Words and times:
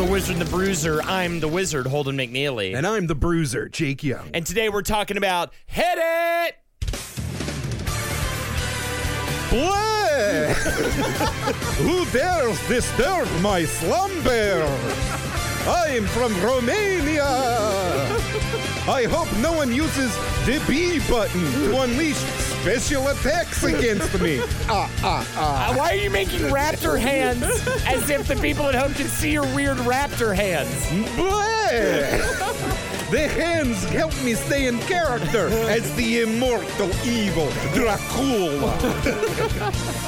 The 0.00 0.10
Wizard 0.10 0.36
and 0.36 0.40
the 0.40 0.50
Bruiser. 0.50 1.02
I'm 1.02 1.40
the 1.40 1.48
Wizard, 1.48 1.86
Holden 1.86 2.16
McNeely. 2.16 2.74
And 2.74 2.86
I'm 2.86 3.06
the 3.06 3.14
bruiser, 3.14 3.68
Jake 3.68 4.02
Young. 4.02 4.30
And 4.32 4.46
today 4.46 4.70
we're 4.70 4.80
talking 4.80 5.18
about 5.18 5.52
Hit 5.66 5.98
It! 5.98 6.59
Boy! 9.50 10.54
Who 11.82 12.04
dares 12.06 12.68
disturb 12.68 13.28
my 13.40 13.64
slumber? 13.64 14.62
I'm 15.66 16.06
from 16.06 16.32
Romania. 16.40 17.24
I 18.88 19.06
hope 19.10 19.30
no 19.38 19.52
one 19.52 19.72
uses 19.72 20.14
the 20.46 20.62
B 20.68 21.00
button 21.10 21.40
to 21.52 21.80
unleash 21.80 22.16
special 22.16 23.08
attacks 23.08 23.64
against 23.64 24.20
me. 24.20 24.40
Ah, 24.68 24.90
ah, 25.02 25.26
ah. 25.36 25.70
Uh, 25.70 25.76
why 25.76 25.90
are 25.90 25.96
you 25.96 26.10
making 26.10 26.40
raptor 26.42 26.98
hands 26.98 27.42
as 27.86 28.08
if 28.08 28.28
the 28.28 28.36
people 28.36 28.66
at 28.66 28.74
home 28.76 28.94
can 28.94 29.08
see 29.08 29.32
your 29.32 29.46
weird 29.54 29.78
raptor 29.78 30.34
hands? 30.34 30.88
Boy! 31.16 32.86
The 33.10 33.26
hands 33.26 33.82
help 33.86 34.14
me 34.22 34.34
stay 34.34 34.68
in 34.68 34.78
character 34.80 35.48
as 35.68 35.92
the 35.96 36.20
immortal 36.20 36.90
evil 37.04 37.50
Dracula. 37.74 38.76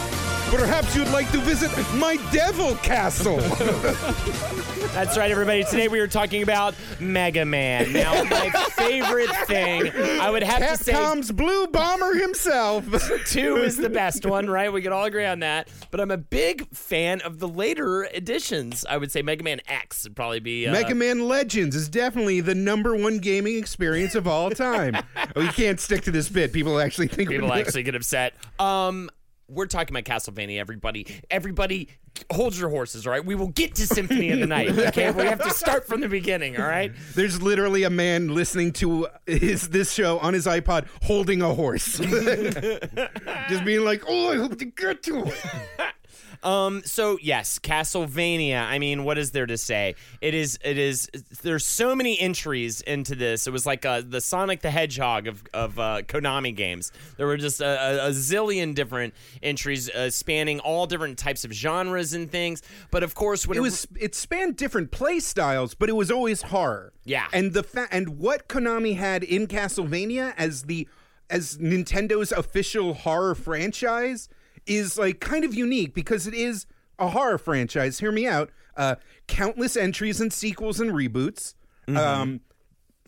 Perhaps 0.53 0.95
you'd 0.95 1.09
like 1.09 1.31
to 1.33 1.39
visit 1.39 1.71
my 1.95 2.17
devil 2.31 2.75
castle. 2.77 3.39
That's 4.93 5.17
right, 5.17 5.31
everybody. 5.31 5.65
Today 5.65 5.89
we 5.89 5.99
are 6.01 6.07
talking 6.07 6.43
about 6.43 6.75
Mega 7.01 7.47
Man. 7.47 7.91
Now, 7.95 8.23
my 8.25 8.51
favorite 8.73 9.31
thing, 9.47 9.91
I 10.21 10.29
would 10.29 10.43
have 10.43 10.77
to 10.79 10.85
say 10.85 10.93
Capcom's 10.93 11.33
Blue 11.33 11.67
Bomber 11.69 12.15
himself. 12.17 12.85
two 13.27 13.57
is 13.57 13.79
the 13.79 13.89
best 13.89 14.27
one, 14.27 14.51
right? 14.51 14.71
We 14.71 14.83
can 14.83 14.93
all 14.93 15.05
agree 15.05 15.25
on 15.25 15.39
that. 15.41 15.69
But 15.91 16.01
I'm 16.01 16.11
a 16.11 16.19
big 16.19 16.69
fan 16.69 17.23
of 17.23 17.39
the 17.39 17.49
later 17.49 18.05
editions. 18.05 18.85
I 18.87 18.99
would 18.99 19.11
say 19.11 19.23
Mega 19.23 19.43
Man 19.43 19.61
X 19.67 20.05
would 20.05 20.15
probably 20.15 20.41
be. 20.41 20.67
Uh, 20.67 20.73
Mega 20.73 20.95
Man 20.95 21.27
Legends 21.29 21.75
is 21.75 21.89
definitely 21.89 22.43
the 22.43 22.55
number 22.55 22.95
one 22.95 23.19
gaming 23.21 23.57
experience 23.57 24.15
of 24.15 24.29
all 24.29 24.51
time. 24.51 24.99
oh, 25.37 25.41
you 25.41 25.49
can't 25.49 25.81
stick 25.81 26.03
to 26.03 26.11
this 26.11 26.29
bit. 26.29 26.53
People 26.53 26.79
actually 26.79 27.09
think 27.09 27.31
People 27.31 27.49
we're- 27.49 27.61
actually 27.63 27.85
get 27.85 27.95
upset. 27.95 28.35
Um, 28.59 29.09
we're 29.53 29.67
talking 29.67 29.95
about 29.97 30.05
Castlevania, 30.05 30.59
everybody. 30.59 31.07
Everybody, 31.31 31.89
hold 32.31 32.57
your 32.57 32.71
horses, 32.71 33.07
all 33.07 33.13
right? 33.13 33.25
We 33.25 33.35
will 33.35 33.49
get 33.49 33.75
to 33.77 33.87
Symphony 33.87 34.31
of 34.31 34.41
the 34.41 34.47
Night, 34.47 34.71
okay? 34.89 35.11
We 35.11 35.25
have 35.25 35.43
to 35.43 35.51
start 35.51 35.87
from 35.87 36.01
the 36.01 36.09
beginning, 36.09 36.59
all 36.59 36.67
right? 36.67 36.93
There's 37.15 37.43
literally 37.43 37.85
a 37.85 37.91
man 37.91 38.35
listening 38.35 38.73
to 38.75 39.09
his 39.27 39.69
this 39.69 39.93
show 39.93 40.19
on 40.19 40.35
his 40.35 40.47
iPod 40.47 40.89
holding 41.03 41.43
a 41.43 41.55
horse. 41.55 41.99
Just 43.49 43.65
being 43.65 43.85
like, 43.85 44.05
oh, 44.07 44.33
I 44.33 44.37
hope 44.37 44.59
to 44.59 44.65
get 44.65 45.03
to 45.05 45.25
it. 45.27 45.35
Um, 46.43 46.83
so 46.85 47.19
yes, 47.21 47.59
Castlevania. 47.59 48.65
I 48.65 48.79
mean, 48.79 49.05
what 49.05 49.19
is 49.19 49.31
there 49.31 49.47
to 49.47 49.57
say? 49.57 49.95
It 50.21 50.35
is. 50.35 50.59
It 50.65 50.79
is. 50.79 51.09
There's 51.43 51.65
so 51.65 51.95
many 51.95 52.19
entries 52.19 52.81
into 52.81 53.15
this. 53.15 53.47
It 53.47 53.53
was 53.53 53.67
like 53.67 53.85
uh, 53.87 54.03
the 54.07 54.21
Sonic 54.21 54.63
the 54.63 54.71
Hedgehog 54.71 55.27
of 55.27 55.43
of 55.55 55.79
uh, 55.79 56.03
Konami 56.03 56.55
games. 56.55 56.93
There 57.17 57.27
were 57.27 57.37
just 57.37 57.61
a, 57.61 57.67
a, 58.05 58.09
a 58.09 58.11
zillion 58.11 58.75
different 58.75 59.15
entries 59.43 59.89
uh, 59.91 60.11
spanning 60.11 60.61
all 60.61 60.87
different 60.87 61.19
types 61.19 61.45
of 61.45 61.53
genres 61.53 62.13
and 62.13 62.31
things. 62.31 62.63
But 62.91 63.03
of 63.03 63.15
course, 63.15 63.47
when 63.47 63.57
It 63.57 63.61
was 63.61 63.87
it 63.99 64.15
spanned 64.15 64.57
different 64.57 64.91
play 64.91 65.21
styles, 65.21 65.75
but 65.75 65.89
it 65.89 65.95
was 65.95 66.11
always 66.11 66.43
horror. 66.43 66.93
Yeah. 67.05 67.27
And 67.33 67.53
the 67.53 67.63
fa- 67.63 67.89
and 67.91 68.19
what 68.19 68.49
Konami 68.49 68.97
had 68.97 69.23
in 69.25 69.47
Castlevania 69.47 70.35
as 70.37 70.65
the 70.65 70.89
as 71.31 71.57
Nintendo's 71.59 72.31
official 72.33 72.95
horror 72.95 73.35
franchise 73.35 74.29
is 74.67 74.99
like 74.99 75.21
kind 75.21 75.45
of 75.45 75.55
unique 75.55 75.95
because 75.95 76.27
it 76.27 76.35
is 76.35 76.67
a 76.99 77.09
horror 77.09 77.39
franchise. 77.39 77.99
Hear 77.99 78.13
me 78.13 78.27
out. 78.27 78.51
Uh, 78.77 78.97
countless 79.27 79.77
entries 79.77 80.21
and 80.21 80.33
sequels 80.33 80.81
and 80.81 80.93
reboots. 80.93 81.55
Mm-hmm. 81.87 81.97
Um, 81.97 82.41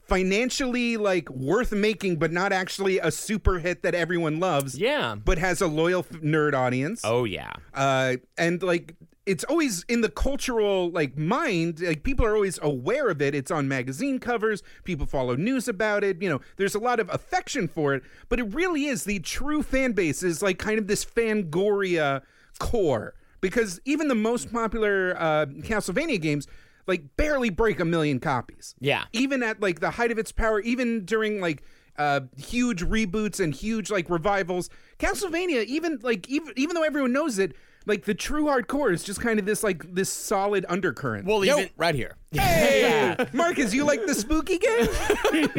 financially 0.07 0.97
like 0.97 1.31
worth 1.31 1.73
making, 1.73 2.17
but 2.17 2.33
not 2.33 2.53
actually 2.53 2.99
a 2.99 3.11
super 3.11 3.59
hit 3.59 3.83
that 3.83 3.95
everyone 3.95 4.41
loves. 4.41 4.77
Yeah. 4.79 5.15
But 5.15 5.39
has 5.39 5.61
a 5.61 5.67
loyal 5.67 6.01
f- 6.01 6.21
nerd 6.21 6.55
audience 6.55 7.01
oh 7.05 7.25
yeah, 7.25 7.53
uh, 7.73 8.17
and 8.37 8.63
like 8.63 8.95
it's 9.27 9.45
always 9.45 9.85
in 9.89 10.03
the 10.03 10.09
cultural 10.11 10.91
like 10.91 11.17
mind 11.17 11.81
like 11.81 12.03
people 12.03 12.27
are 12.27 12.35
always 12.35 12.59
aware 12.63 13.09
of 13.09 13.23
it. 13.23 13.35
It's 13.35 13.51
on 13.51 13.69
magazine 13.69 14.19
covers. 14.19 14.63
People 14.85 15.07
follow 15.07 15.35
news 15.37 15.67
about 15.69 16.05
it. 16.05 16.21
You 16.21 16.29
know 16.29 16.41
there's 16.57 16.75
a 16.75 16.79
lot 16.79 17.01
of 17.01 17.09
affection 17.13 17.69
for 17.69 17.95
it. 17.95 18.03
But 18.29 18.39
it 18.41 18.55
really 18.55 18.85
is 18.85 19.05
the 19.05 19.21
true 19.21 19.63
fan 19.63 19.93
base 19.93 20.23
is 20.23 20.43
like 20.43 20.59
kind 20.59 20.79
of 20.79 20.87
this 20.89 21.05
fangoria 21.05 22.23
core. 22.59 23.15
Because 23.41 23.81
even 23.85 24.09
the 24.09 24.15
most 24.15 24.53
popular 24.53 25.15
uh, 25.19 25.47
castlevania 25.47 26.21
games 26.21 26.47
like 26.87 27.17
barely 27.17 27.51
break 27.51 27.81
a 27.81 27.85
million 27.85 28.21
copies. 28.21 28.75
Yeah. 28.81 29.05
even 29.13 29.43
at 29.43 29.61
like 29.61 29.81
the 29.81 29.91
height 29.93 30.11
of 30.11 30.19
its 30.19 30.33
power 30.33 30.61
even 30.61 31.05
during 31.05 31.41
like 31.41 31.63
uh 31.97 32.21
huge 32.37 32.83
reboots 32.83 33.39
and 33.39 33.55
huge 33.55 33.89
like 33.89 34.11
revivals 34.11 34.69
castlevania 34.99 35.65
even 35.67 36.01
like 36.03 36.29
even 36.29 36.53
even 36.57 36.75
though 36.75 36.83
everyone 36.83 37.13
knows 37.13 37.39
it 37.39 37.55
like 37.87 38.05
the 38.05 38.15
true 38.15 38.45
hardcore 38.45 38.93
is 38.93 39.03
just 39.05 39.21
kind 39.21 39.39
of 39.39 39.47
this 39.47 39.63
like 39.63 39.95
this 39.95 40.09
solid 40.11 40.65
undercurrent 40.69 41.27
well, 41.27 41.45
Yo, 41.45 41.59
even 41.59 41.71
right 41.77 41.95
here. 41.95 42.17
Hey, 42.35 43.17
Marcus, 43.33 43.73
you 43.73 43.85
like 43.85 44.07
the 44.07 44.15
spooky 44.15 44.59
game? 44.59 44.89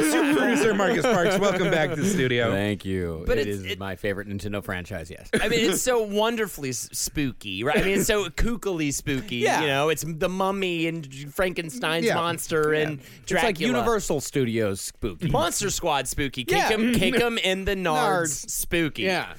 Super 0.00 0.34
producer 0.36 0.74
Marcus 0.74 1.02
Parks, 1.04 1.38
welcome 1.38 1.70
back 1.70 1.90
to 1.90 1.96
the 1.96 2.06
studio. 2.08 2.50
Thank 2.50 2.84
you. 2.84 3.22
But 3.28 3.38
it 3.38 3.42
it's- 3.42 3.56
is 3.58 3.64
it- 3.72 3.78
my 3.78 3.94
favorite 3.96 4.26
Nintendo 4.28 4.62
franchise, 4.62 5.08
yes. 5.10 5.30
I 5.40 5.48
mean, 5.48 5.70
it's 5.70 5.82
so 5.82 6.02
wonderfully 6.02 6.70
s- 6.70 6.88
spooky, 6.92 7.62
right? 7.62 7.78
I 7.78 7.82
mean, 7.82 7.98
it's 7.98 8.06
so 8.08 8.24
kookily 8.30 8.92
spooky. 8.92 9.36
Yeah. 9.36 9.60
You 9.60 9.66
know, 9.68 9.88
it's 9.88 10.04
the 10.04 10.28
mummy 10.28 10.88
and 10.88 11.06
Frankenstein's 11.32 12.06
Yeah. 12.06 12.14
monster 12.16 12.72
and 12.74 12.98
Dracula. 13.26 13.50
It's 13.50 13.60
like 13.60 13.60
Universal 13.60 14.20
Studios 14.20 14.80
spooky. 14.80 15.28
Monster 15.30 15.70
Squad 15.70 16.08
spooky. 16.08 16.44
Kick 16.44 16.56
Yeah. 16.58 16.68
him, 16.70 16.92
kick 16.94 17.14
him 17.14 17.38
in 17.38 17.64
the 17.64 17.76
nards, 17.76 18.22
Nards. 18.44 18.50
spooky. 18.50 19.02
Yeah. 19.02 19.32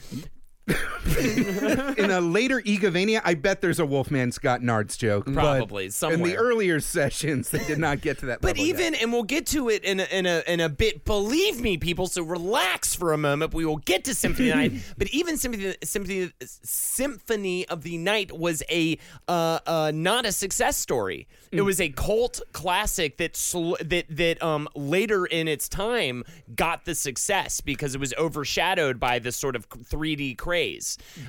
In 1.98 2.12
a 2.12 2.22
later 2.22 2.62
Egavania, 2.66 3.22
I 3.24 3.34
bet 3.34 3.62
there's 3.62 3.80
a 3.80 3.86
Wolfman 3.86 4.32
Scott 4.32 4.62
Nards 4.62 4.98
joke. 4.98 5.26
but 5.26 5.34
Probably, 5.34 5.86
In 5.86 6.24
the 6.24 6.36
earlier 6.38 6.80
sessions, 6.80 7.50
they 7.50 7.64
did 7.66 7.80
not 7.80 8.02
get 8.02 8.20
to 8.20 8.28
that 8.28 8.42
But 8.42 8.58
level 8.58 8.66
yet. 8.66 8.80
even, 8.80 8.96
and 8.96 9.12
we'll 9.14 9.24
get 9.24 9.46
to 9.48 9.70
it 9.70 9.84
in 9.84 10.00
a, 10.00 10.04
in 10.12 10.26
a 10.26 10.44
in 10.48 10.60
a 10.60 10.70
bit. 10.70 11.06
Believe 11.06 11.60
me, 11.62 11.78
people. 11.78 12.08
So 12.08 12.24
relax 12.24 12.96
for 12.96 13.14
a 13.14 13.18
moment. 13.18 13.54
We 13.54 13.66
will 13.66 13.78
get 13.78 14.04
to 14.06 14.16
Symphony 14.16 14.50
of 14.50 14.56
the 14.56 14.70
Night. 14.70 14.72
But 14.98 15.10
even 15.10 15.38
Symphony, 15.38 15.76
Symphony, 15.84 16.32
Symphony 16.44 17.68
of 17.68 17.84
the 17.84 17.98
Night 17.98 18.38
was 18.38 18.64
a 18.70 18.98
uh, 19.28 19.60
uh, 19.66 19.92
not 19.94 20.26
a 20.26 20.32
success 20.32 20.78
story. 20.78 21.28
It 21.52 21.62
was 21.62 21.82
a 21.82 21.90
cult 21.90 22.40
classic 22.54 23.18
that 23.18 23.36
sl- 23.36 23.76
that 23.84 24.06
that 24.10 24.42
um 24.42 24.70
later 24.74 25.26
in 25.26 25.48
its 25.50 25.68
time 25.68 26.24
got 26.56 26.86
the 26.86 26.96
success 26.96 27.60
because 27.60 27.94
it 27.94 28.00
was 28.00 28.14
overshadowed 28.18 29.00
by 29.02 29.20
this 29.20 29.36
sort 29.36 29.58
of 29.58 29.68
3D 29.70 30.38
craze. 30.38 30.61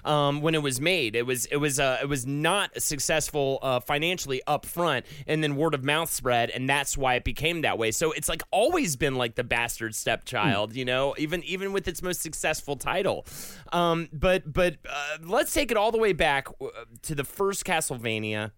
Um, 0.04 0.40
when 0.40 0.54
it 0.54 0.62
was 0.62 0.80
made. 0.80 1.16
It 1.16 1.26
was 1.26 1.46
it 1.46 1.56
was 1.56 1.78
uh, 1.78 1.98
it 2.02 2.06
was 2.06 2.26
not 2.26 2.80
successful 2.80 3.58
uh, 3.62 3.80
financially 3.80 4.42
up 4.46 4.66
front, 4.66 5.06
and 5.26 5.42
then 5.42 5.56
word 5.56 5.74
of 5.74 5.84
mouth 5.84 6.10
spread, 6.10 6.50
and 6.50 6.68
that's 6.68 6.96
why 6.96 7.14
it 7.14 7.24
became 7.24 7.62
that 7.62 7.78
way. 7.78 7.90
So 7.90 8.12
it's 8.12 8.28
like 8.28 8.42
always 8.50 8.96
been 8.96 9.16
like 9.16 9.34
the 9.34 9.44
bastard 9.44 9.94
stepchild, 9.94 10.74
you 10.74 10.84
know, 10.84 11.14
even 11.18 11.42
even 11.44 11.72
with 11.72 11.88
its 11.88 12.02
most 12.02 12.20
successful 12.20 12.76
title. 12.76 13.26
Um, 13.72 14.08
but 14.12 14.52
but 14.52 14.76
uh, 14.88 15.18
let's 15.22 15.52
take 15.52 15.70
it 15.70 15.76
all 15.76 15.92
the 15.92 15.98
way 15.98 16.12
back 16.12 16.48
uh, 16.60 16.68
to 17.02 17.14
the 17.14 17.24
first 17.24 17.64
Castlevania. 17.64 18.52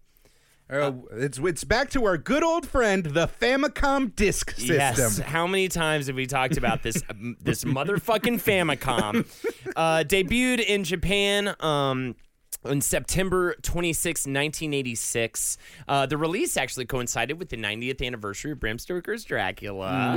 Uh, 0.67 0.93
it's 1.11 1.37
it's 1.37 1.63
back 1.63 1.91
to 1.91 2.05
our 2.05 2.17
good 2.17 2.43
old 2.43 2.65
friend, 2.67 3.03
the 3.03 3.27
Famicom 3.27 4.15
Disk 4.15 4.51
System. 4.51 4.75
Yes. 4.75 5.19
How 5.19 5.45
many 5.45 5.67
times 5.67 6.07
have 6.07 6.15
we 6.15 6.25
talked 6.25 6.57
about 6.57 6.81
this 6.81 7.03
this 7.41 7.63
motherfucking 7.63 8.41
Famicom? 8.41 9.25
Uh, 9.75 10.05
debuted 10.07 10.63
in 10.63 10.85
Japan. 10.85 11.53
Um, 11.59 12.15
on 12.65 12.81
September 12.81 13.55
26, 13.61 14.21
1986. 14.21 15.57
Uh, 15.87 16.05
the 16.05 16.17
release 16.17 16.57
actually 16.57 16.85
coincided 16.85 17.39
with 17.39 17.49
the 17.49 17.57
90th 17.57 18.05
anniversary 18.05 18.51
of 18.51 18.59
Bram 18.59 18.79
Stoker's 18.79 19.23
Dracula. 19.23 20.15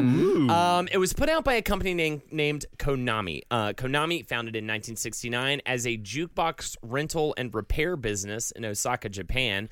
Um, 0.50 0.88
it 0.90 0.98
was 0.98 1.12
put 1.12 1.28
out 1.28 1.44
by 1.44 1.54
a 1.54 1.62
company 1.62 1.94
named, 1.94 2.22
named 2.30 2.66
Konami. 2.78 3.42
Uh, 3.50 3.72
Konami, 3.72 4.26
founded 4.26 4.56
in 4.56 4.64
1969 4.64 5.60
as 5.66 5.86
a 5.86 5.96
jukebox 5.96 6.76
rental 6.82 7.34
and 7.36 7.54
repair 7.54 7.96
business 7.96 8.50
in 8.52 8.64
Osaka, 8.64 9.08
Japan. 9.08 9.68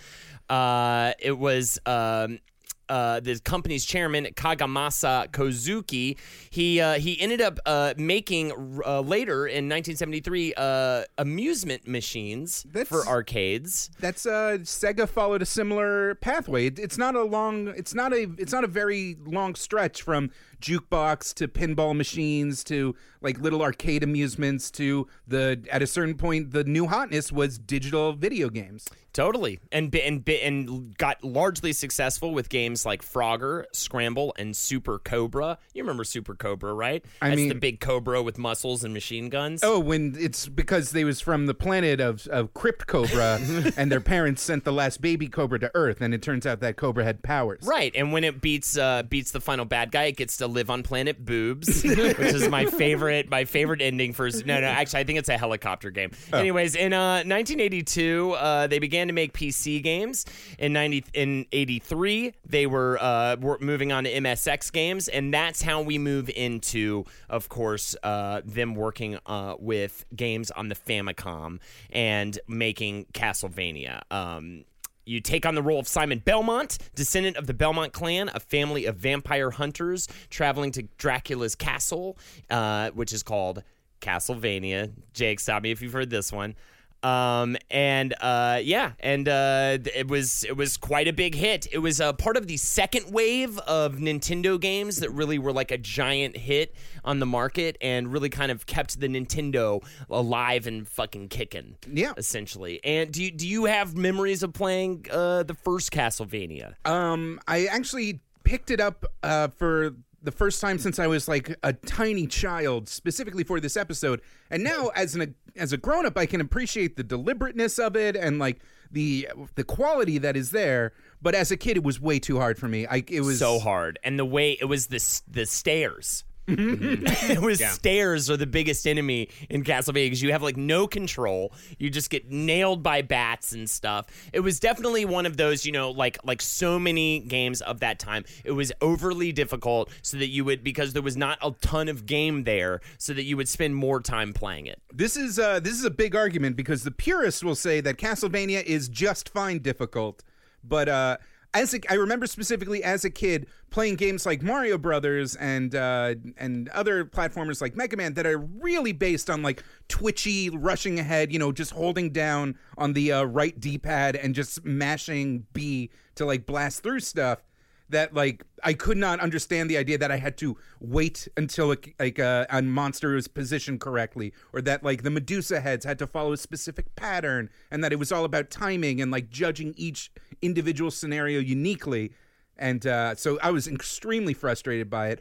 Uh, 0.48 1.12
it 1.18 1.38
was. 1.38 1.78
Um, 1.86 2.40
uh, 2.88 3.20
the 3.20 3.38
company's 3.40 3.84
chairman 3.84 4.26
Kagemasa 4.34 5.28
Kozuki. 5.30 6.16
He 6.50 6.80
uh, 6.80 6.94
he 6.98 7.20
ended 7.20 7.40
up 7.40 7.58
uh, 7.66 7.94
making 7.96 8.52
uh, 8.84 9.00
later 9.00 9.46
in 9.46 9.68
1973 9.68 10.54
uh, 10.56 11.02
amusement 11.18 11.86
machines 11.86 12.64
That's- 12.70 12.88
for 12.88 13.06
arcades. 13.06 13.90
That's 14.00 14.26
uh 14.26 14.58
Sega 14.62 15.08
followed 15.08 15.42
a 15.42 15.46
similar 15.46 16.14
pathway. 16.16 16.66
It- 16.66 16.78
It's 16.78 16.98
not 16.98 17.14
a 17.14 17.22
long 17.24 17.68
it's 17.68 17.94
not 17.94 18.12
a 18.12 18.28
it's 18.38 18.52
not 18.52 18.64
a 18.64 18.68
very 18.68 19.16
long 19.24 19.54
stretch 19.54 20.02
from 20.02 20.30
jukebox 20.60 21.34
to 21.34 21.48
pinball 21.48 21.96
machines 21.96 22.64
to 22.64 22.94
like 23.20 23.38
little 23.40 23.62
arcade 23.62 24.02
amusements 24.02 24.70
to 24.70 25.06
the 25.26 25.64
at 25.70 25.82
a 25.82 25.86
certain 25.86 26.14
point 26.14 26.52
the 26.52 26.64
new 26.64 26.86
hotness 26.86 27.32
was 27.32 27.58
digital 27.58 28.12
video 28.12 28.48
games. 28.48 28.86
Totally, 29.16 29.60
and 29.72 29.94
and 29.94 30.28
and 30.28 30.94
got 30.98 31.24
largely 31.24 31.72
successful 31.72 32.34
with 32.34 32.50
games 32.50 32.84
like 32.84 33.02
Frogger, 33.02 33.64
Scramble, 33.72 34.34
and 34.38 34.54
Super 34.54 34.98
Cobra. 34.98 35.56
You 35.72 35.84
remember 35.84 36.04
Super 36.04 36.34
Cobra, 36.34 36.74
right? 36.74 37.02
I 37.22 37.30
That's 37.30 37.48
the 37.48 37.54
big 37.54 37.80
cobra 37.80 38.22
with 38.22 38.36
muscles 38.36 38.84
and 38.84 38.92
machine 38.92 39.30
guns. 39.30 39.64
Oh, 39.64 39.80
when 39.80 40.14
it's 40.18 40.48
because 40.48 40.90
they 40.90 41.02
was 41.04 41.22
from 41.22 41.46
the 41.46 41.54
planet 41.54 41.98
of 41.98 42.26
of 42.26 42.52
Crypt 42.52 42.86
Cobra 42.88 43.40
and 43.78 43.90
their 43.90 44.02
parents 44.02 44.42
sent 44.42 44.64
the 44.64 44.72
last 44.72 45.00
baby 45.00 45.28
cobra 45.28 45.58
to 45.60 45.70
Earth 45.74 46.02
and 46.02 46.12
it 46.12 46.20
turns 46.20 46.44
out 46.44 46.60
that 46.60 46.76
cobra 46.76 47.02
had 47.02 47.22
powers. 47.22 47.62
Right, 47.62 47.92
and 47.96 48.12
when 48.12 48.22
it 48.22 48.42
beats 48.42 48.76
uh, 48.76 49.02
beats 49.04 49.30
the 49.30 49.40
final 49.40 49.64
bad 49.64 49.92
guy, 49.92 50.04
it 50.04 50.18
gets 50.18 50.36
to 50.36 50.45
live 50.48 50.70
on 50.70 50.82
planet 50.82 51.24
Boobs, 51.24 51.82
which 51.84 52.18
is 52.18 52.48
my 52.48 52.66
favorite 52.66 53.30
my 53.30 53.44
favorite 53.44 53.82
ending 53.82 54.12
for. 54.12 54.28
No, 54.28 54.60
no, 54.60 54.66
actually, 54.66 55.00
I 55.00 55.04
think 55.04 55.18
it's 55.18 55.28
a 55.28 55.38
helicopter 55.38 55.90
game. 55.90 56.10
Anyways, 56.32 56.74
in 56.74 56.92
uh, 56.92 57.24
1982, 57.24 58.32
uh, 58.32 58.66
they 58.66 58.78
began 58.78 59.06
to 59.08 59.12
make 59.12 59.32
PC 59.32 59.82
games. 59.82 60.24
In 60.58 60.72
90 60.72 61.04
in 61.14 61.46
83, 61.52 62.34
they 62.44 62.66
were 62.66 62.98
uh, 63.00 63.36
were 63.40 63.58
moving 63.60 63.92
on 63.92 64.04
to 64.04 64.12
MSX 64.12 64.72
games, 64.72 65.08
and 65.08 65.32
that's 65.32 65.62
how 65.62 65.82
we 65.82 65.98
move 65.98 66.30
into, 66.30 67.04
of 67.28 67.48
course, 67.48 67.96
uh, 68.02 68.42
them 68.44 68.74
working 68.74 69.18
uh, 69.26 69.56
with 69.58 70.04
games 70.14 70.50
on 70.50 70.68
the 70.68 70.74
Famicom 70.74 71.60
and 71.90 72.38
making 72.48 73.06
Castlevania. 73.12 74.02
Um, 74.10 74.64
you 75.06 75.20
take 75.20 75.46
on 75.46 75.54
the 75.54 75.62
role 75.62 75.78
of 75.78 75.88
Simon 75.88 76.18
Belmont, 76.18 76.78
descendant 76.94 77.36
of 77.36 77.46
the 77.46 77.54
Belmont 77.54 77.92
clan, 77.92 78.28
a 78.34 78.40
family 78.40 78.84
of 78.86 78.96
vampire 78.96 79.52
hunters 79.52 80.08
traveling 80.28 80.72
to 80.72 80.82
Dracula's 80.98 81.54
castle, 81.54 82.18
uh, 82.50 82.90
which 82.90 83.12
is 83.12 83.22
called 83.22 83.62
Castlevania. 84.00 84.92
Jake, 85.14 85.40
stop 85.40 85.62
me 85.62 85.70
if 85.70 85.80
you've 85.80 85.92
heard 85.92 86.10
this 86.10 86.32
one. 86.32 86.56
Um, 87.02 87.56
and 87.70 88.14
uh, 88.20 88.60
yeah, 88.62 88.92
and 89.00 89.28
uh, 89.28 89.78
it 89.94 90.08
was 90.08 90.44
it 90.44 90.56
was 90.56 90.76
quite 90.76 91.08
a 91.08 91.12
big 91.12 91.34
hit. 91.34 91.66
It 91.70 91.78
was 91.78 92.00
uh, 92.00 92.12
part 92.12 92.36
of 92.36 92.46
the 92.46 92.56
second 92.56 93.12
wave 93.12 93.58
of 93.60 93.96
Nintendo 93.96 94.60
games 94.60 95.00
that 95.00 95.10
really 95.10 95.38
were 95.38 95.52
like 95.52 95.70
a 95.70 95.78
giant 95.78 96.36
hit 96.36 96.74
on 97.04 97.20
the 97.20 97.26
market 97.26 97.78
and 97.80 98.12
really 98.12 98.28
kind 98.28 98.50
of 98.50 98.66
kept 98.66 98.98
the 98.98 99.08
Nintendo 99.08 99.82
alive 100.10 100.66
and 100.66 100.88
fucking 100.88 101.28
kicking. 101.28 101.76
Yeah. 101.90 102.12
essentially. 102.16 102.80
And 102.84 103.12
do 103.12 103.22
you, 103.22 103.30
do 103.30 103.46
you 103.46 103.64
have 103.66 103.96
memories 103.96 104.42
of 104.42 104.52
playing 104.52 105.06
uh, 105.10 105.42
the 105.44 105.54
first 105.54 105.90
Castlevania? 105.92 106.74
Um, 106.84 107.40
I 107.46 107.66
actually 107.66 108.20
picked 108.44 108.70
it 108.70 108.80
up 108.80 109.04
uh, 109.22 109.48
for 109.48 109.94
the 110.22 110.32
first 110.32 110.60
time 110.60 110.78
since 110.78 110.98
I 110.98 111.06
was 111.06 111.28
like 111.28 111.56
a 111.62 111.72
tiny 111.72 112.26
child, 112.26 112.88
specifically 112.88 113.44
for 113.44 113.60
this 113.60 113.76
episode. 113.76 114.20
And 114.50 114.62
now, 114.62 114.88
as 114.94 115.14
an 115.14 115.34
as 115.56 115.72
a 115.72 115.76
grown 115.76 116.06
up, 116.06 116.16
I 116.18 116.26
can 116.26 116.40
appreciate 116.40 116.96
the 116.96 117.02
deliberateness 117.02 117.78
of 117.78 117.96
it 117.96 118.16
and 118.16 118.38
like 118.38 118.60
the 118.90 119.28
the 119.54 119.64
quality 119.64 120.18
that 120.18 120.36
is 120.36 120.50
there. 120.50 120.92
But 121.22 121.34
as 121.34 121.50
a 121.50 121.56
kid, 121.56 121.76
it 121.76 121.82
was 121.82 122.00
way 122.00 122.18
too 122.18 122.38
hard 122.38 122.58
for 122.58 122.68
me. 122.68 122.86
I 122.86 123.04
it 123.08 123.22
was 123.22 123.38
so 123.38 123.58
hard, 123.58 123.98
and 124.04 124.18
the 124.18 124.24
way 124.24 124.56
it 124.60 124.66
was 124.66 124.88
the 124.88 125.22
the 125.28 125.46
stairs. 125.46 126.24
it 126.48 127.40
was 127.40 127.58
stairs 127.64 128.30
are 128.30 128.36
the 128.36 128.46
biggest 128.46 128.86
enemy 128.86 129.28
in 129.50 129.64
Castlevania 129.64 130.06
because 130.06 130.22
you 130.22 130.30
have 130.30 130.42
like 130.42 130.56
no 130.56 130.86
control. 130.86 131.52
You 131.78 131.90
just 131.90 132.08
get 132.08 132.30
nailed 132.30 132.82
by 132.82 133.02
bats 133.02 133.52
and 133.52 133.68
stuff. 133.68 134.06
It 134.32 134.40
was 134.40 134.60
definitely 134.60 135.04
one 135.04 135.26
of 135.26 135.36
those, 135.36 135.66
you 135.66 135.72
know, 135.72 135.90
like 135.90 136.18
like 136.24 136.40
so 136.40 136.78
many 136.78 137.18
games 137.20 137.60
of 137.62 137.80
that 137.80 137.98
time. 137.98 138.24
It 138.44 138.52
was 138.52 138.72
overly 138.80 139.32
difficult 139.32 139.90
so 140.02 140.18
that 140.18 140.28
you 140.28 140.44
would 140.44 140.62
because 140.62 140.92
there 140.92 141.02
was 141.02 141.16
not 141.16 141.38
a 141.42 141.50
ton 141.60 141.88
of 141.88 142.06
game 142.06 142.44
there, 142.44 142.80
so 142.98 143.12
that 143.12 143.24
you 143.24 143.36
would 143.36 143.48
spend 143.48 143.74
more 143.74 144.00
time 144.00 144.32
playing 144.32 144.66
it. 144.66 144.80
This 144.92 145.16
is 145.16 145.38
uh 145.40 145.58
this 145.58 145.74
is 145.74 145.84
a 145.84 145.90
big 145.90 146.14
argument 146.14 146.56
because 146.56 146.84
the 146.84 146.92
purists 146.92 147.42
will 147.42 147.56
say 147.56 147.80
that 147.80 147.96
Castlevania 147.96 148.62
is 148.62 148.88
just 148.88 149.28
fine 149.28 149.58
difficult, 149.58 150.22
but 150.62 150.88
uh 150.88 151.16
as 151.56 151.74
a, 151.74 151.80
I 151.90 151.94
remember 151.94 152.26
specifically 152.26 152.84
as 152.84 153.04
a 153.04 153.10
kid 153.10 153.46
playing 153.70 153.96
games 153.96 154.26
like 154.26 154.42
Mario 154.42 154.78
Brothers 154.78 155.34
and 155.36 155.74
uh, 155.74 156.14
and 156.36 156.68
other 156.70 157.04
platformers 157.04 157.60
like 157.60 157.74
Mega 157.74 157.96
Man 157.96 158.14
that 158.14 158.26
are 158.26 158.38
really 158.38 158.92
based 158.92 159.30
on 159.30 159.42
like 159.42 159.62
twitchy 159.88 160.50
rushing 160.50 160.98
ahead, 160.98 161.32
you 161.32 161.38
know, 161.38 161.52
just 161.52 161.72
holding 161.72 162.10
down 162.10 162.58
on 162.76 162.92
the 162.92 163.12
uh, 163.12 163.24
right 163.24 163.58
D-pad 163.58 164.16
and 164.16 164.34
just 164.34 164.64
mashing 164.64 165.46
B 165.52 165.90
to 166.16 166.24
like 166.24 166.46
blast 166.46 166.82
through 166.82 167.00
stuff 167.00 167.42
that 167.88 168.14
like 168.14 168.44
I 168.64 168.72
could 168.72 168.96
not 168.96 169.20
understand 169.20 169.70
the 169.70 169.76
idea 169.76 169.98
that 169.98 170.10
I 170.10 170.16
had 170.16 170.36
to 170.38 170.56
wait 170.80 171.28
until 171.36 171.68
like, 171.68 171.94
like 171.98 172.18
uh, 172.18 172.46
a 172.50 172.62
monster 172.62 173.14
was 173.14 173.28
positioned 173.28 173.80
correctly, 173.80 174.32
or 174.52 174.60
that 174.62 174.82
like 174.82 175.02
the 175.02 175.10
Medusa 175.10 175.60
heads 175.60 175.84
had 175.84 175.98
to 176.00 176.06
follow 176.06 176.32
a 176.32 176.36
specific 176.36 176.94
pattern, 176.96 177.50
and 177.70 177.84
that 177.84 177.92
it 177.92 177.98
was 177.98 178.10
all 178.10 178.24
about 178.24 178.50
timing 178.50 179.00
and 179.00 179.10
like 179.10 179.30
judging 179.30 179.74
each 179.76 180.10
individual 180.42 180.90
scenario 180.90 181.40
uniquely. 181.40 182.12
And 182.58 182.86
uh, 182.86 183.14
so 183.14 183.38
I 183.42 183.50
was 183.50 183.68
extremely 183.68 184.34
frustrated 184.34 184.88
by 184.90 185.08
it. 185.08 185.20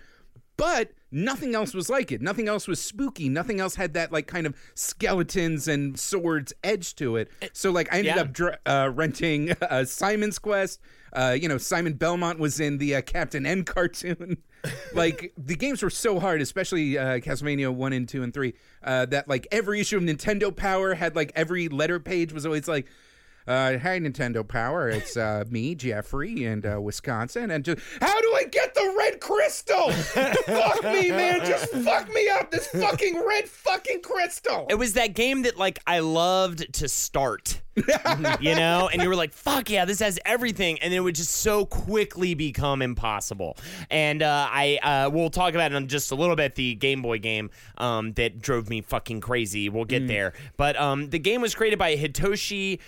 But 0.57 0.91
nothing 1.11 1.53
else 1.53 1.73
was 1.73 1.89
like 1.89 2.13
it. 2.13 2.21
Nothing 2.21 2.47
else 2.47 2.65
was 2.65 2.81
spooky. 2.81 3.27
Nothing 3.27 3.59
else 3.59 3.75
had 3.75 3.93
that 3.95 4.13
like 4.13 4.25
kind 4.25 4.47
of 4.47 4.55
skeletons 4.73 5.67
and 5.67 5.99
swords 5.99 6.53
edge 6.63 6.95
to 6.95 7.17
it. 7.17 7.29
So 7.51 7.71
like 7.71 7.93
I 7.93 7.97
ended 7.97 8.15
Yeah. 8.15 8.21
up 8.21 8.31
dr- 8.31 8.57
uh, 8.65 8.89
renting 8.93 9.51
uh, 9.61 9.83
Simon's 9.83 10.39
Quest. 10.39 10.79
Uh, 11.11 11.35
you 11.39 11.49
know, 11.49 11.57
Simon 11.57 11.93
Belmont 11.93 12.39
was 12.39 12.59
in 12.61 12.77
the 12.77 12.95
uh, 12.95 13.01
Captain 13.01 13.45
N 13.45 13.63
cartoon. 13.65 14.37
like 14.93 15.33
the 15.37 15.55
games 15.55 15.83
were 15.83 15.89
so 15.89 16.19
hard, 16.21 16.41
especially 16.41 16.97
uh, 16.97 17.19
Castlevania 17.19 17.73
one 17.73 17.91
and 17.91 18.07
two 18.07 18.23
and 18.23 18.33
three. 18.33 18.53
Uh, 18.81 19.05
that 19.07 19.27
like 19.27 19.47
every 19.51 19.81
issue 19.81 19.97
of 19.97 20.03
Nintendo 20.03 20.55
Power 20.55 20.93
had 20.93 21.17
like 21.17 21.33
every 21.35 21.67
letter 21.67 21.99
page 21.99 22.31
was 22.31 22.45
always 22.45 22.67
like. 22.67 22.87
Uh, 23.47 23.77
hey 23.77 23.99
Nintendo 23.99 24.47
Power, 24.47 24.89
it's 24.89 25.15
uh, 25.15 25.43
me, 25.49 25.75
Jeffrey, 25.75 26.45
in 26.45 26.65
uh, 26.65 26.79
Wisconsin, 26.79 27.51
and 27.51 27.63
just 27.63 27.79
how 28.01 28.19
do 28.19 28.33
I 28.33 28.45
get 28.45 28.73
the 28.73 28.95
red 28.97 29.19
crystal? 29.19 29.91
fuck 29.91 30.83
me, 30.83 31.11
man, 31.11 31.45
just 31.45 31.69
fuck 31.69 32.11
me 32.11 32.27
up. 32.27 32.49
This 32.49 32.65
fucking 32.67 33.23
red 33.23 33.47
fucking 33.47 34.01
crystal. 34.01 34.65
It 34.67 34.75
was 34.75 34.93
that 34.93 35.13
game 35.13 35.43
that 35.43 35.57
like 35.57 35.79
I 35.85 35.99
loved 35.99 36.73
to 36.73 36.89
start. 36.89 37.61
you 38.39 38.55
know, 38.55 38.89
and 38.91 39.01
you 39.01 39.09
were 39.09 39.17
like, 39.17 39.33
"Fuck 39.33 39.69
yeah, 39.69 39.83
this 39.83 39.99
has 39.99 40.17
everything," 40.25 40.79
and 40.79 40.93
it 40.93 41.01
would 41.01 41.15
just 41.15 41.31
so 41.31 41.65
quickly 41.65 42.33
become 42.33 42.81
impossible. 42.81 43.57
And 43.91 44.23
uh, 44.23 44.47
I 44.49 44.79
uh, 44.81 45.09
we'll 45.09 45.29
talk 45.29 45.53
about 45.53 45.73
it 45.73 45.75
in 45.75 45.87
just 45.89 46.11
a 46.11 46.15
little 46.15 46.37
bit. 46.37 46.55
The 46.55 46.75
Game 46.75 47.01
Boy 47.01 47.19
game 47.19 47.49
um, 47.77 48.13
that 48.13 48.39
drove 48.41 48.69
me 48.69 48.79
fucking 48.79 49.19
crazy. 49.19 49.67
We'll 49.67 49.83
get 49.83 50.07
there, 50.07 50.31
but 50.55 50.79
um, 50.79 51.09
the 51.09 51.19
game 51.19 51.41
was 51.41 51.53
created 51.53 51.77
by 51.77 51.97
Hitoshi 51.97 52.79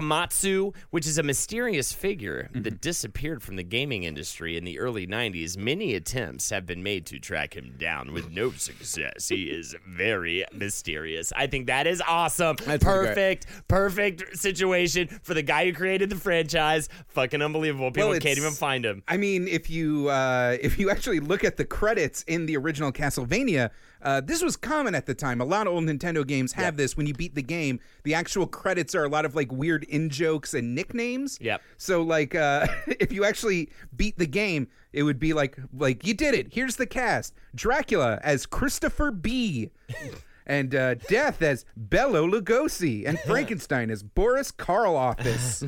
Akamatsu, 0.00 0.74
which 0.90 1.06
is 1.06 1.18
a 1.18 1.22
mysterious 1.22 1.92
figure 1.92 2.50
that 2.52 2.80
disappeared 2.80 3.42
from 3.42 3.56
the 3.56 3.62
gaming 3.62 4.04
industry 4.04 4.56
in 4.56 4.64
the 4.64 4.78
early 4.78 4.90
early 4.90 5.06
90s, 5.06 5.56
many 5.56 5.94
attempts 5.94 6.50
have 6.50 6.66
been 6.66 6.82
made 6.82 7.06
to 7.06 7.20
track 7.20 7.54
him 7.54 7.74
down 7.78 8.12
with 8.12 8.28
no 8.32 8.50
success. 8.50 9.28
He 9.28 9.44
is 9.44 9.76
very 9.86 10.44
mysterious. 10.52 11.32
I 11.36 11.46
think 11.46 11.68
that 11.68 11.86
is 11.86 12.02
awesome. 12.06 12.56
That's 12.66 12.82
perfect, 12.82 13.46
perfect 13.68 14.36
situation 14.36 15.06
for 15.22 15.34
the 15.34 15.42
guy 15.42 15.66
who 15.66 15.72
created 15.72 16.10
the 16.10 16.16
franchise. 16.16 16.88
Fucking 17.08 17.40
unbelievable. 17.40 17.92
People 17.92 18.10
Well, 18.10 18.18
can't 18.18 18.36
even 18.36 18.52
find 18.52 18.84
him. 18.84 19.04
I 19.06 19.16
mean, 19.16 19.46
if 19.46 19.70
you 19.70 20.08
uh, 20.08 20.56
if 20.60 20.76
you 20.76 20.90
actually 20.90 21.20
look 21.20 21.44
at 21.44 21.56
the 21.56 21.64
credits 21.64 22.24
in 22.24 22.46
the 22.46 22.56
original 22.56 22.90
Castlevania, 22.90 23.70
uh, 24.02 24.20
this 24.20 24.42
was 24.42 24.56
common 24.56 24.94
at 24.94 25.06
the 25.06 25.14
time. 25.14 25.40
A 25.40 25.44
lot 25.44 25.66
of 25.66 25.74
old 25.74 25.84
Nintendo 25.84 26.26
games 26.26 26.52
have 26.52 26.76
this. 26.76 26.96
When 26.96 27.06
you 27.06 27.14
beat 27.14 27.34
the 27.34 27.42
game, 27.42 27.80
the 28.04 28.14
actual 28.14 28.46
credits 28.46 28.94
are 28.94 29.04
a 29.04 29.08
lot 29.08 29.24
of 29.24 29.34
like 29.34 29.50
weird 29.52 29.84
in 29.84 30.10
jokes 30.10 30.54
and 30.54 30.74
nicknames. 30.74 31.38
Yep. 31.40 31.62
So 31.76 32.02
like, 32.02 32.34
uh, 32.34 32.66
if 32.86 33.12
you 33.12 33.24
actually 33.24 33.70
beat 33.96 34.18
the 34.18 34.26
game, 34.26 34.68
it 34.92 35.02
would 35.02 35.18
be 35.18 35.32
like 35.32 35.56
like 35.76 36.06
you 36.06 36.14
did 36.14 36.34
it. 36.34 36.48
Here's 36.52 36.76
the 36.76 36.86
cast: 36.86 37.34
Dracula 37.54 38.20
as 38.22 38.46
Christopher 38.46 39.10
B. 39.10 39.70
And 40.46 40.74
uh, 40.74 40.94
Death 40.94 41.42
as 41.42 41.64
Bello 41.76 42.26
Lugosi, 42.26 43.06
and 43.06 43.18
Frankenstein 43.26 43.90
as 43.90 44.02
Boris 44.02 44.50
Karloffus. 44.52 45.62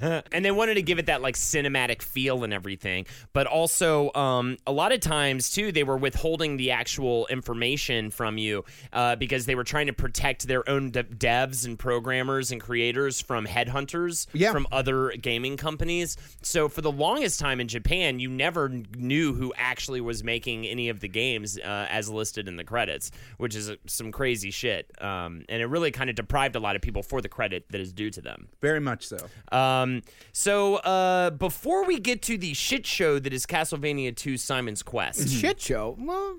and 0.32 0.44
they 0.44 0.50
wanted 0.50 0.74
to 0.74 0.82
give 0.82 0.98
it 0.98 1.06
that 1.06 1.22
like 1.22 1.34
cinematic 1.34 2.02
feel 2.02 2.44
and 2.44 2.52
everything 2.52 3.06
but 3.32 3.46
also 3.46 4.12
um, 4.14 4.56
a 4.66 4.72
lot 4.72 4.92
of 4.92 5.00
times 5.00 5.50
too 5.50 5.72
they 5.72 5.84
were 5.84 5.96
withholding 5.96 6.56
the 6.56 6.70
actual 6.70 7.26
information 7.28 8.10
from 8.10 8.38
you 8.38 8.64
uh, 8.92 9.16
because 9.16 9.46
they 9.46 9.54
were 9.54 9.64
trying 9.64 9.86
to 9.86 9.92
protect 9.92 10.46
their 10.46 10.68
own 10.68 10.90
de- 10.90 11.04
devs 11.04 11.64
and 11.64 11.78
programmers 11.78 12.50
and 12.52 12.60
creators 12.60 13.20
from 13.20 13.46
headhunters 13.46 14.26
Yeah. 14.32 14.52
from 14.52 14.66
other 14.72 15.10
gaming 15.10 15.56
companies 15.56 16.16
so 16.42 16.68
for 16.68 16.80
the 16.82 16.92
longest 16.92 17.40
time 17.40 17.60
in 17.60 17.68
japan 17.68 18.18
you 18.20 18.28
never 18.30 18.68
knew 18.96 19.34
who 19.34 19.52
actually 19.56 20.00
was 20.00 20.22
making 20.22 20.66
any 20.66 20.88
of 20.88 21.00
the 21.00 21.08
games 21.08 21.58
uh, 21.58 21.86
as 21.90 22.08
listed 22.08 22.48
in 22.48 22.56
the 22.56 22.64
credits 22.64 23.10
which 23.38 23.54
is 23.54 23.70
uh, 23.70 23.76
some 23.86 24.12
crazy 24.18 24.50
shit 24.50 24.90
um, 25.00 25.44
and 25.48 25.62
it 25.62 25.66
really 25.66 25.90
kind 25.92 26.10
of 26.10 26.16
deprived 26.16 26.56
a 26.56 26.60
lot 26.60 26.74
of 26.76 26.82
people 26.82 27.02
for 27.02 27.20
the 27.20 27.28
credit 27.28 27.64
that 27.70 27.80
is 27.80 27.92
due 27.92 28.10
to 28.10 28.20
them 28.20 28.48
Very 28.60 28.80
much 28.80 29.06
so. 29.06 29.18
um, 29.52 30.02
so 30.32 30.76
uh, 30.76 31.30
before 31.30 31.84
we 31.84 32.00
get 32.00 32.20
to 32.22 32.36
the 32.36 32.52
shit 32.52 32.84
show 32.84 33.18
that 33.20 33.32
is 33.32 33.46
Castlevania 33.46 34.14
2 34.16 34.36
Simon's 34.36 34.82
Quest. 34.82 35.28
Shit 35.28 35.60
show. 35.60 35.96
Well, 35.98 36.38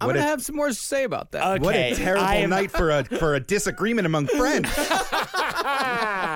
I'm 0.00 0.08
What 0.08 0.14
gonna 0.16 0.26
a- 0.26 0.28
have 0.28 0.42
some 0.42 0.56
more 0.56 0.68
to 0.68 0.74
say 0.74 1.04
about 1.04 1.32
that. 1.32 1.46
Okay, 1.56 1.64
What 1.64 1.74
a 1.74 1.94
terrible 1.94 2.24
am- 2.26 2.50
night 2.50 2.70
for 2.70 2.90
a 2.90 3.04
for 3.04 3.34
a 3.34 3.40
disagreement 3.40 4.06
among 4.06 4.26
friends. 4.26 4.68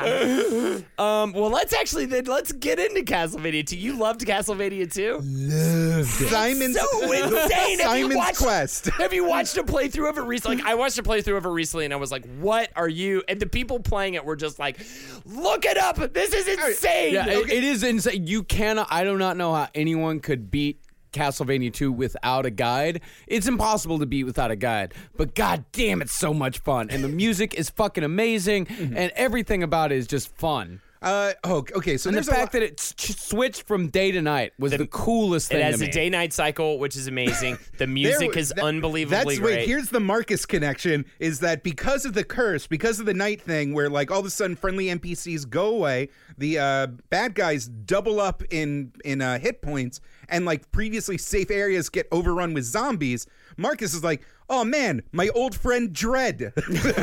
Um, 0.99 1.33
well, 1.33 1.51
let's 1.51 1.73
actually 1.73 2.07
then 2.07 2.25
let's 2.25 2.53
get 2.53 2.79
into 2.79 3.03
Castlevania 3.03 3.67
2. 3.67 3.77
You 3.77 3.99
loved 3.99 4.21
Castlevania 4.23 4.91
2? 4.93 6.05
Simon's 6.05 6.79
So 6.79 7.03
insane. 7.13 7.79
Have 7.81 8.15
watched- 8.15 8.39
Quest. 8.39 8.87
Have 8.87 9.13
you 9.13 9.25
watched 9.27 9.57
a 9.57 9.63
playthrough 9.63 10.09
of 10.11 10.19
it 10.19 10.23
recently? 10.23 10.57
Like 10.59 10.67
I 10.67 10.75
watched 10.75 10.99
a 10.99 11.03
playthrough 11.03 11.37
of 11.39 11.47
it 11.47 11.51
recently, 11.51 11.85
and 11.85 11.95
I 11.95 11.97
was 11.97 12.11
like, 12.13 12.25
"What 12.39 12.71
are 12.77 12.89
you?" 12.89 13.23
And 13.29 13.41
the 13.41 13.47
people 13.47 13.81
playing 13.81 14.15
it 14.15 14.25
were 14.25 14.37
just 14.37 14.59
like, 14.59 14.79
"Look 15.27 15.65
it 15.65 15.77
up! 15.79 15.97
This 16.13 16.33
is 16.33 16.47
insane!" 16.49 17.15
Yeah, 17.15 17.27
it- 17.29 17.51
it 17.51 17.65
is 17.65 17.83
insane. 17.83 18.27
You 18.27 18.43
cannot. 18.43 18.89
I 18.91 19.05
do 19.05 19.17
not 19.19 19.37
know 19.37 19.55
how 19.55 19.69
anyone 19.75 20.21
could 20.21 20.51
beat 20.51 20.80
Castlevania 21.13 21.73
2 21.73 21.93
without 21.93 22.47
a 22.47 22.51
guide. 22.51 23.01
It's 23.27 23.47
impossible 23.47 23.99
to 23.99 24.07
beat 24.07 24.25
without 24.25 24.51
a 24.51 24.57
guide. 24.57 24.95
But 25.17 25.35
god 25.35 25.65
damn, 25.73 26.03
it's 26.03 26.13
so 26.13 26.33
much 26.33 26.59
fun, 26.61 26.91
and 26.91 27.03
the 27.05 27.09
music 27.09 27.55
is 27.55 27.71
fucking 27.71 28.05
amazing, 28.05 28.67
mm-hmm. 28.67 28.97
and 28.97 29.13
everything 29.15 29.63
about 29.63 29.93
it 29.93 29.99
is 29.99 30.07
just 30.07 30.35
fun. 30.37 30.81
Uh, 31.03 31.33
oh, 31.45 31.65
okay. 31.77 31.97
So 31.97 32.09
And 32.11 32.15
the 32.15 32.19
there's 32.19 32.29
a 32.29 32.31
fact 32.33 32.43
lot- 32.43 32.53
that 32.53 32.63
it 32.63 32.79
s- 32.79 32.95
switched 33.19 33.63
from 33.63 33.89
day 33.89 34.13
to 34.13 34.21
night 34.21 34.53
was 34.59 34.73
the, 34.73 34.87
coolest 34.87 35.49
thing 35.49 35.61
It 35.61 35.65
has 35.65 35.81
me. 35.81 35.87
a 35.89 35.91
day-night 35.91 36.35
cycle, 36.35 36.79
which 36.79 36.95
is 36.95 37.07
amazing. 37.07 37.57
The 37.79 37.87
music 37.87 38.37
is 38.37 38.51
that- 38.51 38.63
unbelievably 38.63 39.17
That's 39.37 39.39
great. 39.39 39.57
wait. 39.61 39.67
Here's 39.67 39.89
the 39.89 40.01
Marcus 40.01 40.45
connection: 40.45 41.07
is 41.19 41.41
that 41.41 41.63
because 41.63 42.05
of 42.05 42.13
the 42.13 42.25
curse, 42.25 42.67
because 42.67 43.01
of 43.01 43.07
the 43.07 43.15
night 43.15 43.41
thing, 43.41 43.73
where 43.73 43.89
like 43.89 44.11
all 44.11 44.21
of 44.21 44.27
a 44.27 44.31
sudden 44.31 44.57
friendly 44.57 44.87
NPCs 44.89 45.49
go 45.49 45.69
away, 45.75 46.11
the 46.37 46.59
uh, 46.59 46.87
bad 47.09 47.35
guys 47.35 47.67
double 47.67 48.21
up 48.21 48.43
in 48.51 48.93
in 49.03 49.23
uh, 49.23 49.39
hit 49.39 49.63
points, 49.63 50.03
and 50.29 50.45
like 50.45 50.71
previously 50.71 51.17
safe 51.17 51.51
areas 51.51 51.89
get 51.89 52.07
overrun 52.13 52.53
with 52.53 52.65
zombies. 52.65 53.27
Marcus 53.57 53.95
is 53.95 54.05
like. 54.05 54.21
Oh 54.53 54.65
man, 54.65 55.03
my 55.13 55.29
old 55.29 55.55
friend 55.55 55.93
Dread. 55.93 56.53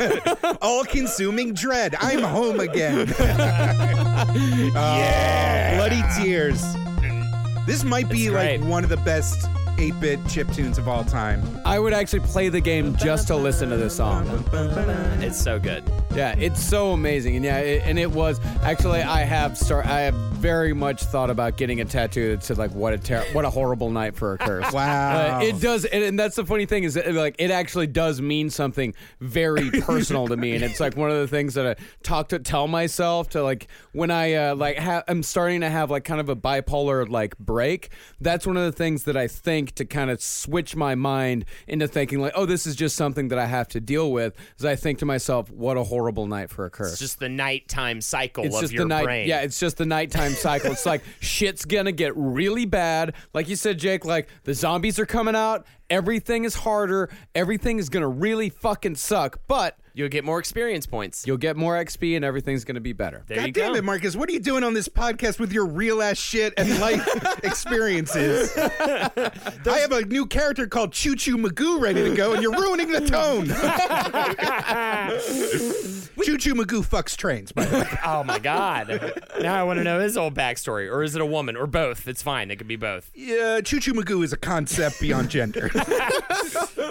All 0.60 0.84
consuming 0.84 1.54
Dread. 1.54 1.96
I'm 1.98 2.22
home 2.22 2.60
again. 2.60 3.08
Oh, 4.20 4.96
yeah. 4.98 5.76
Bloody 5.76 6.02
tears. 6.20 6.60
This 7.66 7.84
might 7.84 8.08
be 8.10 8.24
That's 8.28 8.34
like 8.34 8.60
great. 8.60 8.68
one 8.70 8.82
of 8.84 8.90
the 8.90 8.96
best 8.98 9.48
8 9.78 10.00
bit 10.00 10.20
chip 10.28 10.50
tunes 10.52 10.76
of 10.76 10.88
all 10.88 11.04
time. 11.04 11.42
I 11.64 11.78
would 11.78 11.92
actually 11.92 12.20
play 12.20 12.48
the 12.48 12.60
game 12.60 12.96
just 12.96 13.28
to 13.28 13.36
listen 13.36 13.70
to 13.70 13.76
this 13.76 13.96
song. 13.96 14.26
It's 15.22 15.40
so 15.40 15.58
good. 15.58 15.84
Yeah, 16.14 16.34
it's 16.38 16.60
so 16.60 16.92
amazing, 16.92 17.36
and 17.36 17.44
yeah, 17.44 17.58
it, 17.58 17.82
and 17.84 17.98
it 17.98 18.10
was 18.10 18.40
actually. 18.62 19.02
I 19.02 19.20
have 19.20 19.56
start. 19.56 19.86
I 19.86 20.00
have 20.00 20.14
very 20.14 20.72
much 20.72 21.02
thought 21.04 21.30
about 21.30 21.56
getting 21.56 21.80
a 21.80 21.84
tattoo 21.84 22.30
that 22.34 22.42
said 22.42 22.58
like, 22.58 22.72
"What 22.72 22.92
a 22.92 22.98
ter- 22.98 23.24
what 23.32 23.44
a 23.44 23.50
horrible 23.50 23.90
night 23.90 24.16
for 24.16 24.32
a 24.32 24.38
curse." 24.38 24.72
Wow. 24.78 25.38
Uh, 25.38 25.42
it 25.42 25.60
does, 25.60 25.84
and, 25.84 26.04
and 26.04 26.18
that's 26.18 26.36
the 26.36 26.44
funny 26.44 26.66
thing 26.66 26.84
is 26.84 26.94
that 26.94 27.12
like 27.12 27.36
it 27.38 27.50
actually 27.50 27.86
does 27.86 28.20
mean 28.20 28.50
something 28.50 28.94
very 29.20 29.70
personal 29.80 30.26
to 30.28 30.36
me, 30.36 30.54
and 30.54 30.64
it's 30.64 30.80
like 30.80 30.96
one 30.96 31.10
of 31.10 31.18
the 31.18 31.28
things 31.28 31.54
that 31.54 31.66
I 31.66 31.82
talk 32.02 32.28
to 32.30 32.38
tell 32.38 32.68
myself 32.68 33.28
to 33.30 33.42
like 33.42 33.68
when 33.92 34.10
I 34.10 34.34
uh, 34.34 34.54
like 34.56 34.78
ha- 34.78 35.04
I'm 35.08 35.22
starting 35.22 35.60
to 35.60 35.70
have 35.70 35.90
like 35.90 36.04
kind 36.04 36.20
of 36.20 36.28
a 36.28 36.36
bipolar 36.36 37.08
like 37.08 37.36
break. 37.38 37.90
That's 38.20 38.46
one 38.46 38.56
of 38.56 38.64
the 38.64 38.72
things 38.72 39.04
that 39.04 39.16
I 39.16 39.28
think 39.28 39.67
to 39.76 39.84
kind 39.84 40.10
of 40.10 40.20
switch 40.22 40.76
my 40.76 40.94
mind 40.94 41.44
into 41.66 41.88
thinking 41.88 42.20
like, 42.20 42.32
oh, 42.34 42.46
this 42.46 42.66
is 42.66 42.76
just 42.76 42.96
something 42.96 43.28
that 43.28 43.38
I 43.38 43.46
have 43.46 43.68
to 43.68 43.80
deal 43.80 44.12
with. 44.12 44.34
Is 44.58 44.64
I 44.64 44.76
think 44.76 44.98
to 45.00 45.06
myself, 45.06 45.50
what 45.50 45.76
a 45.76 45.84
horrible 45.84 46.26
night 46.26 46.50
for 46.50 46.64
a 46.64 46.70
curse. 46.70 46.92
It's 46.92 47.00
just 47.00 47.18
the 47.20 47.28
nighttime 47.28 48.00
cycle 48.00 48.44
It's 48.44 48.62
of 48.62 48.72
your 48.72 48.86
night. 48.86 49.04
brain. 49.04 49.28
Yeah, 49.28 49.40
it's 49.40 49.58
just 49.58 49.76
the 49.76 49.86
nighttime 49.86 50.32
cycle. 50.32 50.72
It's 50.72 50.86
like 50.86 51.02
shit's 51.20 51.64
gonna 51.64 51.92
get 51.92 52.16
really 52.16 52.64
bad. 52.66 53.14
Like 53.34 53.48
you 53.48 53.56
said, 53.56 53.78
Jake. 53.78 54.04
Like 54.04 54.28
the 54.44 54.54
zombies 54.54 54.98
are 54.98 55.06
coming 55.06 55.36
out. 55.36 55.66
Everything 55.90 56.44
is 56.44 56.54
harder. 56.54 57.10
Everything 57.34 57.78
is 57.78 57.88
gonna 57.88 58.08
really 58.08 58.50
fucking 58.50 58.96
suck. 58.96 59.40
But 59.48 59.78
You'll 59.98 60.08
get 60.08 60.24
more 60.24 60.38
experience 60.38 60.86
points. 60.86 61.26
you'll 61.26 61.38
get 61.38 61.56
more 61.56 61.74
XP 61.74 62.14
and 62.14 62.24
everything's 62.24 62.64
gonna 62.64 62.78
be 62.78 62.92
better. 62.92 63.24
There 63.26 63.44
you 63.44 63.52
damn 63.52 63.72
go. 63.72 63.78
it, 63.78 63.84
Marcus. 63.84 64.14
What 64.14 64.28
are 64.28 64.32
you 64.32 64.38
doing 64.38 64.62
on 64.62 64.72
this 64.72 64.88
podcast 64.88 65.40
with 65.40 65.52
your 65.52 65.66
real 65.66 66.00
ass 66.00 66.18
shit 66.18 66.54
and 66.56 66.78
life 66.78 67.04
experiences? 67.42 68.56
I 68.56 69.78
have 69.80 69.90
a 69.90 70.04
new 70.04 70.26
character 70.26 70.68
called 70.68 70.92
Choo 70.92 71.16
Choo 71.16 71.36
Magoo 71.36 71.80
ready 71.80 72.08
to 72.08 72.14
go, 72.14 72.32
and 72.32 72.40
you're 72.40 72.52
ruining 72.52 72.92
the 72.92 73.00
tone. 73.00 73.48
Choo 76.22 76.38
Choo 76.38 76.54
Magoo 76.54 76.86
fucks 76.86 77.16
trains, 77.16 77.50
by 77.50 77.64
the 77.64 77.78
way. 77.78 77.88
Oh 78.04 78.22
my 78.22 78.38
god! 78.38 79.14
now 79.40 79.58
I 79.58 79.64
want 79.64 79.78
to 79.78 79.84
know 79.84 79.98
his 79.98 80.16
whole 80.16 80.30
backstory, 80.30 80.88
or 80.92 81.02
is 81.02 81.16
it 81.16 81.20
a 81.20 81.26
woman, 81.26 81.56
or 81.56 81.66
both? 81.66 82.06
It's 82.06 82.22
fine. 82.22 82.52
It 82.52 82.56
could 82.56 82.68
be 82.68 82.76
both. 82.76 83.10
Yeah, 83.14 83.60
Choo 83.62 83.80
Choo 83.80 83.94
Magoo 83.94 84.22
is 84.22 84.32
a 84.32 84.36
concept 84.36 85.00
beyond 85.00 85.28
gender. 85.28 85.70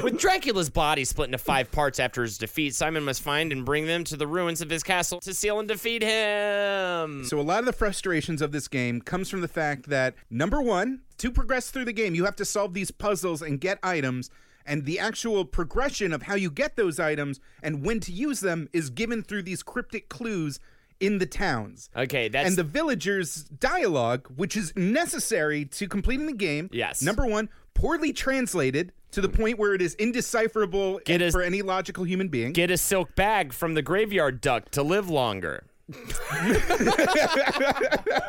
With 0.04 0.20
Dracula's 0.20 0.70
body 0.70 1.06
split 1.06 1.28
into 1.28 1.38
five 1.38 1.72
parts 1.72 2.00
after 2.00 2.24
his 2.24 2.38
defeat, 2.38 2.76
Simon 2.76 2.97
must 3.04 3.22
find 3.22 3.52
and 3.52 3.66
bring 3.66 3.86
them 3.86 4.04
to 4.06 4.18
the 4.18 4.28
ruins 4.28 4.62
of 4.62 4.70
his 4.70 4.84
castle 4.84 5.20
to 5.22 5.34
seal 5.34 5.60
and 5.60 5.68
defeat 5.68 6.04
him. 6.04 7.24
So 7.26 7.40
a 7.40 7.42
lot 7.42 7.60
of 7.60 7.66
the 7.66 7.74
frustrations 7.74 8.42
of 8.42 8.52
this 8.52 8.68
game 8.68 9.02
comes 9.02 9.30
from 9.30 9.42
the 9.42 9.48
fact 9.48 9.90
that 9.90 10.16
number 10.30 10.62
one, 10.62 11.02
to 11.18 11.32
progress 11.32 11.70
through 11.70 11.86
the 11.86 11.94
game, 11.94 12.16
you 12.16 12.26
have 12.26 12.36
to 12.38 12.46
solve 12.46 12.74
these 12.74 12.92
puzzles 12.92 13.42
and 13.42 13.60
get 13.60 13.80
items, 13.84 14.30
and 14.66 14.86
the 14.86 15.00
actual 15.00 15.46
progression 15.46 16.12
of 16.12 16.24
how 16.24 16.36
you 16.36 16.52
get 16.52 16.76
those 16.76 17.00
items 17.00 17.40
and 17.64 17.86
when 17.86 18.00
to 18.02 18.12
use 18.12 18.42
them 18.42 18.68
is 18.74 18.90
given 18.90 19.24
through 19.24 19.44
these 19.44 19.64
cryptic 19.64 20.10
clues 20.10 20.60
in 21.00 21.20
the 21.20 21.26
towns. 21.26 21.90
Okay, 21.96 22.28
that's 22.28 22.50
and 22.50 22.58
the 22.58 22.64
villagers' 22.64 23.44
dialogue, 23.44 24.28
which 24.36 24.58
is 24.58 24.74
necessary 24.76 25.66
to 25.66 25.88
completing 25.88 26.26
the 26.26 26.34
game. 26.34 26.70
Yes. 26.72 27.02
Number 27.02 27.26
one, 27.26 27.50
poorly 27.74 28.12
translated 28.12 28.92
to 29.12 29.22
the 29.22 29.30
point 29.30 29.58
where 29.58 29.74
it 29.74 29.82
is 29.82 29.96
indecipherable 29.96 31.00
and 31.08 31.32
for 31.32 31.42
any 31.42 31.62
logical 31.62 32.04
human 32.04 32.28
being. 32.28 32.54
get 32.54 32.72
a 32.72 32.78
silk 32.78 33.16
bag 33.16 33.54
from 33.54 33.74
the 33.74 33.82
graveyard 33.82 34.42
duck 34.42 34.70
to 34.72 34.84
live 34.84 35.10
longer. 35.10 35.66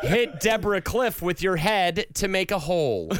Hit 0.01 0.39
Deborah 0.39 0.81
Cliff 0.81 1.21
with 1.21 1.41
your 1.41 1.57
head 1.57 2.05
to 2.15 2.27
make 2.27 2.51
a 2.51 2.59
hole. 2.59 3.11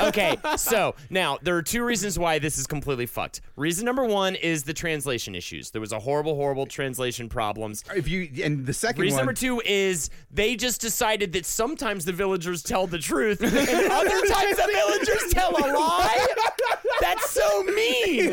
Okay, 0.00 0.36
so 0.56 0.94
now 1.10 1.38
there 1.42 1.56
are 1.56 1.62
two 1.62 1.84
reasons 1.84 2.18
why 2.18 2.38
this 2.38 2.58
is 2.58 2.66
completely 2.66 3.06
fucked. 3.06 3.40
Reason 3.56 3.84
number 3.84 4.04
one 4.04 4.34
is 4.36 4.62
the 4.62 4.72
translation 4.72 5.34
issues. 5.34 5.70
There 5.70 5.80
was 5.80 5.92
a 5.92 5.98
horrible, 5.98 6.36
horrible 6.36 6.66
translation 6.66 7.28
problems. 7.28 7.82
if 7.94 8.08
you 8.08 8.28
and 8.42 8.64
the 8.64 8.72
second 8.72 9.02
Reason 9.02 9.16
one, 9.16 9.26
number 9.26 9.38
two 9.38 9.60
is 9.64 10.10
they 10.30 10.54
just 10.54 10.80
decided 10.80 11.32
that 11.32 11.44
sometimes 11.46 12.04
the 12.04 12.12
villagers 12.12 12.62
tell 12.62 12.86
the 12.86 12.98
truth 12.98 13.42
and 13.42 13.52
other 13.92 14.20
times 14.26 14.56
the 14.56 14.70
villagers 14.72 15.32
tell 15.32 15.50
a 15.50 15.66
lie. 15.72 16.26
That's 17.00 17.30
so 17.30 17.62
mean. 17.64 18.32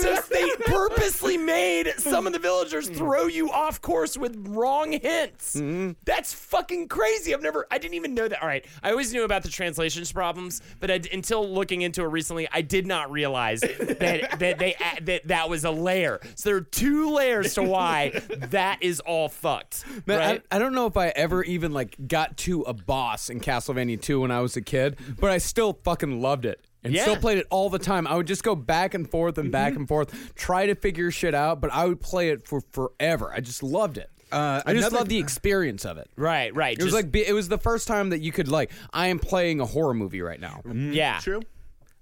so 0.00 0.20
they 0.30 0.48
purposely 0.66 1.36
made 1.36 1.94
some 1.98 2.26
of 2.26 2.32
the 2.32 2.38
villagers 2.38 2.88
throw 2.88 3.26
you 3.26 3.50
off 3.50 3.80
course 3.80 4.16
with 4.16 4.36
wrong 4.48 4.95
hints. 4.98 5.56
Mm-hmm. 5.56 5.92
That's 6.04 6.32
fucking 6.32 6.88
crazy. 6.88 7.34
I've 7.34 7.42
never, 7.42 7.66
I 7.70 7.78
didn't 7.78 7.94
even 7.94 8.14
know 8.14 8.28
that. 8.28 8.42
All 8.42 8.48
right, 8.48 8.64
I 8.82 8.90
always 8.90 9.12
knew 9.12 9.24
about 9.24 9.42
the 9.42 9.48
translations 9.48 10.12
problems, 10.12 10.62
but 10.80 10.90
I, 10.90 11.00
until 11.12 11.48
looking 11.48 11.82
into 11.82 12.02
it 12.02 12.08
recently, 12.08 12.48
I 12.52 12.62
did 12.62 12.86
not 12.86 13.10
realize 13.10 13.60
that 13.80 14.38
that 14.38 14.58
they 14.58 14.76
that 15.02 15.28
that 15.28 15.48
was 15.48 15.64
a 15.64 15.70
layer. 15.70 16.20
So 16.34 16.50
there 16.50 16.56
are 16.56 16.60
two 16.60 17.12
layers 17.12 17.54
to 17.54 17.62
why 17.62 18.10
that 18.50 18.82
is 18.82 19.00
all 19.00 19.28
fucked. 19.28 19.84
Man, 20.06 20.18
right? 20.18 20.42
I, 20.50 20.56
I 20.56 20.58
don't 20.58 20.74
know 20.74 20.86
if 20.86 20.96
I 20.96 21.08
ever 21.08 21.42
even 21.44 21.72
like 21.72 21.96
got 22.08 22.36
to 22.38 22.62
a 22.62 22.72
boss 22.74 23.30
in 23.30 23.40
Castlevania 23.40 24.00
2 24.00 24.20
when 24.20 24.30
I 24.30 24.40
was 24.40 24.56
a 24.56 24.62
kid, 24.62 24.98
but 25.18 25.30
I 25.30 25.38
still 25.38 25.78
fucking 25.84 26.20
loved 26.20 26.44
it. 26.46 26.64
And 26.84 26.94
Yeah. 26.94 27.02
still 27.02 27.16
played 27.16 27.38
it 27.38 27.46
all 27.50 27.68
the 27.68 27.80
time. 27.80 28.06
I 28.06 28.14
would 28.14 28.28
just 28.28 28.44
go 28.44 28.54
back 28.54 28.94
and 28.94 29.10
forth 29.10 29.38
and 29.38 29.50
back 29.50 29.72
mm-hmm. 29.72 29.80
and 29.80 29.88
forth, 29.88 30.34
try 30.36 30.66
to 30.66 30.74
figure 30.76 31.10
shit 31.10 31.34
out, 31.34 31.60
but 31.60 31.72
I 31.72 31.86
would 31.86 32.00
play 32.00 32.30
it 32.30 32.46
for 32.46 32.60
forever. 32.72 33.32
I 33.34 33.40
just 33.40 33.62
loved 33.62 33.98
it. 33.98 34.08
Uh, 34.36 34.62
I 34.66 34.72
just 34.72 34.78
another- 34.88 34.96
loved 34.98 35.10
the 35.10 35.18
experience 35.18 35.84
of 35.84 35.98
it. 35.98 36.10
right, 36.16 36.54
right. 36.54 36.72
It 36.78 36.82
was 36.84 36.92
just- 36.92 37.02
like 37.04 37.10
be- 37.12 37.26
it 37.26 37.32
was 37.32 37.48
the 37.48 37.58
first 37.58 37.88
time 37.88 38.10
that 38.10 38.20
you 38.20 38.32
could 38.32 38.48
like 38.48 38.70
I 38.92 39.06
am 39.08 39.18
playing 39.18 39.60
a 39.60 39.66
horror 39.66 39.94
movie 39.94 40.20
right 40.22 40.40
now. 40.40 40.62
yeah, 40.72 41.18
True. 41.20 41.40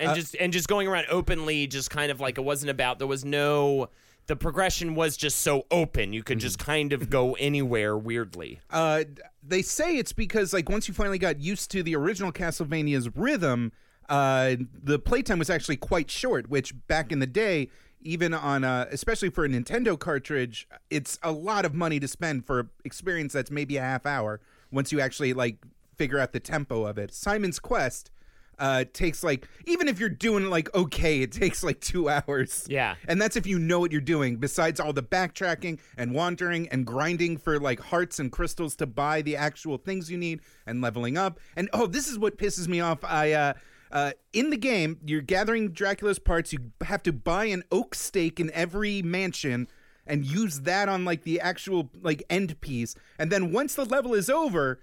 and 0.00 0.14
just 0.14 0.34
and 0.40 0.52
just 0.52 0.66
going 0.68 0.88
around 0.88 1.06
openly, 1.10 1.66
just 1.66 1.90
kind 1.90 2.10
of 2.10 2.20
like 2.20 2.36
it 2.38 2.42
wasn't 2.44 2.70
about. 2.70 2.98
There 2.98 3.06
was 3.08 3.24
no. 3.24 3.88
The 4.26 4.36
progression 4.36 4.94
was 4.94 5.18
just 5.18 5.40
so 5.42 5.66
open. 5.70 6.14
You 6.14 6.22
could 6.22 6.38
just 6.38 6.58
kind 6.58 6.94
of 6.94 7.10
go 7.10 7.34
anywhere 7.34 7.94
weirdly. 7.98 8.58
Uh, 8.70 9.04
they 9.46 9.60
say 9.60 9.98
it's 9.98 10.14
because 10.14 10.54
like 10.54 10.70
once 10.70 10.88
you 10.88 10.94
finally 10.94 11.18
got 11.18 11.40
used 11.40 11.70
to 11.72 11.82
the 11.82 11.94
original 11.94 12.32
Castlevania's 12.32 13.14
rhythm, 13.14 13.70
uh, 14.08 14.56
the 14.82 14.98
playtime 14.98 15.38
was 15.38 15.50
actually 15.50 15.76
quite 15.76 16.10
short. 16.10 16.48
Which 16.48 16.72
back 16.88 17.12
in 17.12 17.18
the 17.18 17.26
day, 17.26 17.68
even 18.04 18.34
on 18.34 18.62
uh, 18.62 18.87
especially 18.92 19.30
for 19.30 19.44
a 19.44 19.49
Nintendo 19.49 19.99
cartridge, 19.99 20.68
it's 20.90 21.18
a 21.23 21.32
lot 21.32 21.64
of 21.64 21.75
money 21.75 21.99
to 21.99 22.06
spend 22.06 22.46
for 22.46 22.68
experience 22.84 23.32
that's 23.32 23.50
maybe 23.50 23.78
a 23.78 23.82
half 23.82 24.06
hour. 24.06 24.40
Once 24.70 24.92
you 24.92 25.00
actually 25.00 25.32
like 25.32 25.56
figure 25.96 26.18
out 26.18 26.32
the 26.32 26.40
tempo 26.40 26.84
of 26.84 26.99
it, 26.99 27.12
Simon's 27.12 27.58
Quest. 27.58 28.11
Uh, 28.56 28.84
takes 28.92 29.25
like 29.25 29.49
even 29.66 29.88
if 29.88 29.99
you're 29.99 30.08
doing 30.08 30.49
like 30.49 30.73
okay, 30.76 31.23
it 31.23 31.32
takes 31.32 31.64
like 31.64 31.80
two 31.80 32.08
hours. 32.08 32.64
Yeah. 32.68 32.94
And 33.08 33.20
that's 33.20 33.34
if 33.34 33.49
you 33.49 33.58
know 33.58 33.80
what 33.80 33.90
you're 33.90 34.00
doing, 34.00 34.37
besides 34.37 34.78
all 34.78 34.92
the 34.92 35.02
backtracking 35.02 35.80
and 35.96 36.14
wandering 36.14 36.68
and 36.68 36.87
grinding 36.87 37.37
for 37.37 37.58
like 37.58 37.80
hearts 37.80 38.20
and 38.20 38.30
crystals 38.30 38.76
to 38.76 38.87
buy 38.87 39.23
the 39.23 39.34
actual 39.34 39.76
things 39.76 40.08
you 40.08 40.16
need 40.16 40.38
and 40.68 40.80
leveling 40.80 41.18
up. 41.18 41.40
And 41.56 41.68
oh, 41.73 41.88
this 41.88 42.06
is 42.06 42.16
what 42.16 42.38
pisses 42.38 42.68
me 42.68 42.78
off. 42.78 43.02
I 43.02 43.32
uh 43.32 43.54
uh, 43.94 44.10
in 44.32 44.50
the 44.50 44.56
game, 44.56 44.98
you're 45.06 45.22
gathering 45.22 45.70
Dracula's 45.70 46.18
parts. 46.18 46.52
You 46.52 46.72
have 46.82 47.02
to 47.04 47.12
buy 47.12 47.44
an 47.46 47.62
oak 47.70 47.94
stake 47.94 48.40
in 48.40 48.50
every 48.50 49.00
mansion 49.02 49.68
and 50.04 50.26
use 50.26 50.60
that 50.60 50.88
on 50.88 51.04
like 51.04 51.22
the 51.22 51.40
actual 51.40 51.90
like 52.02 52.24
end 52.28 52.60
piece. 52.60 52.96
And 53.18 53.30
then 53.30 53.52
once 53.52 53.76
the 53.76 53.84
level 53.84 54.12
is 54.12 54.28
over, 54.28 54.80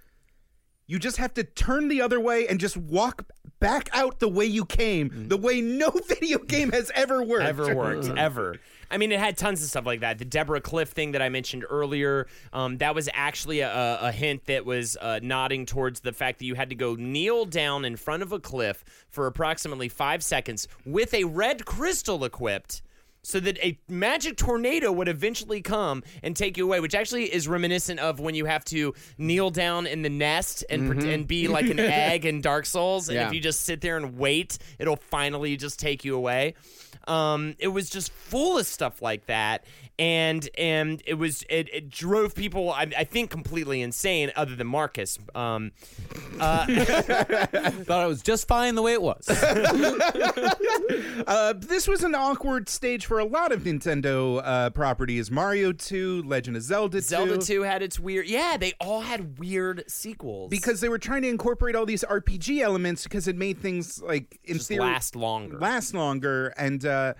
you 0.87 0.97
just 0.97 1.17
have 1.17 1.33
to 1.33 1.43
turn 1.43 1.89
the 1.89 2.01
other 2.01 2.21
way 2.21 2.47
and 2.47 2.57
just 2.57 2.77
walk 2.77 3.25
back 3.59 3.89
out 3.93 4.19
the 4.19 4.29
way 4.29 4.45
you 4.45 4.65
came, 4.65 5.27
the 5.27 5.37
way 5.37 5.59
no 5.59 5.89
video 6.07 6.39
game 6.39 6.71
has 6.71 6.89
ever 6.95 7.21
worked. 7.21 7.43
ever 7.45 7.75
worked 7.75 8.07
ever 8.17 8.55
i 8.91 8.97
mean 8.97 9.11
it 9.11 9.19
had 9.19 9.37
tons 9.37 9.63
of 9.63 9.69
stuff 9.69 9.85
like 9.85 10.01
that 10.01 10.17
the 10.19 10.25
deborah 10.25 10.61
cliff 10.61 10.89
thing 10.89 11.11
that 11.13 11.21
i 11.21 11.29
mentioned 11.29 11.65
earlier 11.69 12.27
um, 12.53 12.77
that 12.77 12.93
was 12.93 13.09
actually 13.13 13.61
a, 13.61 13.97
a 14.01 14.11
hint 14.11 14.45
that 14.45 14.65
was 14.65 14.97
uh, 15.01 15.19
nodding 15.23 15.65
towards 15.65 16.01
the 16.01 16.11
fact 16.13 16.39
that 16.39 16.45
you 16.45 16.55
had 16.55 16.69
to 16.69 16.75
go 16.75 16.95
kneel 16.95 17.45
down 17.45 17.85
in 17.85 17.95
front 17.95 18.21
of 18.21 18.31
a 18.31 18.39
cliff 18.39 18.83
for 19.09 19.27
approximately 19.27 19.89
five 19.89 20.23
seconds 20.23 20.67
with 20.85 21.13
a 21.13 21.23
red 21.23 21.65
crystal 21.65 22.23
equipped 22.23 22.81
so 23.23 23.39
that 23.39 23.55
a 23.63 23.77
magic 23.87 24.35
tornado 24.35 24.91
would 24.91 25.07
eventually 25.07 25.61
come 25.61 26.01
and 26.23 26.35
take 26.35 26.57
you 26.57 26.65
away, 26.65 26.79
which 26.79 26.95
actually 26.95 27.25
is 27.31 27.47
reminiscent 27.47 27.99
of 27.99 28.19
when 28.19 28.33
you 28.33 28.45
have 28.45 28.65
to 28.65 28.95
kneel 29.19 29.51
down 29.51 29.85
in 29.85 30.01
the 30.01 30.09
nest 30.09 30.65
and 30.71 30.89
pret- 30.89 31.03
and 31.03 31.27
be 31.27 31.47
like 31.47 31.69
an 31.69 31.79
egg 31.79 32.25
in 32.25 32.41
Dark 32.41 32.65
Souls, 32.65 33.09
and 33.09 33.15
Yeah. 33.17 33.27
if 33.27 33.33
you 33.35 33.39
just 33.39 33.61
sit 33.61 33.79
there 33.79 33.95
and 33.95 34.17
wait, 34.17 34.57
it'll 34.79 34.95
finally 34.95 35.55
just 35.55 35.77
take 35.79 36.03
you 36.03 36.15
away. 36.15 36.55
Um, 37.07 37.55
it 37.59 37.69
was 37.69 37.89
just 37.89 38.11
full 38.11 38.57
of 38.57 38.65
stuff 38.65 39.01
like 39.01 39.25
that, 39.27 39.65
and 39.99 40.47
and 40.57 41.01
it 41.05 41.15
was 41.15 41.43
it, 41.49 41.67
it 41.73 41.89
drove 41.89 42.35
people, 42.35 42.71
I, 42.71 42.87
I 42.97 43.03
think, 43.03 43.29
completely 43.31 43.81
insane. 43.81 44.31
Other 44.35 44.55
than 44.55 44.67
Marcus, 44.67 45.17
um, 45.35 45.71
Thought 46.37 46.69
it 48.03 48.07
was 48.07 48.21
just 48.21 48.47
fine 48.47 48.75
the 48.75 48.81
way 48.81 48.93
it 48.93 49.01
was. 49.01 49.27
Uh, 51.27 51.53
this 51.55 51.87
was 51.87 52.03
an 52.03 52.15
awkward 52.15 52.67
stage 52.67 53.05
for 53.05 53.19
a 53.19 53.25
lot 53.25 53.51
of 53.51 53.61
Nintendo 53.61 54.41
uh, 54.43 54.69
properties: 54.71 55.29
Mario 55.29 55.71
2, 55.71 56.23
Legend 56.23 56.57
of 56.57 56.63
Zelda 56.63 56.97
2. 56.97 57.01
Zelda 57.01 57.37
Two 57.37 57.61
had 57.61 57.81
its 57.83 57.99
weird. 57.99 58.27
Yeah, 58.27 58.57
they 58.57 58.73
all 58.81 59.01
had 59.01 59.37
weird 59.39 59.83
sequels 59.87 60.49
Because 60.49 60.81
they 60.81 60.89
were 60.89 60.97
trying 60.97 61.21
to 61.21 61.27
incorporate 61.29 61.75
all 61.75 61.85
these 61.85 62.03
RPG 62.03 62.61
elements 62.61 63.03
because 63.03 63.27
it 63.27 63.35
made 63.37 63.59
things 63.59 64.01
like 64.01 64.39
in 64.45 64.55
Just 64.57 64.67
theory 64.69 64.81
last 64.81 65.15
longer. 65.15 65.59
last 65.59 65.93
longer, 65.93 66.47
and 66.57 66.85
uh, 66.91 67.13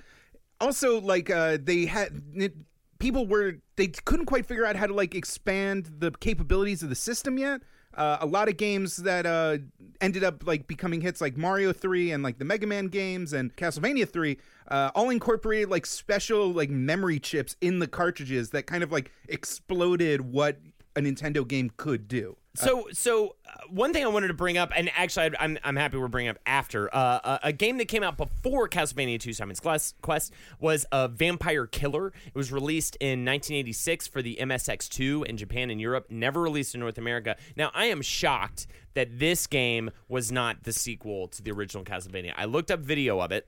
also 0.59 1.01
like 1.01 1.29
uh, 1.29 1.57
they 1.61 1.85
had 1.85 2.21
it, 2.35 2.53
people 2.99 3.25
were 3.25 3.55
they 3.75 3.87
couldn't 3.87 4.27
quite 4.27 4.45
figure 4.45 4.65
out 4.65 4.75
how 4.75 4.87
to 4.87 4.93
like 4.93 5.15
expand 5.15 5.89
the 5.97 6.11
capabilities 6.11 6.83
of 6.83 6.89
the 6.89 6.95
system 6.95 7.37
yet. 7.37 7.61
Uh, 7.93 8.17
a 8.21 8.25
lot 8.25 8.47
of 8.47 8.55
games 8.55 8.95
that 8.97 9.25
uh, 9.25 9.57
ended 9.99 10.23
up 10.23 10.47
like 10.47 10.65
becoming 10.65 11.01
hits, 11.01 11.19
like 11.19 11.35
Mario 11.35 11.73
Three 11.73 12.11
and 12.11 12.23
like 12.23 12.37
the 12.37 12.45
Mega 12.45 12.65
Man 12.65 12.87
games 12.87 13.33
and 13.33 13.53
Castlevania 13.57 14.07
Three, 14.07 14.37
uh, 14.69 14.91
all 14.95 15.09
incorporated 15.09 15.69
like 15.69 15.85
special 15.85 16.53
like 16.53 16.69
memory 16.69 17.19
chips 17.19 17.57
in 17.59 17.79
the 17.79 17.87
cartridges 17.87 18.51
that 18.51 18.65
kind 18.65 18.81
of 18.81 18.93
like 18.93 19.11
exploded 19.27 20.21
what 20.21 20.57
a 20.95 21.01
Nintendo 21.01 21.47
game 21.47 21.71
could 21.77 22.07
do. 22.07 22.37
So, 22.53 22.87
so 22.91 23.35
uh, 23.47 23.51
one 23.69 23.93
thing 23.93 24.03
I 24.03 24.07
wanted 24.07 24.27
to 24.27 24.33
bring 24.33 24.57
up, 24.57 24.73
and 24.75 24.89
actually, 24.95 25.31
I'm 25.39 25.57
I'm 25.63 25.77
happy 25.77 25.97
we're 25.97 26.09
bringing 26.09 26.31
up 26.31 26.39
after 26.45 26.93
uh, 26.93 27.37
a, 27.43 27.47
a 27.47 27.53
game 27.53 27.77
that 27.77 27.87
came 27.87 28.03
out 28.03 28.17
before 28.17 28.67
Castlevania 28.67 29.17
2: 29.19 29.31
Simon's 29.31 29.61
Quest 29.61 30.33
was 30.59 30.85
a 30.91 31.07
Vampire 31.07 31.65
Killer. 31.65 32.07
It 32.07 32.35
was 32.35 32.51
released 32.51 32.97
in 32.99 33.23
1986 33.23 34.07
for 34.07 34.21
the 34.21 34.37
MSX2 34.41 35.25
in 35.27 35.37
Japan 35.37 35.69
and 35.69 35.79
Europe. 35.79 36.07
Never 36.09 36.41
released 36.41 36.75
in 36.75 36.81
North 36.81 36.97
America. 36.97 37.37
Now, 37.55 37.71
I 37.73 37.85
am 37.85 38.01
shocked 38.01 38.67
that 38.95 39.17
this 39.17 39.47
game 39.47 39.91
was 40.09 40.29
not 40.29 40.63
the 40.63 40.73
sequel 40.73 41.29
to 41.29 41.41
the 41.41 41.51
original 41.51 41.85
Castlevania. 41.85 42.33
I 42.35 42.45
looked 42.45 42.69
up 42.69 42.81
video 42.81 43.21
of 43.21 43.31
it. 43.31 43.47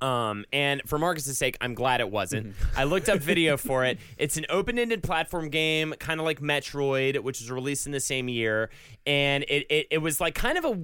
Um, 0.00 0.44
and 0.52 0.82
for 0.86 0.98
Marcus's 0.98 1.38
sake, 1.38 1.56
I'm 1.60 1.74
glad 1.74 2.00
it 2.00 2.10
wasn't. 2.10 2.54
I 2.76 2.84
looked 2.84 3.08
up 3.08 3.18
video 3.18 3.56
for 3.68 3.84
it. 3.84 3.98
It's 4.16 4.36
an 4.36 4.46
open-ended 4.48 5.02
platform 5.02 5.48
game, 5.48 5.94
kind 5.98 6.20
of 6.20 6.26
like 6.26 6.40
Metroid, 6.40 7.18
which 7.22 7.40
was 7.40 7.50
released 7.50 7.86
in 7.86 7.92
the 7.92 8.00
same 8.00 8.28
year. 8.28 8.70
And 9.06 9.44
it, 9.48 9.66
it, 9.70 9.86
it 9.90 9.98
was 9.98 10.20
like 10.20 10.34
kind 10.34 10.58
of 10.58 10.64
a 10.64 10.78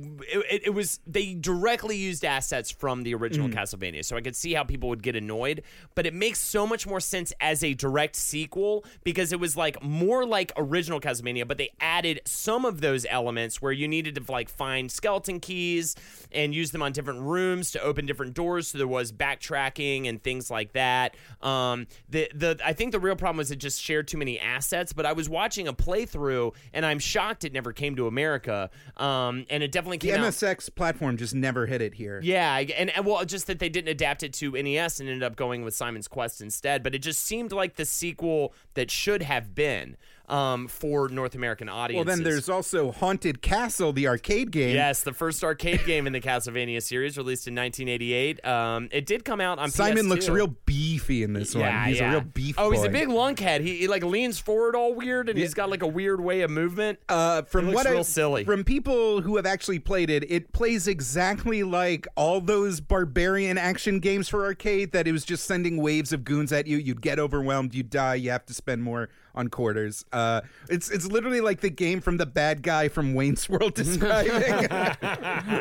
it, 0.50 0.62
it 0.66 0.74
was 0.74 0.98
they 1.06 1.34
directly 1.34 1.96
used 1.96 2.24
assets 2.24 2.70
from 2.70 3.02
the 3.02 3.14
original 3.14 3.48
Castlevania, 3.48 4.04
so 4.04 4.16
I 4.16 4.22
could 4.22 4.34
see 4.34 4.54
how 4.54 4.64
people 4.64 4.88
would 4.88 5.02
get 5.02 5.14
annoyed. 5.14 5.62
But 5.94 6.06
it 6.06 6.14
makes 6.14 6.38
so 6.40 6.66
much 6.66 6.86
more 6.86 7.00
sense 7.00 7.32
as 7.40 7.62
a 7.62 7.74
direct 7.74 8.16
sequel 8.16 8.84
because 9.04 9.32
it 9.32 9.40
was 9.40 9.56
like 9.56 9.82
more 9.82 10.24
like 10.24 10.52
original 10.56 11.00
Castlevania, 11.00 11.46
but 11.46 11.58
they 11.58 11.70
added 11.80 12.22
some 12.24 12.64
of 12.64 12.80
those 12.80 13.06
elements 13.08 13.60
where 13.60 13.72
you 13.72 13.86
needed 13.86 14.14
to 14.14 14.32
like 14.32 14.48
find 14.48 14.90
skeleton 14.90 15.38
keys 15.38 15.94
and 16.32 16.54
use 16.54 16.70
them 16.70 16.82
on 16.82 16.92
different 16.92 17.20
rooms 17.20 17.70
to 17.72 17.80
open 17.82 18.06
different 18.06 18.34
doors. 18.34 18.68
So 18.68 18.78
there 18.78 18.88
was 18.88 19.03
backtracking 19.12 20.08
and 20.08 20.22
things 20.22 20.50
like 20.50 20.72
that. 20.72 21.16
Um, 21.40 21.86
the 22.08 22.30
the 22.34 22.58
I 22.64 22.72
think 22.72 22.92
the 22.92 23.00
real 23.00 23.16
problem 23.16 23.38
was 23.38 23.50
it 23.50 23.56
just 23.56 23.80
shared 23.80 24.08
too 24.08 24.18
many 24.18 24.38
assets. 24.38 24.92
But 24.92 25.06
I 25.06 25.12
was 25.12 25.28
watching 25.28 25.68
a 25.68 25.72
playthrough 25.72 26.54
and 26.72 26.84
I'm 26.84 26.98
shocked 26.98 27.44
it 27.44 27.52
never 27.52 27.72
came 27.72 27.96
to 27.96 28.06
America. 28.06 28.70
Um, 28.96 29.46
and 29.50 29.62
it 29.62 29.72
definitely 29.72 29.98
came 29.98 30.14
out. 30.14 30.20
The 30.20 30.46
MSX 30.46 30.74
platform 30.74 31.16
just 31.16 31.34
never 31.34 31.66
hit 31.66 31.82
it 31.82 31.94
here. 31.94 32.20
Yeah, 32.22 32.56
and, 32.56 32.90
and 32.90 33.06
well, 33.06 33.24
just 33.24 33.46
that 33.46 33.58
they 33.58 33.68
didn't 33.68 33.88
adapt 33.88 34.22
it 34.22 34.32
to 34.34 34.52
NES 34.52 35.00
and 35.00 35.08
ended 35.08 35.22
up 35.22 35.36
going 35.36 35.62
with 35.62 35.74
Simon's 35.74 36.08
Quest 36.08 36.40
instead. 36.40 36.82
But 36.82 36.94
it 36.94 36.98
just 36.98 37.20
seemed 37.20 37.52
like 37.52 37.76
the 37.76 37.84
sequel 37.84 38.54
that 38.74 38.90
should 38.90 39.22
have 39.22 39.54
been 39.54 39.96
um, 40.28 40.68
for 40.68 41.08
North 41.08 41.34
American 41.34 41.68
audiences. 41.68 42.06
Well, 42.06 42.16
then 42.16 42.24
there's 42.24 42.48
also 42.48 42.92
Haunted 42.92 43.42
Castle, 43.42 43.92
the 43.92 44.08
arcade 44.08 44.50
game. 44.50 44.74
Yes, 44.74 45.02
the 45.02 45.12
first 45.12 45.44
arcade 45.44 45.84
game 45.86 46.06
in 46.06 46.12
the 46.12 46.20
Castlevania 46.20 46.82
series, 46.82 47.16
released 47.18 47.46
in 47.46 47.54
1988. 47.54 48.44
Um, 48.44 48.88
it 48.92 49.06
did 49.06 49.24
come 49.24 49.40
out 49.40 49.58
on 49.58 49.70
Simon 49.70 50.06
PS2. 50.06 50.08
looks 50.08 50.28
real 50.28 50.54
beefy 50.66 51.22
in 51.22 51.32
this 51.32 51.54
Yeah, 51.54 51.78
one. 51.80 51.88
He's 51.88 51.98
yeah. 51.98 52.08
a 52.08 52.10
real 52.12 52.20
beef. 52.22 52.54
Oh, 52.58 52.70
he's 52.70 52.84
a 52.84 52.88
big 52.88 53.08
lunkhead. 53.08 53.60
He, 53.60 53.78
he 53.78 53.88
like 53.88 54.02
leans 54.02 54.38
forward 54.38 54.74
all 54.74 54.94
weird, 54.94 55.28
and 55.28 55.38
he's 55.38 55.54
got 55.54 55.68
like 55.70 55.82
a 55.82 55.86
weird 55.86 56.20
way 56.20 56.40
of 56.42 56.50
movement. 56.50 56.98
Uh, 57.08 57.42
from 57.42 57.72
what 57.72 57.86
real 57.86 57.98
I 57.98 58.02
silly. 58.02 58.44
from 58.44 58.64
people 58.64 59.20
who 59.20 59.36
have 59.36 59.46
actually 59.46 59.78
played 59.78 60.10
it, 60.10 60.30
it 60.30 60.52
plays 60.52 60.88
exactly 60.88 61.62
like 61.62 62.06
all 62.16 62.40
those 62.40 62.80
barbarian 62.80 63.58
action 63.58 64.00
games 64.00 64.28
for 64.28 64.44
arcade. 64.44 64.92
That 64.92 65.06
it 65.06 65.12
was 65.12 65.24
just 65.24 65.44
sending 65.44 65.76
waves 65.76 66.12
of 66.12 66.24
goons 66.24 66.52
at 66.52 66.66
you. 66.66 66.78
You'd 66.78 67.02
get 67.02 67.18
overwhelmed. 67.18 67.74
You'd 67.74 67.90
die. 67.90 68.14
You 68.16 68.30
have 68.30 68.46
to 68.46 68.54
spend 68.54 68.82
more 68.82 69.08
on 69.34 69.48
quarters. 69.48 70.04
Uh, 70.12 70.40
it's 70.68 70.90
it's 70.90 71.06
literally 71.06 71.40
like 71.40 71.60
the 71.60 71.70
game 71.70 72.00
from 72.00 72.16
the 72.16 72.26
bad 72.26 72.62
guy 72.62 72.88
from 72.88 73.14
Wayne's 73.14 73.48
World 73.48 73.74
describing, 73.74 74.68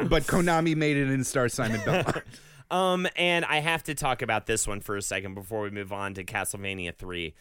but 0.08 0.24
Konami 0.24 0.76
made 0.76 0.98
it 0.98 1.10
in 1.10 1.24
Star 1.24 1.50
Simon 1.50 1.82
Belmont. 1.86 2.24
Um, 2.72 3.08
and 3.16 3.46
I 3.46 3.58
have 3.60 3.84
to 3.84 3.94
talk 3.94 4.24
about 4.24 4.48
this 4.48 4.68
one 4.68 4.80
for 4.80 4.98
a 4.98 5.02
second 5.02 5.36
before 5.36 5.62
we 5.62 5.70
move 5.70 5.94
on 5.94 6.16
to 6.16 6.24
Castlevania 6.24 6.96
3. 6.96 7.36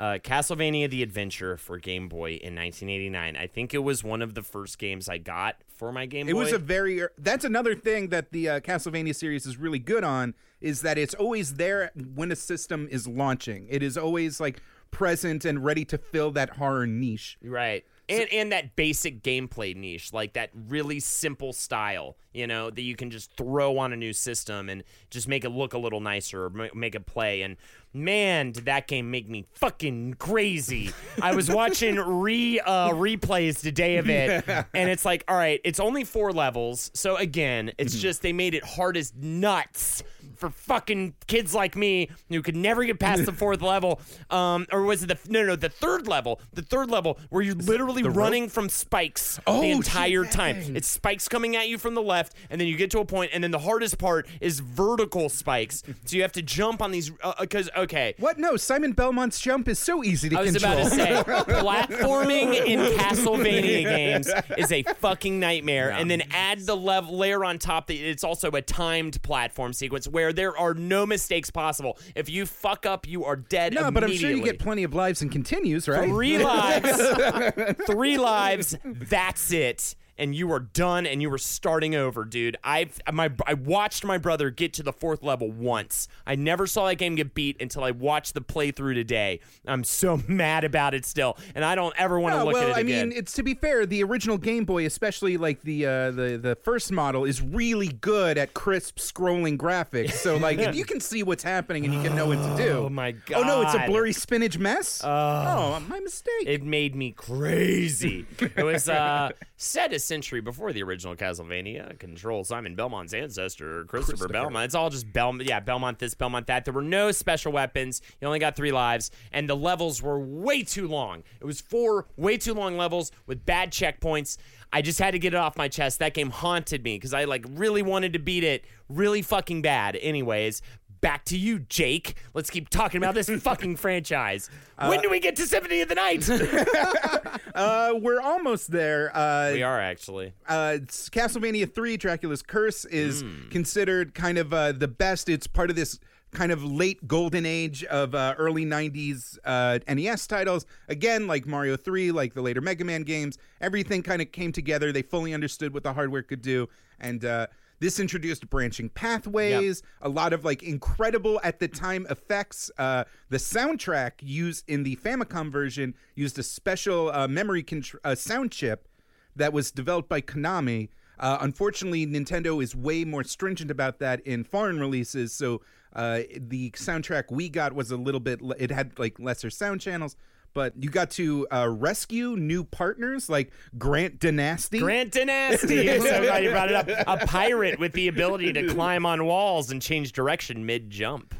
Uh, 0.00 0.18
Castlevania 0.20 0.90
The 0.90 1.04
Adventure 1.04 1.56
for 1.56 1.78
Game 1.78 2.08
Boy 2.08 2.30
in 2.30 2.56
1989. 2.56 3.36
I 3.36 3.46
think 3.46 3.74
it 3.74 3.78
was 3.78 4.02
one 4.02 4.20
of 4.22 4.34
the 4.34 4.42
first 4.42 4.78
games 4.78 5.08
I 5.08 5.18
got 5.18 5.56
for 5.76 5.92
my 5.92 6.06
Game 6.06 6.28
It 6.28 6.32
Boy. 6.32 6.38
was 6.40 6.52
a 6.52 6.58
very. 6.58 7.00
That's 7.16 7.44
another 7.44 7.76
thing 7.76 8.08
that 8.08 8.32
the 8.32 8.48
uh, 8.48 8.60
Castlevania 8.60 9.14
series 9.14 9.46
is 9.46 9.56
really 9.56 9.78
good 9.78 10.02
on 10.02 10.34
is 10.60 10.80
that 10.82 10.98
it's 10.98 11.14
always 11.14 11.54
there 11.54 11.92
when 12.16 12.32
a 12.32 12.36
system 12.36 12.88
is 12.90 13.06
launching. 13.06 13.68
It 13.70 13.84
is 13.84 13.96
always 13.96 14.40
like 14.40 14.60
present 14.92 15.44
and 15.44 15.64
ready 15.64 15.84
to 15.86 15.98
fill 15.98 16.30
that 16.32 16.50
horror 16.50 16.86
niche. 16.86 17.36
Right. 17.42 17.84
And 18.08 18.28
and 18.32 18.52
that 18.52 18.76
basic 18.76 19.22
gameplay 19.22 19.74
niche, 19.74 20.12
like 20.12 20.34
that 20.34 20.50
really 20.68 21.00
simple 21.00 21.52
style, 21.52 22.16
you 22.32 22.46
know, 22.46 22.68
that 22.68 22.82
you 22.82 22.94
can 22.94 23.10
just 23.10 23.32
throw 23.36 23.78
on 23.78 23.92
a 23.92 23.96
new 23.96 24.12
system 24.12 24.68
and 24.68 24.84
just 25.10 25.28
make 25.28 25.44
it 25.44 25.50
look 25.50 25.72
a 25.72 25.78
little 25.78 26.00
nicer 26.00 26.44
or 26.44 26.70
make 26.74 26.94
it 26.94 27.06
play. 27.06 27.42
And 27.42 27.56
man, 27.94 28.52
did 28.52 28.66
that 28.66 28.86
game 28.86 29.10
make 29.10 29.28
me 29.28 29.46
fucking 29.54 30.14
crazy. 30.14 30.92
I 31.22 31.34
was 31.34 31.50
watching 31.54 31.96
re 31.96 32.60
uh, 32.60 32.90
replays 32.90 33.60
today 33.60 33.96
of 33.96 34.10
it, 34.10 34.44
and 34.74 34.90
it's 34.90 35.04
like, 35.04 35.24
all 35.28 35.36
right, 35.36 35.60
it's 35.64 35.80
only 35.80 36.04
four 36.04 36.32
levels. 36.32 36.90
So 36.94 37.16
again, 37.16 37.72
it's 37.78 37.98
just 37.98 38.20
they 38.20 38.32
made 38.32 38.54
it 38.54 38.64
hard 38.64 38.96
as 38.96 39.12
nuts 39.16 40.02
for 40.42 40.50
fucking 40.50 41.14
kids 41.28 41.54
like 41.54 41.76
me 41.76 42.10
who 42.28 42.42
could 42.42 42.56
never 42.56 42.84
get 42.84 42.98
past 42.98 43.24
the 43.26 43.32
fourth 43.32 43.62
level. 43.62 44.00
Um, 44.28 44.66
or 44.72 44.82
was 44.82 45.04
it 45.04 45.06
the 45.06 45.16
no, 45.30 45.44
no, 45.44 45.54
the 45.54 45.68
third 45.68 46.08
level? 46.08 46.40
The 46.52 46.62
third 46.62 46.90
level 46.90 47.20
where 47.30 47.42
you're 47.42 47.54
literally 47.54 48.02
running 48.02 48.48
from 48.48 48.68
spikes 48.68 49.38
Oh, 49.46 49.60
the 49.60 49.70
entire 49.70 50.24
time. 50.24 50.56
It's 50.74 50.88
spikes 50.88 51.28
coming 51.28 51.54
at 51.54 51.68
you 51.68 51.78
from 51.78 51.94
the 51.94 52.02
left, 52.02 52.34
and 52.50 52.60
then 52.60 52.66
you 52.66 52.76
get 52.76 52.90
to 52.90 52.98
a 52.98 53.04
point, 53.04 53.30
and 53.32 53.44
then 53.44 53.52
the 53.52 53.60
hardest 53.60 53.98
part 53.98 54.26
is 54.40 54.58
vertical 54.58 55.28
spikes. 55.28 55.84
So 56.06 56.16
you 56.16 56.22
have 56.22 56.32
to 56.32 56.42
jump 56.42 56.82
on 56.82 56.90
these 56.90 57.12
because 57.38 57.70
okay. 57.76 58.14
What? 58.18 58.40
No, 58.40 58.56
Simon 58.56 58.94
Belmont's 58.94 59.38
jump 59.40 59.68
is 59.68 59.78
so 59.78 60.02
easy 60.02 60.28
to 60.30 60.42
control 60.42 60.72
I 60.72 60.82
was 60.82 60.90
control. 60.90 61.20
about 61.20 61.46
to 61.46 61.54
say, 61.54 61.54
platforming 61.62 62.66
in 62.66 62.80
Castlevania 62.98 63.84
games 63.84 64.28
is 64.58 64.72
a 64.72 64.82
fucking 64.82 65.38
nightmare. 65.38 65.92
And 65.92 66.10
then 66.10 66.22
add 66.32 66.66
the 66.66 66.76
level 66.76 67.16
layer 67.16 67.44
on 67.44 67.60
top 67.60 67.86
that 67.86 67.94
it's 67.94 68.24
also 68.24 68.50
a 68.50 68.62
timed 68.62 69.22
platform 69.22 69.72
sequence 69.72 70.08
where 70.08 70.31
there 70.32 70.56
are 70.56 70.74
no 70.74 71.06
mistakes 71.06 71.50
possible. 71.50 71.98
If 72.14 72.28
you 72.28 72.46
fuck 72.46 72.86
up, 72.86 73.06
you 73.08 73.24
are 73.24 73.36
dead. 73.36 73.74
no, 73.74 73.90
but 73.90 74.04
I'm 74.04 74.12
sure 74.12 74.30
you 74.30 74.42
get 74.42 74.58
plenty 74.58 74.82
of 74.84 74.94
lives 74.94 75.22
and 75.22 75.30
continues, 75.30 75.88
right? 75.88 76.08
Three 76.08 76.38
lives. 76.38 77.76
Three 77.86 78.18
lives. 78.18 78.76
That's 78.84 79.52
it. 79.52 79.94
And 80.18 80.34
you 80.34 80.52
are 80.52 80.60
done 80.60 81.06
and 81.06 81.22
you 81.22 81.32
are 81.32 81.38
starting 81.38 81.94
over, 81.94 82.24
dude. 82.24 82.56
I've 82.62 83.00
my 83.10 83.30
I 83.46 83.54
watched 83.54 84.04
my 84.04 84.18
brother 84.18 84.50
get 84.50 84.74
to 84.74 84.82
the 84.82 84.92
fourth 84.92 85.22
level 85.22 85.50
once. 85.50 86.06
I 86.26 86.34
never 86.36 86.66
saw 86.66 86.86
that 86.86 86.96
game 86.96 87.14
get 87.14 87.34
beat 87.34 87.60
until 87.60 87.82
I 87.82 87.92
watched 87.92 88.34
the 88.34 88.42
playthrough 88.42 88.94
today. 88.94 89.40
I'm 89.66 89.84
so 89.84 90.20
mad 90.28 90.64
about 90.64 90.92
it 90.94 91.06
still, 91.06 91.38
and 91.54 91.64
I 91.64 91.74
don't 91.74 91.94
ever 91.98 92.20
want 92.20 92.34
to 92.34 92.40
No, 92.40 92.44
look 92.44 92.54
well, 92.54 92.62
at 92.72 92.78
it 92.78 92.80
again. 92.82 93.00
I 93.00 93.04
mean, 93.08 93.16
it's 93.16 93.32
to 93.34 93.42
be 93.42 93.54
fair, 93.54 93.86
the 93.86 94.02
original 94.04 94.36
Game 94.36 94.64
Boy, 94.66 94.84
especially 94.86 95.38
like 95.38 95.62
the 95.62 95.86
uh, 95.86 96.10
the 96.10 96.38
the 96.40 96.58
first 96.62 96.92
model, 96.92 97.24
is 97.24 97.40
really 97.40 97.88
good 97.88 98.36
at 98.36 98.52
crisp 98.52 98.98
scrolling 98.98 99.56
graphics. 99.56 100.12
So 100.12 100.36
like, 100.36 100.58
if 100.58 100.76
you 100.76 100.84
can 100.92 101.00
see 101.00 101.22
what's 101.22 101.42
happening 101.42 101.84
and 101.86 101.94
you 101.94 102.02
can 102.02 102.14
know 102.14 102.26
what 102.26 102.36
to 102.56 102.62
do. 102.62 102.70
Oh, 102.84 102.88
my 102.90 103.12
god! 103.12 103.42
Oh 103.42 103.46
no, 103.46 103.62
it's 103.62 103.74
a 103.74 103.86
blurry 103.86 104.12
spinach 104.12 104.58
mess. 104.58 105.00
oh, 105.02 105.80
my 105.88 106.00
mistake. 106.00 106.46
It 106.46 106.62
made 106.62 106.94
me 106.94 107.12
crazy. 107.12 108.26
it 108.38 108.62
was 108.62 108.88
uh, 108.88 109.30
set 109.56 109.92
a 109.92 109.98
century 110.02 110.40
before 110.40 110.72
the 110.72 110.82
original 110.82 111.16
Castlevania. 111.16 111.98
Control 111.98 112.44
Simon 112.44 112.74
Belmont's 112.74 113.14
ancestor, 113.14 113.84
Christopher, 113.84 114.28
Belmont. 114.28 114.64
It's 114.64 114.74
all 114.74 114.90
just 114.90 115.12
Belmont. 115.12 115.48
Yeah, 115.48 115.60
Belmont 115.60 115.98
this, 115.98 116.14
Belmont 116.14 116.46
that. 116.46 116.64
There 116.64 116.74
were 116.74 116.82
no 116.82 117.12
special 117.12 117.52
weapons. 117.52 118.02
You 118.20 118.26
only 118.26 118.38
got 118.38 118.56
three 118.56 118.72
lives, 118.72 119.10
and 119.32 119.48
the 119.48 119.56
levels 119.56 120.02
were 120.02 120.18
way 120.20 120.62
too 120.62 120.88
long. 120.88 121.22
It 121.40 121.44
was 121.44 121.60
four 121.60 122.06
way 122.16 122.36
too 122.36 122.54
long 122.54 122.76
levels 122.76 123.12
with 123.26 123.44
bad 123.44 123.70
checkpoints. 123.72 124.36
I 124.72 124.80
just 124.80 124.98
had 124.98 125.10
to 125.10 125.18
get 125.18 125.34
it 125.34 125.36
off 125.36 125.56
my 125.56 125.68
chest. 125.68 125.98
That 125.98 126.14
game 126.14 126.30
haunted 126.30 126.82
me 126.82 126.96
because 126.96 127.12
I 127.12 127.24
like 127.24 127.44
really 127.50 127.82
wanted 127.82 128.14
to 128.14 128.18
beat 128.18 128.44
it 128.44 128.64
really 128.88 129.22
fucking 129.22 129.62
bad. 129.62 129.96
Anyways. 129.96 130.62
Back 131.02 131.24
to 131.26 131.36
you, 131.36 131.58
Jake. 131.58 132.14
Let's 132.32 132.48
keep 132.48 132.68
talking 132.70 132.96
about 132.98 133.14
this 133.14 133.28
fucking 133.42 133.74
franchise. 133.76 134.48
when 134.78 135.00
do 135.02 135.10
we 135.10 135.18
get 135.18 135.34
to 135.36 135.46
Symphony 135.46 135.80
of 135.80 135.88
the 135.88 135.96
Night? 135.96 136.30
uh, 137.54 137.92
we're 138.00 138.20
almost 138.20 138.70
there. 138.70 139.10
Uh, 139.14 139.50
We 139.52 139.62
are 139.64 139.80
actually. 139.80 140.32
uh, 140.48 140.78
Castlevania 140.86 141.70
3 141.72 141.96
Dracula's 141.96 142.42
Curse 142.42 142.84
is 142.84 143.22
Hmm. 143.22 143.48
considered 143.50 144.14
kind 144.14 144.38
of 144.38 144.54
uh, 144.54 144.72
the 144.72 144.86
best. 144.88 145.28
It's 145.28 145.46
part 145.48 145.70
of 145.70 145.76
this 145.76 145.98
kind 146.30 146.50
of 146.52 146.64
late 146.64 147.06
golden 147.08 147.44
age 147.44 147.82
of 147.84 148.14
uh, 148.14 148.34
early 148.38 148.64
90s 148.64 149.38
uh, 149.44 149.80
NES 149.92 150.26
titles. 150.28 150.66
Again, 150.88 151.26
like 151.26 151.46
Mario 151.46 151.76
3, 151.76 152.12
like 152.12 152.32
the 152.34 152.42
later 152.42 152.60
Mega 152.60 152.84
Man 152.84 153.02
games, 153.02 153.38
everything 153.60 154.02
kind 154.04 154.22
of 154.22 154.30
came 154.32 154.52
together. 154.52 154.92
They 154.92 155.02
fully 155.02 155.34
understood 155.34 155.74
what 155.74 155.82
the 155.82 155.92
hardware 155.94 156.22
could 156.22 156.40
do. 156.42 156.68
And 157.00 157.24
uh, 157.24 157.48
this 157.82 157.98
introduced 157.98 158.48
branching 158.48 158.88
pathways, 158.88 159.82
a 160.02 160.08
lot 160.08 160.32
of 160.32 160.44
like 160.44 160.62
incredible 160.62 161.40
at 161.42 161.58
the 161.58 161.66
time 161.66 162.06
effects. 162.08 162.70
Uh, 162.78 163.02
the 163.28 163.38
soundtrack 163.38 164.12
used 164.20 164.64
in 164.68 164.84
the 164.84 164.94
Famicom 164.96 165.50
version 165.50 165.94
used 166.14 166.38
a 166.38 166.44
special 166.44 167.10
uh, 167.10 167.26
memory 167.26 167.64
contr- 167.64 167.96
uh, 168.04 168.14
sound 168.14 168.52
chip 168.52 168.86
that 169.34 169.52
was 169.52 169.72
developed 169.72 170.08
by 170.08 170.20
Konami. 170.20 170.90
Uh, 171.18 171.38
unfortunately, 171.40 172.06
Nintendo 172.06 172.62
is 172.62 172.76
way 172.76 173.04
more 173.04 173.24
stringent 173.24 173.70
about 173.70 173.98
that 173.98 174.20
in 174.20 174.44
foreign 174.44 174.78
releases. 174.78 175.32
So 175.32 175.60
uh, 175.92 176.20
the 176.36 176.70
soundtrack 176.70 177.32
we 177.32 177.48
got 177.48 177.72
was 177.72 177.90
a 177.90 177.96
little 177.96 178.20
bit. 178.20 178.40
It 178.60 178.70
had 178.70 178.96
like 178.96 179.18
lesser 179.18 179.50
sound 179.50 179.80
channels, 179.80 180.16
but 180.54 180.74
you 180.78 180.90
got 180.90 181.10
to 181.12 181.46
uh, 181.50 181.68
rescue 181.68 182.36
new 182.36 182.64
partners 182.64 183.28
like 183.28 183.52
Grant 183.78 184.20
Dynasty. 184.20 184.78
Grant 184.78 185.12
Dynasty. 185.12 185.90
I'm 185.92 186.00
so 186.00 186.22
glad 186.22 186.44
you 186.44 186.50
brought 186.50 186.70
it 186.70 186.74
up. 186.74 186.88
A 187.06 187.26
pirate 187.26 187.78
with 187.78 187.92
the 187.92 188.08
ability 188.08 188.52
to 188.54 188.68
climb 188.68 189.06
on 189.06 189.24
walls 189.24 189.70
and 189.70 189.80
change 189.80 190.12
direction 190.12 190.66
mid 190.66 190.90
jump. 190.90 191.34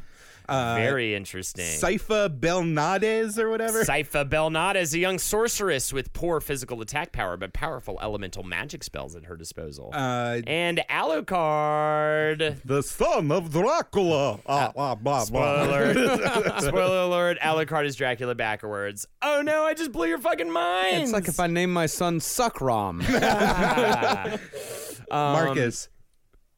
Very 0.47 1.15
interesting. 1.15 1.65
Sypha 1.65 2.29
Belnades 2.29 3.37
or 3.37 3.49
whatever. 3.49 3.83
Sypha 3.83 4.27
Belnada 4.27 4.75
is 4.75 4.93
a 4.93 4.99
young 4.99 5.19
sorceress 5.19 5.93
with 5.93 6.13
poor 6.13 6.39
physical 6.39 6.81
attack 6.81 7.11
power, 7.11 7.37
but 7.37 7.53
powerful 7.53 7.97
elemental 8.01 8.43
magic 8.43 8.83
spells 8.83 9.15
at 9.15 9.25
her 9.25 9.35
disposal. 9.35 9.91
Uh, 9.93 10.41
and 10.47 10.81
Alucard. 10.89 12.61
The 12.65 12.81
son 12.83 13.31
of 13.31 13.51
Dracula. 13.51 14.39
Ah, 14.45 14.71
blah, 14.73 14.95
blah, 14.95 15.23
Spoiler 15.23 15.91
alert. 15.91 16.61
Spoiler 16.61 17.01
alert. 17.01 17.39
Alucard 17.41 17.85
is 17.85 17.95
Dracula 17.95 18.35
backwards. 18.35 19.05
Oh 19.21 19.41
no, 19.41 19.63
I 19.63 19.73
just 19.73 19.91
blew 19.91 20.07
your 20.07 20.19
fucking 20.19 20.51
mind. 20.51 21.03
It's 21.03 21.11
like 21.13 21.27
if 21.27 21.39
I 21.39 21.47
named 21.47 21.71
my 21.73 21.85
son 21.85 22.19
Suckrom. 22.19 23.01
Marcus, 25.11 25.89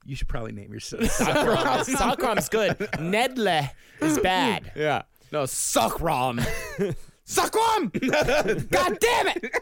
you 0.06 0.16
should 0.16 0.28
probably 0.28 0.52
name 0.52 0.72
your 0.72 0.80
son. 0.80 1.02
Sockrom's 1.04 2.50
good. 2.50 2.78
Nedle 3.00 3.70
is 4.02 4.20
bad. 4.20 4.72
yeah. 4.76 5.04
No, 5.32 5.46
Suckrom. 7.28 7.92
Suckrom! 7.92 8.70
God 8.70 9.00
damn 9.00 9.28
it! 9.30 9.56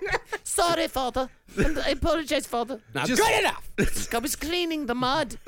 Sorry, 0.44 0.88
father. 0.88 1.30
I 1.58 1.92
apologize, 1.92 2.46
father. 2.46 2.82
Not 2.94 3.08
good 3.08 3.40
enough. 3.40 3.70
I 4.14 4.18
was 4.20 4.36
cleaning 4.36 4.86
the 4.86 4.96
mud. 4.96 5.38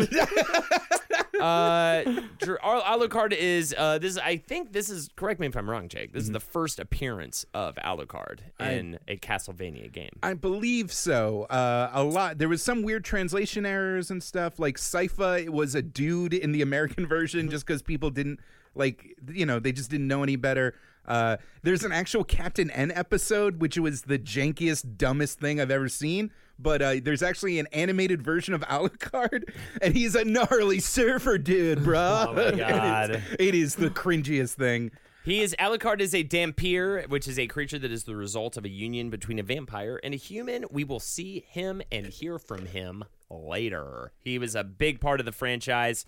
Uh, 1.39 2.04
Dr- 2.39 2.60
Al- 2.63 2.99
Alucard 2.99 3.34
is 3.34 3.75
uh, 3.78 3.97
this. 3.97 4.17
I 4.17 4.38
think 4.38 4.71
this 4.71 4.89
is. 4.89 5.10
Correct 5.17 5.39
me 5.39 5.47
if 5.47 5.56
I'm 5.58 5.69
wrong, 5.69 5.89
Jake. 5.89 6.13
This 6.13 6.23
is 6.23 6.32
the 6.32 6.39
first 6.39 6.80
appearance 6.80 7.45
of 7.54 7.75
Alucard 7.75 8.39
in 8.60 8.99
a 9.08 9.17
Castlevania 9.17 9.91
game. 9.91 10.12
I 10.23 10.34
believe 10.34 10.93
so. 10.93 11.43
Uh, 11.43 11.89
a 11.93 12.04
lot. 12.04 12.38
There 12.38 12.47
was 12.47 12.62
some 12.63 12.84
weird 12.84 13.04
translation 13.04 13.65
errors 13.65 14.10
and 14.10 14.23
stuff. 14.23 14.60
Like 14.60 14.78
Sypha 14.78 15.49
was 15.49 15.75
a 15.75 15.82
dude 15.82 16.34
in 16.34 16.54
the 16.54 16.62
American 16.62 17.06
version, 17.08 17.49
just 17.49 17.65
because 17.65 17.82
people 17.82 18.10
didn't 18.10 18.39
like. 18.73 19.15
You 19.30 19.45
know, 19.45 19.60
they 19.60 19.73
just 19.73 19.89
didn't 19.89 20.08
know 20.08 20.23
any 20.23 20.38
better. 20.38 20.73
Uh, 21.08 21.38
there's 21.63 21.84
an 21.84 21.91
actual 21.91 22.24
Captain 22.24 22.70
N 22.72 22.91
episode, 22.91 23.60
which 23.62 23.78
was 23.78 24.04
the 24.04 24.18
jankiest, 24.20 24.98
dumbest 24.98 25.39
thing 25.39 25.60
I've 25.62 25.72
ever 25.72 25.89
seen. 25.89 26.32
But 26.58 26.82
uh, 26.82 26.96
there's 27.04 27.22
actually 27.22 27.60
an 27.60 27.68
animated 27.74 28.22
version 28.22 28.54
of 28.54 28.62
Alucard, 28.70 29.54
and 29.82 29.94
he's 29.94 30.15
a 30.15 30.24
gnarly 30.24 30.80
surfer 30.80 31.38
dude, 31.38 31.84
bro. 31.84 32.00
Oh 32.30 32.34
my 32.34 32.52
God. 32.58 33.22
it 33.39 33.54
is 33.56 33.76
the 33.76 33.89
cringiest 33.89 34.54
thing. 34.54 34.91
He 35.26 35.41
is 35.41 35.56
Alucard 35.60 36.02
is 36.02 36.13
a 36.13 36.24
Dhampir, 36.24 37.10
which 37.10 37.28
is 37.28 37.39
a 37.39 37.48
creature 37.48 37.80
that 37.80 37.91
is 37.91 38.04
the 38.04 38.15
result 38.15 38.58
of 38.58 38.63
a 38.65 38.70
union 38.70 39.10
between 39.10 39.39
a 39.39 39.44
vampire 39.44 40.00
and 40.04 40.13
a 40.13 40.18
human. 40.18 40.65
We 40.70 40.84
will 40.84 41.00
see 41.00 41.44
him 41.50 41.82
and 41.91 42.06
hear 42.06 42.38
from 42.38 42.68
him 42.68 43.04
later. 43.32 44.12
He 44.22 44.38
was 44.38 44.54
a 44.56 44.63
big 44.63 45.02
part 45.02 45.20
of 45.20 45.26
the 45.26 45.32
franchise. 45.32 46.06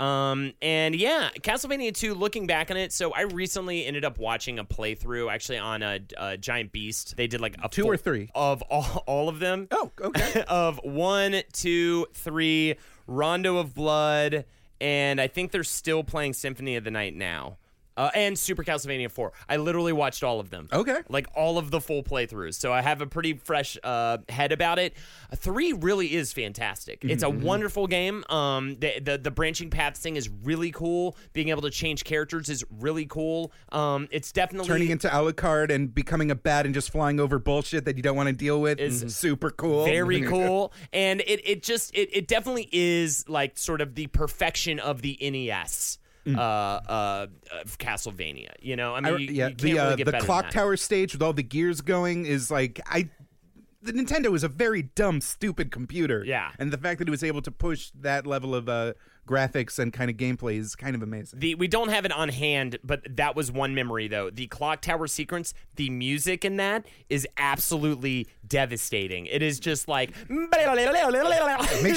Um, 0.00 0.52
and 0.62 0.94
yeah, 0.94 1.30
Castlevania 1.40 1.92
2, 1.92 2.14
looking 2.14 2.46
back 2.46 2.70
on 2.70 2.76
it, 2.76 2.92
so 2.92 3.12
I 3.12 3.22
recently 3.22 3.84
ended 3.84 4.04
up 4.04 4.18
watching 4.18 4.58
a 4.58 4.64
playthrough 4.64 5.32
actually 5.32 5.58
on 5.58 5.82
a, 5.82 5.98
a 6.16 6.36
Giant 6.36 6.70
Beast. 6.70 7.16
They 7.16 7.26
did 7.26 7.40
like 7.40 7.56
a 7.62 7.68
Two 7.68 7.86
or 7.86 7.96
three? 7.96 8.30
of 8.34 8.62
all, 8.62 9.02
all 9.06 9.28
of 9.28 9.40
them 9.40 9.66
Oh, 9.72 9.90
okay. 10.00 10.44
of 10.48 10.80
one, 10.84 11.42
two, 11.52 12.06
three, 12.14 12.76
Rondo 13.06 13.56
of 13.56 13.74
Blood, 13.74 14.44
and 14.80 15.20
I 15.20 15.26
think 15.26 15.50
they're 15.50 15.64
still 15.64 16.04
playing 16.04 16.34
Symphony 16.34 16.76
of 16.76 16.84
the 16.84 16.90
Night 16.92 17.16
now. 17.16 17.56
Uh, 17.98 18.10
and 18.14 18.38
Super 18.38 18.64
Castlevania 18.64 19.10
4. 19.10 19.32
I 19.48 19.56
literally 19.56 19.92
watched 19.92 20.22
all 20.22 20.40
of 20.40 20.48
them. 20.50 20.68
Okay. 20.72 20.98
Like 21.08 21.26
all 21.34 21.58
of 21.58 21.70
the 21.70 21.80
full 21.80 22.02
playthroughs. 22.02 22.54
So 22.54 22.72
I 22.72 22.80
have 22.80 23.02
a 23.02 23.06
pretty 23.06 23.34
fresh 23.34 23.76
uh, 23.82 24.18
head 24.28 24.52
about 24.52 24.78
it. 24.78 24.94
Uh, 25.32 25.36
3 25.36 25.72
really 25.74 26.14
is 26.14 26.32
fantastic. 26.32 27.04
It's 27.04 27.24
Mm-hmm, 27.24 27.42
a 27.42 27.44
wonderful 27.44 27.86
game. 27.88 28.24
Um, 28.30 28.76
the, 28.78 29.00
the 29.00 29.18
the 29.18 29.30
branching 29.32 29.68
paths 29.70 29.98
thing 30.00 30.14
is 30.16 30.28
really 30.44 30.70
cool. 30.70 31.16
Being 31.32 31.48
able 31.48 31.62
to 31.62 31.70
change 31.70 32.04
characters 32.04 32.48
is 32.48 32.64
really 32.78 33.04
cool. 33.06 33.52
Um, 33.72 34.06
it's 34.12 34.30
definitely 34.30 34.68
Turning 34.68 34.90
into 34.90 35.08
Alucard 35.08 35.70
and 35.74 35.92
becoming 35.92 36.30
a 36.30 36.36
bat 36.36 36.64
and 36.64 36.72
just 36.74 36.90
flying 36.92 37.18
over 37.18 37.38
bullshit 37.40 37.84
that 37.86 37.96
you 37.96 38.02
don't 38.04 38.16
want 38.16 38.28
to 38.28 38.32
deal 38.32 38.60
with 38.60 38.78
is 38.78 39.14
super 39.16 39.50
cool. 39.50 39.84
very 39.84 40.20
cool 40.28 40.72
and 40.92 41.20
it, 41.22 41.40
it 41.44 41.62
just 41.64 41.92
it, 41.94 42.08
it 42.12 42.28
definitely 42.28 42.68
is 42.70 43.28
like 43.28 43.58
sort 43.58 43.80
of 43.80 43.96
the 43.96 44.06
perfection 44.08 44.78
of 44.78 45.02
the 45.02 45.18
nes 45.20 45.98
uh, 46.36 46.40
uh, 46.40 47.26
of 47.62 47.78
castlevania 47.78 48.50
you 48.60 48.76
know 48.76 48.94
i 48.94 49.00
mean 49.00 49.12
Mm. 49.12 49.16
I- 49.16 49.18
you, 49.20 49.30
yeah, 49.32 49.48
you 49.48 49.54
the 49.54 49.72
really 49.74 49.78
uh, 49.78 49.96
the 49.96 50.18
clock 50.20 50.50
tower 50.50 50.76
stage 50.76 51.12
with 51.12 51.22
all 51.22 51.32
the 51.32 51.42
gears 51.42 51.80
going 51.80 52.26
is 52.26 52.50
like 52.50 52.80
I. 52.86 53.08
The 53.80 53.92
Nintendo 53.92 54.34
is 54.34 54.42
a 54.42 54.48
very 54.48 54.82
dumb, 54.82 55.20
stupid 55.20 55.70
computer. 55.70 56.24
Yeah. 56.26 56.50
and 56.58 56.72
the 56.72 56.78
fact 56.78 56.98
that 56.98 57.06
it 57.08 57.10
was 57.12 57.22
able 57.22 57.42
to 57.42 57.50
push 57.52 57.90
that 58.00 58.26
level 58.26 58.52
of 58.54 58.68
uh, 58.68 58.94
graphics 59.26 59.78
and 59.78 59.92
kind 59.92 60.10
of 60.10 60.16
gameplay 60.16 60.58
is 60.58 60.74
kind 60.74 60.96
of 60.96 61.02
amazing. 61.02 61.38
the, 61.38 61.54
we 61.54 61.68
don't 61.68 61.90
have 61.90 62.04
it 62.04 62.10
on 62.10 62.28
hand, 62.28 62.78
but 62.82 63.02
that 63.16 63.36
was 63.36 63.52
one 63.52 63.76
memory 63.76 64.08
though. 64.08 64.30
The 64.30 64.48
clock 64.48 64.80
tower 64.82 65.06
sequence, 65.06 65.54
the 65.76 65.90
music 65.90 66.44
in 66.44 66.56
that 66.56 66.86
is 67.08 67.24
absolutely 67.36 68.26
devastating. 68.48 69.26
It 69.26 69.42
is 69.42 69.60
just 69.60 69.86
like 69.86 70.10
Make 70.28 70.48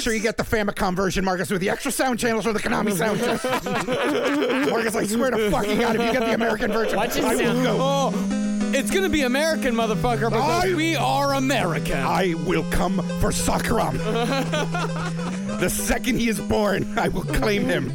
sure 0.00 0.12
you 0.12 0.20
get 0.20 0.36
the 0.36 0.44
Famicom 0.44 0.94
version, 0.94 1.24
Marcus, 1.24 1.50
with 1.50 1.60
the 1.62 1.70
extra 1.70 1.90
sound 1.90 2.20
channels 2.20 2.44
for 2.44 2.52
the 2.52 2.60
Konami 2.60 2.92
sound. 2.92 3.20
Marcus, 4.70 4.94
I 4.94 5.04
swear 5.06 5.30
to 5.32 5.50
fucking 5.50 5.80
God, 5.80 5.96
if 5.96 6.02
you 6.06 6.12
get 6.12 6.20
the 6.20 6.34
American 6.34 6.70
version, 6.70 6.96
Watch 6.96 7.16
it 7.16 7.24
I 7.24 7.34
will 7.34 7.38
sound- 7.44 7.64
go. 7.64 7.76
Oh, 7.80 8.38
it's 8.74 8.90
gonna 8.90 9.08
be 9.08 9.22
American, 9.22 9.74
motherfucker, 9.74 10.30
because 10.30 10.64
I- 10.64 10.74
we 10.74 10.96
are 10.96 11.34
American. 11.34 11.98
I 11.98 12.34
will 12.46 12.64
come 12.70 12.98
for 13.20 13.30
Sakuram. 13.30 13.98
the 15.60 15.68
second 15.70 16.18
he 16.18 16.28
is 16.28 16.40
born, 16.40 16.98
I 16.98 17.08
will 17.08 17.22
claim 17.24 17.64
him. 17.64 17.92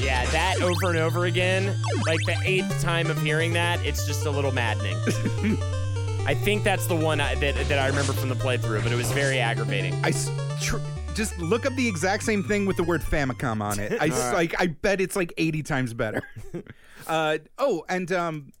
Yeah, 0.00 0.24
that 0.26 0.60
over 0.62 0.90
and 0.90 0.98
over 0.98 1.24
again, 1.24 1.74
like 2.06 2.20
the 2.26 2.36
eighth 2.44 2.80
time 2.82 3.10
of 3.10 3.20
hearing 3.22 3.52
that, 3.54 3.84
it's 3.84 4.06
just 4.06 4.26
a 4.26 4.30
little 4.30 4.52
maddening. 4.52 4.96
I 6.26 6.34
think 6.34 6.62
that's 6.64 6.86
the 6.86 6.96
one 6.96 7.20
I, 7.20 7.34
that 7.36 7.54
that 7.68 7.78
I 7.78 7.86
remember 7.88 8.12
from 8.12 8.28
the 8.28 8.34
playthrough, 8.34 8.82
but 8.82 8.92
it 8.92 8.96
was 8.96 9.10
very 9.12 9.38
aggravating. 9.40 9.94
I 10.04 10.08
s- 10.08 10.30
tr- 10.60 10.76
just 11.14 11.38
look 11.38 11.66
up 11.66 11.74
the 11.74 11.86
exact 11.86 12.22
same 12.22 12.42
thing 12.42 12.66
with 12.66 12.76
the 12.76 12.82
word 12.82 13.00
Famicom 13.00 13.62
on 13.62 13.78
it. 13.78 13.96
I 14.00 14.06
like. 14.32 14.54
I 14.60 14.68
bet 14.68 15.00
it's 15.00 15.16
like 15.16 15.32
eighty 15.36 15.62
times 15.62 15.94
better. 15.94 16.22
uh, 17.06 17.38
oh, 17.58 17.84
and 17.88 18.10
um, 18.12 18.52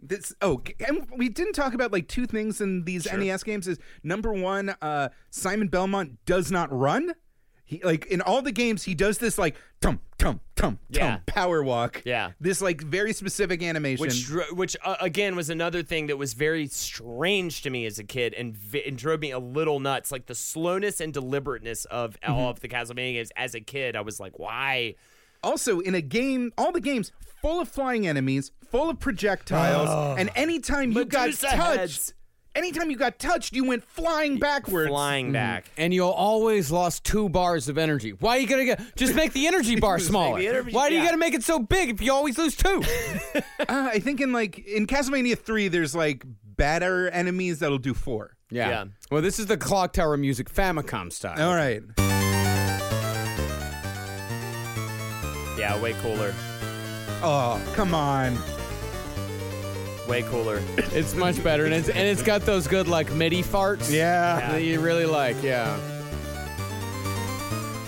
this. 0.00 0.34
Oh, 0.42 0.62
and 0.86 1.06
we 1.16 1.28
didn't 1.28 1.54
talk 1.54 1.74
about 1.74 1.92
like 1.92 2.08
two 2.08 2.26
things 2.26 2.60
in 2.60 2.84
these 2.84 3.10
NES 3.10 3.42
games. 3.42 3.68
Is 3.68 3.78
number 4.02 4.32
one, 4.32 4.74
uh, 4.82 5.10
Simon 5.30 5.68
Belmont 5.68 6.18
does 6.26 6.50
not 6.50 6.72
run. 6.76 7.12
He 7.70 7.80
like 7.84 8.06
in 8.06 8.20
all 8.20 8.42
the 8.42 8.50
games 8.50 8.82
he 8.82 8.96
does 8.96 9.18
this 9.18 9.38
like 9.38 9.54
tum 9.80 10.00
tum 10.18 10.40
tum 10.56 10.80
tum 10.92 11.20
power 11.26 11.62
walk. 11.62 12.02
Yeah. 12.04 12.32
This 12.40 12.60
like 12.60 12.80
very 12.82 13.12
specific 13.12 13.62
animation. 13.62 14.00
Which, 14.02 14.28
which 14.52 14.76
uh, 14.84 14.96
again 15.00 15.36
was 15.36 15.50
another 15.50 15.84
thing 15.84 16.08
that 16.08 16.18
was 16.18 16.34
very 16.34 16.66
strange 16.66 17.62
to 17.62 17.70
me 17.70 17.86
as 17.86 18.00
a 18.00 18.02
kid 18.04 18.34
and, 18.34 18.56
vi- 18.56 18.82
and 18.84 18.98
drove 18.98 19.20
me 19.20 19.30
a 19.30 19.38
little 19.38 19.78
nuts. 19.78 20.10
Like 20.10 20.26
the 20.26 20.34
slowness 20.34 21.00
and 21.00 21.14
deliberateness 21.14 21.84
of 21.84 22.18
all 22.26 22.50
of 22.50 22.58
the 22.58 22.68
Castlevania 22.68 23.12
games 23.14 23.30
as 23.36 23.54
a 23.54 23.60
kid, 23.60 23.94
I 23.94 24.00
was 24.00 24.18
like, 24.18 24.36
why? 24.40 24.96
Also, 25.44 25.78
in 25.78 25.94
a 25.94 26.02
game, 26.02 26.52
all 26.58 26.72
the 26.72 26.80
games 26.80 27.12
full 27.40 27.60
of 27.60 27.68
flying 27.68 28.04
enemies, 28.04 28.50
full 28.68 28.90
of 28.90 28.98
projectiles, 28.98 30.18
and 30.18 30.28
anytime 30.34 30.90
you 30.90 31.04
got 31.04 31.30
touched, 31.32 31.44
heads. 31.44 32.14
Anytime 32.54 32.90
you 32.90 32.96
got 32.96 33.18
touched, 33.18 33.54
you 33.54 33.64
went 33.64 33.84
flying 33.84 34.38
backwards. 34.38 34.88
Flying 34.88 35.32
back. 35.32 35.70
and 35.76 35.92
you'll 35.94 36.08
always 36.10 36.70
lost 36.70 37.04
two 37.04 37.28
bars 37.28 37.68
of 37.68 37.78
energy. 37.78 38.10
Why 38.12 38.36
are 38.36 38.40
you 38.40 38.46
gonna 38.46 38.64
get? 38.64 38.80
Just 38.96 39.14
make 39.14 39.32
the 39.32 39.46
energy 39.46 39.76
bar 39.76 39.98
smaller. 40.10 40.38
energy- 40.40 40.72
Why 40.72 40.88
do 40.88 40.94
you 40.94 41.00
yeah. 41.00 41.06
gotta 41.06 41.16
make 41.18 41.34
it 41.34 41.42
so 41.42 41.58
big 41.58 41.90
if 41.90 42.00
you 42.02 42.12
always 42.12 42.38
lose 42.38 42.56
two? 42.56 42.82
Uh, 43.68 43.90
I 43.92 43.98
think 44.00 44.20
in 44.20 44.32
like 44.32 44.58
in 44.66 44.86
Castlevania 44.86 45.38
three, 45.38 45.68
there's 45.68 45.94
like 45.94 46.24
better 46.56 47.08
enemies 47.10 47.58
that'll 47.60 47.78
do 47.78 47.94
four. 47.94 48.36
Yeah. 48.50 48.68
Yeah. 48.68 48.84
Well, 49.10 49.22
this 49.22 49.38
is 49.38 49.46
the 49.46 49.56
clock 49.58 49.92
tower 49.92 50.16
music, 50.16 50.50
Famicom 50.52 51.12
style. 51.12 51.40
All 51.50 51.54
right. 51.54 51.82
Yeah, 55.58 55.80
way 55.80 55.92
cooler. 56.00 56.32
Oh, 57.22 57.60
come 57.74 57.94
on. 57.94 58.36
Way 60.10 60.22
cooler. 60.22 60.60
It's 60.76 61.14
much 61.14 61.40
better, 61.44 61.66
and 61.66 61.72
it's 61.72 61.88
and 61.88 61.98
it's 62.00 62.20
got 62.20 62.40
those 62.40 62.66
good 62.66 62.88
like 62.88 63.12
MIDI 63.12 63.44
farts. 63.44 63.92
Yeah. 63.92 64.50
that 64.50 64.64
you 64.64 64.80
really 64.80 65.06
like. 65.06 65.40
Yeah. 65.40 65.78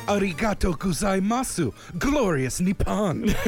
Arigato 0.07 0.73
gozaimasu, 0.79 1.75
glorious 1.99 2.61
Nippon. 2.61 3.25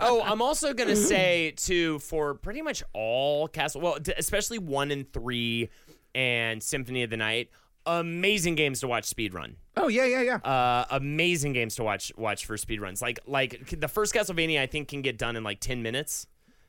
oh, 0.00 0.22
I'm 0.24 0.42
also 0.42 0.74
gonna 0.74 0.96
say 1.12 1.52
too 1.56 2.00
for 2.00 2.34
pretty 2.34 2.62
much 2.62 2.82
all 2.94 3.46
Castle, 3.46 3.80
well, 3.80 3.98
d- 4.00 4.14
especially 4.18 4.58
one 4.58 4.90
and 4.90 5.12
three, 5.12 5.70
and 6.16 6.60
Symphony 6.60 7.04
of 7.04 7.10
the 7.10 7.16
Night, 7.16 7.48
amazing 7.86 8.56
games 8.56 8.80
to 8.80 8.88
watch 8.88 9.08
speedrun. 9.08 9.54
oh 9.76 9.86
yeah, 9.86 10.04
yeah, 10.04 10.22
yeah. 10.22 10.36
Uh, 10.36 10.84
amazing 10.90 11.52
games 11.52 11.76
to 11.76 11.84
watch 11.84 12.10
watch 12.16 12.44
for 12.44 12.56
speedruns. 12.56 13.00
Like 13.00 13.20
like 13.26 13.78
the 13.78 13.88
first 13.88 14.12
Castlevania, 14.14 14.60
I 14.60 14.66
think 14.66 14.88
can 14.88 15.00
get 15.00 15.16
done 15.16 15.36
in 15.36 15.44
like 15.44 15.60
ten 15.60 15.80
minutes 15.80 16.26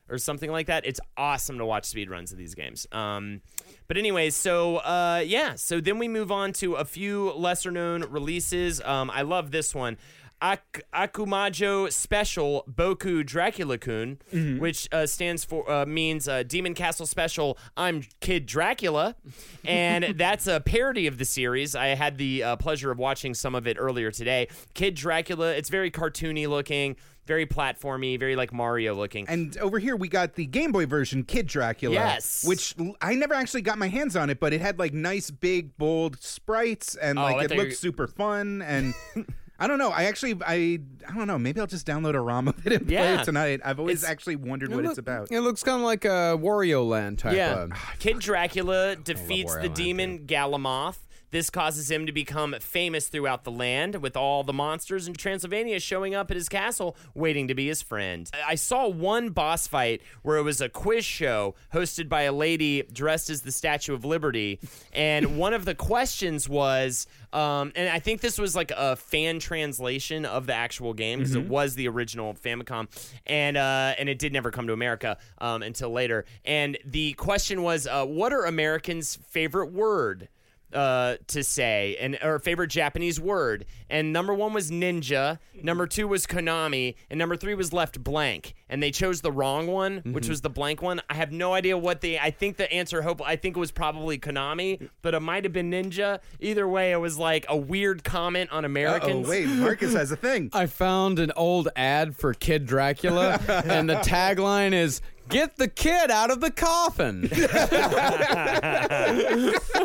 or 0.08 0.18
something 0.18 0.50
like 0.50 0.66
that. 0.66 0.86
It's 0.86 1.00
awesome 1.16 1.58
to 1.58 1.64
watch 1.64 1.84
speedruns 1.84 2.32
of 2.32 2.38
these 2.38 2.54
games. 2.54 2.86
Um, 2.92 3.40
but 3.88 3.96
anyways, 3.96 4.34
so 4.34 4.76
uh, 4.78 5.22
yeah, 5.24 5.54
so 5.54 5.80
then 5.80 5.98
we 5.98 6.08
move 6.08 6.30
on 6.32 6.52
to 6.54 6.74
a 6.74 6.84
few 6.84 7.32
lesser 7.32 7.70
known 7.70 8.04
releases. 8.04 8.80
Um, 8.82 9.10
I 9.10 9.22
love 9.22 9.50
this 9.50 9.74
one. 9.74 9.96
Ak- 10.42 10.82
Akumajo 10.94 11.90
Special 11.90 12.64
Boku 12.70 13.24
Dracula 13.24 13.78
Kun, 13.78 14.18
which 14.58 14.86
uh, 14.92 15.06
stands 15.06 15.44
for 15.44 15.68
uh, 15.70 15.86
means 15.86 16.28
uh, 16.28 16.42
Demon 16.42 16.74
Castle 16.74 17.06
Special. 17.06 17.56
I'm 17.76 18.02
Kid 18.20 18.44
Dracula, 18.46 19.16
and 19.64 20.18
that's 20.18 20.46
a 20.46 20.60
parody 20.60 21.06
of 21.06 21.16
the 21.18 21.24
series. 21.24 21.74
I 21.74 21.88
had 21.88 22.18
the 22.18 22.42
uh, 22.42 22.56
pleasure 22.56 22.90
of 22.90 22.98
watching 22.98 23.32
some 23.34 23.54
of 23.54 23.66
it 23.66 23.76
earlier 23.80 24.10
today. 24.10 24.48
Kid 24.74 24.94
Dracula. 24.94 25.52
It's 25.54 25.70
very 25.70 25.90
cartoony 25.90 26.46
looking, 26.46 26.96
very 27.24 27.46
platformy, 27.46 28.18
very 28.18 28.36
like 28.36 28.52
Mario 28.52 28.94
looking. 28.94 29.26
And 29.28 29.56
over 29.56 29.78
here 29.78 29.96
we 29.96 30.08
got 30.08 30.34
the 30.34 30.44
Game 30.44 30.70
Boy 30.70 30.84
version, 30.84 31.24
Kid 31.24 31.46
Dracula. 31.46 31.94
Yes. 31.94 32.44
Which 32.46 32.74
I 33.00 33.14
never 33.14 33.32
actually 33.32 33.62
got 33.62 33.78
my 33.78 33.88
hands 33.88 34.14
on 34.16 34.28
it, 34.28 34.38
but 34.38 34.52
it 34.52 34.60
had 34.60 34.78
like 34.78 34.92
nice, 34.92 35.30
big, 35.30 35.78
bold 35.78 36.22
sprites, 36.22 36.94
and 36.94 37.18
Oh, 37.18 37.22
like 37.22 37.44
it 37.44 37.48
thought 37.48 37.56
you 37.56 37.62
looked 37.62 37.76
super 37.76 38.06
fun. 38.06 38.60
And 38.60 38.92
I 39.58 39.66
don't 39.66 39.78
know. 39.78 39.90
I 39.90 40.04
actually, 40.04 40.34
I, 40.46 40.78
I 41.08 41.14
don't 41.16 41.26
know. 41.26 41.38
Maybe 41.38 41.60
I'll 41.60 41.66
just 41.66 41.86
download 41.86 42.14
a 42.14 42.20
ROM 42.20 42.48
of 42.48 42.66
it 42.66 42.72
and 42.74 42.86
play 42.86 42.94
Yeah. 42.96 43.20
it 43.20 43.24
tonight. 43.24 43.60
I've 43.64 43.78
always 43.80 44.02
It's- 44.02 44.10
actually 44.10 44.36
wondered 44.36 44.70
what 44.74 44.84
It 44.84 44.88
it's 44.88 44.98
about. 44.98 45.32
It 45.32 45.40
looks 45.40 45.62
kind 45.62 45.78
of 45.78 45.84
like 45.84 46.04
a 46.04 46.36
Wario 46.38 46.86
Land 46.86 47.18
type. 47.18 47.36
Yeah. 47.36 47.62
of- 47.64 47.72
Kid 47.98 48.18
Dracula 48.18 48.96
defeats 48.96 49.52
Wario 49.52 49.62
the 49.62 49.68
Land, 49.68 49.74
demon 49.74 50.18
Galamoth. 50.26 50.98
This 51.36 51.50
causes 51.50 51.90
him 51.90 52.06
to 52.06 52.12
become 52.12 52.56
famous 52.60 53.08
throughout 53.08 53.44
the 53.44 53.50
land, 53.50 53.96
with 53.96 54.16
all 54.16 54.42
the 54.42 54.54
monsters 54.54 55.06
in 55.06 55.12
Transylvania 55.12 55.78
showing 55.78 56.14
up 56.14 56.30
at 56.30 56.34
his 56.38 56.48
castle, 56.48 56.96
waiting 57.14 57.46
to 57.48 57.54
be 57.54 57.66
his 57.66 57.82
friend. 57.82 58.30
I 58.46 58.54
saw 58.54 58.88
one 58.88 59.28
boss 59.28 59.66
fight 59.66 60.00
where 60.22 60.38
it 60.38 60.44
was 60.44 60.62
a 60.62 60.70
quiz 60.70 61.04
show 61.04 61.54
hosted 61.74 62.08
by 62.08 62.22
a 62.22 62.32
lady 62.32 62.84
dressed 62.84 63.28
as 63.28 63.42
the 63.42 63.52
Statue 63.52 63.92
of 63.92 64.02
Liberty, 64.02 64.60
and 64.94 65.36
one 65.38 65.52
of 65.52 65.66
the 65.66 65.74
questions 65.74 66.48
was, 66.48 67.06
um, 67.34 67.70
and 67.76 67.90
I 67.90 67.98
think 67.98 68.22
this 68.22 68.38
was 68.38 68.56
like 68.56 68.70
a 68.70 68.96
fan 68.96 69.38
translation 69.38 70.24
of 70.24 70.46
the 70.46 70.54
actual 70.54 70.94
game 70.94 71.18
because 71.18 71.34
it 71.34 71.46
was 71.46 71.74
the 71.74 71.86
original 71.86 72.32
Famicom, 72.32 72.88
and 73.26 73.58
uh, 73.58 73.94
and 73.98 74.08
it 74.08 74.18
did 74.18 74.32
never 74.32 74.50
come 74.50 74.68
to 74.68 74.72
America 74.72 75.18
um, 75.36 75.62
until 75.62 75.90
later. 75.90 76.24
And 76.46 76.78
the 76.86 77.12
question 77.12 77.62
was, 77.62 77.86
uh, 77.86 78.06
what 78.06 78.32
are 78.32 78.46
Americans' 78.46 79.16
favorite 79.16 79.70
word? 79.70 80.30
Uh, 80.76 81.16
to 81.28 81.42
say, 81.42 81.96
and 81.98 82.18
or 82.22 82.38
favorite 82.38 82.68
Japanese 82.68 83.20
word. 83.20 83.64
And 83.88 84.12
number 84.12 84.34
one 84.34 84.52
was 84.52 84.70
ninja. 84.70 85.38
Number 85.62 85.86
two 85.86 86.06
was 86.06 86.26
Konami, 86.26 86.94
and 87.10 87.18
number 87.18 87.36
three 87.36 87.54
was 87.54 87.72
left 87.72 88.02
blank. 88.04 88.54
And 88.68 88.82
they 88.82 88.90
chose 88.90 89.20
the 89.20 89.30
wrong 89.32 89.68
one, 89.68 90.02
which 90.12 90.28
was 90.28 90.40
the 90.40 90.50
blank 90.50 90.82
one. 90.82 91.00
I 91.08 91.14
have 91.14 91.32
no 91.32 91.54
idea 91.54 91.78
what 91.78 92.00
the. 92.00 92.18
I 92.18 92.30
think 92.30 92.56
the 92.56 92.70
answer. 92.72 93.02
Hope 93.02 93.22
I 93.24 93.36
think 93.36 93.56
it 93.56 93.60
was 93.60 93.70
probably 93.72 94.18
Konami, 94.18 94.88
but 95.02 95.14
it 95.14 95.20
might 95.20 95.44
have 95.44 95.52
been 95.52 95.70
ninja. 95.70 96.18
Either 96.40 96.68
way, 96.68 96.92
it 96.92 96.96
was 97.00 97.16
like 97.18 97.46
a 97.48 97.56
weird 97.56 98.04
comment 98.04 98.50
on 98.52 98.64
Oh 98.64 98.66
Americans. 98.66 99.28
wait, 99.28 99.46
Marcus 99.48 99.94
has 99.94 100.10
a 100.10 100.16
thing. 100.16 100.50
I 100.52 100.66
found 100.66 101.18
an 101.20 101.32
old 101.36 101.68
ad 101.76 102.16
for 102.16 102.34
Kid 102.34 102.66
Dracula, 102.66 103.40
and 103.64 103.88
the 103.88 103.94
tagline 103.96 104.72
is 104.72 105.00
Get 105.28 105.56
the 105.56 105.68
kid 105.68 106.10
out 106.10 106.30
of 106.30 106.40
the 106.40 106.50
coffin. 106.50 107.28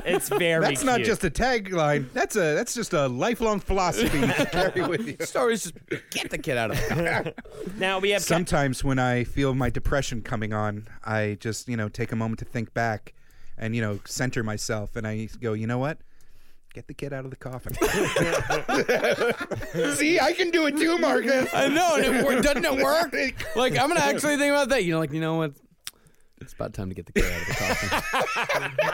It's 0.03 0.29
very. 0.29 0.65
That's 0.65 0.83
not 0.83 0.97
cute. 0.97 1.07
just 1.07 1.23
a 1.23 1.29
tagline. 1.29 2.11
That's 2.13 2.35
a 2.35 2.55
that's 2.55 2.73
just 2.73 2.93
a 2.93 3.07
lifelong 3.07 3.59
philosophy 3.59 4.19
you 4.19 4.31
should 4.33 4.51
carry 4.51 4.87
with 4.87 5.07
you. 5.07 5.17
Stories 5.25 5.63
just 5.63 5.75
get 6.09 6.29
the 6.31 6.37
kid 6.37 6.57
out 6.57 6.71
of 6.71 6.77
the 6.77 6.95
coffin. 6.95 7.33
Now 7.77 7.99
we 7.99 8.11
have. 8.11 8.21
Sometimes 8.21 8.83
when 8.83 8.99
I 8.99 9.23
feel 9.23 9.53
my 9.53 9.69
depression 9.69 10.21
coming 10.21 10.53
on, 10.53 10.87
I 11.03 11.37
just, 11.39 11.67
you 11.67 11.77
know, 11.77 11.89
take 11.89 12.11
a 12.11 12.15
moment 12.15 12.39
to 12.39 12.45
think 12.45 12.73
back 12.73 13.13
and, 13.57 13.75
you 13.75 13.81
know, 13.81 13.99
center 14.05 14.43
myself 14.43 14.95
and 14.95 15.07
I 15.07 15.29
go, 15.39 15.53
you 15.53 15.67
know 15.67 15.77
what? 15.77 15.99
Get 16.73 16.87
the 16.87 16.93
kid 16.93 17.11
out 17.11 17.25
of 17.25 17.31
the 17.31 17.37
coffin. 17.37 17.73
See, 19.95 20.21
I 20.21 20.31
can 20.31 20.51
do 20.51 20.67
it 20.67 20.77
too, 20.77 20.97
Marcus. 20.99 21.53
I 21.53 21.67
know, 21.67 21.95
and 21.95 22.05
it, 22.05 22.23
wor- 22.23 22.39
doesn't 22.41 22.63
it 22.63 22.81
work? 22.83 23.13
Like 23.57 23.77
I'm 23.77 23.89
gonna 23.89 23.99
actually 23.99 24.37
think 24.37 24.51
about 24.51 24.69
that. 24.69 24.85
You 24.85 24.93
know, 24.93 24.99
like 24.99 25.11
you 25.11 25.19
know 25.19 25.35
what? 25.35 25.51
It's 26.41 26.53
about 26.53 26.73
time 26.73 26.89
to 26.89 26.95
get 26.95 27.05
the 27.05 27.13
kid 27.13 27.25
out 27.31 27.41
of 27.41 27.47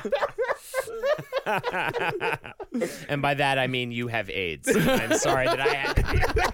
the 0.03 0.09
coffin. 0.09 0.11
and 3.09 3.21
by 3.21 3.33
that 3.35 3.57
I 3.57 3.67
mean 3.67 3.91
you 3.91 4.07
have 4.07 4.29
AIDS. 4.29 4.67
I'm 4.75 5.13
sorry 5.17 5.45
that 5.47 5.59
I 5.61 5.67
had. 5.67 5.95
To 5.95 6.03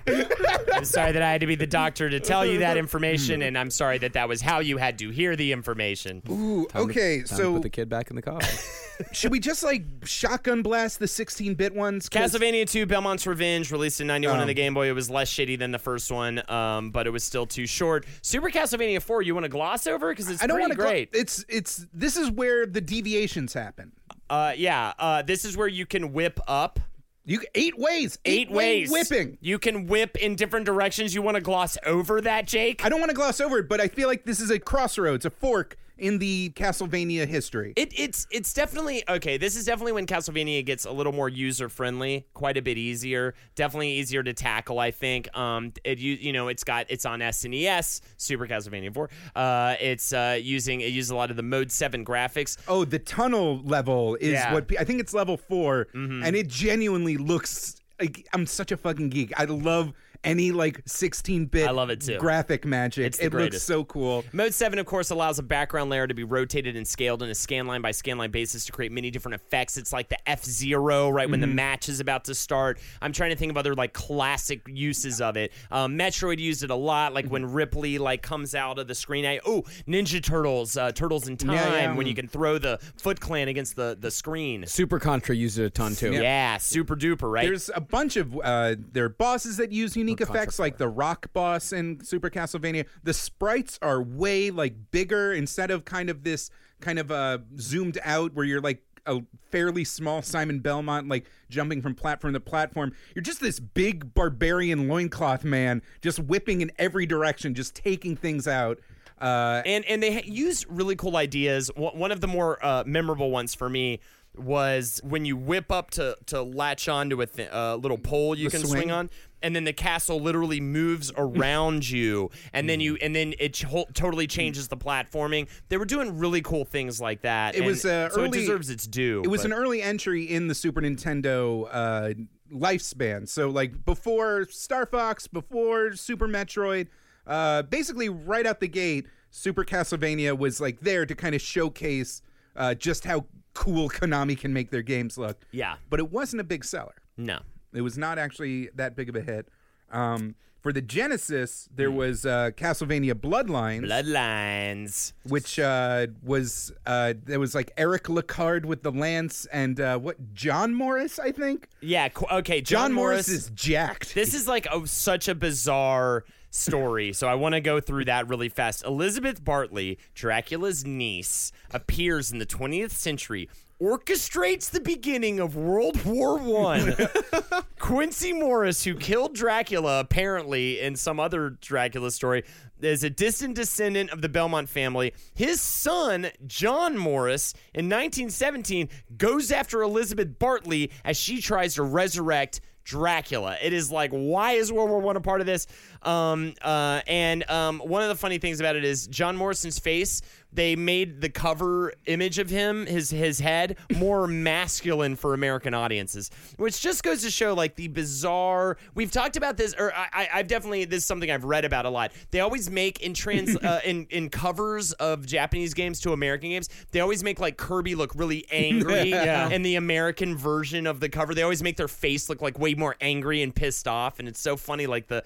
be, 0.06 0.72
I'm 0.74 0.86
sorry 0.86 1.12
that 1.14 1.22
I 1.22 1.32
had 1.32 1.42
to 1.42 1.48
be 1.48 1.56
the 1.56 1.68
doctor 1.68 2.10
to 2.10 2.20
tell 2.20 2.46
you 2.46 2.60
that 2.60 2.78
information, 2.78 3.42
and 3.42 3.58
I'm 3.58 3.70
sorry 3.72 3.98
that 4.00 4.14
that 4.14 4.28
was 4.30 4.42
how 4.42 4.60
you 4.60 4.78
had 4.78 5.00
to 5.00 5.10
hear 5.10 5.36
the 5.36 5.52
information. 5.52 6.22
Ooh, 6.30 6.66
Time 6.68 6.86
to- 6.86 6.92
okay, 6.92 7.18
time 7.20 7.28
to 7.28 7.36
so 7.36 7.54
put 7.54 7.62
the 7.64 7.70
kid 7.70 7.90
back 7.90 8.10
in 8.10 8.16
the 8.16 8.22
coffin. 8.22 8.58
should 9.12 9.32
we 9.32 9.40
just 9.40 9.64
like 9.64 9.84
shotgun 10.04 10.62
blast 10.62 11.00
the 11.00 11.06
16-bit 11.06 11.74
ones? 11.76 12.08
'Cause- 12.10 12.34
Castlevania 12.34 12.70
2 12.70 12.86
Belmont's 12.86 13.26
Revenge 13.28 13.72
released 13.72 14.00
in 14.02 14.08
91 14.08 14.36
on 14.38 14.42
Um, 14.44 14.48
the 14.48 14.54
Game 14.54 14.74
Boy. 14.74 14.88
It 14.90 14.94
was 14.94 15.10
less 15.10 15.32
shitty 15.32 15.58
than 15.58 15.72
the 15.72 15.80
first 15.80 16.12
one, 16.12 16.42
um, 16.50 16.92
but 16.92 17.08
it 17.08 17.10
was 17.10 17.24
still 17.24 17.46
too 17.48 17.66
short. 17.66 18.06
Super 18.22 18.50
Castlevania 18.50 19.02
4, 19.02 19.22
you 19.24 19.34
want 19.34 19.46
to 19.46 19.50
gloss 19.50 19.88
over 19.88 20.12
because 20.12 20.30
it's 20.30 20.44
I 20.44 20.48
don't 20.48 20.60
want 20.60 20.72
to 20.72 20.78
great. 20.84 21.10
It's 21.14 21.46
it's 21.50 21.86
this 21.94 22.18
is 22.18 22.30
where 22.32 22.66
the 22.66 22.82
deviations 22.82 23.54
happen. 23.54 23.92
uh, 24.30 24.54
yeah, 24.56 24.94
uh, 25.00 25.22
this 25.22 25.46
is 25.46 25.56
where 25.58 25.68
you 25.68 25.86
can 25.86 26.14
whip 26.14 26.40
up. 26.48 26.80
You 27.26 27.40
eight 27.56 27.78
ways, 27.80 28.20
Eight 28.26 28.52
way 28.52 28.82
ways. 28.82 28.92
whipping. 28.92 29.38
You 29.40 29.58
can 29.58 29.88
whip 29.88 30.18
in 30.18 30.36
different 30.36 30.66
directions. 30.66 31.16
You 31.16 31.22
want 31.22 31.36
to 31.36 31.42
gloss 31.42 31.78
over 31.86 32.20
that, 32.20 32.48
Jake? 32.48 32.84
I 32.84 32.90
don't 32.90 33.00
want 33.00 33.12
to 33.12 33.16
gloss 33.16 33.40
over 33.40 33.60
it, 33.60 33.70
but 33.70 33.80
I 33.80 33.88
feel 33.88 34.10
like 34.10 34.26
this 34.26 34.42
is 34.42 34.52
a 34.52 34.60
crossroads, 34.60 35.26
a 35.26 35.30
fork 35.30 35.78
in 35.98 36.18
the 36.18 36.52
Castlevania 36.56 37.28
history. 37.28 37.74
It, 37.76 37.94
it's 37.98 38.28
it's 38.32 38.54
definitely 38.54 39.04
okay. 39.08 39.38
This 39.38 39.56
is 39.56 39.66
definitely 39.66 39.92
when 39.94 40.06
Castlevania 40.08 40.66
gets 40.66 40.86
a 40.86 40.92
little 40.92 41.14
more 41.14 41.30
user 41.30 41.70
friendly, 41.70 42.26
quite 42.34 42.58
a 42.58 42.62
bit 42.62 42.78
easier, 42.78 43.36
definitely 43.56 43.92
easier 43.92 44.24
to 44.24 44.34
tackle. 44.34 44.80
I 44.80 44.92
think. 44.92 45.36
Um, 45.38 45.74
it 45.84 46.00
you 46.00 46.14
you 46.14 46.34
know 46.34 46.48
it's 46.48 46.64
got 46.64 46.88
it's 46.90 47.06
on 47.06 47.20
SNES, 47.20 48.02
Super 48.18 48.48
Castlevania 48.48 48.94
Four. 48.94 49.10
Uh, 49.36 49.76
it's 49.80 50.14
uh 50.14 50.38
using 50.42 50.82
it 50.82 50.88
uses 50.92 51.12
a 51.12 51.16
lot 51.16 51.30
of 51.30 51.38
the 51.38 51.44
Mode 51.44 51.72
Seven 51.72 52.04
graphics. 52.04 52.58
oh, 52.68 52.86
the 52.86 53.00
tunnel 53.00 53.62
level 53.64 54.16
is 54.16 54.34
Yeah. 54.34 54.46
Mm-hmm. 54.46 54.54
what 54.54 54.72
I 54.80 54.84
think 54.84 55.00
it's 55.00 55.14
level 55.14 55.38
4 55.38 55.88
and 55.94 56.36
it 56.36 56.48
genuinely 56.48 57.18
looks 57.18 57.76
like 58.00 58.28
I'm 58.34 58.46
such 58.46 58.72
a 58.72 58.78
fucking 58.78 59.10
geek. 59.10 59.32
I 59.38 59.46
love 59.46 59.94
any 60.24 60.52
like 60.52 60.84
16-bit 60.86 61.68
I 61.68 61.72
love 61.72 61.90
it 61.90 62.02
too. 62.02 62.18
graphic 62.18 62.66
magic. 62.66 63.16
It 63.20 63.34
looks 63.34 63.62
so 63.64 63.84
cool. 63.84 64.24
Mode 64.34 64.54
7, 64.54 64.80
of 64.80 64.86
course, 64.86 65.10
allows 65.10 65.40
a 65.40 65.44
background 65.44 65.90
layer 65.90 66.08
to 66.08 66.14
be 66.14 66.24
rotated 66.24 66.76
and 66.76 66.88
scaled 66.88 67.22
in 67.24 67.30
a 67.30 67.34
scanline 67.34 67.82
by 67.82 67.92
scanline 67.92 68.32
basis 68.32 68.66
to 68.66 68.72
create 68.72 68.92
many 68.92 69.12
different 69.12 69.36
effects. 69.36 69.78
It's 69.78 69.92
like 69.94 70.10
the 70.10 70.18
F 70.30 70.44
Zero, 70.44 71.10
right 71.10 71.30
when 71.30 71.40
the 71.40 71.48
match 71.48 71.90
is 71.90 72.00
about 72.00 72.26
to 72.26 72.36
start. 72.36 72.80
I'm 73.02 73.12
trying 73.12 73.32
to 73.32 73.36
think 73.36 73.50
of 73.52 73.58
other 73.58 73.76
like 73.76 73.94
classic 73.94 74.62
uses 74.68 75.22
of 75.22 75.38
it. 75.38 75.52
Um, 75.72 75.98
Metroid 75.98 76.40
used 76.40 76.64
it 76.64 76.70
a 76.70 76.76
lot, 76.76 77.14
like 77.14 77.28
when 77.28 77.52
Ripley 77.52 77.98
like 77.98 78.22
comes 78.22 78.56
out 78.56 78.80
of 78.80 78.88
the 78.88 78.96
screen. 78.96 79.26
I, 79.26 79.40
oh, 79.46 79.64
Ninja 79.88 80.24
Turtles, 80.24 80.78
uh, 80.78 80.92
Turtles 80.92 81.28
in 81.28 81.38
Time, 81.38 81.52
Yeah, 81.56 81.76
yeah. 81.76 81.96
when 81.96 82.08
you 82.08 82.16
can 82.16 82.28
throw 82.28 82.58
the 82.58 82.80
Foot 82.98 83.20
Clan 83.20 83.48
against 83.48 83.76
the 83.76 83.98
the 84.00 84.12
screen. 84.12 84.66
Super 84.68 85.00
Contra 85.00 85.36
used 85.36 85.60
it 85.60 85.66
a 85.66 85.70
ton 85.70 85.96
too. 85.96 86.14
Yeah, 86.14 86.58
super 86.58 86.96
duper, 86.96 87.32
right? 87.32 87.46
There's 87.46 87.70
a 87.74 87.82
bunch 87.82 88.16
of 88.18 88.38
uh, 88.44 88.76
there 88.92 89.06
are 89.06 89.10
bosses 89.10 89.58
that 89.58 89.72
use 89.72 89.96
unique 89.96 90.13
Contra 90.18 90.36
effects, 90.36 90.60
like 90.60 90.78
the 90.78 90.88
rock 90.88 91.32
boss 91.34 91.72
in 91.72 92.04
Super 92.04 92.30
Castlevania. 92.30 92.86
The 93.04 93.14
sprites 93.14 93.80
are 93.82 94.02
way 94.02 94.52
like 94.52 94.92
bigger 94.92 95.34
instead 95.34 95.72
of 95.72 95.86
kind 95.86 96.10
of 96.10 96.24
this 96.24 96.50
kind 96.82 97.00
of 97.00 97.12
uh, 97.12 97.40
zoomed 97.60 97.98
out 98.04 98.34
where 98.34 98.46
you're 98.46 98.62
like 98.62 98.84
a 99.06 99.22
fairly 99.52 99.84
small 99.84 100.22
Simon 100.22 100.60
Belmont, 100.60 101.08
like 101.08 101.26
jumping 101.50 101.82
from 101.82 101.96
platform 101.96 102.34
to 102.34 102.40
platform. 102.40 102.94
You're 103.16 103.24
just 103.24 103.42
this 103.42 103.60
big 103.60 104.14
barbarian 104.14 104.88
loincloth 104.88 105.44
man, 105.44 105.82
just 106.02 106.20
whipping 106.20 106.62
in 106.62 106.72
every 106.78 107.06
direction, 107.06 107.54
just 107.54 107.76
taking 107.76 108.16
things 108.16 108.48
out. 108.48 108.80
Uh, 109.20 109.62
and 109.66 109.86
and 109.86 110.02
they 110.02 110.14
ha- 110.16 110.26
use 110.26 110.66
really 110.68 110.96
cool 110.96 111.16
ideas. 111.16 111.70
One 111.76 111.98
one 111.98 112.12
of 112.12 112.22
the 112.22 112.28
more 112.28 112.64
uh, 112.66 112.84
memorable 112.86 113.32
ones 113.32 113.54
for 113.54 113.70
me 113.70 114.00
was 114.36 115.00
when 115.04 115.26
you 115.26 115.38
whip 115.38 115.72
up 115.72 115.92
to 115.92 116.18
to 116.28 116.42
latch 116.42 116.88
onto 116.88 117.22
a 117.22 117.26
th- 117.28 117.50
uh, 117.52 117.76
little 117.76 117.98
pole 117.98 118.36
you 118.38 118.50
The 118.50 118.58
can 118.58 118.66
swing. 118.68 118.82
swing 118.84 118.92
on, 118.92 119.10
and 119.42 119.56
then 119.56 119.64
the 119.64 119.74
castle 119.74 120.20
literally 120.20 120.60
moves 120.60 121.12
around 121.18 121.90
you, 121.90 122.30
and 122.52 122.68
then 122.68 122.80
you 122.80 122.96
and 122.98 123.16
then 123.16 123.34
it 123.40 123.54
totally 123.94 124.28
changes 124.28 124.68
the 124.70 124.78
platforming. 124.78 125.48
They 125.70 125.78
were 125.78 125.86
doing 125.86 126.18
really 126.18 126.42
cool 126.42 126.66
things 126.66 127.00
like 127.00 127.22
that. 127.22 127.56
It 127.56 127.60
and 127.60 127.68
was, 127.68 127.86
uh, 127.86 128.10
so 128.10 128.22
it 128.22 128.28
early- 128.30 128.40
deserves 128.40 128.70
its 128.70 128.88
due. 128.88 129.22
It 129.24 129.28
was 129.28 129.42
but- 129.42 129.52
an 129.52 129.54
early 129.54 129.82
entry 129.82 130.24
in 130.24 130.48
the 130.48 130.56
Super 130.56 130.82
Nintendo 130.82 131.68
uh, 131.72 132.14
lifespan. 132.52 133.28
So, 133.28 133.50
like 133.50 133.86
before 133.86 134.46
Star 134.50 134.86
Fox, 134.86 135.28
before 135.28 135.94
Super 135.96 136.28
Metroid, 136.28 136.88
uh, 137.28 137.64
basically 137.64 138.10
right 138.10 138.46
out 138.46 138.60
the 138.60 138.68
gate, 138.68 139.06
Super 139.32 139.64
Castlevania 139.64 140.38
was 140.38 140.60
like 140.62 140.82
there 140.82 141.06
to 141.06 141.16
kind 141.16 141.36
of 141.36 141.42
showcase 141.42 142.22
uh, 142.56 142.74
just 142.76 143.06
how 143.06 143.26
cool 143.54 143.90
Konami 143.90 144.38
can 144.40 144.52
make 144.54 144.72
their 144.72 144.82
games 144.82 145.18
look. 145.18 145.38
Yeah. 145.52 145.76
But 145.90 146.00
it 146.00 146.12
wasn't 146.12 146.42
a 146.42 146.44
big 146.44 146.64
seller. 146.66 146.96
no. 147.18 147.40
It 147.76 147.82
was 147.82 147.98
not 147.98 148.20
actually 148.20 148.70
that 148.76 148.96
big 148.96 149.10
of 149.10 149.16
a 149.16 149.22
hit. 149.22 149.48
Um, 149.92 150.36
for 150.62 150.72
the 150.72 150.82
Genesis, 150.82 151.68
there 151.76 151.90
Hmm. 151.90 151.96
was 151.98 152.24
uh, 152.26 152.52
Castlevania 152.56 153.14
Bloodlines 153.16 153.86
Bloodlines. 153.88 155.14
which 155.24 155.60
uh, 155.60 156.08
was 156.24 156.72
uh, 156.86 157.14
there 157.26 157.40
was 157.40 157.56
like 157.56 157.72
Eric 157.78 158.04
Lecarde 158.04 158.66
with 158.66 158.84
the 158.84 158.92
lance 158.92 159.46
and 159.48 159.80
uh, 159.80 159.98
what 159.98 160.34
John 160.34 160.74
Morris, 160.76 161.20
I 161.20 161.32
think. 161.32 161.68
Yeah. 161.82 162.10
qu- 162.10 162.28
Okay. 162.32 162.62
John, 162.62 162.90
John, 162.90 162.94
Morris, 162.94 163.28
is 163.28 163.50
jacked. 163.56 164.14
This 164.14 164.34
is 164.34 164.48
like 164.48 164.68
a, 164.72 164.86
such 164.88 165.28
a 165.28 165.36
bizarre 165.36 166.24
story, 166.54 167.14
so 167.14 167.28
I 167.28 167.36
want 167.36 167.54
to 167.54 167.62
go 167.62 167.80
through 167.80 168.06
that 168.06 168.28
really 168.28 168.50
fast. 168.50 168.86
Elizabeth 168.86 169.44
Bartley, 169.44 169.98
Dracula's 170.14 170.86
niece, 170.86 171.52
appears 171.72 172.32
in 172.32 172.40
the 172.40 172.46
20th 172.46 172.92
century, 172.92 173.50
orchestrates 173.82 174.70
the 174.70 174.80
beginning 174.80 175.40
of 175.40 175.56
World 175.56 176.06
War 176.06 176.38
One. 176.38 176.96
Quincy 177.80 178.34
Morris, 178.34 178.84
who 178.84 178.96
killed 178.96 179.36
Dracula 179.36 180.00
apparently 180.00 180.80
in 180.80 180.96
some 180.96 181.20
other 181.20 181.50
Dracula 181.50 182.12
story, 182.12 182.44
is 182.82 183.04
a 183.04 183.10
distant 183.10 183.56
descendant 183.56 184.12
of 184.12 184.22
the 184.22 184.30
Belmont 184.30 184.70
family. 184.70 185.14
His 185.34 185.62
son, 185.62 186.30
John 186.46 186.98
Morris, 186.98 187.54
in 187.74 187.86
1917, 187.86 188.90
goes 189.18 189.52
after 189.52 189.82
Elizabeth 189.82 190.38
Bartley 190.38 190.92
as 191.04 191.18
she 191.18 191.42
tries 191.42 191.76
to 191.76 191.84
resurrect 191.84 192.62
Dracula. 192.84 193.58
It 193.62 193.74
is 193.74 193.92
like, 193.92 194.12
why 194.12 194.54
is 194.54 194.72
World 194.72 194.90
War 194.90 195.00
One 195.00 195.16
a 195.16 195.22
part 195.22 195.42
of 195.42 195.48
this? 195.48 195.68
Um, 196.06 196.54
uh, 196.62 197.02
and 197.08 197.50
um, 197.50 197.80
one 197.80 198.02
of 198.02 198.10
the 198.10 198.16
funny 198.16 198.38
things 198.38 198.60
about 198.60 198.76
it 198.76 198.84
is 198.84 199.08
John 199.08 199.36
Morrison's 199.38 199.80
face. 199.80 200.22
They 200.56 200.76
made 200.76 201.20
the 201.20 201.30
cover 201.30 201.94
image 202.06 202.38
of 202.38 202.48
him, 202.48 202.86
his 202.86 203.10
his 203.10 203.40
head, 203.40 203.76
more 203.98 204.28
masculine 204.54 205.16
for 205.16 205.34
American 205.34 205.74
audiences, 205.74 206.30
which 206.58 206.80
just 206.80 207.02
goes 207.02 207.24
to 207.24 207.32
show 207.32 207.56
like 207.56 207.76
the 207.76 207.88
bizarre. 207.88 208.78
We've 208.94 209.10
talked 209.12 209.36
about 209.36 209.58
this, 209.58 209.74
or 209.80 209.92
I, 209.96 210.08
I- 210.14 210.30
I've 210.36 210.48
definitely 210.48 210.86
this 210.86 210.98
is 211.00 211.06
something 211.06 211.32
I've 211.32 211.44
read 211.44 211.66
about 211.66 211.86
a 211.86 211.90
lot. 211.90 212.12
They 212.30 212.40
always 212.42 212.70
make 212.70 213.00
in 213.02 213.16
trans 213.16 213.56
uh, 213.64 213.80
in 213.84 214.06
in 214.12 214.30
covers 214.30 214.92
of 214.94 215.26
Japanese 215.26 215.74
games 215.74 216.00
to 216.02 216.14
American 216.14 216.52
games. 216.52 216.70
They 216.92 217.00
always 217.00 217.24
make 217.24 217.40
like 217.40 217.58
Kirby 217.58 217.96
look 217.96 218.12
really 218.14 218.46
angry, 218.52 219.10
Yeah. 219.10 219.50
and 219.52 219.66
the 219.66 219.76
American 219.78 220.38
version 220.38 220.86
of 220.86 221.00
the 221.00 221.10
cover, 221.10 221.34
they 221.34 221.42
always 221.42 221.64
make 221.64 221.78
their 221.78 221.88
face 221.88 222.30
look 222.30 222.44
like 222.44 222.60
way 222.60 222.76
more 222.76 222.96
angry 223.02 223.42
and 223.42 223.56
pissed 223.56 223.88
off. 223.88 224.20
And 224.20 224.28
it's 224.28 224.40
so 224.40 224.56
funny, 224.56 224.86
like 224.86 225.08
the 225.08 225.24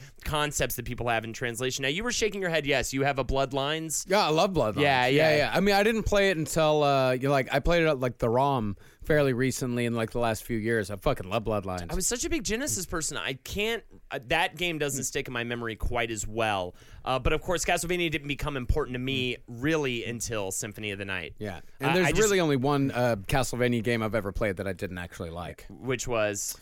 concepts 0.68 0.76
that 0.76 0.86
people 0.86 1.08
have 1.08 1.24
in 1.24 1.34
translation. 1.34 1.84
Now, 1.84 1.90
you 1.90 2.04
were 2.04 2.12
shaking 2.12 2.42
your 2.42 2.50
head. 2.50 2.66
Yes, 2.66 2.94
you 2.94 3.04
have 3.04 3.20
a 3.20 3.26
Bloodlines. 3.26 4.06
Yeah, 4.10 4.26
I 4.26 4.30
love 4.30 4.52
Bloodlines. 4.54 4.82
Yeah, 4.82 5.08
yeah, 5.08 5.30
yeah. 5.32 5.38
yeah. 5.38 5.52
I 5.54 5.60
mean, 5.60 5.76
I 5.76 5.84
didn't 5.84 6.04
play 6.04 6.30
it 6.30 6.38
until 6.38 6.84
uh, 6.84 7.12
you 7.12 7.28
know, 7.28 7.32
like 7.32 7.50
I 7.54 7.60
played 7.60 7.84
it 7.84 7.88
at 7.88 8.00
like 8.00 8.18
the 8.18 8.30
ROM 8.30 8.76
fairly 9.04 9.32
recently 9.32 9.86
in 9.86 9.96
like 9.96 10.12
the 10.12 10.20
last 10.20 10.44
few 10.44 10.58
years. 10.58 10.92
I 10.92 10.98
fucking 10.98 11.30
love 11.30 11.46
Bloodlines. 11.46 11.90
I 11.92 11.96
was 11.96 12.06
such 12.06 12.26
a 12.26 12.30
big 12.30 12.44
Genesis 12.44 12.86
person. 12.86 13.18
I 13.18 13.34
can't. 13.34 13.84
Uh, 14.12 14.20
that 14.28 14.58
game 14.58 14.78
doesn't 14.80 15.06
stick 15.06 15.28
in 15.28 15.34
my 15.34 15.44
memory 15.44 15.76
quite 15.76 16.12
as 16.12 16.28
well. 16.28 16.76
Uh, 17.06 17.18
but 17.18 17.32
of 17.32 17.42
course, 17.42 17.64
Castlevania 17.64 18.12
didn't 18.12 18.28
become 18.28 18.58
important 18.58 18.96
to 18.96 19.00
me 19.00 19.38
really 19.48 20.04
until 20.04 20.52
Symphony 20.52 20.92
of 20.92 21.00
the 21.00 21.06
Night. 21.06 21.36
yeah, 21.40 21.62
and 21.80 21.96
there's 21.96 22.08
I 22.08 22.12
just- 22.12 22.22
really 22.22 22.40
only 22.42 22.58
one 22.58 22.92
uh, 22.92 23.16
Castlevania 23.28 23.84
game 23.84 24.04
I've 24.04 24.16
ever 24.16 24.32
played 24.34 24.58
that 24.58 24.68
I 24.68 24.74
didn't 24.74 24.98
actually 24.98 25.30
like. 25.30 25.66
which 25.70 26.08
was 26.08 26.58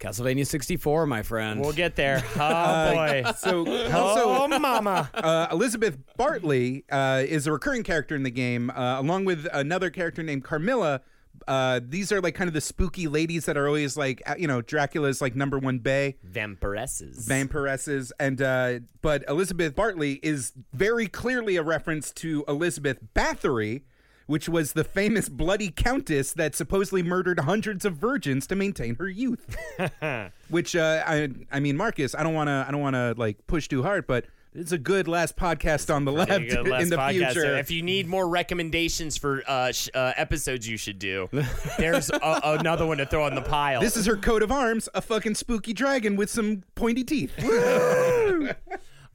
Castlevania 0.00 0.46
64, 0.46 1.06
my 1.06 1.22
friend. 1.22 1.60
We'll 1.60 1.72
get 1.72 1.94
there. 1.94 2.22
Oh 2.36 2.94
boy. 2.94 3.22
So 3.36 3.58
also, 3.92 4.22
oh 4.30 4.48
mama. 4.58 5.10
uh, 5.14 5.48
Elizabeth 5.52 5.98
Bartley 6.16 6.84
uh, 6.90 7.22
is 7.26 7.46
a 7.46 7.52
recurring 7.52 7.82
character 7.82 8.16
in 8.16 8.22
the 8.22 8.30
game, 8.30 8.70
uh, 8.70 8.98
along 9.00 9.26
with 9.26 9.46
another 9.52 9.90
character 9.90 10.22
named 10.22 10.42
Carmilla. 10.44 11.02
Uh, 11.46 11.80
these 11.82 12.12
are 12.12 12.20
like 12.20 12.34
kind 12.34 12.48
of 12.48 12.54
the 12.54 12.60
spooky 12.60 13.08
ladies 13.08 13.44
that 13.46 13.56
are 13.56 13.66
always 13.66 13.96
like, 13.96 14.22
uh, 14.26 14.34
you 14.38 14.46
know, 14.46 14.60
Dracula's 14.62 15.20
like 15.20 15.34
number 15.36 15.58
one 15.58 15.78
bay. 15.78 16.16
Vampiresses. 16.22 17.26
vampiresses 17.26 18.12
and 18.18 18.40
uh 18.42 18.80
but 19.02 19.24
elizabeth 19.28 19.74
bartley 19.74 20.14
is 20.22 20.52
very 20.72 21.06
clearly 21.06 21.56
a 21.56 21.62
reference 21.62 22.12
to 22.12 22.44
elizabeth 22.48 22.98
bathory 23.14 23.82
which 24.30 24.48
was 24.48 24.74
the 24.74 24.84
famous 24.84 25.28
bloody 25.28 25.70
countess 25.72 26.32
that 26.32 26.54
supposedly 26.54 27.02
murdered 27.02 27.40
hundreds 27.40 27.84
of 27.84 27.96
virgins 27.96 28.46
to 28.46 28.54
maintain 28.54 28.94
her 28.94 29.08
youth 29.08 29.56
which 30.48 30.76
uh 30.76 31.02
i 31.04 31.28
i 31.50 31.58
mean 31.58 31.76
marcus 31.76 32.14
i 32.14 32.22
don't 32.22 32.34
want 32.34 32.46
to 32.46 32.64
i 32.66 32.70
don't 32.70 32.80
want 32.80 32.94
to 32.94 33.12
like 33.16 33.44
push 33.48 33.66
too 33.66 33.82
hard 33.82 34.06
but 34.06 34.24
it's 34.54 34.72
a 34.72 34.78
good 34.78 35.06
last 35.08 35.36
podcast 35.36 35.92
on 35.94 36.04
the 36.04 36.12
left 36.12 36.30
in 36.32 36.48
the 36.48 36.96
podcast. 36.96 37.32
future 37.32 37.56
If 37.58 37.70
you 37.70 37.82
need 37.82 38.06
more 38.08 38.28
recommendations 38.28 39.16
for 39.16 39.44
uh, 39.46 39.70
sh- 39.70 39.88
uh, 39.94 40.12
episodes 40.16 40.66
you 40.68 40.76
should 40.76 40.98
do, 40.98 41.28
there's 41.78 42.10
a- 42.10 42.40
another 42.42 42.84
one 42.84 42.98
to 42.98 43.06
throw 43.06 43.24
on 43.26 43.36
the 43.36 43.42
pile. 43.42 43.80
this 43.80 43.96
is 43.96 44.06
her 44.06 44.16
coat 44.16 44.42
of 44.42 44.50
arms 44.50 44.88
a 44.92 45.00
fucking 45.02 45.36
spooky 45.36 45.72
dragon 45.72 46.16
with 46.16 46.30
some 46.30 46.64
pointy 46.74 47.04
teeth 47.04 47.32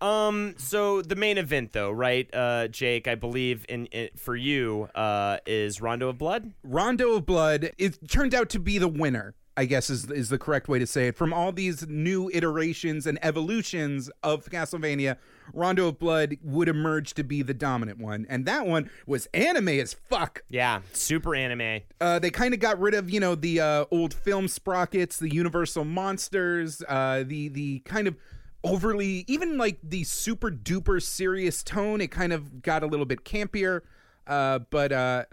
Um. 0.06 0.54
So 0.58 1.02
the 1.02 1.16
main 1.16 1.38
event, 1.38 1.74
though, 1.74 1.92
right, 1.92 2.30
uh, 2.34 2.68
Jake? 2.68 3.08
I 3.08 3.16
believe 3.16 3.66
in, 3.68 3.88
in 3.88 4.10
for 4.16 4.36
you 4.36 4.90
uh, 4.94 5.38
is 5.48 5.82
Rondo 5.82 6.10
of 6.10 6.18
Blood. 6.18 6.54
Rondo 6.64 7.14
of 7.14 7.26
Blood 7.26 7.72
it 7.78 8.08
turned 8.08 8.36
out 8.36 8.50
to 8.50 8.60
be 8.60 8.78
the 8.78 8.88
winner. 8.88 9.34
I 9.58 9.66
guess 9.66 9.90
is 9.90 10.12
is 10.12 10.30
the 10.30 10.38
correct 10.38 10.68
way 10.68 10.80
to 10.80 10.86
say 10.86 11.08
it. 11.08 11.16
From 11.16 11.34
all 11.34 11.52
these 11.52 11.88
new 11.88 12.30
iterations 12.34 13.08
and 13.08 13.18
evolutions 13.24 14.12
of 14.22 14.46
Castlevania, 14.46 15.16
Rondo 15.54 15.88
of 15.88 15.98
Blood 15.98 16.38
would 16.44 16.68
emerge 16.68 17.14
to 17.14 17.24
be 17.24 17.42
the 17.42 17.54
dominant 17.54 17.98
one, 17.98 18.26
and 18.30 18.46
that 18.46 18.68
one 18.68 18.90
was 19.08 19.28
anime 19.34 19.70
as 19.70 19.94
fuck. 19.94 20.44
Yeah, 20.50 20.82
super 20.92 21.34
anime. 21.34 21.82
Uh, 22.02 22.20
they 22.20 22.32
kind 22.32 22.54
of 22.54 22.60
got 22.60 22.80
rid 22.80 22.94
of 22.94 23.10
you 23.10 23.22
know 23.22 23.34
the 23.34 23.62
uh, 23.62 23.86
old 23.92 24.14
film 24.14 24.50
sprockets, 24.50 25.18
the 25.18 25.34
Universal 25.34 25.86
monsters, 25.86 26.84
uh, 26.90 27.24
the 27.26 27.48
the 27.48 27.80
kind 27.80 28.08
of 28.08 28.18
overly 28.66 29.24
even 29.28 29.58
like 29.58 29.78
the 29.84 30.04
super 30.04 30.52
duper 30.52 31.02
serious 31.02 31.64
tone. 31.64 32.02
It 32.02 32.08
kind 32.12 32.34
of 32.34 32.62
got 32.62 32.84
a 32.84 32.88
little 32.88 33.06
bit 33.06 33.24
campier, 33.24 33.82
uh, 34.28 34.60
but 34.70 34.92
uh, 34.92 35.26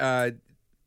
uh, 0.00 0.30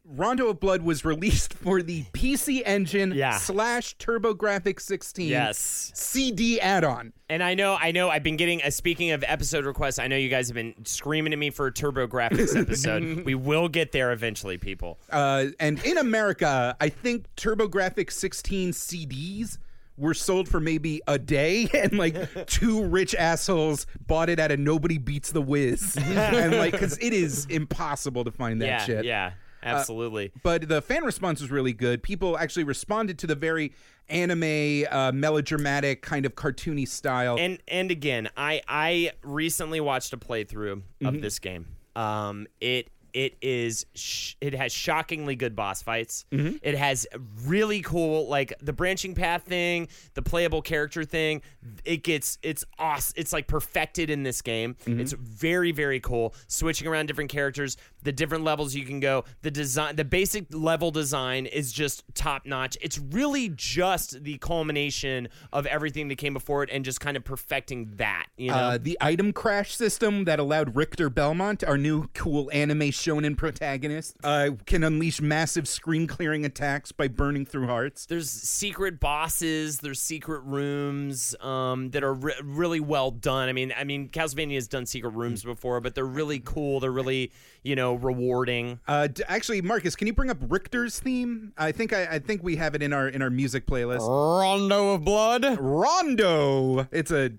Rondo 0.05 0.49
of 0.49 0.59
Blood 0.59 0.81
was 0.81 1.05
released 1.05 1.53
for 1.53 1.81
the 1.81 2.03
PC 2.11 2.61
Engine 2.65 3.13
Yeah. 3.13 3.37
slash 3.37 3.95
TurboGrafx 3.97 4.81
16 4.81 5.29
Yes. 5.29 5.91
CD 5.95 6.59
add-on. 6.59 7.13
And 7.29 7.41
I 7.41 7.53
know, 7.53 7.75
I 7.79 7.91
know, 7.91 8.09
I've 8.09 8.21
been 8.21 8.35
getting. 8.35 8.61
Uh, 8.61 8.69
speaking 8.69 9.11
of 9.11 9.23
episode 9.25 9.65
requests, 9.65 9.99
I 9.99 10.07
know 10.07 10.17
you 10.17 10.27
guys 10.29 10.49
have 10.49 10.55
been 10.55 10.73
screaming 10.85 11.31
at 11.31 11.39
me 11.39 11.51
for 11.51 11.67
a 11.67 11.71
TurboGrafx 11.71 12.53
episode. 12.61 13.23
we 13.25 13.33
will 13.33 13.69
get 13.69 13.93
there 13.93 14.11
eventually, 14.11 14.57
people. 14.57 14.99
Uh, 15.09 15.45
and 15.59 15.83
in 15.85 15.97
America, 15.97 16.75
I 16.81 16.89
think 16.89 17.33
TurboGrafx 17.37 18.11
16 18.11 18.71
CDs 18.73 19.57
were 19.97 20.13
sold 20.13 20.47
for 20.49 20.59
maybe 20.59 21.01
a 21.07 21.19
day, 21.19 21.67
and 21.73 21.97
like 21.97 22.47
two 22.47 22.83
rich 22.85 23.13
assholes 23.15 23.85
bought 24.07 24.29
it 24.29 24.39
at 24.39 24.51
a 24.51 24.57
Nobody 24.57 24.97
Beats 24.97 25.31
the 25.31 25.41
Whiz, 25.41 25.95
and 26.01 26.55
like 26.57 26.71
because 26.71 26.97
it 26.99 27.13
is 27.13 27.45
impossible 27.45 28.23
to 28.23 28.31
find 28.31 28.61
that 28.61 28.65
yeah, 28.67 28.85
shit. 28.85 29.05
yeah, 29.05 29.31
absolutely. 29.61 30.31
But 30.43 30.67
the 30.67 30.81
fan 30.81 31.03
response 31.03 31.41
was 31.41 31.51
really 31.51 31.73
good. 31.73 32.01
People 32.03 32.37
actually 32.37 32.63
responded 32.63 33.17
to 33.19 33.27
the 33.27 33.35
very 33.35 33.73
anime, 34.09 34.85
uh, 34.91 35.11
melodramatic, 35.13 36.01
kind 36.01 36.25
of 36.25 36.35
cartoony 36.35 36.87
style. 36.87 37.37
and 37.39 37.59
and 37.67 37.91
again, 37.91 38.29
I 38.35 38.61
I 38.67 39.11
recently 39.23 39.79
watched 39.79 40.13
a 40.13 40.17
playthrough 40.17 40.81
Mm-hmm. 40.81 41.05
of 41.07 41.21
this 41.21 41.39
game. 41.39 41.67
Um, 41.95 42.47
it 42.59 42.87
it 43.13 43.37
is 43.41 43.85
sh- 43.93 44.33
it 44.41 44.53
has 44.53 44.71
shockingly 44.71 45.35
good 45.35 45.55
boss 45.55 45.81
fights. 45.81 46.25
Mm-hmm. 46.31 46.57
It 46.61 46.75
has 46.75 47.07
really 47.45 47.81
cool 47.81 48.27
like 48.27 48.53
the 48.61 48.73
branching 48.73 49.13
path 49.15 49.43
thing, 49.43 49.87
the 50.15 50.21
playable 50.21 50.61
character 50.61 51.03
thing. 51.03 51.41
It 51.85 52.03
gets 52.03 52.39
it's 52.41 52.65
awesome. 52.79 53.13
It's 53.17 53.31
like 53.31 53.47
perfected 53.47 54.09
in 54.09 54.23
this 54.23 54.41
game. 54.41 54.75
Mm-hmm. 54.85 54.99
It's 54.99 55.13
very 55.13 55.71
very 55.71 55.99
cool. 55.99 56.33
Switching 56.47 56.87
around 56.87 57.07
different 57.07 57.29
characters, 57.29 57.77
the 58.03 58.11
different 58.11 58.43
levels 58.43 58.75
you 58.75 58.85
can 58.85 58.99
go. 58.99 59.25
The 59.41 59.51
design, 59.51 59.95
the 59.95 60.05
basic 60.05 60.45
level 60.53 60.91
design 60.91 61.45
is 61.45 61.71
just 61.71 62.03
top 62.13 62.45
notch. 62.45 62.77
It's 62.81 62.99
really 62.99 63.49
just 63.49 64.23
the 64.23 64.37
culmination 64.37 65.29
of 65.51 65.65
everything 65.65 66.07
that 66.09 66.17
came 66.17 66.33
before 66.33 66.63
it, 66.63 66.69
and 66.71 66.83
just 66.85 66.99
kind 66.99 67.17
of 67.17 67.23
perfecting 67.23 67.93
that. 67.95 68.27
You 68.37 68.49
know. 68.49 68.55
Uh, 68.55 68.77
the 68.81 68.97
item 69.01 69.33
crash 69.33 69.75
system 69.75 70.25
that 70.25 70.39
allowed 70.39 70.75
Richter 70.75 71.09
Belmont, 71.09 71.63
our 71.63 71.77
new 71.77 72.07
cool 72.13 72.49
anime 72.53 72.89
shonen 72.91 73.37
protagonist, 73.37 74.17
uh, 74.23 74.51
can 74.65 74.83
unleash 74.83 75.21
massive 75.21 75.67
screen 75.67 76.07
clearing 76.07 76.45
attacks 76.45 76.91
by 76.91 77.07
burning 77.07 77.45
through 77.45 77.67
hearts. 77.67 78.05
there's 78.05 78.29
secret 78.29 78.99
bosses 78.99 79.79
there's 79.79 79.99
secret 79.99 80.41
rooms 80.43 81.35
um, 81.41 81.89
that 81.91 82.03
are 82.03 82.13
re- 82.13 82.33
really 82.43 82.79
well 82.79 83.11
done 83.11 83.49
i 83.49 83.53
mean 83.53 83.73
i 83.77 83.83
mean 83.83 84.09
castlevania 84.09 84.55
has 84.55 84.67
done 84.67 84.85
secret 84.85 85.11
rooms 85.11 85.43
before 85.43 85.79
but 85.79 85.95
they're 85.95 86.05
really 86.05 86.39
cool 86.39 86.79
they're 86.79 86.91
really 86.91 87.31
you 87.63 87.75
know 87.93 87.99
rewarding 87.99 88.79
Uh, 88.87 89.07
d- 89.07 89.23
actually, 89.27 89.61
Marcus, 89.61 89.95
can 89.95 90.07
you 90.07 90.13
bring 90.13 90.29
up 90.29 90.37
Richter's 90.47 90.99
theme? 90.99 91.53
I 91.57 91.71
think 91.71 91.93
I, 91.93 92.05
I 92.05 92.19
think 92.19 92.43
we 92.43 92.55
have 92.57 92.75
it 92.75 92.81
in 92.81 92.93
our 92.93 93.07
in 93.07 93.21
our 93.21 93.29
music 93.29 93.65
playlist. 93.65 94.07
Rondo 94.07 94.91
of 94.91 95.03
Blood. 95.03 95.57
Rondo. 95.59 96.87
It's 96.91 97.11
a. 97.11 97.31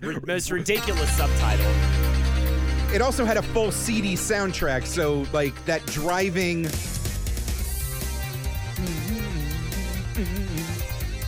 most 0.26 0.50
ridiculous 0.50 1.10
subtitle 1.16 1.72
it 2.94 3.02
also 3.02 3.24
had 3.24 3.36
a 3.36 3.42
full 3.42 3.72
CD 3.72 4.14
soundtrack, 4.14 4.86
so 4.86 5.26
like 5.32 5.52
that 5.64 5.84
driving. 5.86 6.66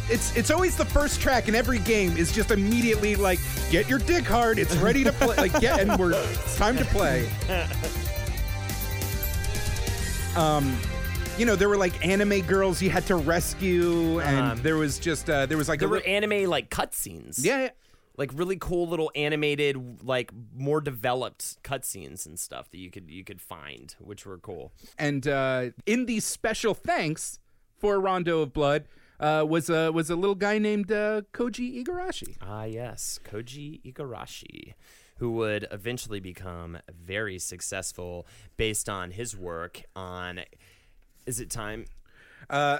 It's 0.08 0.36
it's 0.36 0.52
always 0.52 0.76
the 0.76 0.84
first 0.84 1.20
track 1.20 1.48
in 1.48 1.56
every 1.56 1.80
game 1.80 2.16
is 2.16 2.30
just 2.30 2.52
immediately 2.52 3.16
like 3.16 3.40
get 3.72 3.88
your 3.88 3.98
dick 3.98 4.24
hard, 4.24 4.60
it's 4.60 4.76
ready 4.76 5.02
to 5.02 5.10
play. 5.12 5.36
Like 5.36 5.60
get 5.60 5.80
and 5.80 5.98
we're 5.98 6.12
it's 6.12 6.56
time 6.56 6.76
to 6.76 6.84
play. 6.84 7.28
Um, 10.36 10.76
you 11.38 11.44
know 11.46 11.56
there 11.56 11.68
were 11.68 11.76
like 11.76 12.04
anime 12.06 12.40
girls 12.42 12.80
you 12.82 12.90
had 12.90 13.06
to 13.06 13.16
rescue, 13.16 14.20
and 14.20 14.52
Um, 14.52 14.62
there 14.62 14.76
was 14.76 14.98
just 14.98 15.28
uh, 15.30 15.46
there 15.46 15.58
was 15.58 15.68
like 15.68 15.80
there 15.80 15.88
a 15.88 15.90
were 15.90 16.02
anime 16.06 16.48
like 16.48 16.70
cutscenes 16.70 17.44
yeah. 17.44 17.64
yeah. 17.64 17.70
like 18.16 18.30
really 18.34 18.56
cool 18.56 18.88
little 18.88 19.10
animated 19.14 20.02
like 20.02 20.30
more 20.54 20.80
developed 20.80 21.62
cutscenes 21.62 22.26
and 22.26 22.38
stuff 22.38 22.70
that 22.70 22.78
you 22.78 22.90
could 22.90 23.10
you 23.10 23.24
could 23.24 23.40
find 23.40 23.96
which 23.98 24.24
were 24.26 24.38
cool 24.38 24.72
And 24.98 25.26
uh, 25.28 25.70
in 25.84 26.06
the 26.06 26.20
special 26.20 26.74
thanks 26.74 27.38
for 27.78 28.00
Rondo 28.00 28.40
of 28.40 28.52
Blood 28.52 28.84
uh, 29.20 29.44
was 29.46 29.68
a 29.70 29.90
was 29.92 30.08
a 30.10 30.16
little 30.16 30.34
guy 30.34 30.58
named 30.58 30.90
uh, 30.92 31.22
Koji 31.32 31.82
Igarashi. 31.84 32.36
Ah, 32.40 32.64
yes, 32.64 33.20
Koji 33.24 33.80
Igarashi, 33.84 34.74
who 35.18 35.32
would 35.32 35.66
eventually 35.70 36.20
become 36.20 36.78
very 36.90 37.38
successful 37.38 38.26
based 38.56 38.88
on 38.88 39.10
his 39.12 39.36
work 39.36 39.82
on. 39.94 40.40
Is 41.26 41.40
it 41.40 41.50
time? 41.50 41.86
Uh, 42.48 42.78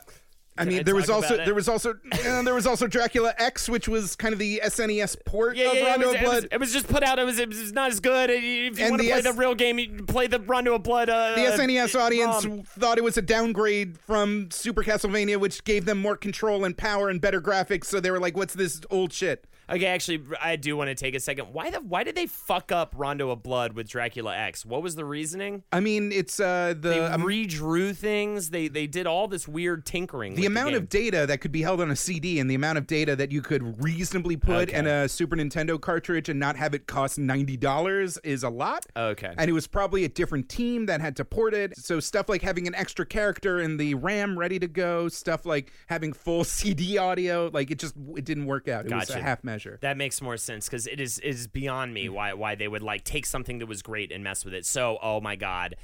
I 0.59 0.63
Can 0.63 0.69
mean, 0.69 0.81
I 0.81 0.83
there 0.85 0.95
was 0.95 1.11
also 1.11 1.27
about 1.35 1.41
it? 1.41 1.45
there 1.45 1.55
was 1.55 1.69
also 1.69 1.95
there 2.23 2.55
was 2.55 2.67
also 2.67 2.87
Dracula 2.87 3.35
X, 3.37 3.69
which 3.69 3.89
was 3.89 4.17
kind 4.17 4.33
of 4.33 4.39
the 4.39 4.61
SNES 4.65 5.17
port 5.27 5.57
Yeah, 5.57 5.71
of 5.71 5.75
yeah, 5.77 5.91
Rondo 5.91 6.07
it, 6.09 6.09
was, 6.09 6.15
of 6.15 6.21
it, 6.21 6.23
was, 6.23 6.31
Blood. 6.41 6.49
it 6.53 6.61
was 6.61 6.73
just 6.73 6.89
put 6.89 7.03
out. 7.03 7.19
It 7.19 7.25
was, 7.25 7.39
it 7.39 7.49
was 7.49 7.73
not 7.73 7.91
as 7.91 8.01
good. 8.01 8.31
If 8.31 8.79
you 8.79 8.85
And 8.87 8.91
want 8.93 9.03
to 9.03 9.07
the 9.07 9.11
play 9.13 9.19
S- 9.19 9.25
the 9.25 9.33
real 9.35 9.55
game, 9.55 9.79
you 9.79 10.05
play 10.05 10.29
the 10.29 10.41
Rondo 10.41 10.75
of 10.77 10.83
Blood. 10.83 11.11
Uh, 11.11 11.35
the 11.35 11.43
SNES 11.43 11.95
uh, 11.95 11.99
audience 12.01 12.47
ROM. 12.47 12.63
thought 12.63 12.97
it 12.97 13.05
was 13.05 13.19
a 13.19 13.23
downgrade 13.23 13.99
from 13.99 14.51
Super 14.51 14.83
Castlevania, 14.83 15.39
which 15.39 15.63
gave 15.65 15.85
them 15.85 15.99
more 15.99 16.17
control 16.17 16.65
and 16.65 16.77
power 16.77 17.11
and 17.11 17.21
better 17.21 17.41
graphics. 17.43 17.85
So 17.87 18.01
they 18.01 18.11
were 18.11 18.21
like, 18.21 18.35
"What's 18.37 18.55
this 18.55 18.81
old 18.91 19.13
shit?" 19.13 19.47
Okay, 19.69 19.87
actually, 19.87 20.23
I 20.41 20.57
do 20.57 20.77
want 20.77 20.89
to 20.89 20.95
take 20.95 21.15
a 21.15 21.21
second. 21.21 21.53
Why 21.53 21.71
the 21.71 21.81
Why 21.81 22.05
did 22.05 22.15
they 22.15 22.27
fuck 22.27 22.71
up 22.71 22.95
Rondo 22.97 23.31
of 23.31 23.43
Blood 23.43 23.73
with 23.73 23.89
Dracula 23.89 24.37
X? 24.37 24.65
What 24.65 24.83
was 24.83 24.95
the 24.95 25.05
reasoning? 25.05 25.65
I 25.73 25.81
mean, 25.81 26.13
it's 26.13 26.39
uh, 26.39 26.75
the 26.79 26.89
They 26.89 27.01
um, 27.01 27.23
redrew 27.23 27.95
things. 27.97 28.51
They 28.51 28.69
they 28.69 28.87
did 28.87 29.07
all 29.07 29.27
this 29.27 29.49
weird 29.49 29.85
tinkering. 29.85 30.35
the 30.35 30.47
amount 30.47 30.71
game. 30.71 30.77
of 30.79 30.89
data 30.89 31.27
that 31.27 31.41
could 31.41 31.53
be 31.53 31.63
held 31.63 31.81
on 31.81 31.91
a 31.91 31.97
CD 31.97 32.39
and 32.39 32.49
the 32.49 32.55
amount 32.55 32.79
of 32.79 32.87
data 32.87 33.17
that 33.17 33.33
you 33.33 33.43
could 33.43 33.83
reasonably 33.83 34.37
put 34.37 34.71
in 34.71 34.87
a 34.87 35.09
Super 35.09 35.37
Nintendo 35.37 35.81
cartridge 35.81 36.29
and 36.29 36.39
not 36.39 36.57
have 36.57 36.73
it 36.73 36.87
cost 36.87 37.19
ninety 37.19 37.57
dollars 37.57 38.19
is 38.19 38.45
a 38.45 38.51
lot. 38.51 38.87
Okay. 38.97 39.35
And 39.37 39.51
it 39.51 39.53
was 39.53 39.67
probably 39.67 40.05
a 40.05 40.09
different 40.09 40.49
team 40.49 40.87
that 40.87 41.01
had 41.01 41.17
to 41.17 41.25
port 41.25 41.55
it. 41.55 41.77
So 41.77 41.99
stuff 41.99 42.29
like 42.29 42.43
having 42.43 42.69
an 42.69 42.75
extra 42.75 43.05
character 43.05 43.61
in 43.61 43.77
the 43.79 43.95
RAM 43.95 44.39
ready 44.39 44.61
to 44.61 44.69
go, 44.69 45.09
stuff 45.09 45.45
like 45.45 45.73
having 45.89 46.13
full 46.13 46.45
CD 46.57 46.99
audio, 46.99 47.51
like 47.53 47.73
it 47.73 47.81
just 47.81 47.95
it 48.17 48.25
didn't 48.25 48.47
work 48.47 48.69
out. 48.69 48.87
It 48.87 48.93
was 48.93 49.11
a 49.11 49.21
half 49.21 49.43
measure. 49.43 49.56
That 49.81 49.97
makes 49.97 50.21
more 50.21 50.37
sense 50.37 50.67
because 50.67 50.87
it 50.87 51.01
is 51.01 51.19
it 51.19 51.29
is 51.29 51.47
beyond 51.47 51.95
me 51.95 52.07
mm. 52.07 52.11
why 52.11 52.33
why 52.35 52.55
they 52.55 52.69
would 52.69 52.83
like 52.83 53.05
take 53.05 53.27
something 53.27 53.59
that 53.59 53.67
was 53.67 53.83
great 53.83 54.13
and 54.13 54.23
mess 54.23 54.45
with 54.45 54.55
it. 54.55 54.67
So 54.67 54.99
oh 55.03 55.21
my 55.21 55.37
god, 55.37 55.77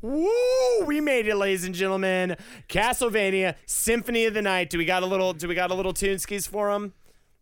Woo! 0.00 0.84
We 0.86 1.00
made 1.00 1.26
it, 1.26 1.34
ladies 1.34 1.64
and 1.64 1.74
gentlemen. 1.74 2.36
Castlevania 2.68 3.56
Symphony 3.66 4.26
of 4.26 4.34
the 4.34 4.42
Night. 4.42 4.70
Do 4.70 4.78
we 4.78 4.84
got 4.84 5.02
a 5.02 5.06
little? 5.06 5.32
Do 5.32 5.48
we 5.48 5.56
got 5.56 5.70
a 5.70 5.74
little 5.74 5.92
tune 5.92 6.18
skis 6.18 6.46
for 6.46 6.72
them? 6.72 6.94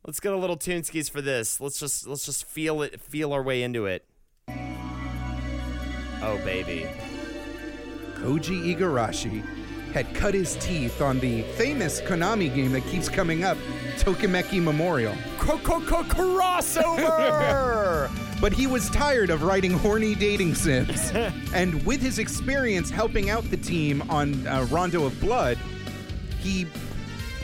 Let's 0.07 0.21
get 0.21 0.33
a 0.33 0.37
little 0.37 0.57
tune 0.57 0.83
skis 0.83 1.09
for 1.09 1.21
this. 1.21 1.61
Let's 1.61 1.79
just 1.79 2.07
let's 2.07 2.25
just 2.25 2.45
feel 2.47 2.81
it, 2.83 3.01
feel 3.01 3.33
our 3.33 3.43
way 3.43 3.63
into 3.63 3.87
it. 3.87 4.07
Oh 4.49 6.41
baby. 6.45 6.87
Koji 8.15 8.75
Igarashi 8.75 9.45
had 9.97 10.15
cut 10.15 10.35
his 10.35 10.57
teeth 10.57 11.01
on 11.01 11.19
the 11.21 11.41
famous 11.57 12.03
Konami 12.03 12.55
game 12.55 12.73
that 12.73 12.85
keeps 12.89 13.09
coming 13.09 13.45
up, 13.45 13.57
Tokimeki 13.97 14.63
Memorial. 14.63 15.15
Crossover. 16.05 18.11
But 18.39 18.53
he 18.53 18.67
was 18.67 18.91
tired 18.91 19.31
of 19.31 19.45
writing 19.45 19.71
horny 19.71 20.15
dating 20.15 20.57
sims. 20.57 21.11
and 21.55 21.83
with 21.87 22.03
his 22.03 22.19
experience 22.19 22.91
helping 22.91 23.31
out 23.31 23.51
the 23.51 23.57
team 23.57 24.03
on 24.11 24.47
uh, 24.47 24.67
Rondo 24.71 25.07
of 25.07 25.19
Blood, 25.21 25.57
he 26.41 26.67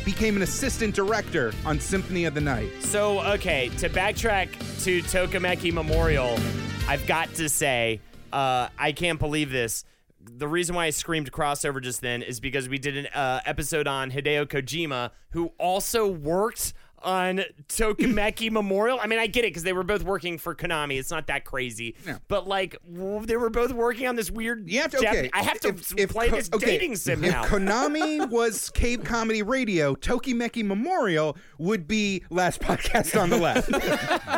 became 0.04 0.36
an 0.36 0.42
assistant 0.42 0.94
director 0.94 1.54
on 1.64 1.80
Symphony 1.80 2.26
of 2.26 2.34
the 2.34 2.42
Night. 2.42 2.82
So, 2.82 3.22
okay, 3.22 3.70
to 3.78 3.88
backtrack 3.88 4.50
to 4.84 5.00
Tokimeki 5.04 5.72
Memorial, 5.72 6.38
I've 6.86 7.06
got 7.06 7.32
to 7.36 7.48
say, 7.48 8.02
uh, 8.30 8.68
I 8.78 8.92
can't 8.92 9.18
believe 9.18 9.50
this. 9.50 9.86
The 10.24 10.48
reason 10.48 10.74
why 10.76 10.86
I 10.86 10.90
screamed 10.90 11.32
crossover 11.32 11.82
just 11.82 12.00
then 12.00 12.22
is 12.22 12.40
because 12.40 12.68
we 12.68 12.78
did 12.78 12.96
an 12.96 13.06
uh, 13.08 13.40
episode 13.44 13.86
on 13.86 14.10
Hideo 14.10 14.46
Kojima, 14.46 15.10
who 15.30 15.52
also 15.58 16.06
worked 16.06 16.74
on 17.04 17.42
Tokimeki 17.68 18.50
Memorial. 18.52 18.98
I 19.00 19.06
mean, 19.06 19.18
I 19.18 19.26
get 19.26 19.44
it 19.44 19.48
because 19.48 19.62
they 19.62 19.72
were 19.72 19.82
both 19.82 20.02
working 20.02 20.38
for 20.38 20.54
Konami. 20.54 20.98
It's 20.98 21.10
not 21.10 21.26
that 21.28 21.44
crazy, 21.44 21.94
but 22.28 22.46
like 22.48 22.76
w- 22.92 23.24
they 23.26 23.36
were 23.36 23.50
both 23.50 23.72
working 23.72 24.06
on 24.08 24.16
this 24.16 24.30
weird. 24.30 24.68
You 24.70 24.80
have 24.82 24.90
to, 24.92 24.98
okay. 24.98 25.30
I 25.32 25.42
have 25.42 25.60
to 25.60 25.68
if- 25.68 25.92
if 25.98 26.10
play 26.10 26.28
Ko- 26.28 26.36
this 26.36 26.50
okay, 26.52 26.66
dating 26.66 26.96
sim 26.96 27.24
if 27.24 27.32
now. 27.32 27.44
Konami 27.44 28.28
was 28.30 28.70
Cave 28.70 29.04
Comedy 29.04 29.42
Radio, 29.42 29.94
Tokimeki 29.94 30.64
Memorial 30.64 31.36
would 31.58 31.86
be 31.88 32.22
last 32.30 32.60
podcast 32.60 33.20
on 33.20 33.30
the 33.30 33.38
left. 33.38 33.68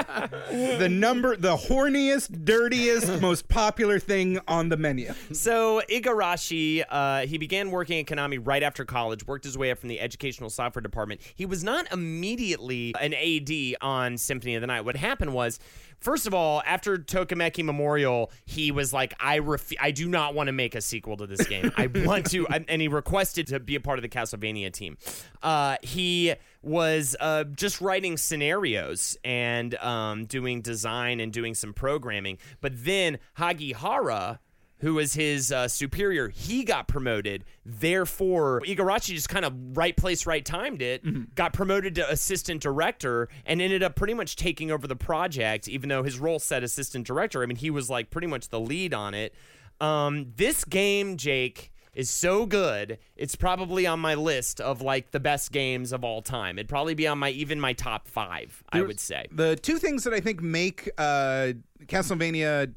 the 0.79 0.89
number, 0.89 1.37
the 1.37 1.57
horniest, 1.57 2.45
dirtiest, 2.45 3.21
most 3.21 3.49
popular 3.49 3.99
thing 3.99 4.39
on 4.49 4.69
the 4.69 4.77
menu. 4.77 5.13
So 5.33 5.83
Igarashi, 5.91 6.85
uh, 6.89 7.21
he 7.27 7.39
began 7.39 7.71
working 7.71 7.99
at 8.01 8.07
Konami 8.07 8.39
right 8.45 8.63
after 8.63 8.85
college. 8.85 9.27
Worked 9.27 9.45
his 9.45 9.57
way 9.59 9.71
up 9.71 9.79
from 9.79 9.89
the 9.89 10.01
educational 10.01 10.51
software 10.51 10.83
department. 10.83 11.21
He 11.35 11.47
was 11.47 11.63
not 11.65 11.91
immediately 11.93 12.54
an 13.01 13.15
AD 13.15 13.77
on 13.81 14.17
Symphony 14.19 14.55
of 14.55 14.61
the 14.61 14.67
Night. 14.67 14.83
What 14.83 14.97
happened 14.97 15.35
was. 15.35 15.59
First 16.01 16.27
of 16.27 16.35
all, 16.35 16.63
after 16.67 16.99
Tokimeki 16.99 17.65
Memorial, 17.65 18.31
he 18.45 18.71
was 18.71 18.93
like, 18.93 19.15
"I 19.19 19.39
ref- 19.39 19.73
I 19.81 19.91
do 19.91 20.07
not 20.07 20.35
want 20.35 20.49
to 20.49 20.53
make 20.53 20.75
a 20.75 20.83
sequel 20.83 21.17
to 21.17 21.27
this 21.27 21.47
game. 21.47 21.73
I 21.79 21.87
want 21.95 22.27
to," 22.33 22.47
and 22.49 22.67
and 22.69 22.83
he 22.83 22.89
requested 22.89 23.47
to 23.47 23.61
be 23.61 23.75
a 23.75 23.81
part 23.81 23.99
of 23.99 24.03
the 24.03 24.11
Castlevania 24.11 24.71
team. 24.71 24.99
Uh, 25.43 25.77
he 25.81 26.35
was 26.61 27.17
uh, 27.21 27.45
just 27.45 27.81
writing 27.81 28.19
scenarios 28.19 29.17
and 29.25 29.77
um, 29.77 30.27
doing 30.27 30.61
design 30.61 31.21
and 31.21 31.33
doing 31.33 31.55
some 31.55 31.73
programming. 31.73 32.37
But 32.61 32.85
then 32.85 33.19
Hagihara, 33.39 34.41
who 34.85 34.95
was 34.95 35.15
his 35.15 35.51
uh, 35.51 35.67
superior, 35.67 36.29
he 36.29 36.63
got 36.63 36.87
promoted. 36.87 37.43
Therefore, 37.65 38.61
Igarashi 38.67 39.15
just 39.15 39.31
kind 39.31 39.47
of 39.47 39.55
right 39.79 39.97
place, 39.97 40.27
right 40.27 40.45
timed 40.45 40.83
it, 40.83 41.35
got 41.35 41.55
promoted 41.55 41.95
to 41.95 42.11
assistant 42.11 42.61
director, 42.61 43.31
and 43.47 43.63
ended 43.63 43.83
up 43.83 43.97
pretty 43.97 44.13
much 44.13 44.37
taking 44.37 44.71
over 44.71 44.87
the 44.87 44.95
project, 44.95 45.69
even 45.69 45.89
though 45.89 46.03
his 46.03 46.19
role 46.19 46.39
said 46.39 46.63
assistant 46.63 47.07
director. 47.07 47.43
I 47.43 47.47
mean, 47.47 47.57
he 47.57 47.71
was 47.71 47.89
like 47.89 48.11
pretty 48.11 48.27
much 48.27 48.51
the 48.51 48.61
lead 48.61 48.93
on 48.93 49.15
it. 49.15 49.35
Um, 49.81 50.35
this 50.37 50.67
game, 50.67 51.17
Jake, 51.17 51.73
is 51.95 52.11
so 52.11 52.45
good. 52.45 52.99
It's 53.17 53.37
probably 53.37 53.87
on 53.87 54.01
my 54.01 54.17
list 54.17 54.61
of 54.61 54.83
like 54.83 55.13
the 55.13 55.21
best 55.21 55.51
games 55.51 55.93
of 55.93 56.05
all 56.05 56.21
time. 56.21 56.59
It'd 56.59 56.69
probably 56.69 56.95
be 56.95 57.07
on 57.07 57.19
my 57.19 57.31
even 57.31 57.59
my 57.59 57.73
top 57.73 58.07
five, 58.07 58.63
I 58.71 58.83
would 58.83 59.01
say. 59.01 59.29
The 59.33 59.57
two 59.57 59.79
things 59.79 60.05
that 60.05 60.13
I 60.13 60.21
think 60.21 60.43
make 60.43 60.91
uh, 60.99 61.53
Castlevania 61.87 62.75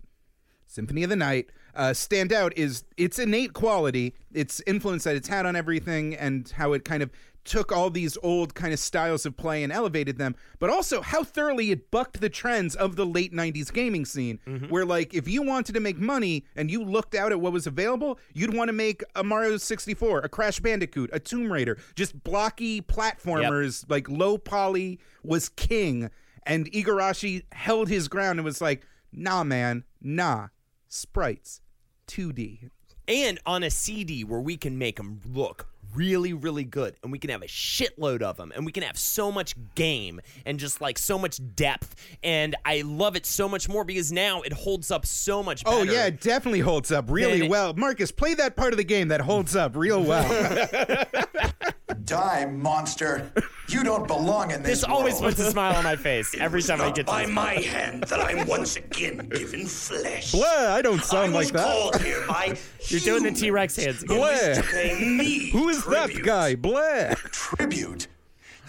Symphony 0.67 1.03
of 1.03 1.09
the 1.09 1.15
Night 1.17 1.49
uh, 1.77 1.93
stand 1.93 2.33
out 2.33 2.51
is 2.57 2.83
its 2.97 3.19
innate 3.19 3.53
quality, 3.53 4.13
its 4.33 4.61
influence 4.67 5.05
that 5.05 5.15
it's 5.15 5.29
had 5.29 5.45
on 5.45 5.55
everything, 5.55 6.15
and 6.15 6.49
how 6.57 6.73
it 6.73 6.83
kind 6.83 7.01
of 7.01 7.11
took 7.45 7.71
all 7.71 7.89
these 7.89 8.17
old 8.21 8.53
kind 8.55 8.73
of 8.73 8.79
styles 8.79 9.25
of 9.25 9.37
play 9.37 9.63
and 9.63 9.71
elevated 9.71 10.17
them, 10.17 10.35
but 10.59 10.69
also 10.69 11.01
how 11.01 11.23
thoroughly 11.23 11.71
it 11.71 11.89
bucked 11.89 12.19
the 12.19 12.27
trends 12.29 12.75
of 12.75 12.97
the 12.97 13.05
late 13.05 13.31
90s 13.33 13.71
gaming 13.71 14.03
scene. 14.03 14.37
Where, 14.69 14.83
like, 14.85 15.13
if 15.13 15.29
you 15.29 15.41
wanted 15.43 15.71
to 15.73 15.79
make 15.79 15.97
money 15.97 16.43
and 16.57 16.69
you 16.69 16.83
looked 16.83 17.15
out 17.15 17.31
at 17.31 17.39
what 17.39 17.53
was 17.53 17.65
available, 17.65 18.19
you'd 18.33 18.53
want 18.53 18.67
to 18.67 18.73
make 18.73 19.01
a 19.15 19.23
Mario 19.23 19.55
64, 19.55 20.19
a 20.19 20.29
Crash 20.29 20.59
Bandicoot, 20.59 21.09
a 21.13 21.19
Tomb 21.21 21.49
Raider, 21.49 21.77
just 21.95 22.21
blocky 22.21 22.81
platformers, 22.81 23.85
like 23.89 24.09
low 24.09 24.37
poly 24.37 24.99
was 25.23 25.47
king. 25.47 26.09
And 26.43 26.69
Igarashi 26.73 27.43
held 27.53 27.87
his 27.87 28.09
ground 28.09 28.39
and 28.39 28.45
was 28.45 28.59
like, 28.61 28.85
nah, 29.13 29.45
man, 29.45 29.85
nah, 30.01 30.47
sprites, 30.89 31.61
2D. 32.07 32.69
and 33.07 33.39
on 33.45 33.63
a 33.63 33.69
CD 33.69 34.23
where 34.23 34.39
we 34.39 34.57
can 34.57 34.77
make 34.77 34.97
them 34.97 35.21
look 35.25 35.67
really, 35.95 36.33
really 36.33 36.63
good, 36.63 36.95
and 37.03 37.11
we 37.11 37.19
can 37.19 37.29
have 37.29 37.41
a 37.41 37.47
shitload 37.47 38.21
of 38.21 38.37
them, 38.37 38.51
and 38.55 38.65
we 38.65 38.71
can 38.71 38.83
have 38.83 38.97
so 38.97 39.31
much 39.31 39.55
game 39.75 40.21
and 40.45 40.59
just 40.59 40.81
like 40.81 40.97
so 40.97 41.17
much 41.17 41.39
depth. 41.55 41.95
And 42.23 42.55
I 42.65 42.81
love 42.81 43.15
it 43.15 43.25
so 43.25 43.47
much 43.49 43.69
more 43.69 43.83
because 43.83 44.11
now 44.11 44.41
it 44.41 44.53
holds 44.53 44.91
up 44.91 45.05
so 45.05 45.41
much 45.41 45.63
oh, 45.65 45.79
better. 45.79 45.91
Oh, 45.91 45.93
yeah, 45.93 46.05
it 46.07 46.21
definitely 46.21 46.59
holds 46.59 46.91
up 46.91 47.09
really 47.09 47.41
Then- 47.41 47.49
well. 47.49 47.73
Marcus, 47.73 48.11
play 48.11 48.33
that 48.35 48.55
part 48.55 48.73
of 48.73 48.77
the 48.77 48.83
game 48.83 49.07
that 49.09 49.21
holds 49.21 49.55
up 49.55 49.75
real 49.75 50.03
well. 50.03 51.07
Die, 52.03 52.45
monster. 52.45 53.31
You 53.69 53.81
don't 53.83 54.07
belong 54.07 54.51
in 54.51 54.61
this 54.61 54.81
This 54.81 54.83
always 54.83 55.13
world. 55.21 55.35
puts 55.35 55.39
a 55.39 55.51
smile 55.51 55.73
on 55.75 55.83
my 55.85 55.95
face 55.95 56.35
every 56.37 56.61
time 56.61 56.81
I 56.81 56.87
get 56.87 57.05
to 57.07 57.11
by 57.13 57.25
this. 57.25 57.31
my 57.33 57.53
hand 57.53 58.03
that 58.05 58.19
I'm 58.19 58.45
once 58.45 58.75
again 58.75 59.29
given 59.29 59.65
flesh. 59.65 60.31
Blah, 60.33 60.45
I 60.73 60.81
don't 60.81 61.01
sound 61.01 61.31
I 61.31 61.35
like 61.35 61.43
was 61.45 61.51
that. 61.53 61.63
called 61.65 62.01
here 62.01 62.25
by 62.27 62.57
You're 62.87 62.99
doing 63.01 63.23
the 63.23 63.31
T 63.31 63.51
Rex 63.51 63.77
hands 63.77 64.03
again. 64.03 65.17
Me 65.17 65.49
Who 65.51 65.69
is 65.69 65.83
that 65.85 66.11
guy? 66.23 66.55
Blah. 66.55 67.13
Tribute. 67.31 68.07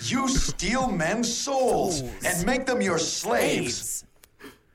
You 0.02 0.28
steal 0.28 0.88
men's 0.88 1.32
souls 1.32 2.02
and 2.24 2.46
make 2.46 2.66
them 2.66 2.80
your 2.80 2.98
slaves. 2.98 4.04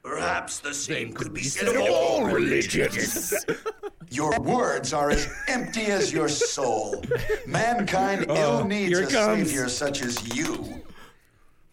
Perhaps 0.03 0.59
the 0.59 0.73
same 0.73 1.13
could 1.13 1.33
be 1.33 1.43
said 1.43 1.75
of 1.75 1.81
all 1.81 2.25
religions. 2.25 3.33
Your 4.09 4.37
words 4.41 4.93
are 4.93 5.09
as 5.09 5.27
empty 5.47 5.85
as 5.85 6.13
your 6.13 6.27
soul. 6.29 7.03
Mankind 7.47 8.25
Oh, 8.29 8.35
ill 8.59 8.67
needs 8.67 8.99
a 8.99 9.07
comes. 9.07 9.47
savior 9.49 9.67
such 9.69 10.03
as 10.03 10.35
you. 10.35 10.83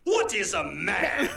What 0.05 0.35
is 0.35 0.55
a 0.55 0.65
man? 0.65 1.29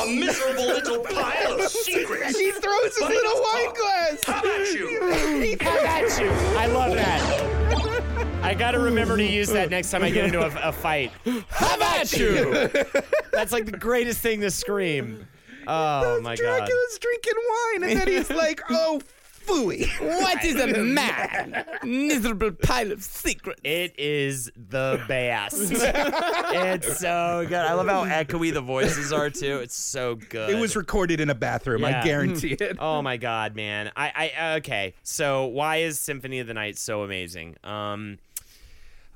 A 0.00 0.06
miserable 0.06 0.66
little 0.66 1.00
pile 1.00 1.54
of 1.60 1.68
secrets. 1.68 2.38
He 2.38 2.52
throws 2.52 2.84
his 2.84 2.98
But 3.00 3.08
little 3.10 3.32
it's 3.34 3.52
wine 3.52 3.74
glass. 3.74 4.24
How 4.24 4.40
about 4.42 4.72
you? 4.72 5.56
How 5.60 5.80
about 5.80 6.20
you? 6.20 6.30
I 6.58 6.66
love 6.66 6.94
that. 6.94 8.38
I 8.44 8.54
gotta 8.54 8.78
remember 8.78 9.16
to 9.16 9.24
use 9.24 9.48
that 9.48 9.70
next 9.70 9.90
time 9.90 10.04
I 10.04 10.10
get 10.10 10.26
into 10.26 10.40
a, 10.40 10.68
a 10.68 10.72
fight. 10.72 11.10
How 11.48 11.74
about 11.74 12.12
you? 12.12 12.68
That's 13.32 13.50
like 13.52 13.64
the 13.66 13.76
greatest 13.76 14.20
thing 14.20 14.40
to 14.42 14.50
scream. 14.52 15.26
Oh 15.66 16.20
my 16.20 16.36
god. 16.36 16.58
Dracula's 16.58 16.98
drinking 17.00 17.34
wine, 17.48 17.90
and 17.90 18.00
then 18.00 18.08
he's 18.08 18.30
like, 18.44 18.60
oh, 18.70 19.00
phooey. 19.46 19.86
What 20.00 20.44
is 20.44 20.56
a 20.56 20.66
man? 20.84 21.64
Miserable 21.82 22.52
pile 22.52 22.92
of 22.92 23.02
secrets. 23.02 23.60
It 23.64 23.94
is 23.98 24.50
the 24.56 25.02
best. 25.08 25.56
it's 25.60 26.98
so 26.98 27.44
good. 27.48 27.58
I 27.58 27.72
love 27.72 27.88
how 27.88 28.04
echoey 28.04 28.52
the 28.52 28.60
voices 28.60 29.12
are 29.12 29.30
too. 29.30 29.58
It's 29.58 29.76
so 29.76 30.16
good. 30.16 30.50
It 30.50 30.58
was 30.58 30.76
recorded 30.76 31.20
in 31.20 31.30
a 31.30 31.34
bathroom, 31.34 31.84
I 31.84 32.02
guarantee 32.02 32.52
it. 32.52 32.76
Oh 32.78 33.02
my 33.02 33.16
god, 33.16 33.56
man. 33.56 33.90
I, 33.96 34.32
I 34.36 34.54
okay. 34.56 34.94
So 35.02 35.46
why 35.46 35.78
is 35.78 35.98
Symphony 35.98 36.38
of 36.40 36.46
the 36.46 36.54
Night 36.54 36.78
so 36.78 37.02
amazing? 37.02 37.56
Um 37.64 38.18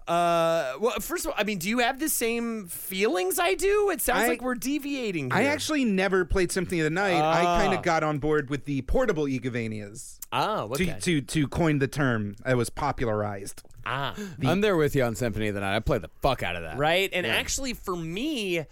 uh 0.08 0.74
well 0.80 0.98
first 1.00 1.24
of 1.24 1.30
all, 1.32 1.34
I 1.38 1.44
mean, 1.44 1.58
do 1.58 1.68
you 1.68 1.78
have 1.80 1.98
the 1.98 2.08
same 2.08 2.68
feelings 2.68 3.38
I 3.38 3.54
do? 3.54 3.90
It 3.90 4.00
sounds 4.00 4.24
I- 4.24 4.28
like 4.28 4.42
we're 4.42 4.54
deviating 4.54 5.32
I 5.32 5.44
actually 5.44 5.84
never 5.84 6.24
played 6.24 6.52
Symphony 6.52 6.80
of 6.80 6.84
the 6.84 6.90
Night. 6.90 7.20
I 7.20 7.42
kind 7.60 7.74
of 7.74 7.82
got 7.82 8.02
on 8.04 8.18
board 8.18 8.48
with 8.50 8.64
the 8.66 8.82
portable 8.82 9.24
Igavanias. 9.24 10.18
Oh, 10.32 10.64
okay. 10.72 10.84
To, 10.86 11.00
to 11.00 11.20
to 11.22 11.48
coin 11.48 11.78
the 11.78 11.88
term 11.88 12.36
that 12.44 12.56
was 12.56 12.70
popularized. 12.70 13.62
ah. 13.84 14.14
I'm 14.44 14.60
there 14.60 14.76
with 14.76 14.94
you 14.94 15.02
on 15.02 15.14
Symphony 15.16 15.48
of 15.48 15.54
the 15.54 15.60
Night. 15.60 15.74
I 15.76 15.80
played 15.80 16.02
the 16.02 16.10
fuck 16.20 16.42
out 16.42 16.56
of 16.56 16.62
that. 16.62 16.78
Right? 16.78 17.10
And 17.12 17.26
actually 17.26 17.72
for 17.74 17.96
me 17.96 18.60
uh, 18.60 18.64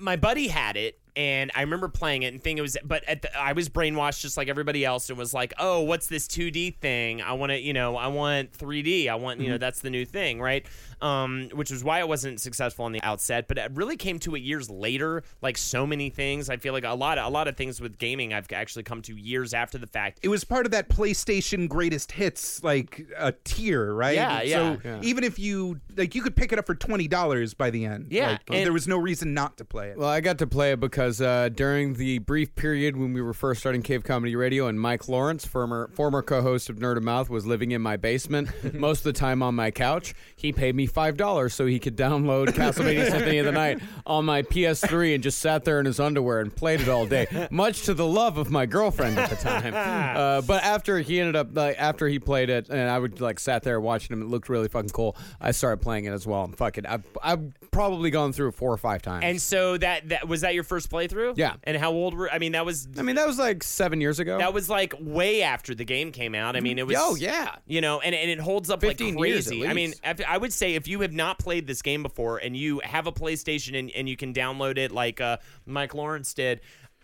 my 0.00 0.16
buddy 0.16 0.48
had 0.48 0.76
it 0.76 0.98
and 1.16 1.50
I 1.54 1.62
remember 1.62 1.88
playing 1.88 2.24
it 2.24 2.34
and 2.34 2.42
thinking 2.42 2.58
it 2.58 2.62
was, 2.62 2.76
but 2.84 3.02
at 3.04 3.22
the, 3.22 3.38
I 3.38 3.52
was 3.52 3.70
brainwashed 3.70 4.20
just 4.20 4.36
like 4.36 4.48
everybody 4.48 4.84
else 4.84 5.08
and 5.08 5.18
was 5.18 5.32
like, 5.32 5.54
oh, 5.58 5.80
what's 5.80 6.08
this 6.08 6.28
2D 6.28 6.76
thing? 6.76 7.22
I 7.22 7.32
want 7.32 7.52
to, 7.52 7.58
you 7.58 7.72
know, 7.72 7.96
I 7.96 8.08
want 8.08 8.52
3D. 8.52 9.08
I 9.08 9.14
want, 9.14 9.40
you 9.40 9.46
know, 9.48 9.54
mm-hmm. 9.54 9.60
that's 9.60 9.80
the 9.80 9.88
new 9.88 10.04
thing, 10.04 10.40
right? 10.42 10.66
Um, 11.02 11.50
which 11.52 11.70
was 11.70 11.84
why 11.84 11.98
it 12.00 12.08
wasn't 12.08 12.40
successful 12.40 12.86
on 12.86 12.92
the 12.92 13.02
outset, 13.02 13.48
but 13.48 13.58
it 13.58 13.70
really 13.74 13.96
came 13.98 14.18
to 14.20 14.34
it 14.34 14.40
years 14.40 14.70
later. 14.70 15.22
Like 15.42 15.58
so 15.58 15.86
many 15.86 16.08
things, 16.08 16.48
I 16.48 16.56
feel 16.56 16.72
like 16.72 16.84
a 16.84 16.94
lot, 16.94 17.18
a 17.18 17.28
lot 17.28 17.48
of 17.48 17.56
things 17.56 17.80
with 17.82 17.98
gaming, 17.98 18.32
I've 18.32 18.50
actually 18.50 18.84
come 18.84 19.02
to 19.02 19.14
years 19.14 19.52
after 19.52 19.76
the 19.76 19.86
fact. 19.86 20.20
It 20.22 20.28
was 20.28 20.44
part 20.44 20.64
of 20.64 20.72
that 20.72 20.88
PlayStation 20.88 21.68
Greatest 21.68 22.12
Hits 22.12 22.62
like 22.64 23.06
a 23.18 23.32
tier, 23.44 23.92
right? 23.92 24.14
Yeah, 24.14 24.40
yeah. 24.42 24.76
So 24.82 25.00
even 25.02 25.22
if 25.24 25.38
you 25.38 25.80
like, 25.96 26.14
you 26.14 26.22
could 26.22 26.34
pick 26.34 26.52
it 26.52 26.58
up 26.58 26.66
for 26.66 26.74
twenty 26.74 27.08
dollars 27.08 27.52
by 27.54 27.70
the 27.70 27.84
end. 27.84 28.06
Yeah, 28.10 28.30
Like, 28.30 28.40
and- 28.50 28.64
there 28.66 28.72
was 28.72 28.88
no 28.88 28.96
reason 28.96 29.34
not 29.34 29.58
to 29.58 29.64
play 29.64 29.90
it. 29.90 29.98
Well, 29.98 30.08
I 30.08 30.20
got 30.20 30.38
to 30.38 30.46
play 30.46 30.72
it 30.72 30.80
because 30.80 31.20
uh, 31.20 31.50
during 31.50 31.94
the 31.94 32.18
brief 32.20 32.54
period 32.54 32.96
when 32.96 33.12
we 33.12 33.20
were 33.20 33.34
first 33.34 33.60
starting 33.60 33.82
Cave 33.82 34.02
Comedy 34.04 34.34
Radio, 34.34 34.66
and 34.66 34.80
Mike 34.80 35.08
Lawrence, 35.08 35.44
former 35.44 35.88
former 35.94 36.22
co-host 36.22 36.70
of 36.70 36.76
Nerd 36.76 36.96
of 36.96 37.02
Mouth, 37.02 37.28
was 37.28 37.44
living 37.46 37.72
in 37.72 37.82
my 37.82 37.96
basement 37.96 38.48
most 38.74 39.00
of 39.00 39.04
the 39.04 39.12
time 39.12 39.42
on 39.42 39.54
my 39.54 39.70
couch. 39.70 40.14
He 40.34 40.52
paid 40.52 40.74
me 40.74 40.85
five 40.86 41.16
dollars 41.16 41.54
so 41.54 41.66
he 41.66 41.78
could 41.78 41.96
download 41.96 42.48
Castlevania 42.48 43.06
Symphony 43.10 43.38
of 43.38 43.46
the 43.46 43.52
Night 43.52 43.80
on 44.06 44.24
my 44.24 44.42
PS3 44.42 45.14
and 45.14 45.22
just 45.22 45.38
sat 45.38 45.64
there 45.64 45.80
in 45.80 45.86
his 45.86 46.00
underwear 46.00 46.40
and 46.40 46.54
played 46.54 46.80
it 46.80 46.88
all 46.88 47.06
day, 47.06 47.48
much 47.50 47.82
to 47.82 47.94
the 47.94 48.06
love 48.06 48.38
of 48.38 48.50
my 48.50 48.66
girlfriend 48.66 49.18
at 49.18 49.30
the 49.30 49.36
time. 49.36 49.74
Uh, 50.16 50.40
but 50.42 50.62
after 50.62 50.98
he 50.98 51.20
ended 51.20 51.36
up, 51.36 51.48
like, 51.54 51.76
after 51.78 52.08
he 52.08 52.18
played 52.18 52.48
it, 52.48 52.68
and 52.68 52.90
I 52.90 52.98
would 52.98 53.20
like 53.20 53.38
sat 53.38 53.62
there 53.62 53.80
watching 53.80 54.14
him, 54.14 54.22
it 54.22 54.28
looked 54.28 54.48
really 54.48 54.68
fucking 54.68 54.90
cool. 54.90 55.16
I 55.40 55.50
started 55.50 55.78
playing 55.78 56.06
it 56.06 56.12
as 56.12 56.26
well. 56.26 56.44
And 56.44 56.56
fuck 56.56 56.78
it, 56.78 56.86
I've, 56.88 57.04
I've 57.22 57.52
probably 57.70 58.10
gone 58.10 58.32
through 58.32 58.48
it 58.48 58.54
four 58.54 58.72
or 58.72 58.76
five 58.78 59.02
times. 59.02 59.24
And 59.24 59.40
so 59.40 59.76
that 59.78 60.08
that 60.08 60.28
was 60.28 60.40
that 60.42 60.54
your 60.54 60.62
first 60.64 60.90
playthrough? 60.90 61.34
Yeah. 61.36 61.54
And 61.64 61.76
how 61.76 61.92
old 61.92 62.14
were? 62.14 62.30
I 62.30 62.38
mean, 62.38 62.52
that 62.52 62.64
was 62.64 62.88
I 62.98 63.02
mean, 63.02 63.16
that 63.16 63.26
was 63.26 63.38
like 63.38 63.62
seven 63.62 64.00
years 64.00 64.18
ago. 64.18 64.38
that 64.38 64.54
was 64.54 64.70
like 64.70 64.94
way 64.98 65.42
after 65.42 65.74
the 65.74 65.84
game 65.84 66.12
came 66.12 66.34
out. 66.34 66.56
I 66.56 66.60
mean, 66.60 66.78
it 66.78 66.86
was. 66.86 66.96
Oh, 66.98 67.14
yeah. 67.14 67.56
You 67.66 67.80
know, 67.80 68.00
and, 68.00 68.14
and 68.14 68.30
it 68.30 68.40
holds 68.40 68.70
up 68.70 68.82
like 68.82 68.98
15 68.98 69.18
years 69.18 69.46
crazy. 69.48 69.66
I 69.66 69.72
mean, 69.74 69.92
I 70.04 70.38
would 70.38 70.52
say 70.52 70.74
if 70.76 70.86
you 70.86 71.00
have 71.00 71.12
not 71.12 71.38
played 71.38 71.66
this 71.66 71.80
game 71.80 72.02
before 72.02 72.36
and 72.36 72.54
you 72.54 72.80
have 72.84 73.06
a 73.06 73.12
PlayStation 73.12 73.78
and, 73.78 73.90
and 73.92 74.08
you 74.08 74.16
can 74.16 74.34
download 74.34 74.76
it 74.76 74.92
like 74.92 75.20
uh, 75.20 75.38
Mike 75.64 75.94
Lawrence 75.94 76.34
did. 76.34 76.60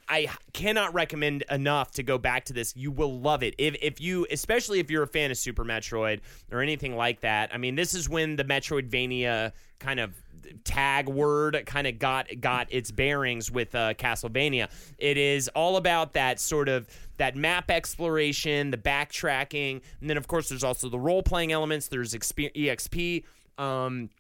I 0.09 0.29
cannot 0.53 0.93
recommend 0.93 1.45
enough 1.51 1.93
to 1.93 2.03
go 2.03 2.19
back 2.19 2.45
to 2.47 2.53
this. 2.53 2.77
You 2.77 2.91
will 2.91 3.21
love 3.21 3.43
it. 3.43 3.55
If 3.57 3.77
if 3.81 4.01
you 4.01 4.27
especially 4.31 4.79
if 4.79 4.91
you're 4.91 5.05
a 5.05 5.09
fan 5.09 5.31
of 5.31 5.39
Super 5.39 5.65
Metroid 5.65 6.21
or 6.51 6.61
anything 6.61 6.97
like 6.97 7.21
that. 7.21 7.55
I 7.55 7.57
mean, 7.57 7.77
this 7.77 7.95
is 7.95 8.11
when 8.11 8.37
the 8.37 8.45
Metroidvania 8.45 9.53
kind 9.79 10.01
of 10.01 10.13
tag 10.65 11.09
word 11.09 11.63
kind 11.67 11.87
of 11.87 11.99
got 11.99 12.29
got 12.41 12.67
its 12.71 12.91
bearings 12.91 13.51
with 13.51 13.75
uh, 13.75 13.95
Castlevania. 13.95 14.69
It 14.99 15.17
is 15.17 15.49
all 15.49 15.77
about 15.77 16.13
that 16.13 16.41
sort 16.41 16.69
of 16.69 16.89
that 17.17 17.37
map 17.37 17.71
exploration, 17.71 18.71
the 18.71 18.77
backtracking, 18.77 19.81
and 20.01 20.11
then 20.11 20.17
of 20.17 20.27
course 20.27 20.49
there's 20.49 20.65
also 20.65 20.89
the 20.89 20.99
role 20.99 21.23
playing 21.23 21.53
elements. 21.53 21.89
There's 21.89 22.13
exp- 22.13 22.55
exp. 22.55 23.25
Um, 23.59 24.11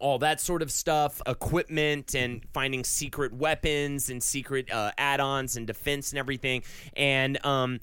all 0.00 0.18
that 0.18 0.40
sort 0.40 0.60
of 0.60 0.70
stuff, 0.70 1.22
equipment, 1.26 2.14
and 2.14 2.44
finding 2.52 2.84
secret 2.84 3.32
weapons 3.32 4.10
and 4.10 4.22
secret 4.22 4.70
uh, 4.70 4.90
add-ons 4.98 5.56
and 5.56 5.66
defense 5.66 6.10
and 6.10 6.18
everything. 6.18 6.62
And 6.96 7.44
um, 7.44 7.80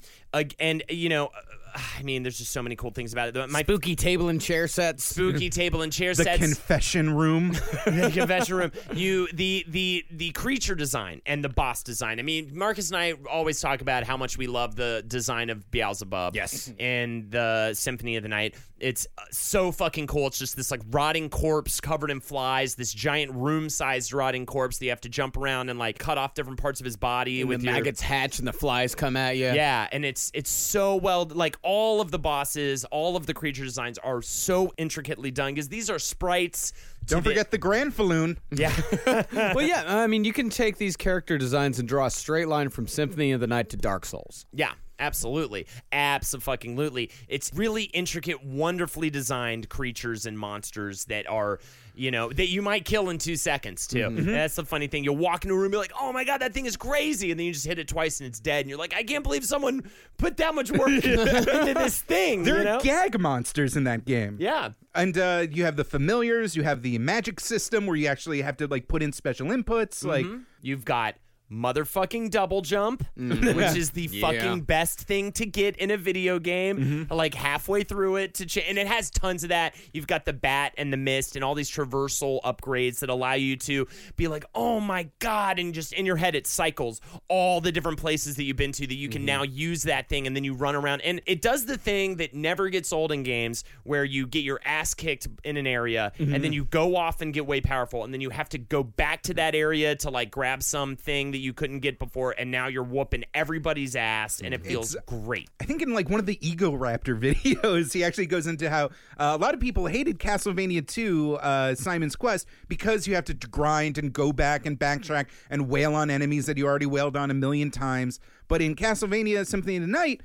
and 0.58 0.84
you 0.88 1.08
know, 1.08 1.30
I 1.74 2.02
mean, 2.02 2.22
there's 2.22 2.38
just 2.38 2.52
so 2.52 2.62
many 2.62 2.76
cool 2.76 2.90
things 2.90 3.12
about 3.12 3.34
it. 3.34 3.50
My 3.50 3.62
spooky 3.62 3.96
table 3.96 4.28
and 4.28 4.40
chair 4.40 4.68
sets. 4.68 5.04
spooky 5.04 5.48
table 5.48 5.82
and 5.82 5.92
chair 5.92 6.14
the 6.14 6.24
sets 6.24 6.38
confession 6.38 7.14
room. 7.14 7.52
the 7.86 8.10
confession 8.12 8.56
room. 8.56 8.72
You 8.92 9.28
the 9.32 9.64
the 9.68 10.04
the 10.10 10.30
creature 10.32 10.74
design 10.74 11.22
and 11.24 11.42
the 11.42 11.48
boss 11.48 11.82
design. 11.82 12.18
I 12.18 12.22
mean, 12.22 12.50
Marcus 12.52 12.90
and 12.90 12.96
I 12.98 13.14
always 13.30 13.60
talk 13.60 13.80
about 13.80 14.04
how 14.04 14.16
much 14.16 14.36
we 14.36 14.46
love 14.46 14.76
the 14.76 15.02
design 15.06 15.50
of 15.50 15.70
Beelzebub. 15.70 16.34
Yes. 16.34 16.72
And 16.78 17.30
the 17.30 17.72
Symphony 17.74 18.16
of 18.16 18.22
the 18.22 18.28
Night. 18.28 18.54
It's 18.82 19.06
uh, 19.16 19.22
so 19.30 19.70
fucking 19.70 20.08
cool. 20.08 20.26
It's 20.26 20.38
just 20.38 20.56
this 20.56 20.70
like 20.72 20.80
rotting 20.90 21.30
corpse 21.30 21.80
covered 21.80 22.10
in 22.10 22.20
flies. 22.20 22.74
This 22.74 22.92
giant 22.92 23.32
room-sized 23.32 24.12
rotting 24.12 24.44
corpse 24.44 24.78
that 24.78 24.84
you 24.86 24.90
have 24.90 25.00
to 25.02 25.08
jump 25.08 25.36
around 25.36 25.68
and 25.70 25.78
like 25.78 25.98
cut 25.98 26.18
off 26.18 26.34
different 26.34 26.60
parts 26.60 26.80
of 26.80 26.84
his 26.84 26.96
body 26.96 27.40
And 27.40 27.48
with 27.48 27.60
the 27.60 27.66
your 27.66 27.74
maggots 27.74 28.00
hatch 28.00 28.38
and 28.40 28.48
the 28.48 28.52
flies 28.52 28.94
come 28.94 29.16
at 29.16 29.36
you. 29.36 29.46
yeah, 29.46 29.86
and 29.92 30.04
it's 30.04 30.30
it's 30.34 30.50
so 30.50 30.96
well 30.96 31.26
like 31.32 31.56
all 31.62 32.00
of 32.00 32.10
the 32.10 32.18
bosses, 32.18 32.84
all 32.86 33.16
of 33.16 33.26
the 33.26 33.34
creature 33.34 33.64
designs 33.64 33.98
are 33.98 34.20
so 34.20 34.72
intricately 34.76 35.30
done 35.30 35.54
because 35.54 35.68
these 35.68 35.88
are 35.88 35.98
sprites. 36.00 36.72
Don't 37.06 37.22
the- 37.22 37.30
forget 37.30 37.50
the 37.52 37.58
Granfaloon. 37.58 38.36
Yeah. 38.50 38.72
well, 39.54 39.62
yeah. 39.66 39.84
I 39.86 40.06
mean, 40.08 40.24
you 40.24 40.32
can 40.32 40.50
take 40.50 40.76
these 40.78 40.96
character 40.96 41.38
designs 41.38 41.78
and 41.78 41.88
draw 41.88 42.06
a 42.06 42.10
straight 42.10 42.48
line 42.48 42.68
from 42.68 42.86
Symphony 42.86 43.32
of 43.32 43.40
the 43.40 43.46
Night 43.46 43.68
to 43.70 43.76
Dark 43.76 44.04
Souls. 44.06 44.46
Yeah, 44.52 44.72
absolutely. 45.02 45.66
Absolutely. 45.90 47.10
It's 47.28 47.50
really 47.54 47.84
intricate, 47.84 48.44
wonderfully 48.44 49.10
designed 49.10 49.68
creatures 49.68 50.26
and 50.26 50.38
monsters 50.38 51.04
that 51.06 51.28
are, 51.28 51.60
you 51.94 52.10
know, 52.10 52.30
that 52.32 52.48
you 52.48 52.62
might 52.62 52.84
kill 52.84 53.10
in 53.10 53.18
two 53.18 53.36
seconds, 53.36 53.86
too. 53.86 53.98
Mm-hmm. 53.98 54.26
That's 54.26 54.54
the 54.54 54.64
funny 54.64 54.86
thing. 54.86 55.04
You'll 55.04 55.16
walk 55.16 55.44
into 55.44 55.54
a 55.54 55.56
room 55.56 55.66
and 55.66 55.72
be 55.72 55.78
like, 55.78 55.92
oh 56.00 56.12
my 56.12 56.24
God, 56.24 56.40
that 56.40 56.54
thing 56.54 56.66
is 56.66 56.76
crazy. 56.76 57.30
And 57.30 57.38
then 57.38 57.46
you 57.46 57.52
just 57.52 57.66
hit 57.66 57.78
it 57.78 57.88
twice 57.88 58.20
and 58.20 58.26
it's 58.26 58.40
dead. 58.40 58.60
And 58.60 58.70
you're 58.70 58.78
like, 58.78 58.94
I 58.94 59.02
can't 59.02 59.24
believe 59.24 59.44
someone 59.44 59.90
put 60.18 60.36
that 60.38 60.54
much 60.54 60.70
work 60.70 60.88
into 61.04 61.74
this 61.76 62.00
thing. 62.00 62.44
There 62.44 62.62
you 62.62 62.68
are 62.68 62.80
gag 62.80 63.18
monsters 63.20 63.76
in 63.76 63.84
that 63.84 64.04
game. 64.04 64.36
Yeah. 64.40 64.70
And 64.94 65.16
uh, 65.16 65.46
you 65.50 65.64
have 65.64 65.76
the 65.76 65.84
familiars, 65.84 66.54
you 66.54 66.62
have 66.62 66.82
the 66.82 66.98
magic 66.98 67.40
system 67.40 67.86
where 67.86 67.96
you 67.96 68.06
actually 68.06 68.42
have 68.42 68.56
to 68.58 68.66
like 68.66 68.88
put 68.88 69.02
in 69.02 69.12
special 69.12 69.48
inputs. 69.48 70.04
Like 70.04 70.26
You've 70.62 70.84
got 70.84 71.16
motherfucking 71.52 72.30
double 72.30 72.62
jump, 72.62 73.04
mm-hmm. 73.18 73.56
which 73.56 73.76
is 73.76 73.90
the 73.90 74.08
Yeah. 74.10 74.20
fucking 74.20 74.62
best 74.62 75.00
thing 75.00 75.32
to 75.32 75.46
get 75.46 75.76
in 75.76 75.90
a 75.90 75.96
video 75.96 76.38
game. 76.38 76.78
Mm-hmm. 76.78 77.14
Like 77.14 77.34
halfway 77.34 77.82
through 77.84 78.16
it 78.16 78.34
to 78.34 78.46
ch- 78.46 78.58
and 78.58 78.78
it 78.78 78.86
has 78.86 79.10
tons 79.10 79.42
of 79.42 79.50
that. 79.50 79.74
You've 79.92 80.06
got 80.06 80.24
the 80.24 80.32
bat 80.32 80.72
and 80.78 80.92
the 80.92 80.96
mist 80.96 81.36
and 81.36 81.44
all 81.44 81.54
these 81.54 81.70
traversal 81.70 82.40
upgrades 82.42 83.00
that 83.00 83.10
allow 83.10 83.34
you 83.34 83.56
to 83.56 83.86
be 84.16 84.28
like, 84.28 84.44
"Oh 84.54 84.80
my 84.80 85.08
god." 85.18 85.58
And 85.58 85.74
just 85.74 85.92
in 85.92 86.06
your 86.06 86.16
head 86.16 86.34
it 86.34 86.46
cycles 86.46 87.00
all 87.28 87.60
the 87.60 87.72
different 87.72 87.98
places 87.98 88.36
that 88.36 88.44
you've 88.44 88.56
been 88.56 88.72
to 88.72 88.86
that 88.86 88.94
you 88.94 89.08
can 89.08 89.20
mm-hmm. 89.20 89.26
now 89.26 89.42
use 89.42 89.82
that 89.82 90.08
thing 90.08 90.26
and 90.26 90.34
then 90.34 90.44
you 90.44 90.54
run 90.54 90.74
around 90.74 91.00
and 91.02 91.20
it 91.26 91.42
does 91.42 91.66
the 91.66 91.76
thing 91.76 92.16
that 92.16 92.34
never 92.34 92.68
gets 92.68 92.92
old 92.92 93.12
in 93.12 93.22
games 93.22 93.64
where 93.84 94.04
you 94.04 94.26
get 94.26 94.44
your 94.44 94.60
ass 94.64 94.94
kicked 94.94 95.28
in 95.44 95.56
an 95.56 95.66
area 95.66 96.12
and 96.18 96.42
then 96.42 96.52
you 96.52 96.64
go 96.64 96.96
off 96.96 97.20
and 97.20 97.34
get 97.34 97.46
way 97.46 97.60
powerful 97.60 98.04
and 98.04 98.12
then 98.14 98.20
you 98.20 98.30
have 98.30 98.48
to 98.48 98.58
go 98.58 98.82
back 98.82 99.22
to 99.22 99.34
that 99.34 99.54
area 99.54 99.94
to 99.96 100.10
like 100.10 100.30
grab 100.30 100.62
something 100.62 101.32
that 101.32 101.38
you 101.42 101.52
couldn't 101.52 101.80
get 101.80 101.98
before 101.98 102.34
and 102.38 102.50
now 102.50 102.68
you're 102.68 102.82
whooping 102.82 103.24
everybody's 103.34 103.96
ass 103.96 104.40
and 104.40 104.54
it 104.54 104.64
feels 104.64 104.96
great. 105.06 105.50
I 105.60 105.64
think 105.64 105.82
in 105.82 105.92
like 105.92 106.08
one 106.08 106.20
of 106.20 106.26
the 106.26 106.36
Egoraptor 106.36 107.18
videos, 107.20 107.92
he 107.92 108.04
actually 108.04 108.26
goes 108.26 108.46
into 108.46 108.70
how 108.70 108.86
uh, 109.18 109.34
a 109.34 109.38
lot 109.38 109.54
of 109.54 109.60
people 109.60 109.86
hated 109.86 110.18
Castlevania 110.18 110.86
2, 110.86 111.34
uh, 111.36 111.74
Simon's 111.74 112.16
Quest, 112.16 112.46
because 112.68 113.06
you 113.06 113.14
have 113.14 113.24
to 113.26 113.34
grind 113.34 113.98
and 113.98 114.12
go 114.12 114.32
back 114.32 114.66
and 114.66 114.78
backtrack 114.78 115.26
and 115.50 115.68
wail 115.68 115.94
on 115.94 116.10
enemies 116.10 116.46
that 116.46 116.56
you 116.56 116.66
already 116.66 116.86
wailed 116.86 117.16
on 117.16 117.30
a 117.30 117.34
million 117.34 117.70
times. 117.70 118.20
But 118.48 118.62
in 118.62 118.74
Castlevania 118.74 119.46
Symphony 119.46 119.76
of 119.76 119.82
the 119.82 119.88
Night, 119.88 120.22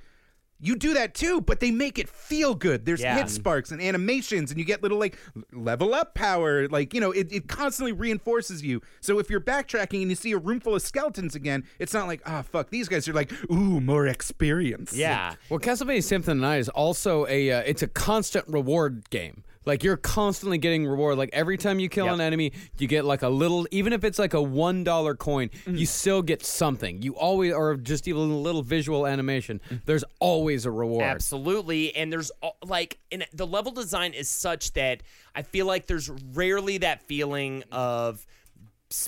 you 0.59 0.75
do 0.75 0.93
that 0.95 1.13
too, 1.13 1.39
but 1.41 1.59
they 1.59 1.69
make 1.71 1.99
it 1.99 2.09
feel 2.09 2.55
good. 2.55 2.85
There's 2.85 3.01
Yeah. 3.01 3.15
hit 3.17 3.29
sparks 3.29 3.71
and 3.71 3.81
animations, 3.81 4.49
and 4.51 4.59
you 4.59 4.65
get 4.65 4.81
little 4.81 4.97
like 4.97 5.17
level 5.51 5.93
up 5.93 6.15
power. 6.15 6.67
Like, 6.67 6.93
you 6.93 7.01
know, 7.01 7.11
it, 7.11 7.31
it 7.31 7.47
constantly 7.47 7.91
reinforces 7.91 8.63
you. 8.63 8.81
So 9.01 9.19
if 9.19 9.29
you're 9.29 9.39
backtracking 9.41 10.01
and 10.01 10.09
you 10.09 10.15
see 10.15 10.31
a 10.31 10.37
room 10.37 10.59
full 10.59 10.75
of 10.75 10.81
skeletons 10.81 11.35
again, 11.35 11.63
it's 11.79 11.93
not 11.93 12.07
like, 12.07 12.21
ah, 12.25 12.41
fuck, 12.41 12.69
these 12.71 12.87
guys 12.87 13.07
are 13.07 13.13
like, 13.13 13.31
ooh, 13.51 13.79
more 13.79 14.07
experience. 14.07 14.93
Yeah. 14.93 15.35
Well, 15.49 15.59
Castlevania 15.59 16.03
Symphony 16.03 16.33
of 16.33 16.41
the 16.41 16.47
Night 16.47 16.57
is 16.57 16.69
also 16.69 17.27
a 17.27 17.51
uh, 17.51 17.59
it's 17.65 17.81
a 17.83 17.87
constant 17.87 18.45
reward 18.47 19.09
game. 19.09 19.43
Like 19.67 19.83
you're 19.83 19.97
constantly 19.97 20.57
getting 20.57 20.87
reward. 20.87 21.17
Like 21.17 21.29
every 21.33 21.57
time 21.57 21.79
you 21.79 21.89
kill 21.89 22.05
Yep. 22.05 22.15
an 22.15 22.21
enemy, 22.21 22.53
you 22.77 22.87
get 22.87 23.03
like 23.03 23.21
a 23.21 23.27
little, 23.27 23.67
even 23.69 23.91
if 23.91 24.05
it's 24.05 24.17
like 24.17 24.33
a 24.33 24.41
one 24.41 24.85
dollar 24.85 25.13
coin, 25.13 25.49
you 25.65 25.73
mm-hmm. 25.73 25.83
still 25.83 26.21
get 26.21 26.45
something. 26.45 27.01
You 27.01 27.15
always, 27.17 27.53
or 27.53 27.75
just 27.75 28.07
even 28.07 28.21
a 28.21 28.37
little 28.37 28.63
visual 28.63 29.05
animation. 29.05 29.59
Mm-hmm. 29.65 29.75
There's 29.85 30.05
always 30.19 30.65
a 30.65 30.71
reward. 30.71 31.03
Absolutely, 31.03 31.93
and 31.95 32.11
there's 32.11 32.31
like 32.63 32.97
in 33.11 33.25
the 33.33 33.45
level 33.45 33.73
design 33.73 34.13
is 34.13 34.29
such 34.29 34.71
that 34.73 35.03
I 35.35 35.41
feel 35.41 35.65
like 35.65 35.85
there's 35.85 36.09
rarely 36.33 36.77
that 36.79 37.01
feeling 37.01 37.63
of 37.71 38.25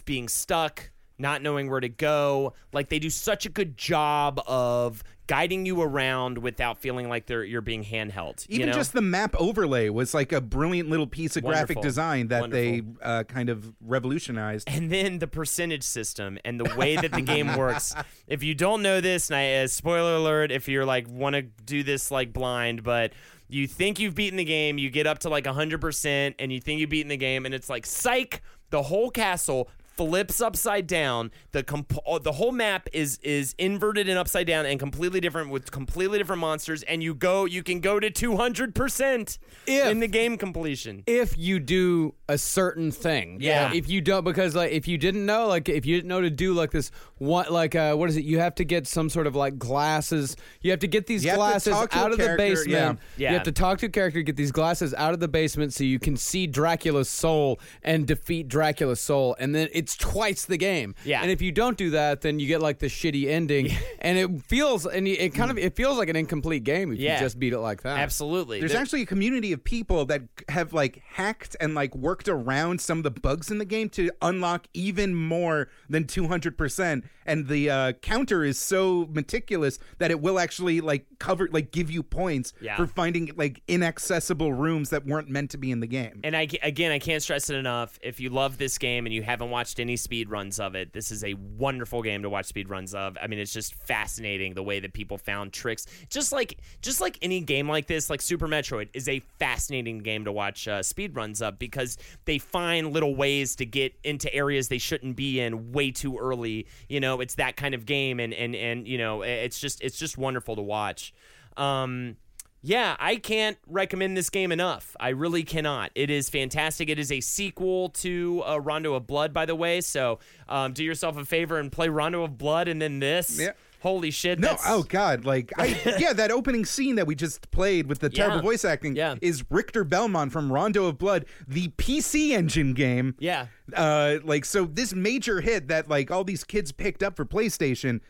being 0.04 0.28
stuck, 0.28 0.92
not 1.18 1.42
knowing 1.42 1.70
where 1.70 1.80
to 1.80 1.90
go. 1.90 2.54
Like 2.74 2.90
they 2.90 3.00
do 3.00 3.10
such 3.10 3.46
a 3.46 3.50
good 3.50 3.78
job 3.78 4.42
of 4.46 5.04
guiding 5.30 5.64
you 5.64 5.80
around 5.80 6.40
without 6.40 6.80
feeling 6.80 7.08
like 7.08 7.28
they're 7.28 7.44
you're 7.44 7.62
being 7.62 7.84
handheld. 7.84 8.50
you 8.50 8.56
Even 8.56 8.70
know? 8.70 8.74
just 8.74 8.94
the 8.94 9.02
map 9.02 9.36
overlay 9.38 9.88
was 9.88 10.16
like 10.16 10.32
a 10.32 10.42
brilliant 10.42 10.90
little 10.90 11.06
piece 11.06 11.38
of 11.38 11.44
graphic 11.44 11.80
design 11.82 12.30
that 12.30 12.50
they 12.50 12.82
uh, 13.04 13.24
kind 13.26 13.50
of 13.50 13.72
revolutionized. 13.80 14.68
and 14.68 14.92
then 14.92 15.20
the 15.20 15.28
percentage 15.28 15.84
system 15.84 16.40
and 16.44 16.60
the 16.60 16.76
way 16.76 16.96
that 16.96 17.12
the 17.12 17.22
game 17.22 17.56
works. 17.58 17.94
If 18.28 18.42
you 18.42 18.56
don't 18.56 18.82
know 18.82 19.02
this, 19.02 19.30
and 19.30 19.38
I, 19.38 19.58
uh, 19.58 19.68
spoiler 19.68 20.16
alert, 20.16 20.52
if 20.52 20.68
you're 20.68 20.84
like 20.84 21.08
want 21.08 21.36
to 21.36 21.44
do 21.44 21.84
this 21.84 22.10
like 22.10 22.34
blind, 22.34 22.82
but 22.82 23.14
you 23.48 23.68
think 23.68 24.00
you've 24.00 24.16
beaten 24.16 24.38
the 24.38 24.44
game, 24.44 24.80
you 24.80 24.90
get 24.90 25.06
up 25.06 25.20
to 25.20 25.30
like 25.30 25.46
100%, 25.46 26.34
and 26.40 26.52
you 26.52 26.60
think 26.60 26.80
you've 26.80 26.90
beaten 26.90 27.10
the 27.10 27.18
game, 27.18 27.46
and 27.46 27.54
it's 27.54 27.70
like, 27.70 27.86
psych, 27.86 28.42
the 28.72 28.82
whole 28.82 29.12
castle 29.12 29.70
flips 30.00 30.40
upside 30.40 30.88
down. 30.88 31.30
The 31.52 31.62
comp- 31.62 31.98
oh, 32.06 32.20
the 32.20 32.32
whole 32.32 32.54
map 32.54 32.88
is 32.94 33.20
is 33.22 33.54
inverted 33.58 34.08
and 34.08 34.18
upside 34.18 34.48
down 34.48 34.66
and 34.66 34.80
completely 34.80 35.20
different 35.20 35.50
with 35.50 35.72
completely 35.72 36.18
different 36.20 36.40
monsters. 36.40 36.84
And 36.84 37.04
you 37.04 37.14
go, 37.14 37.44
you 37.44 37.64
can 37.64 37.82
go 37.82 38.00
to 38.00 38.10
two 38.10 38.38
hundred 38.38 38.74
percent 38.74 39.40
in 39.68 40.00
the 40.00 40.08
game 40.08 40.38
completion. 40.38 41.04
if 41.06 41.38
you 41.38 41.60
do 41.60 42.14
a 42.30 42.38
certain 42.38 42.92
thing. 42.92 43.40
Yeah. 43.42 43.74
If 43.74 43.90
you 43.90 44.00
don't, 44.00 44.24
because 44.24 44.56
like 44.56 44.72
if 44.72 44.88
you 44.88 44.98
didn't 44.98 45.26
know, 45.26 45.48
like 45.48 45.68
if 45.68 45.86
you 45.86 45.98
didn't 45.98 46.08
know 46.08 46.22
to 46.22 46.30
do 46.30 46.54
like 46.54 46.72
this, 46.72 46.92
what 47.18 47.52
like 47.52 47.76
uh, 47.76 47.96
what 47.96 48.10
is 48.10 48.16
it? 48.16 48.24
You 48.24 48.40
have 48.40 48.56
to 48.56 48.64
get 48.64 48.88
some 48.88 49.10
sort 49.10 49.28
of 49.28 49.36
like 49.36 49.60
glasses. 49.60 50.38
You 50.62 50.72
have 50.72 50.80
to 50.80 50.88
get 50.88 51.08
these 51.08 51.24
You 51.26 51.32
have 51.32 51.38
to 51.38 51.40
glasses 51.42 51.74
talk 51.74 51.90
to 51.92 51.98
a 51.98 52.02
out 52.02 52.12
of 52.12 52.18
the 52.20 52.24
character, 52.26 52.56
basement. 52.56 52.70
yeah. 53.18 53.26
Yeah. 53.26 53.30
You 53.32 53.34
have 53.36 53.44
to 53.44 53.52
talk 53.52 53.80
to 53.80 53.88
a 53.88 53.90
character, 53.90 54.22
get 54.22 54.38
these 54.38 54.52
glasses 54.54 54.94
out 54.94 55.14
of 55.14 55.20
the 55.20 55.28
basement 55.28 55.74
so 55.74 55.84
you 55.84 56.00
can 56.00 56.16
see 56.16 56.48
Dracula's 56.48 57.10
soul 57.10 57.60
and 57.84 58.08
defeat 58.08 58.48
Dracula's 58.48 59.02
soul, 59.02 59.36
and 59.40 59.54
then 59.54 59.68
it's 59.90 59.98
twice 59.98 60.46
the 60.46 60.58
game. 60.58 60.94
Yeah. 61.04 61.22
And 61.22 61.32
if 61.32 61.42
you 61.42 61.52
don't 61.52 61.78
do 61.78 61.90
that, 61.92 62.22
then 62.22 62.40
you 62.40 62.48
get 62.48 62.62
like 62.62 62.78
the 62.80 62.88
shitty 62.88 63.28
ending, 63.28 63.72
and 64.02 64.18
it 64.20 64.44
feels 64.44 64.86
and 64.86 65.08
it 65.08 65.34
kind 65.34 65.50
of 65.50 65.58
it 65.58 65.76
feels 65.76 65.98
like 65.98 66.10
an 66.10 66.16
incomplete 66.16 66.64
game 66.64 66.92
if 66.92 67.00
Yeah. 67.00 67.16
you 67.16 67.20
just 67.26 67.40
beat 67.40 67.54
it 67.54 67.60
like 67.60 67.82
that. 67.82 67.98
Absolutely. 67.98 68.60
There's 68.60 68.72
There- 68.74 68.82
actually 68.82 69.02
a 69.02 69.06
community 69.08 69.52
of 69.52 69.64
people 69.64 70.06
that 70.06 70.22
have 70.50 70.74
like 70.74 71.02
hacked 71.14 71.56
and 71.60 71.74
like 71.74 71.96
worked 71.96 72.28
around 72.30 72.82
some 72.82 73.00
of 73.00 73.04
the 73.04 73.12
bugs 73.12 73.50
in 73.50 73.58
the 73.58 73.66
game 73.66 73.90
to 73.90 74.12
unlock 74.22 74.68
even 74.74 75.16
more 75.16 75.70
than 75.90 76.06
200%. 76.06 77.04
And 77.30 77.48
the 77.48 77.70
uh, 77.70 77.92
counter 77.94 78.44
is 78.44 78.58
so 78.58 79.08
meticulous 79.12 79.78
that 80.00 80.10
it 80.12 80.20
will 80.20 80.40
actually 80.40 80.82
like 80.82 81.06
cover, 81.20 81.48
like 81.52 81.72
give 81.72 81.92
you 81.92 82.02
points 82.04 82.54
Yeah. 82.60 82.76
for 82.76 82.88
finding 82.88 83.32
like 83.38 83.62
inaccessible 83.68 84.52
rooms 84.54 84.90
that 84.90 85.06
weren't 85.06 85.30
meant 85.30 85.52
to 85.52 85.58
be 85.58 85.72
in 85.72 85.80
the 85.80 85.88
game. 85.88 86.22
And 86.24 86.36
I, 86.36 86.48
again, 86.64 86.92
I 86.92 87.00
can't 87.00 87.22
stress 87.22 87.50
it 87.50 87.56
enough. 87.56 88.00
If 88.02 88.20
you 88.20 88.30
love 88.30 88.58
this 88.58 88.78
game 88.78 89.06
and 89.06 89.14
you 89.14 89.22
haven't 89.22 89.50
watched 89.52 89.80
any 89.80 89.96
speed 89.96 90.30
runs 90.30 90.60
of 90.60 90.76
it, 90.76 90.92
this 90.94 91.12
is 91.12 91.24
a 91.24 91.36
wonderful 91.36 92.02
game 92.02 92.24
to 92.24 92.30
watch 92.30 92.48
speed 92.48 92.70
runs 92.70 92.96
of. 92.96 93.18
I 93.22 93.28
mean, 93.28 93.40
it's 93.40 93.54
just 93.54 93.76
fascinating 93.76 94.56
the 94.56 94.64
way 94.64 94.80
that 94.80 94.94
people 94.94 95.18
found 95.18 95.54
tricks. 95.54 95.86
Just 96.10 96.32
like 96.32 96.58
just 96.82 97.00
like 97.02 97.18
any 97.22 97.42
game 97.42 97.70
like 97.70 97.86
this, 97.88 98.10
like 98.10 98.22
Super 98.22 98.48
Metroid 98.48 98.90
is 98.94 99.08
a 99.08 99.20
fascinating 99.38 100.00
game 100.00 100.26
to 100.26 100.32
watch 100.32 100.68
uh, 100.68 100.82
speed 100.82 101.16
runs 101.16 101.42
of 101.42 101.60
because 101.60 101.98
they 102.26 102.38
find 102.40 102.92
little 102.94 103.16
ways 103.16 103.56
to 103.58 103.66
get 103.66 103.94
into 104.04 104.34
areas 104.34 104.68
they 104.68 104.78
shouldn't 104.78 105.16
be 105.16 105.40
in 105.40 105.72
way 105.72 105.92
too 105.92 106.18
early. 106.18 106.66
You 106.88 107.00
know, 107.00 107.19
it's 107.20 107.36
that 107.36 107.56
kind 107.58 107.74
of 107.74 107.86
game, 107.86 108.20
and 108.20 108.34
and 108.34 108.56
and 108.56 108.88
you 108.88 108.98
know, 108.98 109.22
it's 109.22 109.60
just 109.60 109.82
it's 109.82 109.98
just 109.98 110.18
wonderful 110.18 110.56
to 110.56 110.62
watch. 110.62 111.14
Um, 111.58 112.18
yeah, 112.62 112.98
I 113.00 113.16
can't 113.16 113.58
recommend 113.68 114.18
this 114.18 114.30
game 114.30 114.52
enough. 114.52 114.96
I 115.00 115.10
really 115.10 115.44
cannot. 115.44 115.92
It 115.96 116.10
is 116.10 116.30
fantastic. 116.30 116.90
It 116.90 117.00
is 117.00 117.12
a 117.12 117.22
sequel 117.22 117.90
to 117.90 118.44
uh, 118.46 118.60
Rondo 118.60 118.96
of 118.96 119.08
Blood, 119.08 119.34
by 119.34 119.46
the 119.46 119.56
way. 119.56 119.80
So 119.80 120.20
um, 120.50 120.74
do 120.74 120.84
yourself 120.84 121.18
a 121.18 121.24
favor 121.24 121.58
and 121.58 121.72
play 121.72 121.88
Rondo 121.88 122.24
of 122.24 122.38
Blood 122.38 122.68
and 122.68 122.82
then 122.82 123.00
this. 123.00 123.40
Yeah. 123.40 123.52
Holy 123.82 124.12
shit. 124.12 124.40
No, 124.40 124.58
oh 124.66 124.84
god, 124.84 125.26
like 125.26 125.52
I 125.58 125.68
yeah, 126.00 126.14
that 126.14 126.32
opening 126.32 126.66
scene 126.66 126.96
that 126.96 127.08
we 127.08 127.16
just 127.16 127.50
played 127.52 127.88
with 127.88 128.00
the 128.00 128.10
terrible 128.10 128.38
Yeah. 128.38 128.42
voice 128.44 128.66
acting 128.66 128.96
Yeah. 128.96 129.16
is 129.22 129.44
Richter 129.50 129.84
Belmont 129.84 130.32
from 130.32 130.52
Rondo 130.52 130.86
of 130.86 130.98
Blood, 130.98 131.26
the 131.48 131.70
PC 131.70 132.32
Engine 132.32 132.74
game. 132.74 133.16
Yeah. 133.20 133.48
Uh 133.74 134.18
like 134.24 134.46
so 134.46 134.66
this 134.66 134.94
major 134.94 135.42
hit 135.42 135.68
that 135.70 135.90
like 135.90 136.12
all 136.12 136.24
these 136.24 136.44
kids 136.44 136.72
picked 136.72 137.04
up 137.04 137.16
for 137.16 137.26
PlayStation 137.26 138.02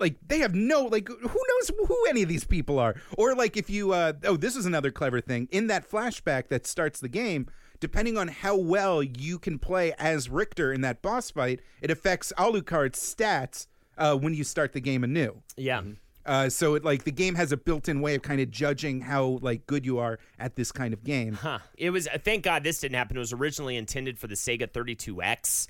like 0.00 0.16
they 0.26 0.40
have 0.40 0.54
no 0.54 0.82
like 0.86 1.06
who 1.08 1.16
knows 1.22 1.70
who 1.86 2.06
any 2.08 2.22
of 2.24 2.28
these 2.28 2.44
people 2.44 2.80
are 2.80 2.96
or 3.16 3.34
like 3.36 3.56
if 3.56 3.70
you 3.70 3.92
uh 3.92 4.12
oh 4.24 4.36
this 4.36 4.56
is 4.56 4.66
another 4.66 4.90
clever 4.90 5.20
thing 5.20 5.46
in 5.52 5.68
that 5.68 5.88
flashback 5.88 6.48
that 6.48 6.66
starts 6.66 6.98
the 6.98 7.08
game 7.08 7.46
depending 7.78 8.18
on 8.18 8.26
how 8.28 8.56
well 8.56 9.02
you 9.04 9.38
can 9.38 9.56
play 9.58 9.92
as 9.98 10.28
Richter 10.28 10.72
in 10.72 10.80
that 10.80 11.00
boss 11.00 11.30
fight 11.30 11.60
it 11.80 11.90
affects 11.92 12.32
Alucard's 12.36 12.98
stats 12.98 13.66
uh 13.98 14.16
when 14.16 14.34
you 14.34 14.44
start 14.44 14.72
the 14.72 14.80
game 14.80 15.04
anew 15.04 15.40
Yeah. 15.56 15.82
uh, 16.26 16.48
so 16.48 16.74
it 16.74 16.84
like 16.84 17.04
the 17.04 17.12
game 17.12 17.34
has 17.34 17.52
a 17.52 17.56
built-in 17.56 18.00
way 18.00 18.14
of 18.14 18.22
kind 18.22 18.40
of 18.40 18.50
judging 18.50 19.00
how 19.02 19.38
like 19.42 19.66
good 19.66 19.84
you 19.84 19.98
are 19.98 20.18
at 20.38 20.56
this 20.56 20.72
kind 20.72 20.94
of 20.94 21.04
game. 21.04 21.34
Huh. 21.34 21.58
It 21.76 21.90
was. 21.90 22.08
uh, 22.08 22.16
Thank 22.22 22.44
God 22.44 22.64
this 22.64 22.80
didn't 22.80 22.96
happen. 22.96 23.16
It 23.16 23.20
was 23.20 23.32
originally 23.34 23.76
intended 23.76 24.18
for 24.18 24.26
the 24.26 24.34
Sega 24.34 24.66
32X. 24.66 25.68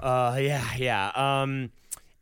Uh, 0.00 0.36
yeah, 0.40 0.64
yeah. 0.76 1.12
Um, 1.14 1.70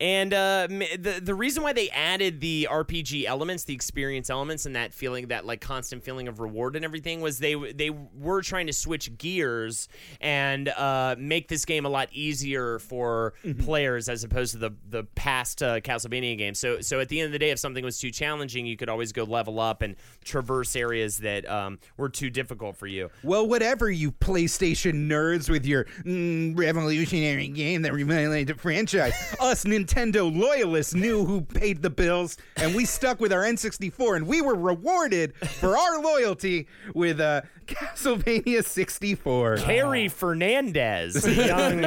and 0.00 0.32
uh, 0.32 0.66
the 0.66 1.20
the 1.22 1.34
reason 1.34 1.62
why 1.62 1.74
they 1.74 1.90
added 1.90 2.40
the 2.40 2.68
RPG 2.70 3.26
elements, 3.26 3.64
the 3.64 3.74
experience 3.74 4.30
elements, 4.30 4.64
and 4.64 4.74
that 4.74 4.94
feeling, 4.94 5.28
that 5.28 5.44
like 5.44 5.60
constant 5.60 6.02
feeling 6.02 6.26
of 6.26 6.40
reward 6.40 6.74
and 6.74 6.86
everything, 6.86 7.20
was 7.20 7.38
they 7.38 7.54
they 7.54 7.90
were 7.90 8.40
trying 8.40 8.66
to 8.66 8.72
switch 8.72 9.16
gears 9.18 9.88
and 10.22 10.70
uh, 10.70 11.16
make 11.18 11.48
this 11.48 11.66
game 11.66 11.84
a 11.84 11.90
lot 11.90 12.08
easier 12.12 12.78
for 12.78 13.34
players 13.58 14.08
as 14.08 14.24
opposed 14.24 14.52
to 14.52 14.58
the 14.58 14.70
the 14.88 15.04
past 15.16 15.62
uh, 15.62 15.80
Castlevania 15.80 16.38
games. 16.38 16.58
So 16.58 16.80
so 16.80 16.98
at 17.00 17.10
the 17.10 17.20
end 17.20 17.26
of 17.26 17.32
the 17.32 17.38
day, 17.38 17.50
if 17.50 17.58
something 17.58 17.84
was 17.84 17.98
too 17.98 18.10
challenging, 18.10 18.64
you 18.64 18.78
could 18.78 18.88
always 18.88 19.12
go 19.12 19.24
level 19.24 19.60
up 19.60 19.82
and 19.82 19.96
traverse 20.24 20.76
areas 20.76 21.18
that 21.18 21.46
um, 21.46 21.78
were 21.98 22.08
too 22.08 22.30
difficult 22.30 22.74
for 22.74 22.86
you. 22.86 23.10
Well, 23.22 23.46
whatever 23.46 23.90
you 23.90 24.12
PlayStation 24.12 25.10
nerds 25.10 25.50
with 25.50 25.66
your 25.66 25.84
mm, 26.04 26.58
revolutionary 26.58 27.48
game 27.48 27.82
that 27.82 27.92
revitalized 27.92 28.48
the 28.48 28.54
franchise, 28.54 29.12
us 29.40 29.64
Nintendo 29.64 29.89
loyalists 29.96 30.94
knew 30.94 31.24
who 31.24 31.42
paid 31.42 31.82
the 31.82 31.90
bills, 31.90 32.36
and 32.56 32.74
we 32.74 32.84
stuck 32.84 33.20
with 33.20 33.32
our 33.32 33.42
N64, 33.42 34.16
and 34.16 34.26
we 34.26 34.40
were 34.40 34.54
rewarded 34.54 35.34
for 35.36 35.76
our 35.76 36.00
loyalty 36.00 36.66
with 36.94 37.20
uh, 37.20 37.42
Castlevania 37.66 38.64
64. 38.64 39.58
Carrie 39.58 40.08
Fernandez, 40.08 41.26
young, 41.36 41.82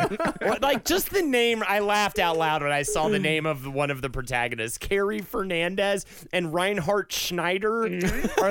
like 0.62 0.86
just 0.86 1.10
the 1.12 1.22
name. 1.22 1.64
I 1.68 1.80
laughed 1.80 2.20
out 2.20 2.38
loud 2.38 2.64
when 2.64 2.72
I 2.72 2.84
saw 2.84 3.10
the 3.10 3.20
name 3.20 3.46
of 3.46 3.72
one 3.72 3.92
of 3.92 4.02
the 4.02 4.10
protagonists, 4.10 4.78
Carrie 4.78 5.22
Fernandez 5.22 6.06
and 6.32 6.54
Reinhard 6.54 7.12
Schneider, 7.12 7.84
are 7.84 7.90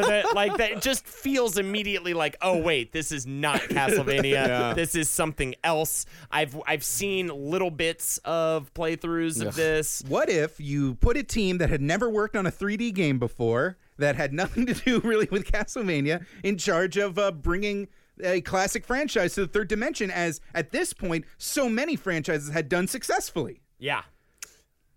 the 0.02 0.30
like 0.34 0.56
that. 0.58 0.82
Just 0.82 1.06
feels 1.06 1.58
immediately 1.58 2.14
like, 2.14 2.36
oh 2.42 2.58
wait, 2.58 2.92
this 2.92 3.12
is 3.12 3.26
not 3.26 3.60
Castlevania. 3.70 4.74
This 4.74 4.94
is 4.94 5.08
something 5.08 5.54
else. 5.64 6.06
I've 6.30 6.60
I've 6.66 6.84
seen 6.84 7.28
little 7.28 7.70
bits 7.70 8.18
of 8.24 8.72
playthroughs 8.74 9.41
of 9.48 9.54
this. 9.54 10.02
What 10.06 10.28
if 10.28 10.60
you 10.60 10.94
put 10.96 11.16
a 11.16 11.22
team 11.22 11.58
that 11.58 11.70
had 11.70 11.80
never 11.80 12.08
worked 12.08 12.36
on 12.36 12.46
a 12.46 12.52
3D 12.52 12.94
game 12.94 13.18
before, 13.18 13.76
that 13.98 14.16
had 14.16 14.32
nothing 14.42 14.66
to 14.66 14.74
do 14.74 15.00
really 15.00 15.28
with 15.30 15.50
Castlevania, 15.50 16.24
in 16.42 16.58
charge 16.58 16.96
of 16.96 17.18
uh, 17.18 17.30
bringing 17.30 17.88
a 18.22 18.40
classic 18.42 18.84
franchise 18.84 19.34
to 19.34 19.42
the 19.42 19.48
third 19.48 19.68
dimension, 19.68 20.10
as 20.10 20.40
at 20.54 20.70
this 20.70 20.92
point, 20.92 21.24
so 21.38 21.68
many 21.68 21.96
franchises 21.96 22.50
had 22.50 22.68
done 22.68 22.86
successfully. 22.86 23.62
Yeah. 23.78 24.02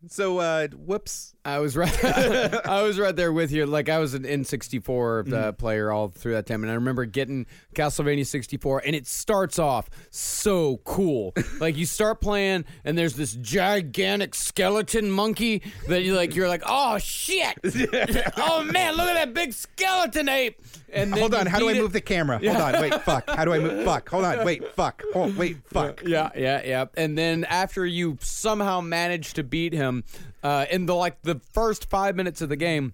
So, 0.07 0.39
uh, 0.39 0.67
whoops. 0.69 1.34
I 1.45 1.59
was 1.59 1.77
right. 1.77 2.03
I 2.65 2.81
was 2.81 2.97
right 2.99 3.15
there 3.15 3.31
with 3.31 3.51
you. 3.51 3.65
Like 3.67 3.87
I 3.87 3.99
was 3.99 4.13
an 4.15 4.23
N64 4.23 4.79
uh, 4.87 5.23
Mm-hmm. 5.23 5.55
player 5.57 5.91
all 5.91 6.09
through 6.09 6.33
that 6.33 6.47
time, 6.47 6.63
and 6.63 6.71
I 6.71 6.75
remember 6.75 7.05
getting 7.05 7.45
Castlevania 7.75 8.25
64, 8.25 8.81
and 8.85 8.95
it 8.95 9.05
starts 9.05 9.59
off 9.59 9.89
so 10.09 10.77
cool. 10.85 11.33
like 11.59 11.77
you 11.77 11.85
start 11.85 12.19
playing, 12.21 12.65
and 12.83 12.97
there's 12.97 13.15
this 13.15 13.33
gigantic 13.35 14.33
skeleton 14.33 15.11
monkey 15.11 15.61
that 15.87 16.03
you 16.03 16.15
like. 16.15 16.35
You're 16.35 16.47
like, 16.49 16.63
oh 16.65 16.97
shit! 16.97 17.55
oh 18.37 18.63
man, 18.63 18.95
look 18.95 19.07
at 19.07 19.13
that 19.13 19.33
big 19.33 19.53
skeleton 19.53 20.27
ape! 20.29 20.59
And 20.91 21.11
then 21.11 21.19
Hold 21.19 21.35
on, 21.35 21.45
how 21.45 21.59
do 21.59 21.67
I 21.69 21.73
it- 21.73 21.77
move 21.81 21.91
the 21.93 22.01
camera? 22.01 22.39
Hold 22.39 22.57
on, 22.57 22.81
wait, 22.81 22.93
fuck. 23.03 23.29
How 23.29 23.45
do 23.45 23.53
I 23.53 23.59
move? 23.59 23.83
Fuck. 23.85 24.09
Hold 24.09 24.25
on, 24.25 24.45
wait, 24.45 24.73
fuck. 24.75 25.03
Oh, 25.13 25.31
wait, 25.37 25.57
fuck. 25.67 26.01
Yeah, 26.05 26.29
yeah, 26.35 26.61
yeah. 26.65 26.85
And 26.95 27.17
then 27.17 27.43
after 27.43 27.85
you 27.85 28.17
somehow 28.21 28.79
manage 28.81 29.33
to 29.33 29.43
beat 29.43 29.73
him, 29.73 30.03
uh, 30.45 30.65
in 30.69 30.85
the 30.85 30.93
like 30.93 31.21
the 31.23 31.41
first 31.53 31.89
five 31.89 32.15
minutes 32.15 32.39
of 32.41 32.49
the 32.49 32.55
game, 32.55 32.93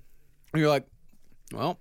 you're 0.55 0.69
like, 0.69 0.87
well. 1.53 1.79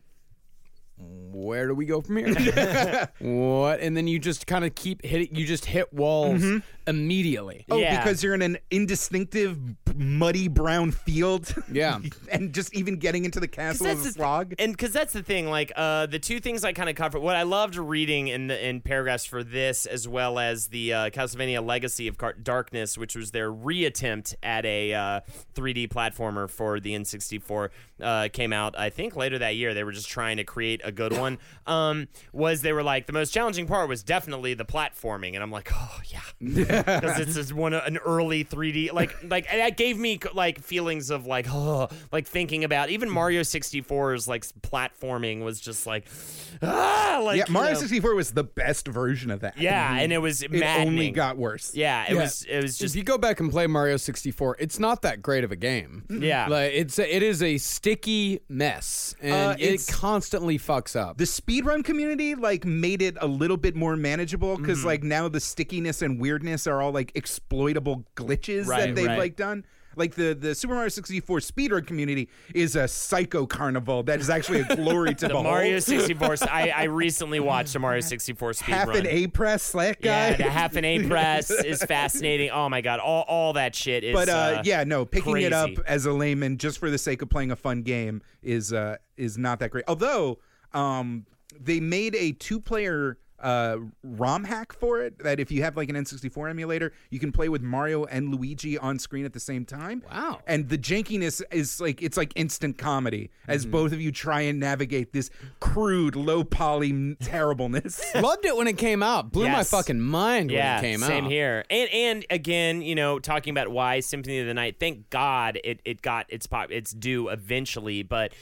Where 1.33 1.67
do 1.67 1.75
we 1.75 1.87
go 1.87 2.03
from 2.03 2.17
here? 2.17 3.09
what? 3.21 3.81
And 3.81 3.97
then 3.97 4.07
you 4.07 4.19
just 4.19 4.47
kind 4.47 4.67
of 4.67 4.75
keep 4.75 5.03
hitting. 5.03 5.35
You 5.35 5.47
just 5.47 5.65
hit 5.65 5.91
walls 5.95 6.43
immediately. 6.91 7.65
Oh, 7.71 7.79
Yeah. 7.79 7.99
because 8.03 8.23
you're 8.23 8.35
in 8.35 8.43
an 8.43 8.59
indistinctive, 8.71 9.59
muddy 9.95 10.49
brown 10.49 10.91
field. 10.91 11.55
Yeah. 11.71 11.99
and 12.31 12.53
just 12.53 12.75
even 12.75 12.97
getting 12.97 13.25
into 13.25 13.41
the 13.41 13.49
castle 13.49 13.87
of 13.87 14.01
a 14.01 14.03
the- 14.03 14.13
frog. 14.13 14.55
And 14.59 14.73
because 14.73 14.93
that's 14.93 15.13
the 15.13 15.23
thing, 15.23 15.49
like 15.49 15.73
uh, 15.77 16.07
the 16.07 16.19
two 16.19 16.41
things 16.41 16.65
I 16.65 16.73
kind 16.73 16.89
of 16.91 16.97
covered. 16.97 17.21
What 17.21 17.37
I 17.37 17.43
loved 17.45 17.77
reading 17.77 18.29
in 18.29 18.49
the 18.49 18.67
in 18.69 18.81
paragraphs 18.81 19.25
for 19.25 19.43
this, 19.43 19.87
as 19.87 20.07
well 20.09 20.39
as 20.39 20.69
the 20.69 20.93
uh, 20.93 21.11
Castlevania 21.11 21.65
Legacy 21.65 22.09
of 22.09 22.19
Car- 22.19 22.35
Darkness, 22.35 22.99
which 22.99 23.15
was 23.17 23.31
their 23.31 23.51
reattempt 23.53 24.35
at 24.43 24.65
a 24.67 24.93
uh, 24.93 25.21
3D 25.55 25.89
platformer 25.89 26.49
for 26.51 26.81
the 26.81 26.95
N64, 26.95 27.69
uh, 28.03 28.29
came 28.33 28.53
out 28.53 28.79
I 28.79 28.91
think 28.91 29.17
later 29.17 29.39
that 29.39 29.57
year. 29.57 29.75
They 29.75 29.85
were 29.85 29.93
just 29.93 30.09
trying 30.09 30.37
to 30.39 30.45
create 30.45 30.81
a 30.85 30.91
good 30.93 31.17
one. 31.17 31.39
Um, 31.67 32.09
was 32.33 32.63
they 32.63 32.73
were 32.73 32.83
like 32.83 33.07
the 33.07 33.13
most 33.13 33.31
challenging 33.33 33.67
part 33.67 33.89
was 33.89 34.03
definitely 34.03 34.55
the 34.55 34.65
platforming, 34.65 35.35
and 35.35 35.43
I'm 35.43 35.51
like, 35.53 35.71
oh 35.73 36.01
yeah, 36.09 36.21
because 36.85 37.19
it's 37.21 37.35
just 37.35 37.53
one 37.53 37.73
of- 37.75 37.85
an 37.85 37.97
early 37.99 38.45
3D 38.45 38.93
like 38.93 39.17
like 39.29 39.47
and 39.51 39.61
that 39.61 39.77
gave 39.77 39.99
me 39.99 40.19
like 40.35 40.61
feelings 40.61 41.11
of 41.11 41.27
like 41.27 41.47
oh 41.51 41.89
like 42.13 42.27
thinking 42.27 42.65
about 42.65 42.91
even 42.91 43.09
Mario 43.11 43.43
64's 43.43 44.27
like 44.29 44.45
platforming 44.63 45.43
was 45.43 45.61
just 45.61 45.87
like 45.87 46.07
ah 46.63 47.21
like 47.25 47.39
yeah, 47.39 47.45
you 47.47 47.53
Mario 47.53 47.73
know. 47.75 47.79
64 47.81 48.15
was 48.15 48.33
the 48.33 48.45
best 48.45 48.87
version 48.89 49.31
of 49.31 49.41
that. 49.41 49.57
Yeah, 49.59 49.97
and 49.97 50.13
it 50.13 50.19
was 50.19 50.43
it 50.43 50.51
only 50.63 51.11
got 51.11 51.37
worse. 51.37 51.75
Yeah, 51.75 52.05
it 52.09 52.15
Yeah. 52.15 52.21
was 52.23 52.45
it 52.49 52.63
was 52.63 52.79
just 52.79 52.95
if 52.95 52.99
you 52.99 53.05
go 53.05 53.19
back 53.19 53.41
and 53.41 53.51
play 53.51 53.67
Mario 53.67 53.97
64, 53.97 54.57
it's 54.59 54.79
not 54.79 55.03
that 55.03 55.23
great 55.23 55.45
of 55.45 55.53
a 55.53 55.57
game. 55.57 56.05
Yeah. 56.11 56.49
like 56.49 56.73
it's 56.75 56.99
a, 56.99 57.15
it 57.17 57.23
is 57.23 57.43
a 57.43 57.59
sticky 57.59 58.41
mess, 58.49 59.15
and 59.21 59.33
Uh, 59.33 59.57
it 59.59 59.87
constantly 59.91 60.59
fucks 60.59 60.95
up. 60.99 61.17
The 61.19 61.25
speedrun 61.25 61.85
community 61.85 62.35
like 62.35 62.65
made 62.65 63.01
it 63.03 63.17
a 63.21 63.27
little 63.27 63.57
bit 63.57 63.75
more 63.75 63.97
manageable 63.97 64.57
because 64.57 64.79
Mm-hmm. 64.79 64.87
like 64.87 65.03
now 65.03 65.29
the 65.29 65.41
stickiness 65.41 66.03
and 66.03 66.21
weirdness 66.21 66.60
are 66.67 66.81
all 66.83 66.93
like 66.93 67.13
exploitable 67.15 68.05
glitches 68.17 68.67
Right, 68.67 68.87
that 68.89 68.95
they've 68.95 69.07
right. 69.07 69.19
like 69.19 69.37
done. 69.37 69.65
Like 69.97 70.15
the 70.15 70.35
the 70.35 70.55
Super 70.55 70.75
Mario 70.75 70.89
64 70.89 71.41
speedrun 71.41 71.85
community 71.85 72.29
is 72.55 72.77
a 72.77 72.87
psycho 72.87 73.45
carnival 73.45 74.05
that 74.05 74.21
is 74.21 74.31
actually 74.31 74.61
a 74.61 74.77
glory 74.77 75.15
to 75.17 75.23
the 75.27 75.29
behold. 75.31 75.47
Mario 75.47 75.79
64. 75.81 76.37
I, 76.49 76.71
I 76.71 76.83
recently 76.85 77.41
watched 77.41 77.75
a 77.75 77.81
Mario 77.81 78.01
64 78.01 78.53
speed 78.53 78.73
half 78.73 78.87
run. 78.87 78.99
an 78.99 79.07
A 79.09 79.27
press 79.27 79.65
slack 79.65 80.01
guy. 80.01 80.31
Yeah, 80.31 80.37
the 80.37 80.45
half 80.45 80.77
an 80.77 80.85
A 80.85 81.03
press 81.09 81.51
is 81.51 81.83
fascinating. 81.83 82.51
Oh 82.51 82.69
my 82.69 82.83
god, 82.83 83.01
all 83.01 83.25
all 83.27 83.53
that 83.55 83.75
shit 83.75 84.05
is. 84.05 84.15
but 84.15 84.29
uh, 84.29 84.63
yeah, 84.65 84.85
no, 84.85 85.05
picking 85.05 85.37
it 85.39 85.53
up 85.53 85.71
as 85.87 86.07
a 86.07 86.13
layman 86.13 86.57
just 86.57 86.79
for 86.79 86.89
the 86.89 86.97
sake 86.99 87.21
of 87.21 87.29
playing 87.29 87.51
a 87.51 87.57
fun 87.57 87.83
game 87.83 88.23
is 88.45 88.73
uh, 88.73 88.97
is 89.17 89.37
not 89.37 89.59
that 89.59 89.71
great. 89.73 89.85
Although 89.89 90.39
um, 90.73 91.27
they 91.59 91.81
made 91.81 92.15
a 92.15 92.31
two 92.31 92.61
player 92.61 93.19
uh, 93.41 93.77
ROM 94.03 94.45
hack 94.45 94.73
for 94.73 95.01
it 95.03 95.19
that 95.23 95.41
if 95.41 95.51
you 95.51 95.63
have 95.63 95.77
like 95.77 95.89
an 95.89 95.97
N64 95.97 96.51
emulator, 96.51 96.93
you 97.11 97.19
can 97.19 97.33
play 97.33 97.49
with 97.49 97.63
Mario 97.63 98.05
and 98.05 98.35
Luigi 98.35 98.79
on 98.79 98.99
screen 98.99 99.25
at 99.25 99.33
the 99.33 99.41
same 99.41 99.65
time. 99.65 100.03
Wow. 100.11 100.41
And 100.47 100.69
the 100.69 100.79
jankiness 100.79 101.43
is 101.51 101.81
like 101.81 102.03
it's 102.03 102.17
like 102.17 102.33
instant 102.37 102.79
comedy 102.79 103.31
as 103.49 103.63
Mm-hmm. 103.63 103.71
both 103.73 103.93
of 103.93 104.01
you 104.01 104.11
try 104.11 104.41
and 104.43 104.59
navigate 104.59 105.13
this 105.13 105.31
crude, 105.61 106.17
low 106.17 106.45
poly 106.45 107.15
terribleness. 107.17 108.03
Loved 108.15 108.45
it 108.45 108.57
when 108.57 108.69
it 108.69 108.79
came 108.79 109.03
out. 109.03 109.33
Blew 109.33 109.49
my 109.49 109.65
fucking 109.65 110.01
mind 110.01 110.51
yeah, 110.51 110.77
when 110.77 110.85
it 110.85 110.89
came 110.89 111.01
same 111.01 111.05
out. 111.05 111.09
Same 111.09 111.25
here. 111.27 111.65
And 111.71 111.91
and 111.91 112.27
again, 112.31 112.83
you 112.83 112.95
know, 112.95 113.19
talking 113.19 113.51
about 113.51 113.69
why 113.69 114.01
Symphony 114.01 114.41
of 114.41 114.47
the 114.47 114.55
Night. 114.55 114.77
Thank 114.81 115.11
God 115.11 115.59
it 115.65 115.81
it 115.85 116.03
got 116.03 116.27
its 116.29 116.47
pop 116.47 116.71
its 116.71 116.93
due 116.93 117.29
eventually. 117.29 118.03
But 118.03 118.33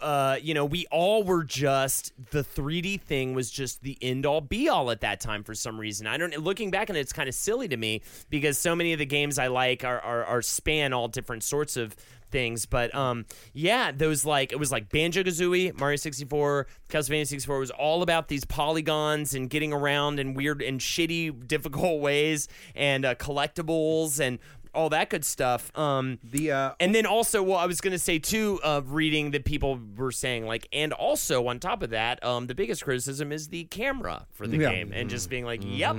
uh, 0.00 0.36
you 0.40 0.54
know, 0.54 0.64
we 0.64 0.86
all 0.90 1.22
were 1.22 1.44
just 1.44 2.12
the 2.30 2.42
3D 2.42 3.00
thing 3.00 3.34
was 3.34 3.50
just 3.50 3.82
the 3.82 3.98
end 4.00 4.26
all 4.26 4.40
be 4.40 4.68
all 4.68 4.90
at 4.90 5.00
that 5.00 5.20
time 5.20 5.42
for 5.44 5.54
some 5.54 5.78
reason. 5.78 6.06
I 6.06 6.16
don't. 6.16 6.36
Looking 6.38 6.70
back 6.70 6.90
on 6.90 6.96
it, 6.96 7.00
it's 7.00 7.12
kind 7.12 7.28
of 7.28 7.34
silly 7.34 7.68
to 7.68 7.76
me 7.76 8.02
because 8.30 8.58
so 8.58 8.74
many 8.74 8.92
of 8.92 8.98
the 8.98 9.06
games 9.06 9.38
I 9.38 9.48
like 9.48 9.84
are 9.84 10.00
are, 10.00 10.24
are 10.24 10.42
span 10.42 10.92
all 10.92 11.08
different 11.08 11.42
sorts 11.42 11.76
of 11.76 11.96
things. 12.34 12.66
But 12.66 12.94
um, 12.94 13.26
yeah, 13.52 13.92
those 13.92 14.24
like 14.24 14.52
it 14.52 14.58
was 14.58 14.72
like 14.72 14.90
Banjo 14.90 15.22
Kazooie, 15.22 15.78
Mario 15.78 15.96
64, 15.96 16.66
Castlevania 16.88 17.26
64 17.26 17.58
was 17.58 17.70
all 17.70 18.02
about 18.02 18.28
these 18.28 18.44
polygons 18.44 19.34
and 19.34 19.48
getting 19.48 19.72
around 19.72 20.18
in 20.18 20.34
weird 20.34 20.60
and 20.60 20.80
shitty, 20.80 21.46
difficult 21.46 22.00
ways, 22.00 22.48
and 22.74 23.04
uh, 23.04 23.14
collectibles 23.14 24.20
and 24.20 24.38
all 24.74 24.90
that 24.90 25.10
good 25.10 25.24
stuff. 25.24 25.76
Um, 25.78 26.18
the 26.22 26.52
uh, 26.52 26.72
and 26.80 26.94
then 26.94 27.06
also, 27.06 27.42
well, 27.42 27.58
I 27.58 27.66
was 27.66 27.80
gonna 27.80 27.98
say 27.98 28.18
too, 28.18 28.60
uh, 28.62 28.82
reading 28.84 29.30
that 29.32 29.44
people 29.44 29.78
were 29.96 30.12
saying 30.12 30.46
like, 30.46 30.68
and 30.72 30.92
also 30.92 31.46
on 31.48 31.58
top 31.60 31.82
of 31.82 31.90
that, 31.90 32.22
um, 32.24 32.46
the 32.46 32.54
biggest 32.54 32.84
criticism 32.84 33.32
is 33.32 33.48
the 33.48 33.64
camera 33.64 34.26
for 34.32 34.46
the 34.46 34.58
Yeah. 34.58 34.70
game, 34.70 34.92
and 34.92 35.08
just 35.10 35.28
being 35.30 35.44
like, 35.44 35.62
yep. 35.64 35.96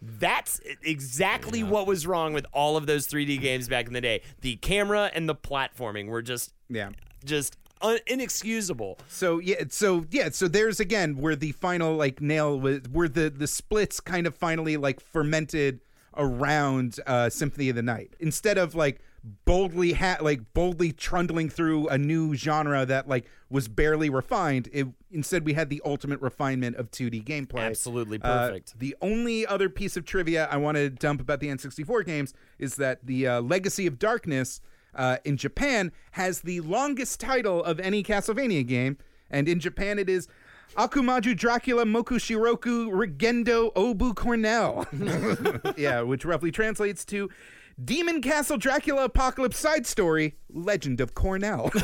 That's 0.00 0.60
exactly 0.84 1.64
what 1.64 1.88
was 1.88 2.06
wrong 2.06 2.32
with 2.32 2.46
all 2.52 2.76
of 2.76 2.86
those 2.86 3.08
3D 3.08 3.40
games 3.40 3.66
back 3.68 3.88
in 3.88 3.92
the 3.92 4.00
day. 4.00 4.22
The 4.42 4.54
camera 4.54 5.10
and 5.12 5.28
the 5.28 5.34
platforming 5.34 6.06
were 6.06 6.22
just, 6.22 6.52
yeah. 6.70 6.90
just 7.24 7.56
un- 7.82 7.98
inexcusable. 8.06 8.98
So 9.08 9.40
yeah, 9.40 9.64
so 9.70 10.06
yeah, 10.12 10.28
so 10.30 10.46
there's 10.46 10.78
again 10.78 11.16
where 11.16 11.34
the 11.34 11.50
final 11.52 11.96
like 11.96 12.20
nail 12.20 12.60
was 12.60 12.80
where 12.92 13.08
the 13.08 13.28
the 13.28 13.48
splits 13.48 13.98
kind 13.98 14.26
of 14.28 14.36
finally 14.36 14.76
like 14.76 15.00
fermented 15.00 15.80
around 16.18 17.00
uh 17.06 17.30
Symphony 17.30 17.68
of 17.70 17.76
the 17.76 17.82
Night. 17.82 18.14
Instead 18.20 18.58
of 18.58 18.74
like 18.74 19.00
boldly 19.44 19.92
ha- 19.92 20.18
like 20.20 20.40
boldly 20.54 20.92
trundling 20.92 21.48
through 21.48 21.88
a 21.88 21.98
new 21.98 22.34
genre 22.34 22.86
that 22.86 23.08
like 23.08 23.26
was 23.50 23.68
barely 23.68 24.10
refined, 24.10 24.68
it 24.72 24.86
instead 25.10 25.44
we 25.44 25.54
had 25.54 25.70
the 25.70 25.80
ultimate 25.84 26.20
refinement 26.20 26.76
of 26.76 26.90
2D 26.90 27.24
gameplay. 27.24 27.60
Absolutely 27.60 28.18
Uh, 28.22 28.48
perfect. 28.48 28.78
the 28.78 28.94
only 29.00 29.46
other 29.46 29.68
piece 29.68 29.96
of 29.96 30.04
trivia 30.04 30.46
I 30.50 30.56
want 30.56 30.76
to 30.76 30.90
dump 30.90 31.20
about 31.20 31.40
the 31.40 31.48
N64 31.48 32.04
games 32.04 32.34
is 32.58 32.76
that 32.76 33.04
the 33.06 33.26
uh, 33.26 33.40
Legacy 33.40 33.86
of 33.86 33.98
Darkness 33.98 34.60
uh, 34.94 35.18
in 35.24 35.36
Japan 35.36 35.92
has 36.12 36.40
the 36.40 36.60
longest 36.60 37.20
title 37.20 37.62
of 37.62 37.78
any 37.80 38.02
Castlevania 38.02 38.66
game, 38.66 38.96
and 39.30 39.48
in 39.48 39.60
Japan 39.60 39.98
it 39.98 40.08
is 40.08 40.26
Akumajo 40.76 41.36
Dracula 41.36 41.84
Moku 41.84 42.18
Shiroku 42.18 42.90
Regendo 42.90 43.72
Obu 43.74 44.14
Cornell. 44.14 44.86
yeah, 45.76 46.02
which 46.02 46.24
roughly 46.24 46.50
translates 46.50 47.04
to 47.06 47.28
Demon 47.82 48.20
Castle 48.20 48.56
Dracula 48.56 49.04
Apocalypse 49.04 49.56
Side 49.56 49.86
Story 49.86 50.36
Legend 50.52 51.00
of 51.00 51.14
Cornell. 51.14 51.70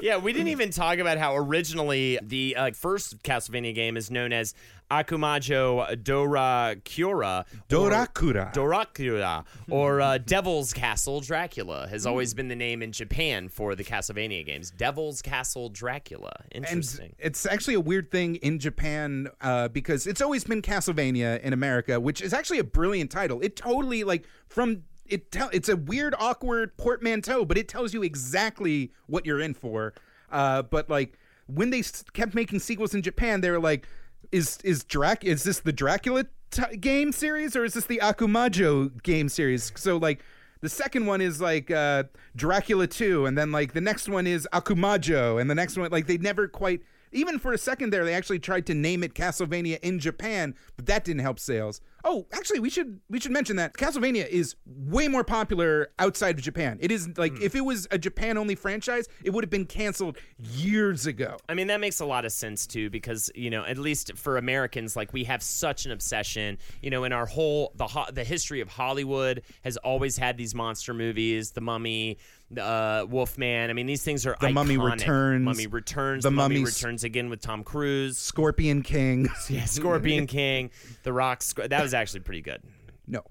yeah, 0.00 0.16
we 0.16 0.32
didn't 0.32 0.48
even 0.48 0.70
talk 0.70 0.98
about 0.98 1.18
how 1.18 1.36
originally 1.36 2.20
the 2.22 2.54
uh, 2.56 2.70
first 2.70 3.20
Castlevania 3.24 3.74
game 3.74 3.96
is 3.96 4.12
known 4.12 4.32
as 4.32 4.54
Akumajo 4.90 6.02
Dora 6.02 6.76
Cura. 6.84 7.44
Dorakura. 7.68 8.52
Dorakura, 8.54 9.44
or 9.70 10.00
uh, 10.00 10.18
Devil's 10.18 10.72
Castle 10.72 11.20
Dracula, 11.20 11.88
has 11.88 12.06
always 12.06 12.34
been 12.34 12.48
the 12.48 12.56
name 12.56 12.82
in 12.82 12.92
Japan 12.92 13.48
for 13.48 13.74
the 13.74 13.84
Castlevania 13.84 14.44
games. 14.44 14.70
Devil's 14.70 15.22
Castle 15.22 15.68
Dracula. 15.68 16.32
Interesting. 16.52 17.06
And 17.06 17.14
it's 17.18 17.46
actually 17.46 17.74
a 17.74 17.80
weird 17.80 18.10
thing 18.10 18.36
in 18.36 18.58
Japan 18.58 19.28
uh, 19.40 19.68
because 19.68 20.06
it's 20.06 20.20
always 20.20 20.44
been 20.44 20.62
Castlevania 20.62 21.40
in 21.40 21.52
America, 21.52 21.98
which 21.98 22.20
is 22.20 22.32
actually 22.32 22.58
a 22.58 22.64
brilliant 22.64 23.10
title. 23.10 23.40
It 23.40 23.56
totally 23.56 24.04
like 24.04 24.26
from 24.48 24.82
it. 25.06 25.30
Tell 25.32 25.48
it's 25.52 25.68
a 25.68 25.76
weird, 25.76 26.14
awkward 26.18 26.76
portmanteau, 26.76 27.44
but 27.44 27.58
it 27.58 27.68
tells 27.68 27.94
you 27.94 28.02
exactly 28.02 28.92
what 29.06 29.26
you're 29.26 29.40
in 29.40 29.54
for. 29.54 29.94
Uh, 30.30 30.62
but 30.62 30.88
like 30.90 31.18
when 31.46 31.70
they 31.70 31.80
s- 31.80 32.04
kept 32.12 32.34
making 32.34 32.58
sequels 32.58 32.94
in 32.94 33.02
Japan, 33.02 33.40
they 33.40 33.50
were 33.50 33.60
like, 33.60 33.86
"Is 34.34 34.58
is 34.64 34.84
Drac? 34.84 35.24
Is 35.24 35.44
this 35.44 35.60
the 35.60 35.72
Dracula 35.72 36.26
t- 36.50 36.76
game 36.76 37.12
series 37.12 37.54
or 37.56 37.64
is 37.64 37.74
this 37.74 37.86
the 37.86 38.00
Akumajo 38.02 39.02
game 39.02 39.28
series?" 39.28 39.72
So 39.76 39.96
like. 39.96 40.22
The 40.60 40.70
second 40.70 41.04
one 41.04 41.20
is 41.20 41.42
like 41.42 41.70
uh, 41.70 42.04
Dracula 42.34 42.86
2, 42.86 43.26
and 43.26 43.36
then 43.36 43.52
like 43.52 43.74
the 43.74 43.82
next 43.82 44.08
one 44.08 44.26
is 44.26 44.48
Akumajo, 44.50 45.38
and 45.38 45.50
the 45.50 45.54
next 45.54 45.76
one, 45.76 45.90
like 45.90 46.06
they 46.06 46.16
never 46.16 46.48
quite, 46.48 46.80
even 47.14 47.38
for 47.38 47.52
a 47.52 47.58
second 47.58 47.90
there, 47.90 48.04
they 48.04 48.14
actually 48.14 48.38
tried 48.38 48.66
to 48.66 48.74
name 48.74 49.02
it 49.02 49.14
Castlevania 49.14 49.78
in 49.80 49.98
Japan, 49.98 50.54
but 50.76 50.86
that 50.86 51.04
didn't 51.04 51.22
help 51.22 51.38
sales. 51.38 51.80
Oh, 52.06 52.26
actually, 52.32 52.60
we 52.60 52.68
should 52.68 53.00
we 53.08 53.18
should 53.18 53.32
mention 53.32 53.56
that 53.56 53.74
Castlevania 53.74 54.28
is 54.28 54.56
way 54.66 55.08
more 55.08 55.24
popular 55.24 55.88
outside 55.98 56.36
of 56.36 56.42
Japan. 56.42 56.76
It 56.80 56.92
is 56.92 57.16
like 57.16 57.36
hmm. 57.36 57.42
if 57.42 57.54
it 57.54 57.62
was 57.62 57.88
a 57.90 57.96
Japan 57.96 58.36
only 58.36 58.54
franchise, 58.54 59.08
it 59.22 59.30
would 59.30 59.42
have 59.42 59.50
been 59.50 59.64
canceled 59.64 60.18
years 60.38 61.06
ago. 61.06 61.38
I 61.48 61.54
mean, 61.54 61.68
that 61.68 61.80
makes 61.80 62.00
a 62.00 62.04
lot 62.04 62.26
of 62.26 62.32
sense 62.32 62.66
too, 62.66 62.90
because 62.90 63.30
you 63.34 63.48
know, 63.48 63.64
at 63.64 63.78
least 63.78 64.12
for 64.16 64.36
Americans, 64.36 64.96
like 64.96 65.12
we 65.14 65.24
have 65.24 65.42
such 65.42 65.86
an 65.86 65.92
obsession. 65.92 66.58
You 66.82 66.90
know, 66.90 67.04
in 67.04 67.12
our 67.12 67.26
whole 67.26 67.72
the 67.76 67.88
the 68.12 68.24
history 68.24 68.60
of 68.60 68.68
Hollywood 68.68 69.42
has 69.62 69.78
always 69.78 70.18
had 70.18 70.36
these 70.36 70.54
monster 70.54 70.92
movies, 70.92 71.52
The 71.52 71.62
Mummy, 71.62 72.18
uh, 72.58 73.06
Wolfman. 73.08 73.70
I 73.70 73.72
mean, 73.72 73.86
these 73.86 74.02
things 74.02 74.26
are 74.26 74.36
The 74.40 74.50
Mummy 74.50 74.76
iconic. 74.76 74.92
Returns, 74.92 75.44
Mummy 75.44 75.66
returns. 75.66 76.22
The 76.22 76.30
The, 76.30 76.36
Mummy 76.36 76.54
Mummy's- 76.56 76.82
returns 76.82 77.04
again 77.04 77.28
with 77.30 77.40
Tom 77.40 77.64
Cruise. 77.64 78.18
Scorpion 78.18 78.82
King. 78.82 79.28
Yeah, 79.48 79.64
Scorpion 79.66 80.26
King, 80.28 80.70
The 81.02 81.12
Rock. 81.12 81.42
That 81.56 81.82
was 81.82 81.94
actually 81.94 82.20
pretty 82.20 82.40
good. 82.42 82.62
no. 83.06 83.22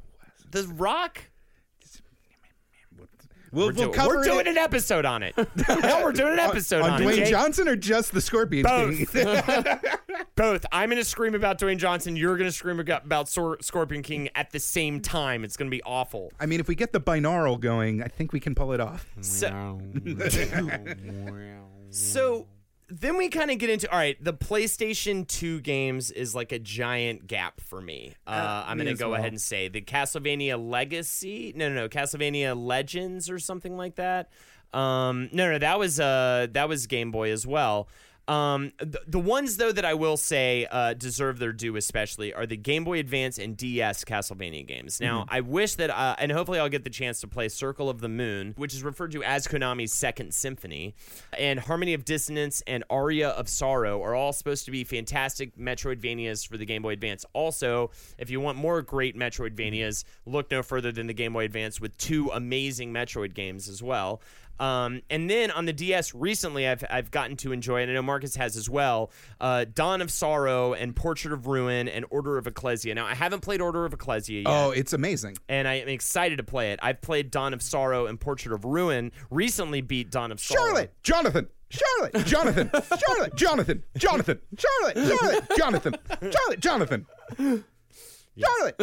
The 0.51 0.67
Rock. 0.67 1.19
We'll, 3.53 3.67
We're, 3.67 3.73
we'll 3.73 3.91
do- 3.91 3.93
cover 3.93 4.15
we're 4.15 4.23
doing 4.23 4.39
it 4.39 4.47
an 4.47 4.57
episode 4.57 5.05
on 5.05 5.21
it. 5.21 5.35
Hell, 5.67 6.03
we're 6.03 6.11
doing 6.11 6.33
an 6.33 6.39
episode 6.39 6.81
on, 6.81 6.89
on 6.89 7.03
it. 7.03 7.05
Dwayne 7.05 7.15
Jake. 7.17 7.29
Johnson 7.29 7.67
or 7.67 7.75
just 7.75 8.11
the 8.11 8.19
Scorpion 8.19 8.65
King. 8.65 9.07
Both. 9.13 9.85
Both. 10.35 10.65
I'm 10.71 10.89
going 10.89 10.97
to 11.01 11.05
scream 11.07 11.35
about 11.35 11.59
Dwayne 11.59 11.77
Johnson. 11.77 12.15
You're 12.15 12.35
going 12.35 12.49
to 12.49 12.51
scream 12.51 12.79
about 12.79 13.05
about 13.05 13.29
Sor- 13.29 13.59
Scorpion 13.61 14.01
King 14.01 14.29
at 14.33 14.49
the 14.49 14.59
same 14.59 14.99
time. 15.01 15.43
It's 15.43 15.55
going 15.55 15.69
to 15.69 15.75
be 15.75 15.83
awful. 15.83 16.31
I 16.39 16.47
mean, 16.47 16.59
if 16.59 16.67
we 16.67 16.73
get 16.73 16.93
the 16.93 16.99
binaural 16.99 17.59
going, 17.59 18.01
I 18.01 18.07
think 18.07 18.33
we 18.33 18.39
can 18.39 18.55
pull 18.55 18.73
it 18.73 18.79
off. 18.79 19.05
So, 19.21 19.79
so 21.91 22.47
then 22.99 23.17
we 23.17 23.29
kind 23.29 23.49
of 23.51 23.57
get 23.57 23.69
into 23.69 23.91
all 23.91 23.97
right. 23.97 24.21
The 24.23 24.33
PlayStation 24.33 25.27
2 25.27 25.61
games 25.61 26.11
is 26.11 26.35
like 26.35 26.51
a 26.51 26.59
giant 26.59 27.27
gap 27.27 27.59
for 27.61 27.81
me. 27.81 28.13
Uh, 28.27 28.63
I'm 28.67 28.77
me 28.77 28.83
going 28.83 28.87
to 28.87 28.93
as 28.93 28.99
go 28.99 29.09
well. 29.11 29.19
ahead 29.19 29.31
and 29.31 29.41
say 29.41 29.67
the 29.67 29.81
Castlevania 29.81 30.57
Legacy. 30.63 31.53
No, 31.55 31.69
no, 31.69 31.75
no, 31.75 31.89
Castlevania 31.89 32.55
Legends 32.55 33.29
or 33.29 33.39
something 33.39 33.77
like 33.77 33.95
that. 33.95 34.29
Um, 34.73 35.29
no, 35.31 35.51
no, 35.51 35.59
that 35.59 35.77
was 35.79 35.99
uh, 35.99 36.47
that 36.51 36.67
was 36.67 36.87
Game 36.87 37.11
Boy 37.11 37.31
as 37.31 37.45
well. 37.45 37.87
Um, 38.28 38.71
the, 38.78 39.01
the 39.05 39.19
ones 39.19 39.57
though 39.57 39.71
that 39.71 39.84
I 39.84 39.95
will 39.95 40.15
say 40.15 40.65
uh, 40.71 40.93
deserve 40.93 41.39
their 41.39 41.51
due, 41.51 41.76
especially, 41.76 42.34
are 42.34 42.45
the 42.45 42.55
Game 42.55 42.84
Boy 42.86 42.99
Advance 42.99 43.38
and 43.38 43.57
DS 43.57 44.05
Castlevania 44.05 44.65
games. 44.65 45.01
Now, 45.01 45.26
I 45.28 45.41
wish 45.41 45.76
that, 45.76 45.89
uh, 45.89 46.15
and 46.17 46.32
hopefully, 46.32 46.59
I'll 46.59 46.69
get 46.69 46.84
the 46.84 46.89
chance 46.89 47.19
to 47.21 47.28
play 47.28 47.49
Circle 47.49 47.89
of 47.89 47.99
the 47.99 48.07
Moon, 48.07 48.53
which 48.55 48.74
is 48.74 48.84
referred 48.84 49.11
to 49.11 49.24
as 49.24 49.47
Konami's 49.47 49.93
Second 49.93 50.34
Symphony, 50.34 50.95
and 51.38 51.59
Harmony 51.59 51.93
of 51.93 52.05
Dissonance 52.05 52.63
and 52.65 52.84
Aria 52.89 53.30
of 53.30 53.49
Sorrow 53.49 54.01
are 54.01 54.15
all 54.15 54.32
supposed 54.32 54.65
to 54.65 54.71
be 54.71 54.84
fantastic 54.84 55.57
Metroidvanias 55.57 56.47
for 56.47 56.57
the 56.57 56.65
Game 56.65 56.82
Boy 56.82 56.93
Advance. 56.93 57.26
Also, 57.34 57.91
if 58.17 58.30
you 58.30 58.39
want 58.39 58.57
more 58.57 58.82
great 58.82 59.17
Metroidvanias, 59.17 60.05
look 60.26 60.49
no 60.49 60.63
further 60.63 60.91
than 60.91 61.07
the 61.07 61.13
Game 61.13 61.34
Boy 61.34 61.45
Advance 61.45 61.82
with 61.82 61.97
two 61.97 62.30
amazing 62.34 62.93
Metroid 62.93 63.34
games 63.34 63.67
as 63.67 63.84
well. 63.84 64.21
Um, 64.59 65.01
and 65.09 65.29
then 65.29 65.51
on 65.51 65.65
the 65.65 65.73
DS 65.73 66.13
recently, 66.13 66.67
I've, 66.67 66.83
I've 66.89 67.11
gotten 67.11 67.35
to 67.37 67.51
enjoy, 67.51 67.81
and 67.81 67.91
I 67.91 67.93
know 67.95 68.01
Marcus 68.01 68.35
has 68.35 68.55
as 68.55 68.69
well, 68.69 69.11
uh, 69.41 69.65
Dawn 69.73 70.01
of 70.01 70.11
Sorrow 70.11 70.73
and 70.73 70.95
Portrait 70.95 71.33
of 71.33 71.47
Ruin 71.47 71.87
and 71.87 72.05
Order 72.09 72.37
of 72.37 72.47
Ecclesia. 72.47 72.93
Now, 72.95 73.05
I 73.05 73.15
haven't 73.15 73.41
played 73.41 73.61
Order 73.61 73.85
of 73.85 73.93
Ecclesia 73.93 74.41
yet. 74.41 74.47
Oh, 74.47 74.71
it's 74.71 74.93
amazing. 74.93 75.37
And 75.49 75.67
I 75.67 75.75
am 75.75 75.87
excited 75.87 76.37
to 76.37 76.43
play 76.43 76.71
it. 76.71 76.79
I've 76.81 77.01
played 77.01 77.31
Dawn 77.31 77.53
of 77.53 77.61
Sorrow 77.61 78.05
and 78.05 78.19
Portrait 78.19 78.53
of 78.53 78.65
Ruin. 78.65 79.11
Recently 79.29 79.81
beat 79.81 80.11
Dawn 80.11 80.31
of 80.31 80.39
Sorrow. 80.39 80.65
Charlotte, 80.65 80.93
Jonathan, 81.03 81.47
Charlotte, 81.69 82.25
Jonathan, 82.25 82.69
Charlotte, 82.73 83.35
Jonathan, 83.35 83.83
Jonathan, 83.97 84.39
Charlotte, 84.57 84.97
Charlotte, 84.97 85.47
Jonathan, 85.57 85.95
Charlotte, 86.21 86.59
Jonathan. 86.59 87.05
Charlotte. 88.38 88.75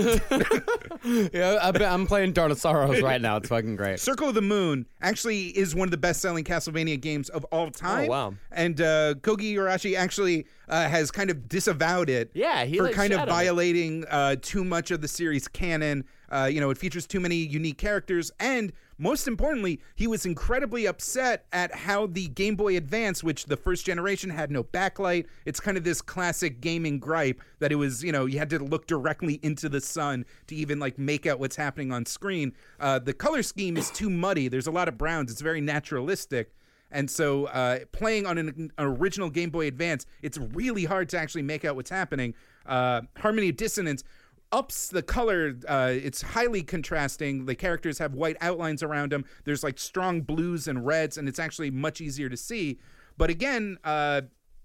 yeah, 1.32 1.58
I, 1.60 1.84
I'm 1.84 2.06
playing 2.06 2.32
Dawn 2.32 2.50
of 2.50 2.58
Sorrows 2.58 3.02
right 3.02 3.20
now. 3.20 3.36
It's 3.36 3.48
fucking 3.48 3.76
great. 3.76 3.98
Circle 4.00 4.28
of 4.28 4.34
the 4.34 4.42
Moon 4.42 4.86
actually 5.00 5.46
is 5.48 5.74
one 5.74 5.88
of 5.88 5.90
the 5.90 5.96
best-selling 5.96 6.44
Castlevania 6.44 7.00
games 7.00 7.28
of 7.28 7.44
all 7.46 7.70
time. 7.70 8.04
Oh, 8.06 8.10
wow. 8.10 8.34
And 8.52 8.80
uh, 8.80 9.14
Koji 9.14 9.54
Igarashi 9.54 9.96
actually 9.96 10.46
uh, 10.68 10.88
has 10.88 11.10
kind 11.10 11.30
of 11.30 11.48
disavowed 11.48 12.08
it. 12.08 12.30
Yeah, 12.34 12.64
he 12.64 12.78
for 12.78 12.84
like 12.84 12.94
kind 12.94 13.12
of 13.12 13.28
violating 13.28 14.04
uh, 14.08 14.36
too 14.40 14.64
much 14.64 14.90
of 14.90 15.00
the 15.00 15.08
series 15.08 15.48
canon. 15.48 16.04
Uh, 16.30 16.48
you 16.50 16.60
know, 16.60 16.70
it 16.70 16.78
features 16.78 17.06
too 17.06 17.18
many 17.18 17.34
unique 17.34 17.78
characters, 17.78 18.30
and 18.38 18.72
most 19.00 19.26
importantly, 19.26 19.80
he 19.94 20.06
was 20.06 20.26
incredibly 20.26 20.86
upset 20.86 21.46
at 21.52 21.74
how 21.74 22.06
the 22.06 22.28
Game 22.28 22.54
Boy 22.54 22.76
Advance, 22.76 23.24
which 23.24 23.46
the 23.46 23.56
first 23.56 23.86
generation 23.86 24.28
had 24.28 24.50
no 24.50 24.62
backlight, 24.62 25.24
it's 25.46 25.58
kind 25.58 25.78
of 25.78 25.84
this 25.84 26.02
classic 26.02 26.60
gaming 26.60 26.98
gripe 26.98 27.40
that 27.60 27.72
it 27.72 27.76
was, 27.76 28.04
you 28.04 28.12
know, 28.12 28.26
you 28.26 28.38
had 28.38 28.50
to 28.50 28.58
look 28.58 28.86
directly 28.86 29.40
into 29.42 29.70
the 29.70 29.80
sun 29.80 30.26
to 30.48 30.54
even 30.54 30.78
like 30.78 30.98
make 30.98 31.26
out 31.26 31.40
what's 31.40 31.56
happening 31.56 31.92
on 31.92 32.04
screen. 32.04 32.52
Uh, 32.78 32.98
the 32.98 33.14
color 33.14 33.42
scheme 33.42 33.78
is 33.78 33.90
too 33.90 34.10
muddy. 34.10 34.48
There's 34.48 34.66
a 34.66 34.70
lot 34.70 34.86
of 34.86 34.98
browns. 34.98 35.32
It's 35.32 35.40
very 35.40 35.62
naturalistic. 35.62 36.52
And 36.90 37.10
so, 37.10 37.46
uh, 37.46 37.80
playing 37.92 38.26
on 38.26 38.36
an, 38.36 38.48
an 38.48 38.72
original 38.78 39.30
Game 39.30 39.50
Boy 39.50 39.66
Advance, 39.66 40.06
it's 40.22 40.36
really 40.36 40.84
hard 40.84 41.08
to 41.10 41.18
actually 41.18 41.42
make 41.42 41.64
out 41.64 41.76
what's 41.76 41.90
happening. 41.90 42.34
Uh, 42.66 43.02
Harmony 43.16 43.48
of 43.48 43.56
Dissonance 43.56 44.04
ups 44.52 44.88
the 44.88 45.02
color. 45.02 45.54
Uh, 45.68 45.92
it's 45.92 46.22
highly 46.22 46.62
contrasting. 46.62 47.46
The 47.46 47.54
characters 47.54 47.98
have 47.98 48.14
white 48.14 48.36
outlines 48.40 48.82
around 48.82 49.12
them. 49.12 49.24
There's 49.44 49.62
like 49.62 49.78
strong 49.78 50.22
blues 50.22 50.68
and 50.68 50.84
reds, 50.86 51.18
and 51.18 51.28
it's 51.28 51.38
actually 51.38 51.70
much 51.70 52.00
easier 52.00 52.28
to 52.28 52.36
see. 52.36 52.78
But 53.16 53.30
again, 53.30 53.78
uh, 53.84 54.22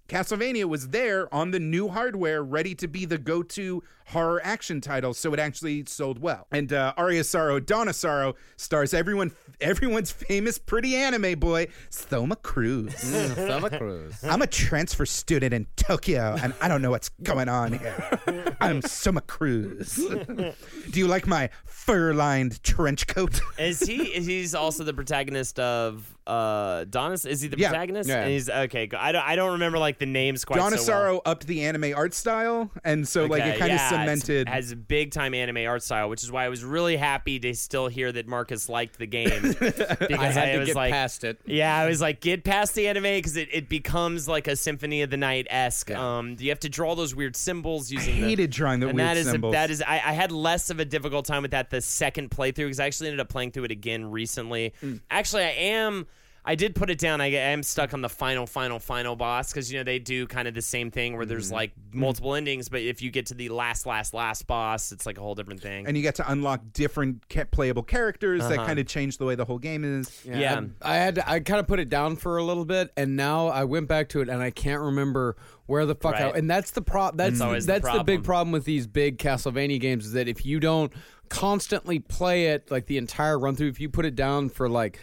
Castlevania 0.08 0.66
was 0.66 0.90
there 0.90 1.34
on 1.34 1.50
the 1.50 1.60
new 1.60 1.88
hardware, 1.88 2.44
ready 2.44 2.76
to 2.76 2.88
be 2.88 3.06
the 3.06 3.18
go-to 3.18 3.82
horror 4.10 4.40
action 4.44 4.80
title, 4.80 5.16
so 5.16 5.34
it 5.34 5.40
actually 5.40 5.84
sold 5.88 6.20
well. 6.20 6.46
And 6.52 6.72
uh, 6.72 6.94
Aria 6.96 7.24
Sorrow, 7.24 7.60
Dawn 7.60 7.88
of 7.88 7.96
Sorrow 7.96 8.36
stars 8.56 8.94
everyone, 8.94 9.32
everyone's 9.60 10.12
famous 10.12 10.60
pretty 10.60 10.96
anime 10.96 11.40
boy, 11.40 11.70
Soma 11.90 12.36
Cruz. 12.36 12.96
Summer 12.96 13.76
Cruz. 13.76 14.24
I'm 14.24 14.44
a 14.44 14.48
transfer 14.48 15.08
student 15.08 15.56
in 15.56 15.66
Tokyo, 15.76 16.38
and 16.40 16.54
I 16.62 16.68
don't 16.68 16.84
know 16.84 16.92
what's 16.92 17.10
going 17.24 17.50
on 17.50 17.74
here. 17.74 18.20
I'm 18.62 18.84
Soma 18.84 19.22
Cruz. 19.22 19.96
Do 19.96 21.00
you 21.00 21.08
like 21.08 21.26
my 21.26 21.50
fur-lined 21.66 22.62
trench 22.62 23.08
coat? 23.08 23.42
Is 23.58 23.80
he? 23.80 24.04
He's 24.06 24.54
also 24.54 24.84
the 24.84 24.94
protagonist 24.94 25.60
of 25.60 26.15
uh 26.28 26.86
Donis? 26.86 27.26
Is 27.26 27.42
he 27.42 27.48
the 27.48 27.58
Yeah. 27.58 27.70
protagonist? 27.70 28.10
Yeah. 28.10 28.22
And 28.22 28.32
he's 28.32 28.50
okay. 28.50 28.88
go- 28.88 28.98
I 29.00 29.12
don't. 29.12 29.24
I 29.24 29.36
don't 29.36 29.52
remember 29.54 29.78
like 29.78 30.00
the 30.00 30.06
names 30.06 30.44
quite. 30.46 30.58
Dawn 30.58 30.72
so 30.72 30.78
well. 30.78 30.84
Sorrow 30.86 31.22
upped 31.26 31.46
the 31.48 31.64
anime 31.66 31.94
art 31.96 32.14
style, 32.14 32.72
and 32.84 33.08
so 33.08 33.26
like 33.26 33.42
Okay, 33.42 33.52
it 33.56 33.60
kind 33.60 33.72
of 33.72 33.78
yeah, 33.78 34.04
it's- 34.04 34.22
cemented. 34.22 34.50
has 34.50 34.74
big 34.74 35.12
time 35.12 35.34
anime 35.34 35.68
art 35.68 35.84
style, 35.84 36.10
which 36.10 36.24
is 36.24 36.32
why 36.32 36.46
I 36.46 36.50
was 36.50 36.64
really 36.64 36.98
happy 36.98 37.40
to 37.40 37.54
still 37.56 37.88
hear 37.88 38.12
that 38.12 38.28
Marcus 38.28 38.70
liked 38.70 38.98
the 38.98 39.06
game 39.08 39.42
because 39.42 39.80
I 40.12 40.32
had 40.32 40.54
to 40.54 40.60
was 40.60 40.68
get 40.68 40.76
like, 40.76 40.92
past 40.92 41.24
it. 41.24 41.40
Yeah, 41.46 41.76
I 41.78 41.88
was 41.88 42.02
like, 42.02 42.22
get 42.22 42.44
past 42.44 42.74
the 42.76 42.88
anime 42.88 43.04
because 43.04 43.38
it, 43.38 43.50
it 43.52 43.70
becomes 43.70 44.28
like 44.28 44.48
a 44.48 44.56
Symphony 44.56 45.02
of 45.04 45.10
the 45.10 45.18
Night 45.18 45.48
esque. 45.50 45.92
Um, 45.92 46.36
you 46.40 46.50
have 46.50 46.60
to 46.62 46.70
draw 46.70 46.96
those 46.96 47.14
weird 47.14 47.36
symbols 47.36 47.92
using. 47.92 48.16
the- 48.22 48.28
hated 48.30 48.52
drawing 48.52 48.80
the 48.80 48.88
and 48.88 48.96
weird 48.96 49.08
that 49.10 49.18
is 49.18 49.28
a- 49.28 49.32
symbols. 49.32 49.54
that 49.54 49.70
is 49.70 49.82
I, 49.82 49.96
I 49.96 50.14
had 50.14 50.32
less 50.32 50.70
of 50.70 50.80
a 50.80 50.86
difficult 50.86 51.26
time 51.26 51.44
with 51.44 51.52
that 51.52 51.70
the 51.70 51.82
second 51.82 52.32
playthrough 52.32 52.56
because 52.66 52.80
I 52.80 52.86
actually 52.88 53.10
ended 53.10 53.20
up 53.20 53.30
playing 53.30 53.52
through 53.52 53.66
it 53.66 53.72
again 53.72 54.10
recently. 54.10 54.74
Mm. 54.84 55.02
Actually, 55.12 55.44
I 55.44 55.50
am. 55.52 56.08
I 56.48 56.54
did 56.56 56.76
put 56.76 56.92
it 56.92 57.00
down. 57.00 57.22
I 57.22 57.28
am 57.32 57.64
stuck 57.64 57.94
on 57.96 58.02
the 58.02 58.10
final, 58.10 58.46
final, 58.46 58.78
final 58.80 59.16
boss 59.16 59.52
because 59.52 59.72
you 59.72 59.80
know 59.80 59.84
they 59.84 59.98
do 59.98 60.28
kind 60.28 60.48
of 60.48 60.54
the 60.54 60.62
same 60.62 60.92
thing 60.92 61.18
where 61.18 61.26
there's 61.26 61.52
like 61.52 61.72
multiple 61.92 62.36
endings, 62.36 62.70
but 62.70 62.82
if 62.82 63.02
you 63.02 63.10
get 63.10 63.26
to 63.28 63.34
the 63.34 63.50
last, 63.50 63.86
last, 63.88 64.14
last 64.14 64.46
boss, 64.46 64.92
it's 64.92 65.06
like 65.08 65.18
a 65.18 65.22
whole 65.22 65.34
different 65.34 65.62
thing. 65.62 65.88
and 65.88 65.98
you 65.98 66.04
get 66.04 66.16
to 66.16 66.32
unlock 66.32 66.62
different 66.72 67.28
ca- 67.30 67.46
playable 67.46 67.82
characters 67.84 68.42
that 68.42 68.60
Uh-huh. 68.60 68.66
kind 68.68 68.78
of 68.80 68.86
change 68.86 69.18
the 69.18 69.26
way 69.26 69.34
the 69.34 69.46
whole 69.46 69.58
game 69.58 69.84
is. 69.84 70.22
yeah, 70.24 70.62
I 70.84 70.96
had 70.98 71.16
to, 71.16 71.28
I 71.30 71.40
kind 71.40 71.60
of 71.60 71.66
put 71.68 71.80
it 71.80 71.90
down 71.90 72.16
for 72.16 72.38
a 72.38 72.44
little 72.44 72.66
bit, 72.66 72.92
and 72.96 73.16
now 73.16 73.48
I 73.48 73.64
went 73.64 73.88
back 73.88 74.10
to 74.10 74.22
it, 74.22 74.30
and 74.30 74.42
I 74.42 74.52
can't 74.52 74.82
remember 74.82 75.36
where 75.66 75.86
the 75.88 75.96
fuck. 75.96 76.14
I, 76.16 76.26
Right. 76.26 76.36
and 76.36 76.48
that's 76.50 76.70
the 76.72 76.82
pro. 76.84 77.10
That's 77.12 77.42
always 77.42 77.66
the 77.66 77.74
that's 77.74 77.86
the, 77.86 78.04
big 78.04 78.24
problem. 78.24 78.24
problem 78.24 78.52
with 78.52 78.66
these 78.66 78.86
big 78.86 79.18
Castlevania 79.18 79.80
games 79.80 80.06
is 80.06 80.12
that 80.14 80.28
if 80.28 80.46
you 80.46 80.60
don't 80.60 80.94
constantly 81.30 82.00
play 82.00 82.48
it 82.48 82.70
like 82.70 82.86
the 82.86 82.98
entire 82.98 83.38
run 83.40 83.56
through, 83.56 83.70
if 83.70 83.80
you 83.80 83.90
put 83.90 84.06
it 84.06 84.16
down 84.16 84.50
for 84.50 84.70
like 84.70 85.00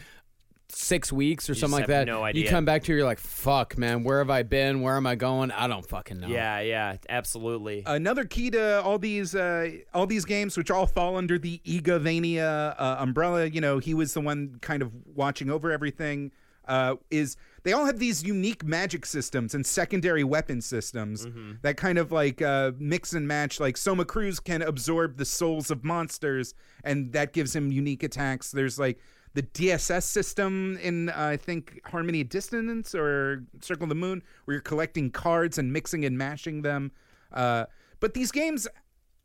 six 0.74 1.12
weeks 1.12 1.48
or 1.50 1.54
something 1.54 1.78
just 1.80 1.80
like 1.80 1.86
that, 1.88 2.06
no 2.06 2.22
idea. 2.24 2.42
you 2.44 2.48
come 2.48 2.64
back 2.64 2.82
to 2.84 2.92
it, 2.92 2.96
you're 2.96 3.04
like, 3.04 3.18
fuck, 3.18 3.76
man, 3.76 4.04
where 4.04 4.18
have 4.18 4.30
I 4.30 4.42
been? 4.42 4.80
Where 4.80 4.96
am 4.96 5.06
I 5.06 5.14
going? 5.14 5.50
I 5.50 5.66
don't 5.68 5.86
fucking 5.86 6.18
know. 6.20 6.28
yeah, 6.28 6.60
yeah, 6.60 6.96
absolutely. 7.08 7.82
Another 7.86 8.24
key 8.24 8.50
to 8.50 8.82
all 8.82 8.98
these 8.98 9.34
uh, 9.34 9.70
all 9.94 10.06
these 10.06 10.24
games, 10.24 10.56
which 10.56 10.70
all 10.70 10.86
fall 10.86 11.16
under 11.16 11.38
the 11.38 11.60
Igavania 11.66 12.74
uh, 12.78 12.96
umbrella, 12.98 13.46
you 13.46 13.60
know, 13.60 13.78
he 13.78 13.94
was 13.94 14.14
the 14.14 14.20
one 14.20 14.58
kind 14.60 14.82
of 14.82 14.92
watching 15.14 15.50
over 15.50 15.70
everything. 15.70 16.32
Uh, 16.68 16.94
is 17.10 17.36
they 17.64 17.72
all 17.72 17.86
have 17.86 17.98
these 17.98 18.22
unique 18.22 18.64
magic 18.64 19.04
systems 19.04 19.52
and 19.52 19.66
secondary 19.66 20.22
weapon 20.22 20.60
systems 20.60 21.26
that 21.62 21.76
kind 21.76 21.98
of 21.98 22.12
like 22.12 22.40
uh, 22.40 22.70
mix 22.78 23.14
and 23.14 23.26
match. 23.26 23.58
Like 23.58 23.76
Soma 23.76 24.04
Cruz 24.04 24.38
can 24.38 24.62
absorb 24.62 25.16
the 25.16 25.24
souls 25.24 25.72
of 25.72 25.82
monsters, 25.82 26.54
and 26.84 27.12
that 27.14 27.32
gives 27.32 27.54
him 27.56 27.72
unique 27.72 28.04
attacks. 28.04 28.52
There's 28.52 28.78
like 28.78 29.00
the 29.34 29.42
DSS 29.42 30.02
system 30.02 30.78
in 30.82 31.08
uh, 31.08 31.14
I 31.16 31.36
think 31.36 31.80
Harmony 31.86 32.20
of 32.20 32.28
Dissonance 32.28 32.94
or 32.94 33.44
Circle 33.60 33.84
of 33.84 33.88
the 33.88 33.94
Moon, 33.94 34.22
where 34.44 34.54
you're 34.56 34.62
collecting 34.62 35.10
cards 35.10 35.58
and 35.58 35.72
mixing 35.72 36.04
and 36.04 36.18
mashing 36.18 36.62
them. 36.62 36.92
Uh, 37.32 37.64
but 38.00 38.14
these 38.14 38.30
games, 38.30 38.68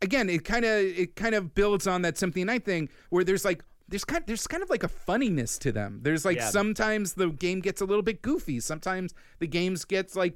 again, 0.02 0.30
it 0.30 0.46
kind 0.46 0.64
of 0.66 0.72
it 0.84 1.16
kind 1.16 1.36
of 1.36 1.54
builds 1.56 1.88
on 1.88 2.02
that 2.04 2.18
Symphony 2.18 2.46
Night 2.46 2.64
thing, 2.66 2.90
where 3.10 3.24
there's 3.24 3.44
like 3.44 3.64
there's 3.90 4.06
kind 4.06 4.24
there's 4.28 4.48
kind 4.48 4.64
of 4.64 4.70
like 4.70 4.84
a 4.84 4.88
funniness 4.88 5.58
to 5.60 5.72
them. 5.72 6.00
There's 6.04 6.26
like 6.26 6.38
Yeah. 6.38 6.50
sometimes 6.50 7.14
the 7.14 7.30
game 7.30 7.60
gets 7.62 7.82
a 7.82 7.86
little 7.86 8.04
bit 8.04 8.22
goofy. 8.22 8.60
Sometimes 8.60 9.14
the 9.40 9.48
games 9.48 9.84
gets 9.86 10.16
like 10.16 10.36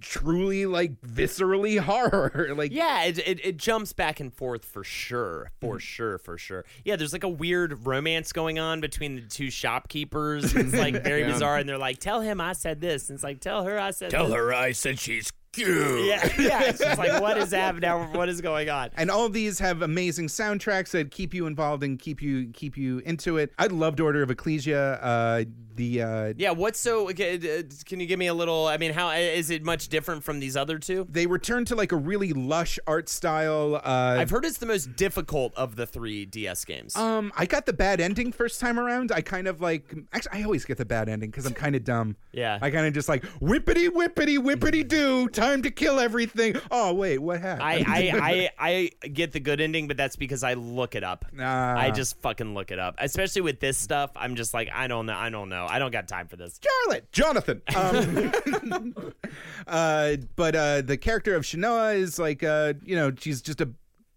truly 0.00 0.66
like 0.66 1.00
viscerally 1.00 1.78
horror. 1.80 2.52
like 2.54 2.72
Yeah, 2.72 3.04
it, 3.04 3.18
it, 3.18 3.44
it 3.44 3.56
jumps 3.56 3.92
back 3.92 4.20
and 4.20 4.32
forth 4.32 4.64
for 4.64 4.84
sure, 4.84 5.50
for 5.60 5.76
mm-hmm. 5.76 5.78
sure, 5.78 6.18
for 6.18 6.38
sure. 6.38 6.64
Yeah, 6.84 6.96
there's 6.96 7.12
like 7.12 7.24
a 7.24 7.28
weird 7.28 7.86
romance 7.86 8.32
going 8.32 8.58
on 8.58 8.80
between 8.80 9.16
the 9.16 9.22
two 9.22 9.50
shopkeepers. 9.50 10.54
It's 10.54 10.74
like 10.74 11.02
very 11.04 11.24
bizarre, 11.24 11.58
and 11.58 11.68
they're 11.68 11.78
like, 11.78 11.98
"Tell 11.98 12.20
him 12.20 12.40
I 12.40 12.52
said 12.52 12.80
this," 12.80 13.08
and 13.08 13.16
it's 13.16 13.24
like, 13.24 13.40
"Tell 13.40 13.64
her 13.64 13.78
I 13.78 13.90
said." 13.90 14.10
Tell 14.10 14.26
this." 14.26 14.36
her 14.36 14.52
I 14.52 14.72
said 14.72 14.98
she's 14.98 15.32
cute. 15.52 16.06
Yeah, 16.06 16.28
yeah. 16.38 16.62
It's 16.64 16.78
just 16.80 16.98
like, 16.98 17.20
what 17.20 17.36
is 17.38 17.50
happening? 17.52 17.82
now? 17.82 18.04
What 18.12 18.28
is 18.28 18.40
going 18.40 18.68
on? 18.68 18.90
and 18.96 19.10
all 19.10 19.26
of 19.26 19.32
these 19.32 19.58
have 19.58 19.82
amazing 19.82 20.28
soundtracks 20.28 20.90
that 20.92 21.10
keep 21.10 21.34
you 21.34 21.46
involved 21.46 21.82
and 21.82 21.98
keep 21.98 22.22
you 22.22 22.48
keep 22.52 22.76
you 22.76 22.98
into 23.00 23.36
it. 23.38 23.52
I 23.58 23.66
loved 23.66 24.00
Order 24.00 24.22
of 24.22 24.30
Ecclesia. 24.30 24.94
Uh, 25.02 25.44
the 25.74 26.02
uh, 26.02 26.32
Yeah, 26.36 26.50
what's 26.50 26.78
so? 26.78 27.08
okay, 27.10 27.64
Can 27.86 27.98
you 28.00 28.06
give 28.06 28.18
me 28.18 28.26
a 28.26 28.34
little? 28.34 28.66
I 28.66 28.76
mean, 28.76 28.92
how 28.92 29.10
is 29.10 29.48
it 29.50 29.62
much 29.64 29.88
different 29.88 30.22
from 30.24 30.38
these 30.40 30.56
other 30.56 30.78
two? 30.78 31.06
they 31.10 31.26
return 31.26 31.64
to 31.66 31.74
like 31.74 31.92
a 31.92 31.96
really 31.96 32.32
lush 32.32 32.78
art 32.86 33.08
style. 33.08 33.76
Uh, 33.76 34.16
I've 34.18 34.30
heard 34.30 34.44
it's 34.44 34.58
the 34.58 34.66
most 34.66 34.96
difficult 34.96 35.54
of 35.56 35.76
the 35.76 35.86
three 35.86 36.24
DS 36.26 36.64
games. 36.64 36.94
Um, 36.96 37.32
I 37.36 37.46
got 37.46 37.66
the 37.66 37.72
bad 37.72 38.00
ending 38.00 38.32
first 38.32 38.60
time 38.60 38.78
around. 38.78 39.12
I 39.12 39.20
kind 39.22 39.46
of 39.48 39.60
like. 39.60 39.94
Actually, 40.12 40.40
I 40.40 40.44
always 40.44 40.64
get 40.64 40.76
the 40.78 40.84
bad 40.84 41.08
ending 41.08 41.30
because 41.30 41.46
I'm 41.46 41.54
kind 41.54 41.74
of 41.74 41.84
dumb. 41.84 42.16
Yeah. 42.32 42.58
I 42.60 42.70
kind 42.70 42.86
of 42.86 42.92
just 42.92 43.08
like 43.08 43.22
whippity 43.40 43.88
whippity 43.88 44.38
whippity 44.38 44.86
do 44.86 45.28
time 45.42 45.62
to 45.62 45.70
kill 45.70 46.00
everything. 46.00 46.56
Oh 46.70 46.94
wait, 46.94 47.18
what 47.18 47.40
happened? 47.40 47.62
I, 47.62 47.84
I, 47.86 48.50
I, 48.58 48.90
I 49.02 49.08
get 49.08 49.32
the 49.32 49.40
good 49.40 49.60
ending, 49.60 49.88
but 49.88 49.96
that's 49.96 50.16
because 50.16 50.42
I 50.42 50.54
look 50.54 50.94
it 50.94 51.04
up. 51.04 51.26
Nah. 51.32 51.76
I 51.76 51.90
just 51.90 52.20
fucking 52.20 52.54
look 52.54 52.70
it 52.70 52.78
up. 52.78 52.96
Especially 52.98 53.42
with 53.42 53.60
this 53.60 53.78
stuff, 53.78 54.10
I'm 54.16 54.36
just 54.36 54.54
like, 54.54 54.70
I 54.72 54.86
don't 54.88 55.06
know. 55.06 55.16
I 55.16 55.30
don't 55.30 55.48
know. 55.48 55.66
I 55.68 55.78
don't 55.78 55.90
got 55.90 56.08
time 56.08 56.28
for 56.28 56.36
this. 56.36 56.60
Charlotte, 56.62 57.10
Jonathan. 57.12 57.62
Um, 57.74 58.94
uh, 59.66 60.16
but 60.36 60.54
uh, 60.54 60.82
the 60.82 60.96
character 60.96 61.34
of 61.34 61.44
Shanoa 61.44 61.96
is 61.96 62.18
like, 62.18 62.42
uh, 62.42 62.74
you 62.84 62.96
know, 62.96 63.12
she's 63.18 63.42
just 63.42 63.60
a 63.60 63.70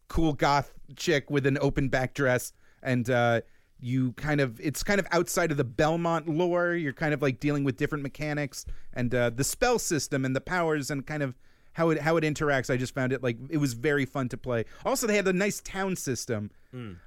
cool 0.07 0.33
goth 0.33 0.73
chick 0.95 1.29
with 1.29 1.45
an 1.45 1.57
open 1.59 1.89
back 1.89 2.13
dress, 2.13 2.53
and 2.83 3.09
uh, 3.09 3.41
you 3.79 4.13
kind 4.13 4.41
of, 4.41 4.59
it's 4.59 4.83
kind 4.83 4.99
of 4.99 5.07
outside 5.11 5.51
of 5.51 5.57
the 5.57 5.63
Belmont 5.63 6.27
lore. 6.27 6.73
You're 6.73 6.93
kind 6.93 7.13
of 7.13 7.21
like 7.21 7.39
dealing 7.39 7.63
with 7.63 7.77
different 7.77 8.03
mechanics 8.03 8.65
and 8.93 9.13
uh, 9.13 9.29
the 9.29 9.43
spell 9.43 9.79
system 9.79 10.25
and 10.25 10.35
the 10.35 10.41
powers 10.41 10.89
and 10.89 11.05
kind 11.05 11.21
of 11.23 11.35
how 11.73 11.89
it 11.89 11.99
how 11.99 12.15
it 12.15 12.23
interacts. 12.23 12.69
I 12.73 12.77
just 12.77 12.93
found 12.95 13.11
it 13.11 13.21
like 13.21 13.37
it 13.49 13.57
was 13.57 13.73
very 13.73 14.05
fun 14.05 14.29
to 14.29 14.37
play. 14.37 14.63
Also, 14.85 15.07
they 15.07 15.15
had 15.17 15.27
a 15.27 15.33
nice 15.33 15.59
town 15.61 15.95
system. 15.97 16.51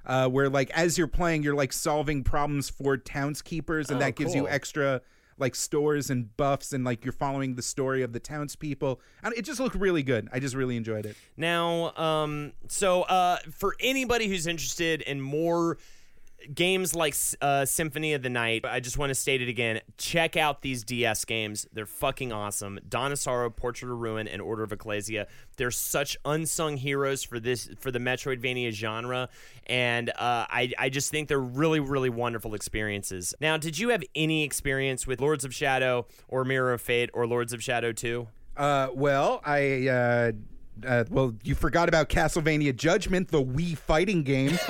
Uh, 0.03 0.27
where 0.27 0.49
like 0.49 0.71
as 0.71 0.97
you're 0.97 1.07
playing, 1.07 1.43
you're 1.43 1.55
like 1.55 1.73
solving 1.73 2.23
problems 2.23 2.69
for 2.69 2.97
townskeepers, 2.97 3.89
and 3.89 3.97
Oh, 3.97 3.99
that 3.99 4.15
gives 4.15 4.33
you 4.33 4.47
extra 4.47 5.01
like 5.37 5.55
stores 5.55 6.09
and 6.09 6.35
buffs, 6.37 6.73
and 6.73 6.83
like 6.83 7.05
you're 7.05 7.11
following 7.11 7.55
the 7.55 7.61
story 7.61 8.01
of 8.03 8.11
the 8.13 8.19
townspeople. 8.19 8.99
And 9.23 9.33
it 9.35 9.43
just 9.43 9.59
looked 9.59 9.75
really 9.75 10.03
good. 10.03 10.27
I 10.33 10.39
just 10.39 10.55
really 10.55 10.75
enjoyed 10.75 11.05
it. 11.05 11.15
Now, 11.37 11.95
um, 11.95 12.53
so 12.67 13.03
uh, 13.03 13.37
for 13.51 13.75
anybody 13.79 14.27
who's 14.27 14.47
interested 14.47 15.01
in 15.01 15.21
more 15.21 15.77
games 16.53 16.95
like 16.95 17.15
uh, 17.41 17.65
Symphony 17.65 18.13
of 18.13 18.21
the 18.21 18.29
Night, 18.29 18.65
I 18.65 18.79
just 18.79 18.97
want 18.97 19.09
to 19.09 19.15
state 19.15 19.41
it 19.41 19.49
again. 19.49 19.81
Check 19.97 20.37
out 20.37 20.61
these 20.61 20.83
DS 20.83 21.25
games; 21.25 21.67
they're 21.73 21.85
fucking 21.85 22.31
awesome. 22.31 22.79
Dawn 22.87 23.11
of 23.11 23.19
Sorrow, 23.19 23.49
Portrait 23.49 23.91
of 23.91 23.99
Ruin, 23.99 24.27
and 24.27 24.41
Order 24.41 24.63
of 24.63 24.71
Ecclesia. 24.71 25.27
They're 25.57 25.71
such 25.71 26.17
unsung 26.25 26.77
heroes 26.77 27.23
for 27.23 27.39
this 27.39 27.69
for 27.79 27.91
the 27.91 27.99
Metroidvania 27.99 28.71
genre, 28.71 29.29
and 29.67 30.09
uh, 30.09 30.45
I 30.49 30.71
I 30.77 30.89
just 30.89 31.11
think 31.11 31.27
they're 31.27 31.39
really 31.39 31.79
really 31.79 32.09
wonderful 32.09 32.53
experiences. 32.53 33.33
Now, 33.39 33.57
did 33.57 33.77
you 33.77 33.89
have 33.89 34.03
any 34.15 34.43
experience 34.43 35.05
with 35.05 35.21
Lords 35.21 35.45
of 35.45 35.53
Shadow 35.53 36.05
or 36.27 36.43
Mirror 36.43 36.73
of 36.73 36.81
Fate 36.81 37.09
or 37.13 37.27
Lords 37.27 37.53
of 37.53 37.63
Shadow 37.63 37.91
Two? 37.91 38.27
Uh, 38.55 38.89
well, 38.93 39.41
I. 39.45 40.33
Uh, 40.85 41.03
well, 41.09 41.33
you 41.43 41.55
forgot 41.55 41.89
about 41.89 42.09
Castlevania 42.09 42.75
Judgment, 42.75 43.29
the 43.29 43.43
Wii 43.43 43.77
fighting 43.77 44.23
game, 44.23 44.51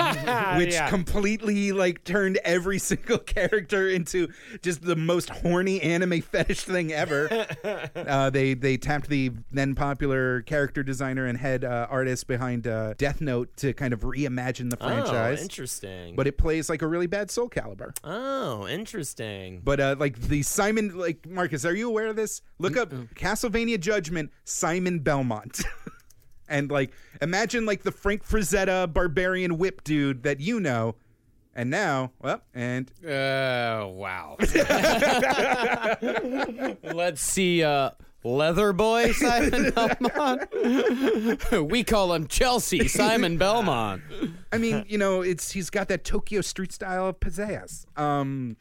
which 0.58 0.74
Yeah. 0.74 0.90
completely 0.90 1.72
like 1.72 2.04
turned 2.04 2.38
every 2.44 2.80
single 2.90 3.18
character 3.20 3.88
into 3.90 4.28
just 4.62 4.82
the 4.82 4.96
most 4.96 5.30
horny 5.30 5.82
anime 5.82 6.22
fetish 6.22 6.62
thing 6.64 6.92
ever. 6.94 7.30
uh, 7.96 8.30
they 8.30 8.54
they 8.54 8.78
tapped 8.78 9.08
the 9.10 9.32
then 9.52 9.76
popular 9.76 10.42
character 10.44 10.84
designer 10.84 11.26
and 11.26 11.38
head 11.38 11.64
uh, 11.64 11.88
artist 11.90 12.28
behind 12.28 12.68
uh, 12.68 12.94
Death 12.98 13.22
Note 13.22 13.56
to 13.58 13.74
kind 13.74 13.94
of 13.94 14.02
reimagine 14.02 14.70
the 14.70 14.78
franchise. 14.78 15.40
Oh, 15.40 15.44
interesting. 15.44 16.16
but 16.16 16.28
it 16.28 16.38
plays 16.38 16.70
like 16.70 16.82
a 16.82 16.88
really 16.88 17.08
bad 17.08 17.30
Soul 17.32 17.50
Calibur. 17.50 17.96
oh, 18.04 18.68
interesting. 18.68 19.62
But 19.64 19.80
uh, 19.80 19.96
like 20.00 20.20
the 20.20 20.42
Simon, 20.44 20.98
like 20.98 21.28
Marcus, 21.28 21.66
are 21.66 21.76
you 21.76 21.88
aware 21.90 22.08
of 22.08 22.16
this? 22.16 22.42
Look 22.60 22.78
up 22.78 22.92
Castlevania 23.16 23.80
Judgment, 23.80 24.32
Simon 24.44 25.00
Belmont, 25.00 25.62
and 26.50 26.72
like 26.72 26.92
imagine 27.22 27.66
like 27.66 27.84
the 27.84 27.92
Frank 27.92 28.28
Frazetta 28.28 28.92
barbarian 28.92 29.58
whip 29.58 29.84
dude 29.84 30.24
that 30.24 30.40
you 30.40 30.60
know, 30.60 30.96
and 31.56 31.70
now, 31.70 32.12
well, 32.22 32.42
and 32.54 32.90
Uh, 33.04 33.86
wow. 33.88 34.38
Let's 36.84 37.22
see, 37.22 37.64
uh, 37.64 37.92
Leather 38.24 38.74
Boy 38.74 39.12
Simon 39.14 39.72
Belmont. 39.76 41.70
we 41.70 41.84
call 41.84 42.14
him 42.14 42.28
Chelsea 42.28 42.88
Simon 42.88 43.38
Belmont. 43.38 44.02
I 44.52 44.58
mean, 44.58 44.86
you 44.88 44.98
know, 44.98 45.22
it's 45.22 45.52
he's 45.52 45.70
got 45.70 45.88
that 45.88 46.04
Tokyo 46.04 46.42
street 46.42 46.72
style 46.72 47.08
of 47.08 47.20
pizzazz. 47.20 47.86
Um, 47.98 48.58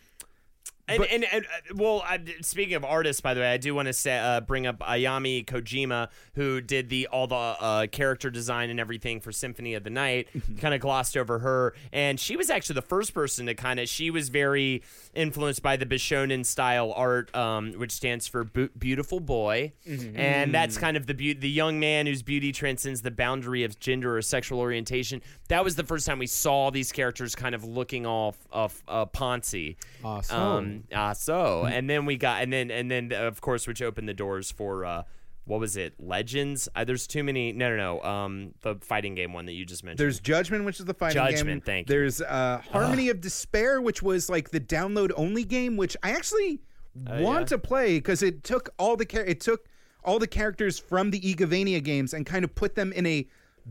And, 0.88 1.04
and, 1.04 1.24
and 1.30 1.44
uh, 1.44 1.74
well, 1.74 2.02
I, 2.06 2.18
speaking 2.40 2.74
of 2.74 2.84
artists, 2.84 3.20
by 3.20 3.34
the 3.34 3.40
way, 3.40 3.52
I 3.52 3.58
do 3.58 3.74
want 3.74 3.86
to 3.86 3.92
say 3.92 4.18
uh, 4.18 4.40
bring 4.40 4.66
up 4.66 4.78
Ayami 4.78 5.44
Kojima, 5.44 6.08
who 6.34 6.60
did 6.60 6.88
the 6.88 7.06
all 7.08 7.26
the 7.26 7.34
uh, 7.34 7.86
character 7.88 8.30
design 8.30 8.70
and 8.70 8.80
everything 8.80 9.20
for 9.20 9.30
Symphony 9.30 9.74
of 9.74 9.84
the 9.84 9.90
Night. 9.90 10.28
kind 10.60 10.74
of 10.74 10.80
glossed 10.80 11.16
over 11.16 11.40
her, 11.40 11.74
and 11.92 12.18
she 12.18 12.36
was 12.36 12.50
actually 12.50 12.74
the 12.74 12.82
first 12.82 13.12
person 13.12 13.46
to 13.46 13.54
kind 13.54 13.78
of. 13.78 13.88
She 13.88 14.10
was 14.10 14.28
very 14.30 14.82
influenced 15.18 15.62
by 15.62 15.76
the 15.76 15.84
Bishonen 15.84 16.46
style 16.46 16.92
art, 16.96 17.34
um, 17.34 17.72
which 17.72 17.92
stands 17.92 18.26
for 18.26 18.44
bu- 18.44 18.68
beautiful 18.78 19.20
boy, 19.20 19.72
and 19.86 20.54
that's 20.54 20.78
kind 20.78 20.96
of 20.96 21.06
the 21.06 21.14
beau- 21.14 21.38
the 21.40 21.50
young 21.50 21.80
man 21.80 22.06
whose 22.06 22.22
beauty 22.22 22.52
transcends 22.52 23.02
the 23.02 23.10
boundary 23.10 23.64
of 23.64 23.78
gender 23.80 24.16
or 24.16 24.22
sexual 24.22 24.60
orientation. 24.60 25.20
That 25.48 25.64
was 25.64 25.76
the 25.76 25.84
first 25.84 26.06
time 26.06 26.18
we 26.18 26.26
saw 26.26 26.70
these 26.70 26.92
characters 26.92 27.34
kind 27.34 27.54
of 27.54 27.64
looking 27.64 28.06
off 28.06 28.36
of 28.50 28.82
uh, 28.88 29.06
Ponzi. 29.06 29.76
Awesome. 30.04 30.38
Um, 30.40 30.84
Ah, 30.94 31.12
so 31.12 31.64
and 31.66 31.90
then 31.90 32.06
we 32.06 32.16
got 32.16 32.42
and 32.42 32.52
then 32.52 32.70
and 32.70 32.90
then 32.90 33.12
of 33.12 33.40
course 33.40 33.66
which 33.66 33.82
opened 33.82 34.08
the 34.08 34.14
doors 34.14 34.50
for 34.50 34.84
uh 34.84 35.02
what 35.48 35.58
was 35.60 35.76
it 35.76 35.94
legends 35.98 36.68
uh, 36.76 36.84
there's 36.84 37.06
too 37.06 37.24
many 37.24 37.52
no 37.52 37.70
no 37.70 37.76
no 37.76 38.02
um 38.08 38.54
the 38.60 38.76
fighting 38.76 39.14
game 39.14 39.32
one 39.32 39.46
that 39.46 39.54
you 39.54 39.64
just 39.64 39.82
mentioned 39.82 39.98
there's 39.98 40.20
Judgment, 40.20 40.64
which 40.64 40.78
is 40.78 40.86
the 40.86 40.94
fighting 40.94 41.22
game. 41.22 41.32
Judgment, 41.32 41.64
thank 41.64 41.88
you. 41.88 41.94
There's 41.94 42.20
uh, 42.20 42.60
Harmony 42.70 43.08
of 43.08 43.20
Despair, 43.20 43.80
which 43.80 44.02
was 44.02 44.28
like 44.30 44.50
the 44.50 44.60
download 44.60 45.10
only 45.16 45.44
game, 45.44 45.76
which 45.76 45.96
I 46.02 46.10
actually 46.12 46.60
Oh, 47.06 47.22
want 47.22 47.42
yeah? 47.42 47.56
to 47.56 47.58
play 47.58 47.98
because 47.98 48.22
it 48.24 48.42
took 48.42 48.70
all 48.78 48.96
the 48.96 49.04
char- 49.04 49.24
it 49.24 49.40
took 49.40 49.66
all 50.04 50.18
the 50.18 50.26
characters 50.26 50.78
from 50.78 51.10
the 51.12 51.20
Igavania 51.20 51.82
games 51.82 52.12
and 52.12 52.26
kind 52.26 52.44
of 52.44 52.54
put 52.54 52.74
them 52.74 52.92
in 52.92 53.06
a 53.06 53.26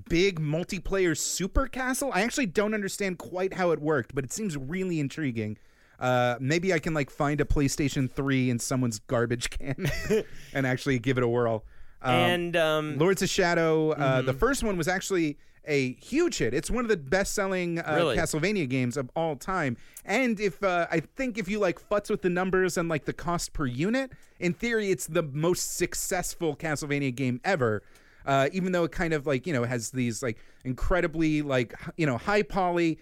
big 0.08 0.40
multiplayer 0.40 1.18
super 1.18 1.68
castle. 1.68 2.10
I 2.14 2.22
actually 2.22 2.46
don't 2.46 2.74
understand 2.74 3.18
quite 3.18 3.54
how 3.56 3.72
it 3.72 3.80
worked, 3.82 4.16
but 4.16 4.24
it 4.24 4.32
seems 4.32 4.56
really 4.56 5.00
intriguing. 5.00 5.58
Uh, 6.00 6.36
maybe 6.40 6.74
I 6.74 6.80
can 6.80 6.94
like 6.94 7.10
find 7.10 7.42
a 7.42 7.46
PlayStation 7.46 8.10
3 8.12 8.50
in 8.50 8.60
someone's 8.60 9.00
garbage 9.00 9.50
can 9.50 9.90
and 10.54 10.68
actually 10.68 11.00
give 11.00 11.18
it 11.18 11.24
a 11.24 11.28
whirl. 11.28 11.64
Um, 12.02 12.14
and 12.14 12.56
um 12.56 12.98
Lords 12.98 13.22
of 13.22 13.30
Shadow, 13.30 13.92
uh, 13.92 14.22
the 14.22 14.34
first 14.34 14.64
one 14.64 14.78
was 14.78 14.88
actually 14.88 15.38
a 15.66 15.94
huge 15.94 16.38
hit. 16.38 16.54
It's 16.54 16.72
one 16.72 16.86
of 16.86 16.90
the 16.90 16.98
best-selling 16.98 17.80
uh, 17.80 17.94
Really? 17.98 18.16
Castlevania 18.16 18.70
games 18.70 18.96
of 18.96 19.10
all 19.16 19.36
time. 19.36 19.76
And 20.06 20.40
if 20.40 20.64
uh, 20.64 20.88
I 20.90 21.02
think 21.02 21.38
if 21.38 21.50
you 21.50 21.60
like 21.60 21.78
futz 21.90 22.10
with 22.10 22.22
the 22.22 22.30
numbers 22.30 22.78
and 22.78 22.88
like 22.88 23.06
the 23.06 23.14
cost 23.14 23.52
per 23.54 23.66
unit, 23.66 24.12
in 24.40 24.54
theory, 24.54 24.92
it's 24.92 25.08
the 25.08 25.24
most 25.24 25.76
successful 25.76 26.56
Castlevania 26.56 27.14
game 27.14 27.42
ever. 27.44 27.84
Uh, 28.26 28.50
even 28.52 28.74
though 28.74 28.84
it 28.84 28.92
kind 28.92 29.14
of 29.14 29.26
like 29.26 29.48
you 29.48 29.54
know 29.54 29.64
has 29.64 29.92
these 29.92 30.22
like 30.22 30.38
incredibly 30.66 31.42
like 31.42 31.74
you 31.96 32.06
know 32.06 32.18
high 32.18 32.44
poly 32.44 33.00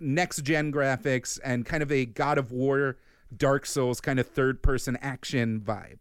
next 0.00 0.42
gen 0.42 0.72
graphics 0.72 1.38
and 1.44 1.64
kind 1.66 1.82
of 1.82 1.90
a 1.92 2.04
God 2.06 2.38
of 2.38 2.52
War, 2.52 2.96
Dark 3.36 3.66
Souls 3.66 4.00
kind 4.00 4.18
of 4.18 4.26
third 4.26 4.62
person 4.62 4.96
action 5.00 5.60
vibe. 5.60 5.98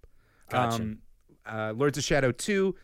Gotcha. 0.49 0.81
Um, 0.83 0.97
uh, 1.45 1.73
Lords 1.75 1.97
of 1.97 2.03
Shadow 2.03 2.31
2, 2.31 2.75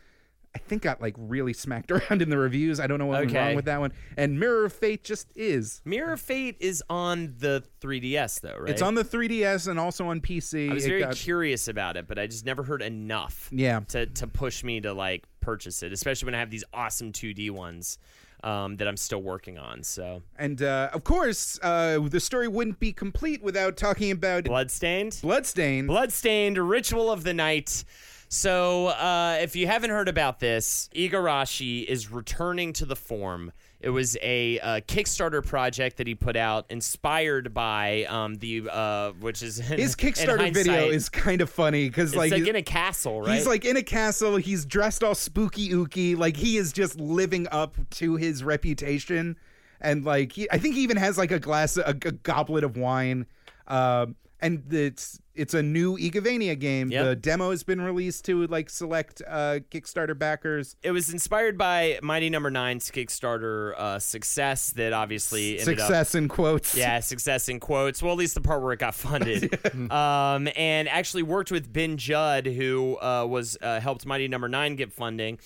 I 0.54 0.58
think 0.58 0.82
got 0.82 1.00
like 1.02 1.14
really 1.18 1.52
smacked 1.52 1.90
around 1.90 2.22
in 2.22 2.30
the 2.30 2.38
reviews. 2.38 2.78
I 2.78 2.86
don't 2.86 2.98
know 2.98 3.06
what 3.06 3.18
went 3.20 3.30
Okay. 3.32 3.38
wrong 3.46 3.56
with 3.56 3.64
that 3.64 3.80
one. 3.80 3.92
And 4.16 4.38
Mirror 4.38 4.66
of 4.66 4.72
Fate 4.72 5.02
just 5.02 5.32
is. 5.34 5.82
mirror 5.84 6.12
of 6.12 6.20
fate 6.20 6.56
is 6.60 6.82
on 6.88 7.34
the 7.38 7.64
3ds 7.80 8.40
though 8.40 8.56
right 8.58 8.70
It's 8.70 8.80
on 8.82 8.94
the 8.94 9.02
3DS 9.04 9.66
and 9.68 9.78
also 9.80 10.06
on 10.06 10.20
PC. 10.20 10.70
i 10.70 10.74
was 10.74 10.84
It 10.84 10.88
very 10.88 11.00
got- 11.02 11.16
curious 11.16 11.66
about 11.68 11.96
it 11.96 12.06
but 12.06 12.18
i 12.18 12.26
just 12.26 12.46
never 12.46 12.62
heard 12.62 12.80
enough 12.82 13.48
Yeah. 13.52 13.80
to 13.88 14.06
to 14.06 14.26
push 14.26 14.62
me 14.64 14.80
to 14.82 14.92
like 14.94 15.24
purchase 15.40 15.82
it 15.82 15.92
especially 15.92 16.26
when 16.26 16.34
i 16.34 16.38
have 16.38 16.50
these 16.50 16.64
awesome 16.72 17.12
2d 17.12 17.50
ones 17.50 17.98
um 18.44 18.76
that 18.76 18.86
i'm 18.86 18.96
still 18.96 19.22
working 19.22 19.58
on 19.58 19.82
so 19.82 20.22
and 20.38 20.62
uh, 20.62 20.90
of 20.92 21.04
course, 21.04 21.58
uh, 21.62 21.98
the 21.98 22.20
story 22.20 22.48
wouldn't 22.48 22.78
be 22.78 22.92
complete 22.92 23.42
without 23.42 23.76
talking 23.76 24.10
about 24.10 24.44
bloodstained 24.44 25.18
Bloodstained. 25.22 25.88
Bloodstained 25.88 26.58
Ritual 26.58 27.10
of 27.10 27.24
the 27.24 27.34
Night. 27.34 27.84
So, 28.28 28.88
uh, 28.88 29.38
if 29.40 29.54
you 29.54 29.66
haven't 29.66 29.90
heard 29.90 30.08
about 30.08 30.40
this, 30.40 30.88
Igarashi 30.94 31.84
is 31.84 32.10
returning 32.10 32.72
to 32.74 32.84
the 32.84 32.96
form. 32.96 33.52
It 33.84 33.90
was 33.90 34.16
a 34.22 34.58
uh, 34.60 34.80
Kickstarter 34.80 35.46
project 35.46 35.98
that 35.98 36.06
he 36.06 36.14
put 36.14 36.36
out, 36.36 36.64
inspired 36.70 37.52
by 37.52 38.04
um, 38.04 38.36
the 38.36 38.66
uh, 38.72 39.10
which 39.20 39.42
is 39.42 39.58
His 39.58 39.94
in 39.94 40.08
Kickstarter 40.08 40.54
video 40.54 40.88
is 40.88 41.10
kind 41.10 41.42
of 41.42 41.50
funny 41.50 41.90
because 41.90 42.16
like, 42.16 42.32
like, 42.32 42.46
in 42.46 42.56
a 42.56 42.62
castle, 42.62 43.20
right? 43.20 43.34
He's 43.34 43.46
like 43.46 43.66
in 43.66 43.76
a 43.76 43.82
castle. 43.82 44.36
He's 44.36 44.64
dressed 44.64 45.04
all 45.04 45.14
spooky 45.14 45.68
ooky. 45.68 46.16
Like 46.16 46.34
he 46.34 46.56
is 46.56 46.72
just 46.72 46.98
living 46.98 47.46
up 47.52 47.76
to 47.90 48.16
his 48.16 48.42
reputation. 48.42 49.36
And 49.82 50.02
like 50.02 50.32
he, 50.32 50.50
I 50.50 50.56
think 50.56 50.76
he 50.76 50.80
even 50.80 50.96
has 50.96 51.18
like 51.18 51.30
a 51.30 51.38
glass, 51.38 51.76
a, 51.76 51.90
a 51.90 51.94
goblet 52.12 52.64
of 52.64 52.78
wine. 52.78 53.26
Um, 53.66 54.16
and 54.40 54.62
it's 54.72 55.20
It's 55.34 55.54
a 55.54 55.62
new 55.62 55.96
Igavania 55.96 56.58
game. 56.58 56.90
Yep. 56.90 57.04
The 57.04 57.16
demo 57.16 57.50
has 57.50 57.64
been 57.64 57.80
released 57.80 58.24
to 58.26 58.46
like 58.46 58.70
select 58.70 59.20
uh, 59.26 59.60
Kickstarter 59.70 60.16
backers. 60.16 60.76
It 60.82 60.92
was 60.92 61.12
inspired 61.12 61.58
by 61.58 61.98
Mighty 62.02 62.30
Number 62.30 62.50
Nine's 62.50 62.90
Kickstarter 62.90 63.74
uh, 63.76 63.98
success 63.98 64.70
that 64.72 64.92
obviously 64.92 65.58
ended 65.58 65.80
up 65.80 65.86
Success 65.86 66.14
in 66.14 66.28
quotes. 66.28 66.76
Yeah, 66.76 67.00
success 67.00 67.48
in 67.48 67.58
quotes. 67.58 68.02
Well, 68.02 68.12
at 68.12 68.18
least 68.18 68.34
the 68.34 68.40
part 68.40 68.62
where 68.62 68.72
it 68.72 68.78
got 68.78 68.94
funded. 68.94 69.58
um, 69.90 70.48
and 70.56 70.88
actually 70.88 71.22
worked 71.24 71.50
with 71.50 71.72
Ben 71.72 71.96
Judd, 71.96 72.46
who 72.46 72.96
uh, 73.00 73.26
was 73.28 73.56
uh, 73.60 73.80
helped 73.80 74.06
Mighty 74.06 74.28
Number 74.28 74.48
Nine 74.48 74.76
get 74.76 74.92
funding. 74.92 75.38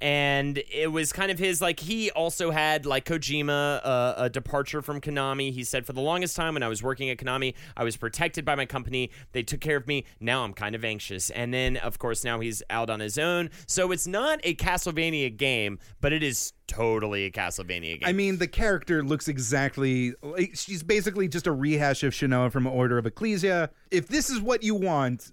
And 0.00 0.62
it 0.70 0.90
was 0.90 1.12
kind 1.12 1.30
of 1.30 1.38
his 1.38 1.62
like 1.62 1.80
he 1.80 2.10
also 2.10 2.50
had 2.50 2.84
like 2.84 3.04
Kojima 3.04 3.80
uh, 3.84 4.14
a 4.16 4.30
departure 4.30 4.82
from 4.82 5.00
Konami. 5.00 5.52
He 5.52 5.64
said 5.64 5.86
for 5.86 5.92
the 5.92 6.00
longest 6.00 6.36
time 6.36 6.54
when 6.54 6.62
I 6.62 6.68
was 6.68 6.82
working 6.82 7.10
at 7.10 7.18
Konami, 7.18 7.54
I 7.76 7.84
was 7.84 7.96
protected 7.96 8.44
by 8.44 8.54
my 8.54 8.66
company. 8.66 9.10
They 9.34 9.42
took 9.42 9.60
care 9.60 9.76
of 9.76 9.86
me. 9.86 10.06
Now 10.20 10.44
I'm 10.44 10.54
kind 10.54 10.74
of 10.74 10.84
anxious. 10.84 11.28
And 11.28 11.52
then 11.52 11.76
of 11.76 11.98
course 11.98 12.24
now 12.24 12.40
he's 12.40 12.62
out 12.70 12.88
on 12.88 13.00
his 13.00 13.18
own. 13.18 13.50
So 13.66 13.92
it's 13.92 14.06
not 14.06 14.40
a 14.44 14.54
Castlevania 14.54 15.36
game, 15.36 15.78
but 16.00 16.14
it 16.14 16.22
is 16.22 16.54
totally 16.66 17.26
a 17.26 17.30
Castlevania 17.30 18.00
game. 18.00 18.08
I 18.08 18.12
mean, 18.12 18.38
the 18.38 18.48
character 18.48 19.02
looks 19.02 19.28
exactly 19.28 20.14
like 20.22 20.52
she's 20.54 20.82
basically 20.82 21.28
just 21.28 21.46
a 21.46 21.52
rehash 21.52 22.02
of 22.02 22.14
Shanoa 22.14 22.50
from 22.50 22.66
Order 22.66 22.96
of 22.96 23.04
Ecclesia. 23.04 23.68
If 23.90 24.08
this 24.08 24.30
is 24.30 24.40
what 24.40 24.62
you 24.62 24.74
want, 24.74 25.32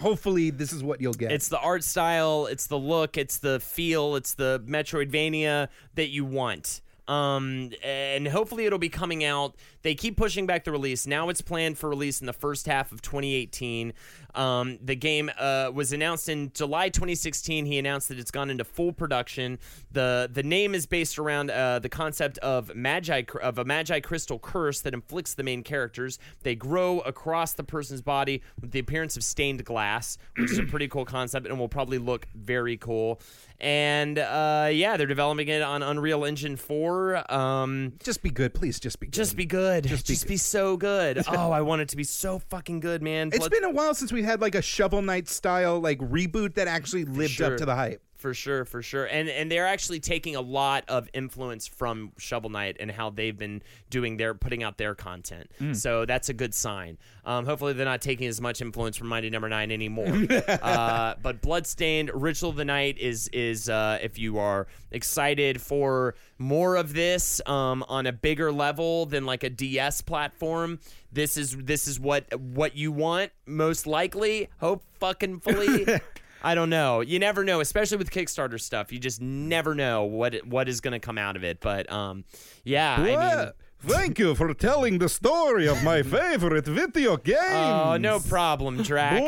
hopefully 0.00 0.50
this 0.50 0.72
is 0.72 0.82
what 0.82 1.00
you'll 1.00 1.14
get. 1.14 1.32
It's 1.32 1.48
the 1.48 1.58
art 1.58 1.84
style, 1.84 2.46
it's 2.46 2.66
the 2.66 2.78
look, 2.78 3.16
it's 3.16 3.38
the 3.38 3.60
feel, 3.60 4.16
it's 4.16 4.34
the 4.34 4.62
Metroidvania 4.66 5.68
that 5.94 6.08
you 6.08 6.24
want. 6.24 6.80
Um, 7.08 7.70
and 7.82 8.26
hopefully 8.26 8.66
it'll 8.66 8.78
be 8.78 8.88
coming 8.88 9.24
out. 9.24 9.54
They 9.82 9.94
keep 9.94 10.16
pushing 10.16 10.46
back 10.46 10.64
the 10.64 10.72
release. 10.72 11.06
Now 11.06 11.28
it's 11.28 11.40
planned 11.40 11.78
for 11.78 11.88
release 11.88 12.20
in 12.20 12.26
the 12.26 12.32
first 12.32 12.66
half 12.66 12.92
of 12.92 13.02
2018. 13.02 13.92
Um, 14.34 14.78
the 14.82 14.96
game 14.96 15.30
uh, 15.38 15.70
was 15.72 15.92
announced 15.92 16.28
in 16.28 16.52
July 16.52 16.88
2016. 16.88 17.64
He 17.64 17.78
announced 17.78 18.08
that 18.08 18.18
it's 18.18 18.30
gone 18.30 18.50
into 18.50 18.64
full 18.64 18.92
production. 18.92 19.58
the 19.92 20.28
The 20.30 20.42
name 20.42 20.74
is 20.74 20.86
based 20.86 21.18
around 21.18 21.50
uh, 21.50 21.78
the 21.78 21.88
concept 21.88 22.38
of 22.38 22.74
magi 22.74 23.22
of 23.42 23.58
a 23.58 23.64
magi 23.64 24.00
crystal 24.00 24.38
curse 24.38 24.80
that 24.82 24.92
inflicts 24.92 25.34
the 25.34 25.42
main 25.42 25.62
characters. 25.62 26.18
They 26.42 26.54
grow 26.54 27.00
across 27.00 27.54
the 27.54 27.64
person's 27.64 28.02
body 28.02 28.42
with 28.60 28.72
the 28.72 28.78
appearance 28.78 29.16
of 29.16 29.24
stained 29.24 29.64
glass, 29.64 30.18
which 30.36 30.50
is 30.50 30.58
a 30.58 30.64
pretty 30.64 30.88
cool 30.88 31.04
concept 31.04 31.46
and 31.46 31.58
will 31.58 31.68
probably 31.68 31.98
look 31.98 32.26
very 32.34 32.76
cool. 32.76 33.20
And 33.58 34.18
uh, 34.18 34.68
yeah, 34.72 34.96
they're 34.96 35.06
developing 35.06 35.48
it 35.48 35.62
on 35.62 35.82
Unreal 35.82 36.24
Engine 36.24 36.56
4. 36.56 37.32
Um, 37.32 37.94
just 38.02 38.22
be 38.22 38.30
good, 38.30 38.52
please. 38.54 38.78
Just 38.78 39.00
be 39.00 39.06
good. 39.06 39.12
just 39.14 39.36
be 39.36 39.46
good. 39.46 39.84
Just 39.86 40.06
Just 40.06 40.24
be, 40.24 40.34
be 40.34 40.36
so 40.36 40.76
good. 40.76 41.22
oh, 41.28 41.50
I 41.50 41.62
want 41.62 41.82
it 41.82 41.88
to 41.90 41.96
be 41.96 42.04
so 42.04 42.38
fucking 42.38 42.80
good, 42.80 43.02
man. 43.02 43.28
It's 43.28 43.38
Blood- 43.38 43.50
been 43.50 43.64
a 43.64 43.70
while 43.70 43.94
since 43.94 44.12
we 44.12 44.22
had 44.22 44.40
like 44.40 44.54
a 44.54 44.62
Shovel 44.62 45.02
Knight 45.02 45.28
style 45.28 45.80
like 45.80 45.98
reboot 45.98 46.54
that 46.54 46.68
actually 46.68 47.04
lived 47.04 47.32
Sure. 47.32 47.52
up 47.52 47.56
to 47.58 47.64
the 47.64 47.74
hype. 47.74 48.02
For 48.26 48.34
sure, 48.34 48.64
for 48.64 48.82
sure. 48.82 49.04
And 49.04 49.28
and 49.28 49.52
they're 49.52 49.68
actually 49.68 50.00
taking 50.00 50.34
a 50.34 50.40
lot 50.40 50.82
of 50.88 51.08
influence 51.14 51.68
from 51.68 52.10
Shovel 52.18 52.50
Knight 52.50 52.76
and 52.80 52.90
how 52.90 53.10
they've 53.10 53.38
been 53.38 53.62
doing 53.88 54.16
their 54.16 54.34
putting 54.34 54.64
out 54.64 54.78
their 54.78 54.96
content. 54.96 55.48
Mm. 55.60 55.76
So 55.76 56.04
that's 56.06 56.28
a 56.28 56.34
good 56.34 56.52
sign. 56.52 56.98
Um, 57.24 57.46
hopefully 57.46 57.72
they're 57.72 57.84
not 57.84 58.02
taking 58.02 58.26
as 58.26 58.40
much 58.40 58.60
influence 58.60 58.96
from 58.96 59.06
Mighty 59.06 59.30
Number 59.30 59.48
Nine 59.48 59.70
anymore. 59.70 60.08
uh, 60.48 61.14
but 61.22 61.40
Bloodstained 61.40 62.10
Ritual 62.12 62.50
of 62.50 62.56
the 62.56 62.64
Night 62.64 62.98
is 62.98 63.28
is 63.28 63.68
uh, 63.68 64.00
if 64.02 64.18
you 64.18 64.38
are 64.38 64.66
excited 64.90 65.62
for 65.62 66.16
more 66.36 66.74
of 66.74 66.94
this 66.94 67.40
um, 67.46 67.84
on 67.88 68.06
a 68.06 68.12
bigger 68.12 68.50
level 68.50 69.06
than 69.06 69.24
like 69.24 69.44
a 69.44 69.50
DS 69.50 70.00
platform. 70.00 70.80
This 71.12 71.36
is 71.36 71.56
this 71.56 71.86
is 71.86 72.00
what 72.00 72.40
what 72.40 72.76
you 72.76 72.90
want 72.90 73.30
most 73.46 73.86
likely. 73.86 74.48
Hope 74.58 74.82
fucking 74.98 75.38
fully. 75.38 75.86
I 76.46 76.54
don't 76.54 76.70
know. 76.70 77.00
You 77.00 77.18
never 77.18 77.42
know, 77.42 77.58
especially 77.58 77.96
with 77.96 78.12
Kickstarter 78.12 78.60
stuff. 78.60 78.92
You 78.92 79.00
just 79.00 79.20
never 79.20 79.74
know 79.74 80.04
what 80.04 80.32
it, 80.32 80.46
what 80.46 80.68
is 80.68 80.80
going 80.80 80.92
to 80.92 81.00
come 81.00 81.18
out 81.18 81.34
of 81.34 81.42
it. 81.42 81.58
But 81.60 81.90
um, 81.90 82.24
yeah, 82.62 82.94
I 82.94 83.02
mean, 83.02 83.52
thank 83.80 84.18
you 84.18 84.34
for 84.34 84.52
telling 84.54 84.98
the 84.98 85.08
story 85.08 85.66
of 85.66 85.82
my 85.84 86.02
favorite 86.02 86.66
video 86.66 87.16
game. 87.16 87.36
oh, 87.40 87.96
no 87.96 88.18
problem, 88.18 88.82
Drac. 88.82 89.22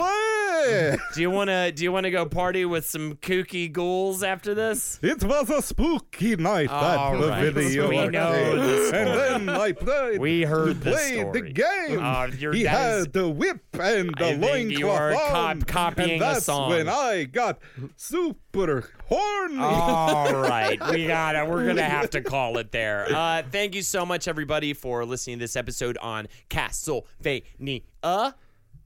Do 1.14 1.20
you 1.20 1.30
want 1.30 1.48
to 1.50 1.70
do 1.72 1.84
you 1.84 1.92
want 1.92 2.04
to 2.04 2.10
go 2.10 2.26
party 2.26 2.64
with 2.64 2.84
some 2.86 3.14
kooky 3.14 3.70
ghouls 3.70 4.22
after 4.24 4.54
this? 4.54 4.98
it 5.02 5.22
was 5.22 5.48
a 5.50 5.62
spooky 5.62 6.34
night 6.36 6.68
All 6.68 7.24
at 7.30 7.40
the 7.42 7.52
video 7.52 7.88
we 7.88 8.08
know 8.08 8.28
arcade. 8.28 8.58
the 8.58 8.86
story. 8.88 8.98
And 9.02 9.46
then 9.46 9.48
I 9.56 9.72
played. 9.72 10.20
We 10.20 10.42
heard 10.42 10.68
he 10.68 10.74
the 10.74 10.90
played 10.90 11.26
the 11.32 11.38
story. 11.38 11.52
game. 11.52 12.00
Oh, 12.02 12.26
your 12.38 12.52
he 12.52 12.64
dad 12.64 12.98
is- 12.98 13.04
had 13.04 13.12
the 13.12 13.28
whip 13.28 13.60
and 13.74 14.12
the 14.18 14.26
I 14.26 14.36
think 14.36 14.42
loincloth 14.80 15.00
are 15.00 15.14
on. 15.14 15.62
cop- 15.62 15.68
copying 15.68 16.10
and 16.14 16.22
a 16.22 16.24
that's 16.24 16.44
song. 16.46 16.70
when 16.70 16.88
I 16.88 17.24
got 17.24 17.58
super 17.96 18.90
horny. 19.06 19.58
All 19.58 20.34
right, 20.34 20.78
we 20.90 21.06
got 21.06 21.36
it. 21.36 21.48
We're 21.48 21.66
gonna 21.66 21.82
have 21.82 22.10
to 22.10 22.20
call 22.20 22.58
it 22.58 22.72
there. 22.72 23.06
Uh, 23.14 23.42
thank 23.50 23.74
you 23.76 23.82
so 23.82 24.04
much, 24.04 24.26
everybody, 24.38 24.72
for 24.72 25.04
listening 25.04 25.36
to 25.36 25.42
this 25.42 25.56
episode 25.56 25.98
on 25.98 26.28
Castlevania. 26.48 27.82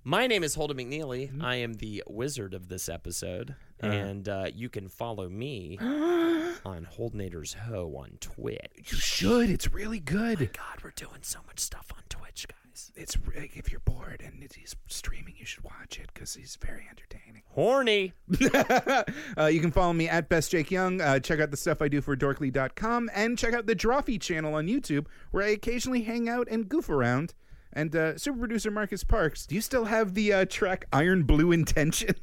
My 0.02 0.26
name 0.26 0.42
is 0.42 0.54
Holden 0.54 0.78
McNeely. 0.78 1.28
Mm-hmm. 1.28 1.44
I 1.44 1.56
am 1.56 1.74
the 1.74 2.02
wizard 2.06 2.54
of 2.54 2.68
this 2.68 2.88
episode, 2.88 3.54
and 3.82 4.28
uh, 4.28 4.46
you 4.54 4.68
can 4.68 4.88
follow 4.88 5.28
me 5.28 5.78
on 5.80 6.86
Holdenator's 6.96 7.54
Ho 7.54 7.94
on 7.98 8.18
Twitch. 8.20 8.90
You 8.92 8.98
should. 8.98 9.50
It's 9.50 9.72
really 9.72 10.00
good. 10.00 10.38
God, 10.38 10.82
we're 10.84 10.90
doing 10.90 11.20
so 11.22 11.40
much 11.46 11.58
stuff 11.60 11.86
on 11.94 12.02
Twitch, 12.08 12.46
guys. 12.48 12.92
It's 12.94 13.16
re- 13.26 13.50
if 13.54 13.70
you're 13.70 13.80
bored 13.80 14.22
and 14.24 14.46
he's 14.54 14.74
streaming, 14.88 15.34
you 15.36 15.44
should 15.44 15.64
watch 15.64 15.98
it 15.98 16.10
because 16.14 16.34
he's 16.34 16.56
very 16.60 16.86
entertaining. 16.90 17.42
Horny. 17.50 18.12
Uh, 19.38 19.46
you 19.46 19.60
can 19.60 19.70
follow 19.70 19.92
me 19.92 20.08
at 20.08 20.28
Best 20.28 20.50
Jake 20.50 20.70
Young. 20.70 21.00
Uh, 21.00 21.18
check 21.18 21.40
out 21.40 21.50
the 21.50 21.56
stuff 21.56 21.80
I 21.80 21.88
do 21.88 22.00
for 22.02 22.14
Dorkly.com 22.16 23.10
and 23.14 23.38
check 23.38 23.54
out 23.54 23.66
the 23.66 23.74
Drawfee 23.74 24.20
channel 24.20 24.54
on 24.54 24.66
YouTube 24.66 25.06
where 25.30 25.44
I 25.44 25.48
occasionally 25.50 26.02
hang 26.02 26.28
out 26.28 26.48
and 26.50 26.68
goof 26.68 26.88
around. 26.90 27.34
And 27.72 27.96
uh, 27.96 28.18
super 28.18 28.38
producer 28.38 28.70
Marcus 28.70 29.04
Parks, 29.04 29.46
do 29.46 29.54
you 29.54 29.62
still 29.62 29.86
have 29.86 30.12
the 30.14 30.32
uh, 30.32 30.44
track 30.44 30.84
Iron 30.92 31.22
Blue 31.22 31.50
Intention? 31.52 32.14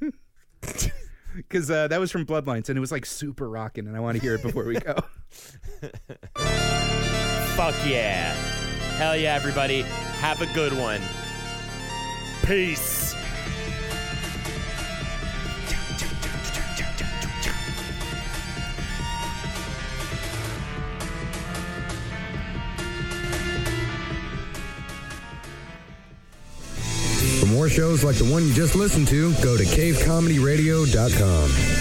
Because 1.35 1.69
uh, 1.69 1.88
that 1.88 1.99
was 1.99 2.11
from 2.11 2.26
Bloodlines 2.26 2.69
and 2.69 2.77
it 2.77 2.81
was 2.81 2.91
like 2.91 3.06
super 3.06 3.49
rocking, 3.49 3.88
and 3.88 3.95
I 3.95 3.99
want 3.99 4.18
to 4.18 4.22
hear 4.22 4.35
it 4.35 4.41
before 4.41 4.65
we 4.65 4.80
go. 4.80 4.93
Fuck 7.56 7.76
yeah. 7.85 8.34
Hell 8.97 9.15
yeah, 9.15 9.35
everybody. 9.35 9.81
Have 9.81 10.41
a 10.41 10.47
good 10.53 10.73
one. 10.73 11.01
Peace. 12.45 13.15
More 27.49 27.69
shows 27.69 28.03
like 28.03 28.15
the 28.15 28.26
one 28.26 28.47
you 28.47 28.53
just 28.53 28.76
listened 28.76 29.07
to, 29.09 29.34
go 29.35 29.57
to 29.57 29.63
cavecomedyradio.com. 29.63 31.80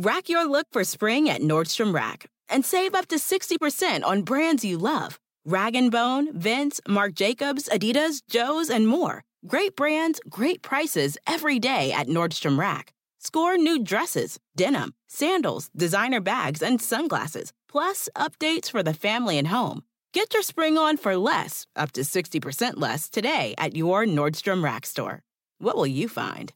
Rack 0.00 0.28
your 0.28 0.48
look 0.48 0.68
for 0.70 0.84
spring 0.84 1.28
at 1.28 1.40
Nordstrom 1.40 1.92
Rack 1.92 2.30
and 2.48 2.64
save 2.64 2.94
up 2.94 3.08
to 3.08 3.16
60% 3.16 4.04
on 4.04 4.22
brands 4.22 4.64
you 4.64 4.78
love. 4.78 5.18
Rag 5.44 5.74
& 5.90 5.90
Bone, 5.90 6.38
Vince, 6.38 6.80
Marc 6.86 7.14
Jacobs, 7.14 7.68
Adidas, 7.68 8.22
Joe's, 8.28 8.70
and 8.70 8.86
more. 8.86 9.24
Great 9.46 9.74
brands, 9.74 10.20
great 10.28 10.62
prices 10.62 11.16
every 11.26 11.58
day 11.58 11.90
at 11.90 12.06
Nordstrom 12.06 12.58
Rack. 12.58 12.92
Score 13.18 13.56
new 13.56 13.82
dresses, 13.82 14.38
denim, 14.54 14.94
sandals, 15.08 15.68
designer 15.76 16.20
bags, 16.20 16.62
and 16.62 16.80
sunglasses, 16.80 17.52
plus 17.68 18.08
updates 18.14 18.70
for 18.70 18.82
the 18.82 18.94
family 18.94 19.38
and 19.38 19.48
home. 19.48 19.82
Get 20.14 20.32
your 20.32 20.42
spring 20.42 20.78
on 20.78 20.96
for 20.96 21.16
less, 21.16 21.66
up 21.76 21.92
to 21.92 22.00
60% 22.00 22.74
less, 22.76 23.10
today 23.10 23.54
at 23.58 23.76
your 23.76 24.06
Nordstrom 24.06 24.64
Rack 24.64 24.86
store. 24.86 25.22
What 25.58 25.76
will 25.76 25.86
you 25.86 26.08
find? 26.08 26.52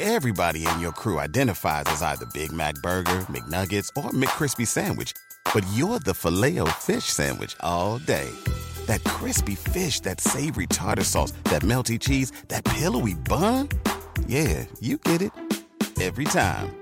Everybody 0.00 0.66
in 0.66 0.80
your 0.80 0.92
crew 0.92 1.20
identifies 1.20 1.84
as 1.86 2.02
either 2.02 2.26
Big 2.32 2.52
Mac 2.52 2.74
Burger, 2.76 3.20
McNuggets, 3.30 3.88
or 4.02 4.10
McCrispy 4.10 4.66
Sandwich. 4.66 5.12
But 5.54 5.64
you're 5.74 6.00
the 6.00 6.14
filet 6.14 6.58
fish 6.80 7.04
Sandwich 7.04 7.54
all 7.60 7.98
day. 7.98 8.30
That 8.86 9.04
crispy 9.04 9.54
fish, 9.54 10.00
that 10.00 10.20
savory 10.20 10.66
tartar 10.66 11.04
sauce, 11.04 11.32
that 11.44 11.62
melty 11.62 12.00
cheese, 12.00 12.32
that 12.48 12.64
pillowy 12.64 13.14
bun. 13.14 13.68
Yeah, 14.26 14.64
you 14.80 14.96
get 14.98 15.22
it. 15.22 15.32
Every 16.00 16.24
time. 16.24 16.81